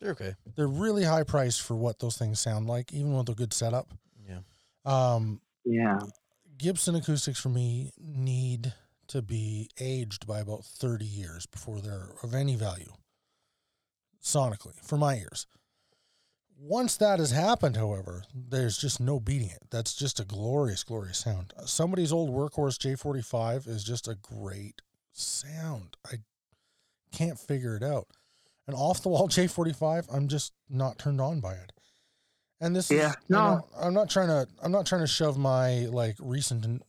they're 0.00 0.12
okay. 0.12 0.34
They're 0.56 0.66
really 0.66 1.04
high 1.04 1.24
priced 1.24 1.62
for 1.62 1.76
what 1.76 1.98
those 1.98 2.16
things 2.16 2.40
sound 2.40 2.66
like, 2.66 2.92
even 2.92 3.14
with 3.14 3.28
a 3.28 3.34
good 3.34 3.52
setup. 3.52 3.92
Yeah. 4.26 4.40
Um, 4.84 5.40
yeah. 5.64 6.00
Gibson 6.56 6.94
acoustics 6.96 7.38
for 7.40 7.50
me 7.50 7.92
need 7.98 8.72
to 9.08 9.22
be 9.22 9.68
aged 9.78 10.26
by 10.26 10.40
about 10.40 10.64
thirty 10.64 11.04
years 11.04 11.46
before 11.46 11.80
they're 11.80 12.10
of 12.22 12.34
any 12.34 12.54
value 12.56 12.92
sonically 14.22 14.78
for 14.82 14.96
my 14.96 15.16
ears. 15.16 15.46
Once 16.62 16.98
that 16.98 17.18
has 17.18 17.30
happened, 17.30 17.76
however, 17.76 18.22
there's 18.34 18.76
just 18.76 19.00
no 19.00 19.18
beating 19.18 19.48
it. 19.48 19.62
That's 19.70 19.94
just 19.94 20.20
a 20.20 20.24
glorious, 20.26 20.84
glorious 20.84 21.18
sound. 21.18 21.54
Somebody's 21.64 22.12
old 22.12 22.30
workhorse 22.30 22.76
J45 22.76 23.66
is 23.66 23.82
just 23.82 24.06
a 24.06 24.14
great 24.14 24.82
sound. 25.12 25.96
I 26.06 26.16
can't 27.12 27.38
figure 27.38 27.76
it 27.76 27.82
out. 27.82 28.06
An 28.66 28.74
off 28.74 29.02
the 29.02 29.08
wall 29.08 29.28
J45, 29.30 30.06
I'm 30.12 30.28
just 30.28 30.52
not 30.68 30.98
turned 30.98 31.20
on 31.20 31.40
by 31.40 31.54
it. 31.54 31.72
And 32.60 32.76
this 32.76 32.90
Yeah, 32.90 33.08
is 33.08 33.16
you 33.28 33.36
no. 33.36 33.42
know, 33.42 33.68
I'm 33.80 33.94
not 33.94 34.10
trying 34.10 34.28
to 34.28 34.46
I'm 34.62 34.72
not 34.72 34.86
trying 34.86 35.00
to 35.00 35.06
shove 35.06 35.38
my 35.38 35.86
like 35.86 36.16
recent 36.20 36.64
and 36.64 36.82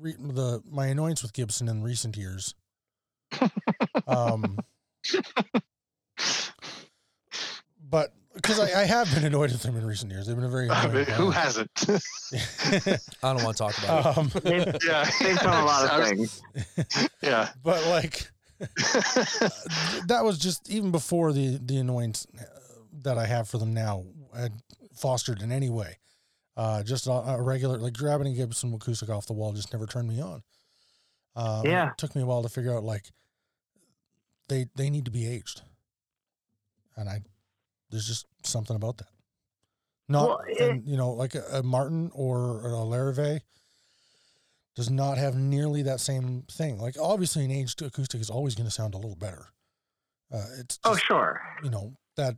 re, 0.00 0.14
the 0.18 0.60
my 0.68 0.86
annoyance 0.86 1.22
with 1.22 1.32
Gibson 1.32 1.68
in 1.68 1.82
recent 1.82 2.16
years. 2.16 2.54
um 4.06 4.64
but 7.90 8.12
because 8.34 8.58
I, 8.60 8.82
I 8.82 8.84
have 8.84 9.12
been 9.14 9.24
annoyed 9.24 9.52
with 9.52 9.62
them 9.62 9.76
in 9.76 9.86
recent 9.86 10.10
years. 10.12 10.26
They've 10.26 10.34
been 10.36 10.44
a 10.44 10.48
very 10.48 10.68
I 10.70 10.84
annoying 10.84 11.06
mean, 11.06 11.14
who 11.16 11.30
hasn't? 11.30 11.70
I 13.22 13.32
don't 13.34 13.44
want 13.44 13.56
to 13.56 13.62
talk 13.62 13.78
about 13.78 14.06
it. 14.06 14.18
um, 14.18 14.30
They've, 14.44 14.76
yeah. 14.86 15.08
they've 15.20 15.38
done 15.38 15.62
a 15.62 15.66
lot 15.66 15.88
of 16.00 16.08
things. 16.08 16.42
Yeah. 17.22 17.48
but 17.62 17.84
like 17.86 18.28
that 20.06 20.20
was 20.22 20.38
just 20.38 20.68
even 20.70 20.90
before 20.90 21.32
the 21.32 21.58
the 21.62 21.76
annoyance 21.78 22.26
uh, 22.40 22.44
that 23.02 23.18
I 23.18 23.26
have 23.26 23.48
for 23.48 23.58
them 23.58 23.74
now 23.74 24.04
had 24.36 24.52
fostered 24.94 25.42
in 25.42 25.50
any 25.52 25.70
way. 25.70 25.98
Uh, 26.56 26.82
just 26.84 27.06
a, 27.08 27.10
a 27.12 27.42
regular 27.42 27.78
like 27.78 27.94
grabbing 27.94 28.28
a 28.28 28.34
Gibson 28.34 28.72
acoustic 28.74 29.08
off 29.10 29.26
the 29.26 29.32
wall 29.32 29.52
just 29.52 29.72
never 29.72 29.86
turned 29.86 30.08
me 30.08 30.20
on. 30.20 30.42
Uh, 31.36 31.62
Yeah. 31.64 31.90
it 31.90 31.98
took 31.98 32.14
me 32.14 32.22
a 32.22 32.26
while 32.26 32.42
to 32.44 32.48
figure 32.48 32.74
out 32.76 32.84
like 32.84 33.10
they 34.48 34.66
they 34.76 34.88
need 34.90 35.04
to 35.06 35.10
be 35.10 35.26
aged, 35.26 35.62
and 36.96 37.08
I 37.08 37.22
there's 37.90 38.06
just 38.06 38.26
something 38.44 38.76
about 38.76 38.98
that. 38.98 39.08
Not 40.08 40.28
Well, 40.28 40.38
it- 40.48 40.60
and, 40.60 40.86
you 40.86 40.96
know 40.96 41.12
like 41.12 41.34
a, 41.34 41.42
a 41.52 41.62
Martin 41.62 42.10
or 42.14 42.60
a 42.66 42.72
Larrivee 42.84 43.40
does 44.76 44.90
not 44.90 45.18
have 45.18 45.36
nearly 45.36 45.82
that 45.82 46.00
same 46.00 46.42
thing. 46.50 46.78
Like 46.78 46.96
obviously 47.00 47.44
an 47.44 47.50
aged 47.50 47.80
acoustic 47.82 48.20
is 48.20 48.30
always 48.30 48.54
going 48.54 48.66
to 48.66 48.72
sound 48.74 48.94
a 48.94 48.98
little 48.98 49.16
better. 49.16 49.46
Uh, 50.32 50.44
it's 50.58 50.78
Oh 50.84 50.96
sure. 50.96 51.40
you 51.62 51.70
know 51.70 51.92
that 52.16 52.34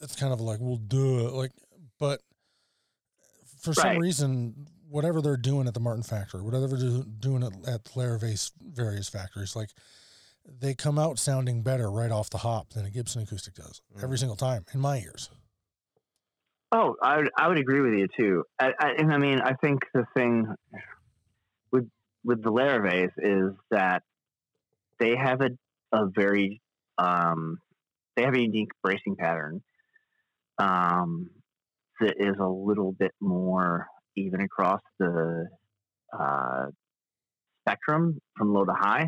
it's 0.00 0.16
kind 0.16 0.32
of 0.32 0.40
like 0.40 0.58
well 0.60 0.76
duh 0.76 1.30
like 1.30 1.52
but 2.00 2.20
for 3.60 3.72
some 3.72 3.98
reason 3.98 4.66
whatever 4.88 5.22
they're 5.22 5.36
doing 5.36 5.66
at 5.68 5.74
the 5.74 5.80
Martin 5.80 6.02
factory 6.02 6.42
whatever 6.42 6.66
they're 6.68 6.78
do- 6.78 7.04
doing 7.20 7.42
at, 7.42 7.52
at 7.68 7.84
Larrivee's 7.94 8.52
various 8.60 9.08
factories 9.08 9.54
like 9.56 9.70
they 10.46 10.74
come 10.74 10.98
out 10.98 11.18
sounding 11.18 11.62
better 11.62 11.90
right 11.90 12.10
off 12.10 12.30
the 12.30 12.38
hop 12.38 12.70
than 12.70 12.84
a 12.84 12.90
Gibson 12.90 13.22
acoustic 13.22 13.54
does 13.54 13.80
every 14.02 14.16
Mhm. 14.16 14.20
single 14.20 14.36
time 14.36 14.64
in 14.72 14.80
my 14.80 14.98
ears. 14.98 15.30
Oh, 16.72 16.96
I 17.02 17.18
would, 17.18 17.30
I 17.36 17.48
would 17.48 17.58
agree 17.58 17.80
with 17.80 17.94
you 17.94 18.08
too. 18.08 18.44
I, 18.58 18.74
I, 18.78 18.90
and 18.98 19.12
I 19.12 19.18
mean, 19.18 19.40
I 19.40 19.54
think 19.54 19.84
the 19.94 20.04
thing 20.16 20.52
with 21.70 21.88
with 22.24 22.42
the 22.42 22.50
Larrivee's 22.50 23.12
is 23.16 23.52
that 23.70 24.02
they 24.98 25.14
have 25.16 25.40
a 25.40 25.50
a 25.92 26.06
very 26.06 26.60
um, 26.98 27.60
they 28.16 28.22
have 28.22 28.34
a 28.34 28.40
unique 28.40 28.72
bracing 28.82 29.16
pattern 29.16 29.62
um, 30.58 31.30
that 32.00 32.14
is 32.18 32.36
a 32.40 32.48
little 32.48 32.92
bit 32.92 33.12
more 33.20 33.86
even 34.16 34.40
across 34.40 34.80
the 34.98 35.48
uh, 36.18 36.66
spectrum 37.62 38.20
from 38.36 38.52
low 38.52 38.64
to 38.64 38.72
high 38.72 39.06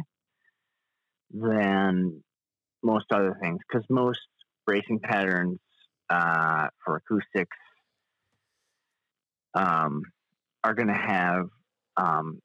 than 1.32 2.22
most 2.82 3.06
other 3.12 3.36
things 3.40 3.58
because 3.68 3.84
most 3.88 4.20
bracing 4.64 5.00
patterns 5.00 5.58
uh, 6.10 6.68
for 6.84 6.96
acoustics 6.96 7.56
um, 9.54 10.02
are 10.62 10.74
going 10.74 10.88
to 10.88 10.94
have 10.94 11.48
um, 11.96 12.40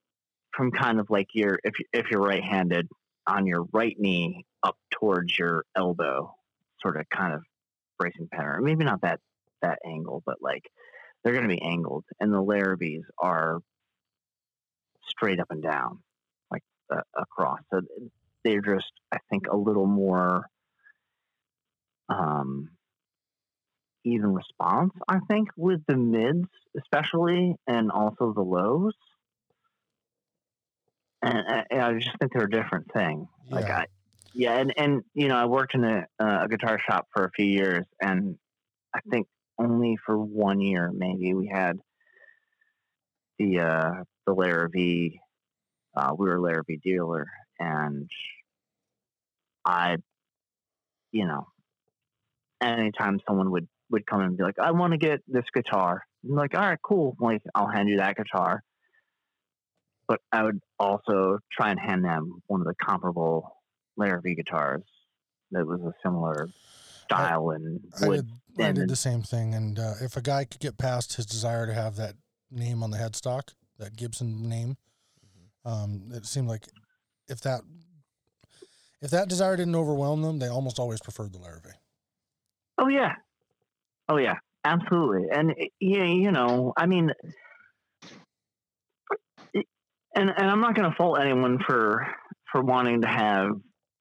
from 0.56 0.72
kind 0.72 1.00
of 1.00 1.10
like 1.10 1.28
your 1.34 1.60
if 1.64 1.74
if 1.94 2.08
you're 2.10 2.22
right-handed 2.22 2.88
on 3.28 3.46
your 3.46 3.66
right 3.72 3.96
knee 4.00 4.46
up 4.64 4.78
towards 4.92 5.38
your 5.38 5.66
elbow, 5.76 6.34
sort 6.82 6.98
of 6.98 7.10
kind 7.10 7.34
of 7.34 7.42
bracing 8.00 8.28
pattern. 8.32 8.64
Maybe 8.64 8.84
not 8.84 9.02
that 9.02 9.20
that 9.62 9.80
angle, 9.86 10.24
but 10.26 10.38
like 10.42 10.64
they're 11.24 11.34
going 11.34 11.48
to 11.48 11.54
be 11.54 11.62
angled, 11.62 12.06
and 12.20 12.34
the 12.34 12.42
Larrivees 12.42 13.04
are 13.20 13.60
straight 15.08 15.40
up 15.40 15.48
and 15.50 15.62
down, 15.62 16.00
like 16.50 16.64
uh, 16.92 17.02
across. 17.16 17.60
So 17.72 17.82
they're 18.44 18.62
just, 18.62 18.92
I 19.12 19.18
think, 19.30 19.48
a 19.48 19.56
little 19.56 19.88
more 19.88 20.46
um, 22.10 22.70
even 24.04 24.34
response. 24.34 24.94
I 25.08 25.20
think 25.30 25.50
with 25.56 25.82
the 25.88 25.98
mids, 25.98 26.48
especially, 26.78 27.56
and 27.68 27.92
also 27.92 28.34
the 28.34 28.42
lows. 28.42 28.94
And, 31.22 31.66
and 31.70 31.82
I 31.82 31.94
just 32.00 32.18
think 32.20 32.34
they're 32.34 32.46
a 32.46 32.50
different 32.50 32.92
thing. 32.94 33.28
Like 33.50 33.68
Yeah. 33.68 33.78
I, 33.78 33.86
yeah, 34.34 34.58
and 34.58 34.74
and 34.78 35.04
you 35.14 35.28
know, 35.28 35.36
I 35.36 35.46
worked 35.46 35.76
in 35.76 35.84
a, 35.84 36.08
a 36.20 36.48
guitar 36.48 36.80
shop 36.80 37.08
for 37.14 37.26
a 37.26 37.32
few 37.32 37.46
years, 37.46 37.86
and 38.02 38.38
I 38.96 39.02
think 39.12 39.28
only 39.60 39.98
for 40.06 40.18
one 40.18 40.62
year 40.62 40.90
maybe 40.92 41.34
we 41.34 41.48
had 41.48 41.78
the 43.38 43.60
uh, 43.60 43.92
the 44.26 44.34
Larrivee. 44.34 45.20
Uh, 45.96 46.14
we 46.18 46.28
were 46.28 46.38
a 46.38 46.40
Larrivee 46.40 46.82
dealer, 46.82 47.28
and 47.62 48.10
I, 49.66 49.98
you 51.12 51.26
know, 51.26 51.48
anytime 52.62 53.20
someone 53.28 53.52
would 53.52 53.68
would 53.90 54.06
come 54.06 54.22
and 54.22 54.38
be 54.38 54.44
like, 54.44 54.58
I 54.60 54.72
want 54.72 54.94
to 54.94 54.98
get 54.98 55.22
this 55.28 55.44
guitar. 55.54 56.04
I'm 56.24 56.36
like, 56.36 56.56
all 56.56 56.62
right, 56.62 56.80
cool. 56.82 57.16
Like, 57.20 57.42
I'll 57.54 57.68
hand 57.68 57.90
you 57.90 57.98
that 57.98 58.16
guitar. 58.16 58.64
But 60.08 60.20
I 60.32 60.44
would 60.44 60.60
also 60.80 61.40
try 61.52 61.72
and 61.72 61.80
hand 61.80 62.04
them 62.04 62.42
one 62.48 62.62
of 62.62 62.68
the 62.68 62.74
comparable 62.82 63.56
Larrivee 64.00 64.38
guitars 64.38 64.84
that 65.52 65.66
was 65.66 65.82
a 65.82 65.94
similar 66.04 66.50
style 67.04 67.50
and 67.52 67.82
I 68.02 68.08
wood. 68.08 68.30
did, 68.56 68.66
I 68.66 68.72
did 68.72 68.90
the 68.90 68.96
same 68.96 69.22
thing. 69.22 69.54
And 69.54 69.78
uh, 69.78 69.94
if 70.02 70.16
a 70.16 70.22
guy 70.22 70.46
could 70.46 70.62
get 70.62 70.78
past 70.78 71.16
his 71.16 71.26
desire 71.26 71.66
to 71.66 71.74
have 71.74 71.98
that 71.98 72.16
name 72.50 72.84
on 72.84 72.92
the 72.92 72.98
headstock, 72.98 73.54
that 73.78 73.96
Gibson 73.96 74.48
name, 74.48 74.78
um, 75.66 76.12
it 76.14 76.26
seemed 76.26 76.48
like 76.48 76.64
if 77.32 77.42
that 77.42 77.62
if 79.02 79.10
that 79.10 79.30
desire 79.30 79.56
didn't 79.58 79.76
overwhelm 79.76 80.22
them, 80.22 80.38
they 80.38 80.48
almost 80.48 80.78
always 80.78 81.00
preferred 81.02 81.34
the 81.34 81.40
Larrivee. 81.40 81.74
Oh 82.78 82.88
yeah, 82.88 83.14
oh 84.10 84.18
yeah, 84.18 84.36
absolutely. 84.64 85.28
And 85.32 85.56
yeah, 85.80 86.04
you 86.04 86.32
know, 86.32 86.74
I 86.78 86.86
mean, 86.86 87.12
and 89.54 89.64
and 90.30 90.50
I'm 90.50 90.62
not 90.62 90.76
going 90.76 90.90
to 90.90 90.96
fault 90.96 91.20
anyone 91.20 91.60
for 91.66 92.06
for 92.52 92.62
wanting 92.62 93.02
to 93.02 93.08
have 93.08 93.52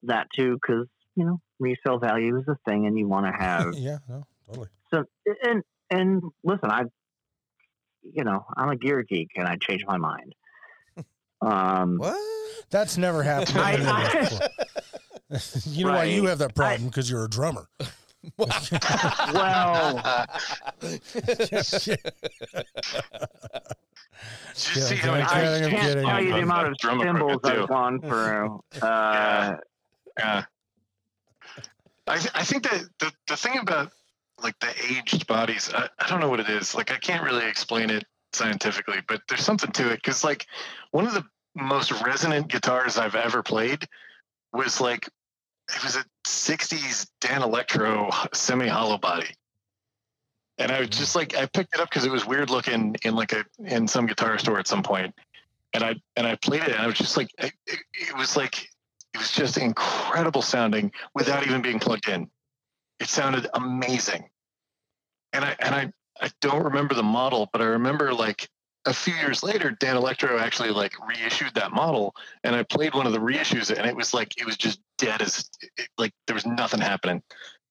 that 0.03 0.27
too, 0.37 0.59
because 0.61 0.87
you 1.15 1.25
know, 1.25 1.39
resale 1.59 1.99
value 1.99 2.37
is 2.39 2.45
a 2.49 2.57
thing, 2.69 2.87
and 2.87 2.99
you 2.99 3.07
want 3.09 3.27
to 3.27 3.33
have 3.39 3.75
yeah, 3.75 3.99
no, 4.09 4.25
totally. 4.47 4.69
so. 4.93 5.05
And 5.45 5.63
and 5.91 6.23
listen, 6.45 6.71
I, 6.71 6.83
you 8.03 8.25
know, 8.25 8.45
I'm 8.57 8.71
a 8.71 8.77
gear 8.77 9.03
geek, 9.09 9.31
and 9.37 9.47
I 9.47 9.57
change 9.57 9.85
my 9.87 9.97
mind. 9.97 10.35
Um, 11.43 11.97
What? 11.97 12.19
That's 12.71 12.97
never 12.97 13.23
happened. 13.23 13.59
I- 13.59 13.73
any 13.75 13.83
of 13.83 13.89
us 15.33 15.67
I- 15.67 15.71
you 15.71 15.85
know 15.85 15.93
why 15.93 16.05
you 16.05 16.27
have 16.27 16.39
that 16.39 16.55
problem 16.55 16.89
because 16.89 17.09
you're 17.11 17.25
a 17.25 17.31
drummer. 17.31 17.69
well, 19.33 20.27
Did 20.81 21.01
you 24.75 24.83
see 24.83 24.95
how 24.97 25.13
many 25.13 25.23
I'm 25.23 25.65
I 25.65 25.71
can't 25.71 26.01
tell 26.07 26.23
you 26.23 26.33
the 26.33 26.41
amount 26.41 26.69
of 26.69 26.77
drummer 26.79 27.05
cymbals 27.05 27.41
too. 27.43 27.63
I've 27.63 27.69
gone 27.69 28.01
through. 28.01 28.63
Uh, 28.83 29.57
Yeah. 30.19 30.45
I, 32.07 32.17
th- 32.19 32.33
I 32.35 32.43
think 32.45 32.65
that 32.65 32.83
the, 32.99 33.13
the 33.29 33.37
thing 33.37 33.59
about 33.59 33.93
like 34.43 34.59
the 34.59 34.73
aged 34.91 35.27
bodies, 35.29 35.71
I, 35.73 35.89
I 36.01 36.09
don't 36.09 36.19
know 36.21 36.29
what 36.29 36.41
it 36.41 36.49
is. 36.49 36.75
Like 36.75 36.91
I 36.91 36.97
can't 36.97 37.23
really 37.23 37.47
explain 37.47 37.89
it 37.89 38.05
scientifically, 38.33 38.97
but 39.07 39.23
there's 39.29 39.45
something 39.45 39.71
to 39.73 39.91
it. 39.93 39.97
Because 40.03 40.25
like 40.25 40.47
one 40.91 41.07
of 41.07 41.15
the 41.15 41.25
most 41.61 41.93
resonant 42.03 42.49
guitars 42.49 42.99
I've 42.99 43.15
ever 43.15 43.43
played 43.43 43.87
was 44.53 44.81
like 44.81 45.09
it 45.75 45.85
was 45.85 45.97
a 45.97 46.05
'60s 46.27 47.09
Danelectro 47.21 48.35
semi 48.35 48.67
hollow 48.67 48.99
body, 48.99 49.35
and 50.59 50.71
I 50.71 50.81
was 50.81 50.89
just 50.89 51.15
like 51.15 51.37
I 51.37 51.47
picked 51.47 51.75
it 51.75 51.81
up 51.81 51.89
because 51.89 52.05
it 52.05 52.11
was 52.11 52.27
weird 52.27 52.51
looking 52.51 52.97
in 53.03 53.15
like 53.15 53.33
a 53.33 53.45
in 53.59 53.87
some 53.87 54.07
guitar 54.07 54.39
store 54.39 54.59
at 54.59 54.67
some 54.67 54.83
point, 54.83 55.15
and 55.73 55.85
I 55.85 55.97
and 56.17 56.27
I 56.27 56.37
played 56.37 56.63
it 56.63 56.73
and 56.73 56.81
I 56.81 56.87
was 56.87 56.99
just 56.99 57.17
like 57.17 57.31
it, 57.39 57.53
it, 57.67 57.79
it 57.93 58.17
was 58.17 58.37
like 58.37 58.69
it 59.15 59.19
was 59.19 59.33
just 59.33 59.59
incredible 59.59 60.43
sounding 60.43 60.93
without 61.15 61.47
even 61.47 61.63
being 61.63 61.79
plugged 61.79 62.09
in. 62.09 62.31
It 63.01 63.09
sounded 63.09 63.47
amazing. 63.55 64.29
And 65.33 65.45
I 65.45 65.57
and 65.61 65.75
I 65.75 65.93
I 66.21 66.31
don't 66.41 66.65
remember 66.65 66.95
the 66.95 67.03
model, 67.03 67.49
but 67.53 67.63
I 67.63 67.67
remember 67.67 68.13
like 68.13 68.49
a 68.87 68.95
few 68.95 69.15
years 69.15 69.43
later, 69.43 69.77
Danelectro 69.79 70.41
actually 70.41 70.71
like 70.71 70.95
reissued 71.07 71.55
that 71.55 71.73
model, 71.73 72.15
and 72.45 72.55
I 72.55 72.63
played 72.63 72.95
one 72.95 73.07
of 73.07 73.13
the 73.13 73.19
reissues, 73.19 73.77
and 73.77 73.87
it 73.87 73.95
was 73.95 74.15
like 74.15 74.41
it 74.41 74.47
was 74.47 74.57
just 74.57 74.81
dead 74.99 75.21
as 75.21 75.51
it, 75.61 75.89
like 75.99 76.13
there 76.27 76.35
was 76.35 76.47
nothing 76.47 76.81
happening. 76.81 77.23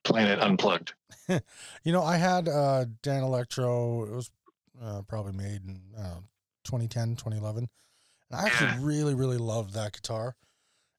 Playing 0.04 0.28
it 0.28 0.40
unplugged. 0.40 0.94
You 1.84 1.94
know, 1.94 2.04
I 2.04 2.18
had 2.18 2.48
uh, 2.48 2.86
Danelectro. 3.04 4.08
It 4.08 4.16
was 4.16 4.32
uh, 4.84 5.02
probably 5.08 5.34
made 5.34 5.62
in 5.66 5.80
uh, 5.96 6.22
2010, 6.64 7.16
2011. 7.16 7.68
And 8.32 8.40
I 8.40 8.46
actually 8.46 8.84
really, 8.84 9.14
really 9.14 9.38
loved 9.38 9.74
that 9.74 9.94
guitar. 9.94 10.36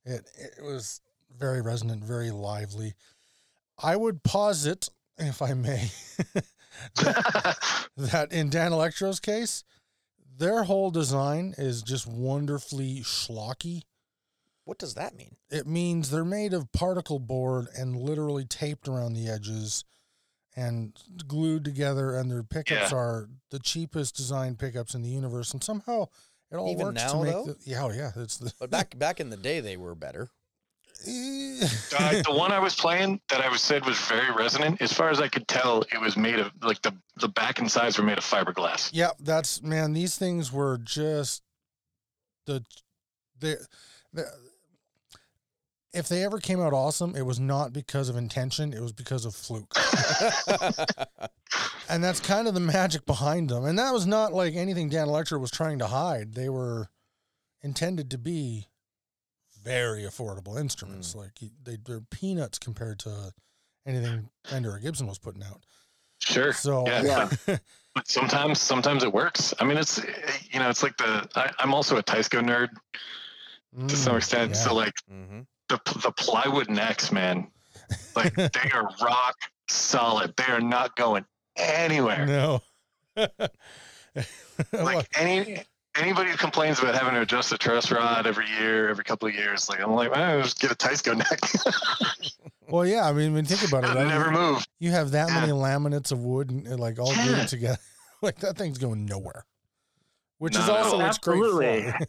It 0.04 0.28
it 0.38 0.62
was 0.62 1.00
very 1.36 1.60
resonant, 1.60 2.04
very 2.04 2.30
lively. 2.30 2.94
I 3.82 3.96
would 3.96 4.22
posit, 4.22 4.88
if 5.18 5.42
I 5.42 5.54
may, 5.54 5.90
that 7.96 8.28
in 8.30 8.50
Danelectro's 8.50 9.20
case, 9.20 9.64
their 10.40 10.64
whole 10.64 10.90
design 10.90 11.54
is 11.58 11.82
just 11.82 12.06
wonderfully 12.06 13.00
schlocky. 13.02 13.82
What 14.64 14.78
does 14.78 14.94
that 14.94 15.14
mean? 15.14 15.36
It 15.50 15.66
means 15.66 16.10
they're 16.10 16.24
made 16.24 16.52
of 16.54 16.72
particle 16.72 17.18
board 17.18 17.66
and 17.76 17.94
literally 17.96 18.44
taped 18.44 18.88
around 18.88 19.14
the 19.14 19.28
edges 19.28 19.84
and 20.56 20.92
glued 21.28 21.64
together, 21.64 22.16
and 22.16 22.30
their 22.30 22.42
pickups 22.42 22.90
Yeah. 22.90 22.96
are 22.98 23.28
the 23.50 23.58
cheapest 23.60 24.16
design 24.16 24.56
pickups 24.56 24.94
in 24.94 25.02
the 25.02 25.08
universe. 25.08 25.52
And 25.52 25.62
somehow 25.62 26.06
it 26.50 26.56
all 26.56 26.68
Even 26.70 26.86
works 26.86 27.02
now, 27.02 27.12
to 27.12 27.22
make 27.24 27.32
though? 27.32 27.44
the 27.44 27.56
yeah, 27.64 27.84
oh 27.84 27.90
yeah, 27.92 28.10
it's 28.16 28.36
the 28.38 28.52
But 28.58 28.70
back 28.70 28.98
back 28.98 29.20
in 29.20 29.30
the 29.30 29.36
day, 29.36 29.60
they 29.60 29.76
were 29.76 29.94
better. 29.94 30.30
Uh, 31.02 32.22
the 32.22 32.34
one 32.34 32.52
I 32.52 32.58
was 32.58 32.74
playing 32.74 33.20
that 33.30 33.40
I 33.40 33.48
was 33.48 33.62
said 33.62 33.86
was 33.86 33.98
very 34.00 34.30
resonant. 34.32 34.82
As 34.82 34.92
far 34.92 35.08
as 35.08 35.20
I 35.20 35.28
could 35.28 35.48
tell, 35.48 35.82
it 35.92 36.00
was 36.00 36.16
made 36.16 36.38
of 36.38 36.50
like 36.62 36.82
the 36.82 36.94
the 37.16 37.28
back 37.28 37.58
and 37.58 37.70
sides 37.70 37.98
were 37.98 38.04
made 38.04 38.18
of 38.18 38.24
fiberglass. 38.24 38.90
Yeah, 38.92 39.10
that's 39.18 39.62
man. 39.62 39.92
These 39.92 40.16
things 40.16 40.52
were 40.52 40.78
just 40.78 41.42
the 42.46 42.64
the, 43.38 43.66
the 44.12 44.26
if 45.92 46.08
they 46.08 46.22
ever 46.22 46.38
came 46.38 46.60
out 46.60 46.72
awesome, 46.72 47.16
it 47.16 47.26
was 47.26 47.40
not 47.40 47.72
because 47.72 48.08
of 48.08 48.16
intention. 48.16 48.72
It 48.72 48.80
was 48.80 48.92
because 48.92 49.24
of 49.24 49.34
fluke, 49.34 49.74
and 51.88 52.04
that's 52.04 52.20
kind 52.20 52.46
of 52.46 52.54
the 52.54 52.60
magic 52.60 53.06
behind 53.06 53.48
them. 53.48 53.64
And 53.64 53.78
that 53.78 53.92
was 53.92 54.06
not 54.06 54.32
like 54.32 54.54
anything 54.54 54.90
Danelectro 54.90 55.40
was 55.40 55.50
trying 55.50 55.78
to 55.78 55.88
hide. 55.88 56.34
They 56.34 56.48
were 56.48 56.88
intended 57.62 58.10
to 58.10 58.18
be 58.18 58.68
very 59.62 60.02
affordable 60.02 60.58
instruments. 60.58 61.14
Like 61.14 61.32
they, 61.62 61.76
they're 61.76 62.00
peanuts 62.00 62.58
compared 62.58 62.98
to 63.00 63.32
anything 63.86 64.30
Fender 64.44 64.72
or 64.74 64.78
Gibson 64.78 65.06
was 65.06 65.18
putting 65.18 65.42
out. 65.42 65.64
Sure. 66.20 66.52
So 66.52 66.86
Yeah. 66.86 67.02
Yeah. 67.46 67.56
But 67.92 68.06
sometimes, 68.08 68.60
sometimes 68.60 69.02
it 69.02 69.12
works. 69.12 69.52
I 69.58 69.64
mean, 69.64 69.76
it's 69.76 69.98
you 70.52 70.60
know, 70.60 70.68
it's 70.70 70.84
like 70.84 70.96
the. 70.96 71.28
I, 71.34 71.50
I'm 71.58 71.74
also 71.74 71.96
a 71.96 72.02
Teisco 72.04 72.40
nerd 72.40 72.68
to 73.88 73.96
some 73.96 74.14
Mm, 74.14 74.18
extent. 74.18 74.50
yeah. 74.50 74.56
So 74.56 74.74
like 74.74 74.94
hmm 75.08 75.40
the 75.68 75.80
the 76.02 76.12
plywood 76.12 76.70
necks, 76.70 77.10
man, 77.10 77.50
like 78.14 78.34
they 78.36 78.70
are 78.72 78.88
rock 79.02 79.34
solid. 79.68 80.34
They 80.36 80.44
are 80.52 80.60
not 80.60 80.94
going 80.94 81.24
anywhere. 81.56 82.26
No. 82.26 82.62
Like 84.72 85.08
any 85.18 85.62
anybody 85.96 86.30
who 86.30 86.36
complains 86.36 86.78
about 86.78 86.94
having 86.94 87.14
to 87.14 87.20
adjust 87.22 87.50
the 87.50 87.58
truss 87.58 87.90
rod 87.90 88.26
every 88.26 88.46
year, 88.48 88.88
every 88.88 89.04
couple 89.04 89.28
of 89.28 89.34
years, 89.34 89.68
like 89.68 89.80
I'm 89.80 89.92
like, 89.92 90.10
well, 90.14 90.42
just 90.42 90.60
get 90.60 90.70
a 90.70 90.74
Teisco 90.74 91.16
neck. 91.16 91.40
well, 92.68 92.86
yeah. 92.86 93.08
I 93.08 93.12
mean, 93.12 93.32
when 93.34 93.44
you 93.44 93.48
think 93.56 93.68
about 93.68 93.84
it, 93.84 93.90
It'll 93.90 94.02
right? 94.02 94.08
never 94.08 94.30
move. 94.30 94.64
you 94.78 94.90
have 94.92 95.10
that 95.12 95.28
Yeah. 95.28 95.40
many 95.40 95.52
laminates 95.52 96.12
of 96.12 96.20
wood 96.20 96.50
and, 96.50 96.66
and, 96.66 96.80
like 96.80 96.98
all 96.98 97.14
Yeah. 97.14 97.34
glued 97.36 97.48
together. 97.48 97.78
like 98.22 98.38
that 98.40 98.56
thing's 98.56 98.78
going 98.78 99.04
nowhere. 99.06 99.44
Which 100.38 100.54
is 100.56 100.66
No, 100.66 100.74
no. 100.74 100.78
also 100.78 100.96
Oh, 100.96 101.00
what's 101.00 101.18
great 101.18 101.38
absolutely. 101.42 101.82
for. 101.92 102.06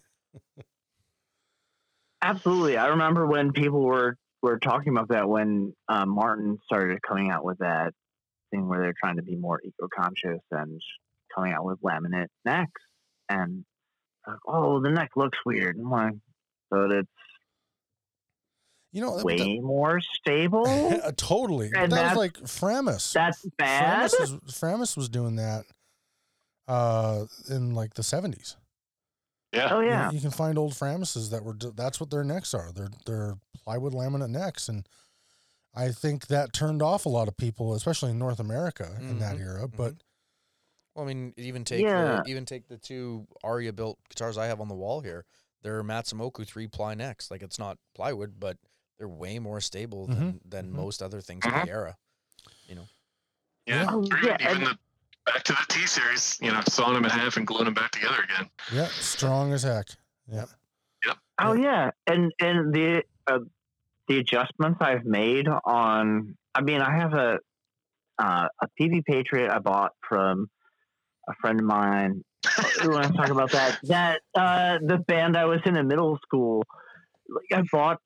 Absolutely. 2.22 2.78
I 2.78 2.88
remember 2.88 3.26
when 3.26 3.52
people 3.52 3.82
were 3.82 4.18
were 4.44 4.58
talking 4.60 4.92
about 4.96 5.10
that 5.10 5.28
when 5.30 5.74
um, 5.88 6.10
Martin 6.10 6.58
started 6.66 7.00
coming 7.04 7.30
out 7.30 7.44
with 7.46 7.60
that 7.60 7.94
thing 8.50 8.68
where 8.68 8.80
they're 8.82 8.94
trying 9.00 9.18
to 9.18 9.22
be 9.22 9.36
more 9.36 9.60
eco 9.64 9.88
conscious 9.96 10.40
and 10.52 10.82
coming 11.36 11.54
out 11.54 11.64
with 11.64 11.80
laminate 11.82 12.28
necks 12.44 12.82
and 13.30 13.64
like, 14.28 14.38
oh 14.48 14.80
the 14.82 14.90
neck 14.92 15.12
looks 15.16 15.38
weird. 15.46 15.78
I'm 15.78 15.90
like, 15.90 16.14
but 16.70 16.92
it's 16.92 17.10
You 18.92 19.02
know, 19.02 19.18
way 19.24 19.38
that- 19.38 19.62
more 19.64 20.00
stable. 20.02 20.66
totally. 21.18 21.68
And 21.68 21.92
that 21.92 22.16
was 22.16 22.16
that's- 22.16 22.18
like 22.18 22.34
Framus. 22.42 23.14
That's 23.14 23.46
bad. 23.58 24.10
Framus 24.12 24.20
was, 24.20 24.32
Framus 24.54 24.98
was 24.98 25.10
doing 25.10 25.38
that 25.38 25.66
uh, 26.68 27.26
in 27.50 27.74
like 27.74 27.94
the 27.96 28.04
seventies. 28.04 28.58
Yeah. 29.54 29.70
Oh 29.72 29.80
yeah. 29.82 30.12
You, 30.12 30.22
can 30.22 30.32
find 30.32 30.58
old 30.58 30.74
Framuses 30.74 31.30
that 31.32 31.44
were 31.44 31.56
that's 31.76 32.00
what 32.00 32.10
their 32.10 32.24
necks 32.24 32.54
are. 32.54 32.72
They're 32.74 32.90
they're 33.06 33.36
plywood 33.64 33.94
laminate 33.94 34.30
necks, 34.30 34.70
and 34.70 34.88
I 35.76 35.90
think 35.90 36.28
that 36.28 36.54
turned 36.54 36.82
off 36.82 37.06
a 37.06 37.10
lot 37.10 37.28
of 37.28 37.36
people, 37.38 37.74
especially 37.74 38.12
in 38.12 38.20
North 38.20 38.40
America 38.40 38.96
in 39.00 39.20
that 39.20 39.36
Mhm, 39.36 39.42
era. 39.42 39.68
But 39.68 39.96
Well, 40.96 41.06
I 41.06 41.08
mean, 41.08 41.34
even 41.38 41.64
take 41.64 41.82
Yeah. 41.84 42.22
the, 42.24 42.30
even 42.30 42.46
take 42.46 42.68
the 42.68 42.78
two 42.78 43.28
Aria 43.44 43.72
built 43.74 44.00
guitars 44.10 44.38
I 44.38 44.48
have 44.48 44.60
on 44.60 44.68
the 44.68 44.76
wall 44.76 45.02
here. 45.02 45.26
They're 45.62 45.84
Matsumoku 45.84 46.46
three 46.46 46.68
ply 46.68 46.96
necks. 46.96 47.30
Like 47.32 47.42
it's 47.44 47.60
not 47.60 47.78
plywood, 47.96 48.40
but 48.40 48.58
they're 48.98 49.08
way 49.08 49.40
more 49.40 49.62
stable 49.62 50.08
than 50.08 50.42
than 50.46 50.70
mhm. 50.70 50.76
most 50.76 51.02
other 51.02 51.22
things 51.22 51.46
in 51.46 51.52
Mhm. 51.52 51.66
the 51.66 51.72
era. 51.72 51.98
Yeah. 53.68 53.86
Oh, 53.90 54.04
yeah, 54.24 54.38
Even 54.50 54.64
the 54.64 54.78
back 55.26 55.44
to 55.44 55.54
the 55.54 55.66
T 55.70 55.86
series, 55.86 56.40
you 56.42 56.52
know, 56.52 56.62
sawing 56.68 56.96
them 56.96 57.06
in 57.06 57.12
half 57.12 57.38
and 57.38 57.46
gluing 57.46 57.66
them 57.66 57.74
back 57.76 57.92
together 57.92 58.22
again. 58.24 58.50
yeah, 58.74 58.88
strong 58.88 59.54
as 59.54 59.64
heck. 59.64 59.88
Yeah. 60.28 60.46
Oh 61.40 61.54
yeah, 61.54 61.92
and 62.06 62.32
and 62.40 62.74
the 62.74 63.04
uh, 63.28 63.40
the 64.08 64.18
adjustments 64.20 64.80
I've 64.82 65.06
made 65.06 65.48
on. 65.48 66.38
I 66.54 66.62
mean, 66.62 66.82
I 66.82 66.96
have 66.96 67.14
a 67.14 67.40
uh, 68.20 68.48
a 68.62 68.68
Peavey 68.80 69.04
Patriot 69.06 69.50
I 69.52 69.60
bought 69.60 69.94
from 70.08 70.50
a 71.32 71.36
friend 71.42 71.60
of 71.60 71.66
mine. 71.66 72.24
we 72.82 72.90
want 72.90 73.08
to 73.08 73.14
talk 73.14 73.30
about 73.30 73.52
that. 73.52 73.80
That 73.84 74.22
uh, 74.36 74.80
the 74.82 74.98
band 74.98 75.38
I 75.38 75.46
was 75.46 75.60
in 75.66 75.76
in 75.76 75.88
middle 75.88 76.18
school. 76.24 76.64
Like 77.30 77.60
I 77.60 77.64
bought 77.72 77.98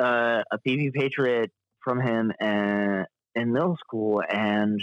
uh, 0.00 0.42
a 0.50 0.58
Peavey 0.66 0.92
Patriot 0.92 1.50
from 1.82 2.00
him 2.00 2.32
and 2.40 3.06
in 3.34 3.52
middle 3.52 3.76
school, 3.78 4.22
and 4.28 4.80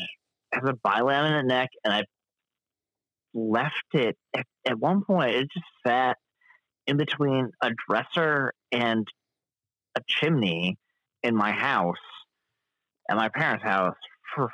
has 0.53 0.63
a 0.65 0.73
bilaminate 0.73 1.45
neck, 1.45 1.69
and 1.83 1.93
I 1.93 2.03
left 3.33 3.73
it 3.93 4.17
at, 4.35 4.45
at 4.65 4.79
one 4.79 5.03
point. 5.03 5.35
It 5.35 5.47
just 5.53 5.65
sat 5.85 6.17
in 6.85 6.97
between 6.97 7.51
a 7.61 7.71
dresser 7.89 8.53
and 8.71 9.07
a 9.95 10.01
chimney 10.07 10.77
in 11.23 11.35
my 11.35 11.51
house, 11.51 11.95
at 13.09 13.17
my 13.17 13.29
parents' 13.29 13.63
house, 13.63 13.95
for 14.33 14.49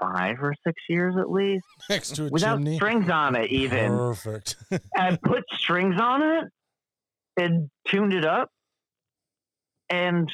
five 0.00 0.36
or 0.42 0.54
six 0.66 0.80
years 0.88 1.14
at 1.18 1.30
least, 1.30 1.64
Next 1.88 2.16
to 2.16 2.26
a 2.26 2.30
without 2.30 2.56
chimney. 2.56 2.76
strings 2.76 3.10
on 3.10 3.36
it. 3.36 3.50
Even 3.50 3.90
Perfect. 3.90 4.56
I 4.96 5.16
put 5.22 5.44
strings 5.52 6.00
on 6.00 6.22
it 6.22 6.44
and 7.36 7.70
tuned 7.86 8.14
it 8.14 8.24
up. 8.24 8.48
And 9.90 10.32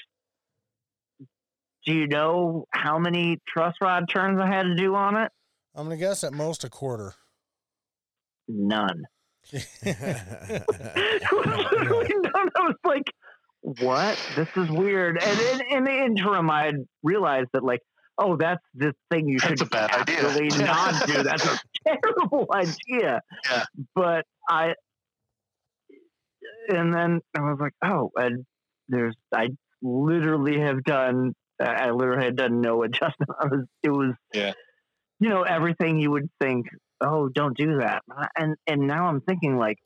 do 1.85 1.93
you 1.93 2.07
know 2.07 2.67
how 2.71 2.99
many 2.99 3.39
truss 3.49 3.75
rod 3.81 4.09
turns 4.09 4.41
I 4.41 4.47
had 4.47 4.65
to 4.65 4.75
do 4.77 4.95
on 4.95 5.17
it? 5.17 5.33
I'm 5.75 5.85
gonna 5.87 5.97
guess 5.97 6.23
at 6.25 6.33
most 6.33 6.65
a 6.65 6.71
quarter. 6.71 7.15
None. 8.49 9.05
Literally 9.53 9.69
none. 11.33 12.51
I 12.57 12.63
was 12.63 12.75
like, 12.85 13.13
what? 13.61 14.19
This 14.37 14.49
is 14.57 14.71
weird. 14.71 15.23
And 15.23 15.41
in, 15.41 15.61
in 15.79 15.85
the 15.85 16.05
interim, 16.05 16.51
I 16.51 16.73
realized 17.03 17.49
that, 17.53 17.65
like, 17.65 17.81
oh, 18.19 18.37
that's 18.37 18.63
the 18.75 18.95
thing 19.11 19.29
you 19.29 19.39
That's 19.39 19.61
should 19.61 19.63
a 19.63 19.71
bad 19.71 19.91
idea. 19.93 20.19
absolutely 20.27 20.59
not 20.65 21.07
do. 21.07 21.23
That's 21.23 21.45
a 21.47 21.59
terrible 21.87 22.47
idea. 22.55 23.21
Yeah. 23.51 23.65
But 23.95 24.25
I, 24.49 24.75
and 26.69 26.93
then 26.95 27.21
I 27.37 27.41
was 27.41 27.59
like, 27.61 27.75
oh, 27.85 28.11
and 28.17 28.45
there's, 28.89 29.15
I 29.35 29.49
literally 29.83 30.61
have 30.61 30.83
done, 30.85 31.35
I 31.61 31.91
literally 31.91 32.25
had 32.25 32.37
done 32.37 32.61
no 32.61 32.83
adjustment. 32.85 33.31
I 33.41 33.47
was, 33.47 33.65
it 33.83 33.91
was, 33.91 34.15
Yeah. 34.33 34.53
you 35.21 35.29
know, 35.29 35.43
everything 35.43 35.99
you 35.99 36.11
would 36.11 36.29
think, 36.41 36.67
oh, 37.01 37.29
don't 37.29 37.57
do 37.57 37.79
that. 37.79 38.03
And, 38.37 38.57
and 38.67 38.87
now 38.87 39.07
I'm 39.09 39.21
thinking, 39.21 39.57
like, 39.59 39.79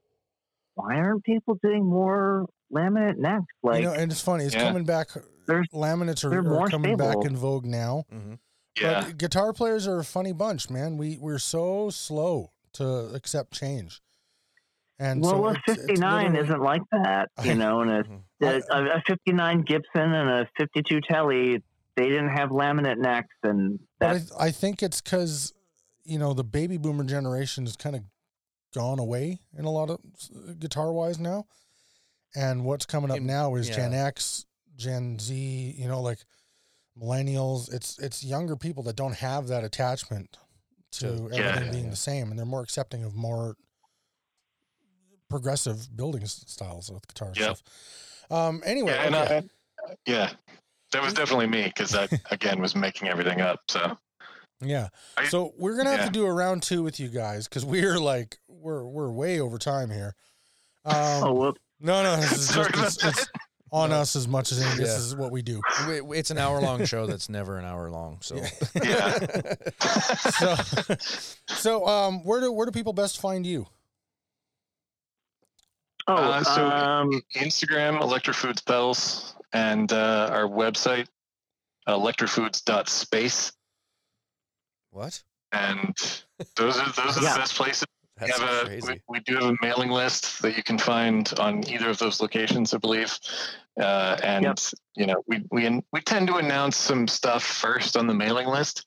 why 0.74 0.96
aren't 0.96 1.24
people 1.24 1.58
doing 1.62 1.84
more 1.84 2.46
laminate 2.72 3.16
necks? 3.18 3.44
Like, 3.62 3.80
you 3.82 3.86
know, 3.88 3.94
and 3.94 4.10
it's 4.12 4.20
funny. 4.20 4.44
It's 4.44 4.54
Yeah. 4.54 4.64
coming 4.64 4.84
back. 4.84 5.08
There's- 5.46 5.66
Laminates 5.72 6.24
are, 6.24 6.30
they're 6.30 6.38
are 6.40 6.42
more 6.42 6.68
coming 6.68 6.96
back 6.96 7.16
in 7.24 7.36
vogue 7.36 7.64
now. 7.64 8.04
Mhm. 8.12 8.38
Yeah. 8.80 9.04
But 9.06 9.18
guitar 9.18 9.52
players 9.52 9.86
are 9.88 9.98
a 9.98 10.04
funny 10.04 10.32
bunch, 10.32 10.70
man. 10.70 10.96
We 10.96 11.18
we're 11.18 11.38
so 11.38 11.90
slow 11.90 12.52
to 12.74 13.12
accept 13.14 13.52
change. 13.52 14.00
And 14.98 15.22
well, 15.22 15.30
so 15.32 15.46
a 15.46 15.50
it's- 15.52 15.62
it's 15.68 15.76
59 15.86 16.22
literally- 16.32 16.44
isn't 16.48 16.60
like 16.62 16.82
that, 16.92 17.30
you 17.44 17.54
know, 17.54 17.80
and 17.80 17.90
a, 17.90 18.04
Mhm. 18.04 18.62
a, 18.70 18.96
a 18.98 19.02
59 19.06 19.62
Gibson 19.62 20.12
and 20.12 20.30
a 20.30 20.48
52 20.58 21.00
Tele, 21.00 21.62
they 21.96 22.08
didn't 22.08 22.28
have 22.28 22.50
laminate 22.50 22.98
necks, 22.98 23.34
and 23.42 23.80
But 23.98 24.12
that's 24.12 24.32
I, 24.32 24.46
I 24.46 24.50
think 24.50 24.82
it's 24.82 25.00
because 25.00 25.52
you 26.04 26.18
know 26.18 26.32
the 26.34 26.44
baby 26.44 26.76
boomer 26.76 27.04
generation 27.04 27.64
has 27.66 27.76
kind 27.76 27.96
of 27.96 28.02
gone 28.72 28.98
away 28.98 29.40
in 29.56 29.64
a 29.64 29.70
lot 29.70 29.90
of 29.90 29.98
guitar 30.60 30.92
wise 30.92 31.18
now, 31.18 31.46
and 32.34 32.64
what's 32.64 32.86
coming 32.86 33.10
up 33.10 33.20
now 33.20 33.54
is 33.56 33.68
Gen. 33.68 33.92
X, 33.94 34.46
Gen 34.76 35.18
Z. 35.18 35.74
You 35.78 35.88
know, 35.88 36.00
like 36.00 36.18
millennials. 37.00 37.72
It's 37.72 37.98
it's 37.98 38.22
younger 38.24 38.56
people 38.56 38.82
that 38.84 38.96
don't 38.96 39.14
have 39.16 39.48
that 39.48 39.64
attachment 39.64 40.36
to 40.92 41.06
Yeah. 41.06 41.38
everything 41.38 41.66
Yeah, 41.66 41.70
being 41.72 41.84
yeah. 41.84 41.90
the 41.90 41.96
same, 41.96 42.30
and 42.30 42.38
they're 42.38 42.46
more 42.46 42.62
accepting 42.62 43.04
of 43.04 43.14
more 43.14 43.56
progressive 45.28 45.94
building 45.96 46.26
styles 46.26 46.90
with 46.90 47.06
guitar 47.06 47.32
Yep. 47.36 47.56
stuff. 47.56 47.62
Um. 48.30 48.62
Anyway, 48.64 48.92
Yeah, 48.92 49.22
okay. 49.22 49.48
I, 49.88 49.94
yeah, 50.06 50.32
that 50.92 51.02
was 51.02 51.14
definitely 51.14 51.46
me 51.46 51.64
because 51.64 51.94
I 51.94 52.08
again 52.30 52.60
was 52.60 52.74
making 52.74 53.08
everything 53.08 53.40
up. 53.40 53.60
So 53.68 53.96
Yeah. 54.60 54.88
I- 55.16 55.28
So 55.28 55.52
we're 55.56 55.76
gonna 55.76 55.90
have 55.90 56.00
yeah. 56.00 56.06
to 56.06 56.12
do 56.12 56.26
a 56.26 56.32
round 56.32 56.62
two 56.62 56.82
with 56.82 56.98
you 57.00 57.08
guys 57.08 57.48
because 57.48 57.64
we're 57.64 57.98
like 57.98 58.38
we're 58.48 58.84
we're 58.84 59.10
way 59.10 59.40
over 59.40 59.58
time 59.58 59.90
here. 59.90 60.14
Um, 60.84 60.94
oh, 61.24 61.32
whoops. 61.34 61.60
No, 61.80 62.02
no, 62.02 62.16
this 62.16 62.32
is 62.50 62.54
just 62.54 63.04
it's, 63.04 63.04
it's 63.04 63.28
on 63.72 63.92
us 63.92 64.16
as 64.16 64.26
much 64.26 64.50
as 64.52 64.60
any, 64.60 64.76
this 64.76 64.88
Yeah. 64.90 64.96
is 64.96 65.14
what 65.16 65.30
we 65.30 65.42
do. 65.42 65.60
We- 65.88 66.00
we- 66.00 66.18
It's 66.18 66.30
an 66.30 66.38
hour 66.38 66.60
long 66.60 66.84
show 66.84 67.06
that's 67.06 67.28
never 67.28 67.56
an 67.58 67.64
hour 67.64 67.90
long. 67.90 68.18
So 68.20 68.36
Yeah. 68.82 69.18
So, 69.80 70.56
so 71.48 71.86
um, 71.86 72.24
where 72.24 72.40
do 72.40 72.50
where 72.52 72.66
do 72.66 72.72
people 72.72 72.92
best 72.92 73.20
find 73.20 73.46
you? 73.46 73.66
Oh, 76.08 76.14
Uh, 76.16 76.42
so- 76.44 76.68
um, 76.68 77.22
Instagram 77.36 78.00
Electrofoods 78.00 78.64
Bells 78.64 79.34
and 79.52 79.92
uh, 79.92 80.28
our 80.32 80.44
website 80.48 81.06
electrofoods.space 81.88 83.52
what? 84.90 85.22
and 85.52 85.94
those 86.56 86.78
are 86.78 86.92
those 86.92 87.16
are 87.18 87.22
Yeah. 87.22 87.32
the 87.34 87.38
best 87.40 87.54
places. 87.54 87.86
We, 88.20 88.26
That's 88.26 88.38
have 88.40 88.62
a, 88.62 88.66
crazy. 88.66 88.86
we, 88.92 89.00
we 89.08 89.20
do 89.20 89.34
have 89.36 89.44
a 89.50 89.56
mailing 89.62 89.90
list 89.90 90.42
that 90.42 90.56
you 90.56 90.62
can 90.62 90.78
find 90.78 91.32
on 91.38 91.66
either 91.68 91.88
of 91.90 91.98
those 91.98 92.20
locations, 92.20 92.74
I 92.74 92.78
believe. 92.78 93.18
Uh, 93.80 94.16
and 94.22 94.44
Yep. 94.44 94.58
you 94.96 95.06
know, 95.06 95.22
we 95.26 95.42
we 95.50 95.82
we 95.92 96.00
tend 96.02 96.28
to 96.28 96.36
announce 96.36 96.76
some 96.76 97.08
stuff 97.08 97.42
first 97.44 97.96
on 97.96 98.06
the 98.06 98.14
mailing 98.14 98.46
list. 98.48 98.86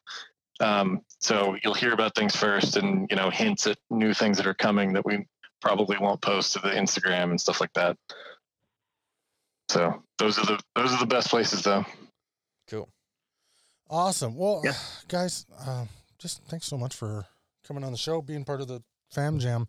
Um, 0.59 1.01
so 1.19 1.55
you'll 1.63 1.73
hear 1.73 1.93
about 1.93 2.13
things 2.15 2.35
first, 2.35 2.77
and 2.77 3.07
you 3.09 3.15
know, 3.15 3.29
hints 3.29 3.65
at 3.65 3.77
new 3.89 4.13
things 4.13 4.37
that 4.37 4.45
are 4.45 4.53
coming 4.53 4.93
that 4.93 5.05
we 5.05 5.25
probably 5.61 5.97
won't 5.97 6.21
post 6.21 6.53
to 6.53 6.59
the 6.59 6.69
Instagram 6.69 7.31
and 7.31 7.41
stuff 7.41 7.59
like 7.61 7.73
that. 7.73 7.97
So 9.69 10.03
those 10.19 10.37
are 10.37 10.45
the 10.45 10.59
those 10.75 10.93
are 10.93 10.99
the 10.99 11.05
best 11.07 11.29
places, 11.29 11.63
though. 11.63 11.85
Cool. 12.67 12.89
Awesome. 13.89 14.35
Well, 14.35 14.61
Yeah. 14.63 14.73
guys, 15.07 15.45
um, 15.65 15.89
just 16.19 16.43
thanks 16.43 16.67
so 16.67 16.77
much 16.77 16.95
for 16.95 17.25
coming 17.67 17.83
on 17.83 17.91
the 17.91 17.97
show, 17.97 18.21
being 18.21 18.43
part 18.45 18.61
of 18.61 18.67
the 18.67 18.83
Fam 19.13 19.39
Jam. 19.39 19.67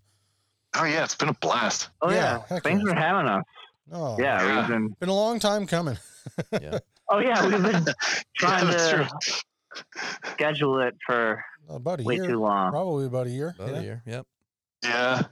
Oh 0.77 0.85
yeah, 0.85 1.05
it's 1.05 1.15
been 1.15 1.29
a 1.29 1.35
blast. 1.35 1.91
oh 2.03 2.11
yeah, 2.11 2.17
yeah, 2.17 2.43
heck 2.49 2.63
thanks 2.65 2.83
yeah. 2.85 2.93
for 2.95 2.99
having 3.01 3.29
us. 3.29 3.45
Oh, 3.93 4.17
Yeah, 4.19 4.43
Yeah. 4.45 4.59
we've 4.61 4.69
been. 4.69 4.89
been 5.01 5.09
a 5.09 5.15
long 5.15 5.39
time 5.39 5.67
coming. 5.67 5.99
yeah. 6.53 6.79
Oh 7.11 7.19
yeah, 7.19 7.47
we've 7.47 7.63
been 7.63 7.85
trying 8.37 8.67
yeah, 8.69 8.77
to 8.77 9.09
true. 9.75 9.83
schedule 10.33 10.81
it 10.81 10.95
for 11.07 11.45
About 11.69 12.01
a 12.01 12.03
way 12.05 12.17
year, 12.17 12.27
too 12.27 12.41
long. 12.41 12.71
probably 12.73 13.07
about 13.07 13.27
a 13.27 13.31
year. 13.31 13.55
About 13.59 13.71
yeah. 13.75 13.79
a 13.79 13.83
year. 13.83 14.03
Yep. 14.07 14.27
Yeah, 14.85 15.23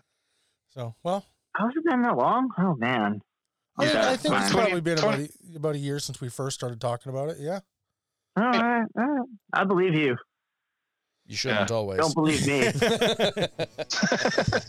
So, 0.70 0.94
well, 1.02 1.24
How's 1.54 1.72
it 1.76 1.84
been 1.84 2.02
that 2.02 2.16
long? 2.16 2.48
Oh 2.58 2.74
man. 2.76 3.20
yeah, 3.80 3.86
Okay, 3.88 3.98
I 4.12 4.16
think 4.16 4.34
it's 4.34 4.52
probably 4.52 4.80
been 4.80 4.98
about 4.98 5.18
a, 5.18 5.28
about 5.56 5.74
a 5.74 5.78
year 5.78 5.98
since 5.98 6.20
we 6.20 6.28
first 6.28 6.54
started 6.58 6.80
talking 6.80 7.10
about 7.10 7.30
it. 7.30 7.36
Yeah. 7.40 7.60
All 8.36 8.44
right, 8.44 8.84
all 8.96 9.04
right. 9.04 9.28
I 9.52 9.64
believe 9.64 9.94
you. 9.94 10.16
You 11.32 11.36
shouldn't 11.38 11.70
always. 11.70 11.98
Don't 11.98 12.14
believe 12.14 12.46
me. 12.46 12.70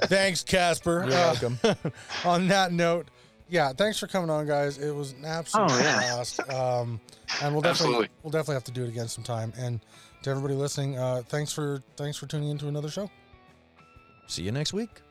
Thanks, 0.08 0.44
Kasper. 0.44 1.04
You're 1.10 1.14
Uh, 1.14 1.36
welcome. 1.42 1.60
on 2.26 2.48
that 2.48 2.72
note, 2.72 3.08
yeah, 3.50 3.74
thanks 3.74 4.00
for 4.00 4.08
coming 4.08 4.30
on, 4.30 4.48
guys. 4.48 4.78
It 4.78 4.92
was 4.96 5.12
an 5.12 5.26
absolute 5.26 5.70
Oh, 5.72 5.78
yeah. 5.80 5.98
blast. 6.00 6.40
Um, 6.50 7.02
and 7.42 7.54
we'll 7.54 7.62
definitely 7.62 7.70
Absolutely. 7.70 8.10
we'll 8.24 8.32
definitely 8.32 8.56
have 8.56 8.64
to 8.64 8.72
do 8.72 8.84
it 8.86 8.88
again 8.90 9.08
sometime. 9.10 9.52
And 9.58 9.82
to 10.24 10.30
everybody 10.30 10.54
listening, 10.56 10.98
uh, 10.98 11.24
thanks 11.28 11.52
for 11.52 11.84
thanks 11.98 12.18
for 12.18 12.26
tuning 12.28 12.50
into 12.50 12.68
another 12.70 12.90
show. 12.90 13.12
See 14.28 14.44
you 14.44 14.52
next 14.54 14.72
week. 14.74 15.02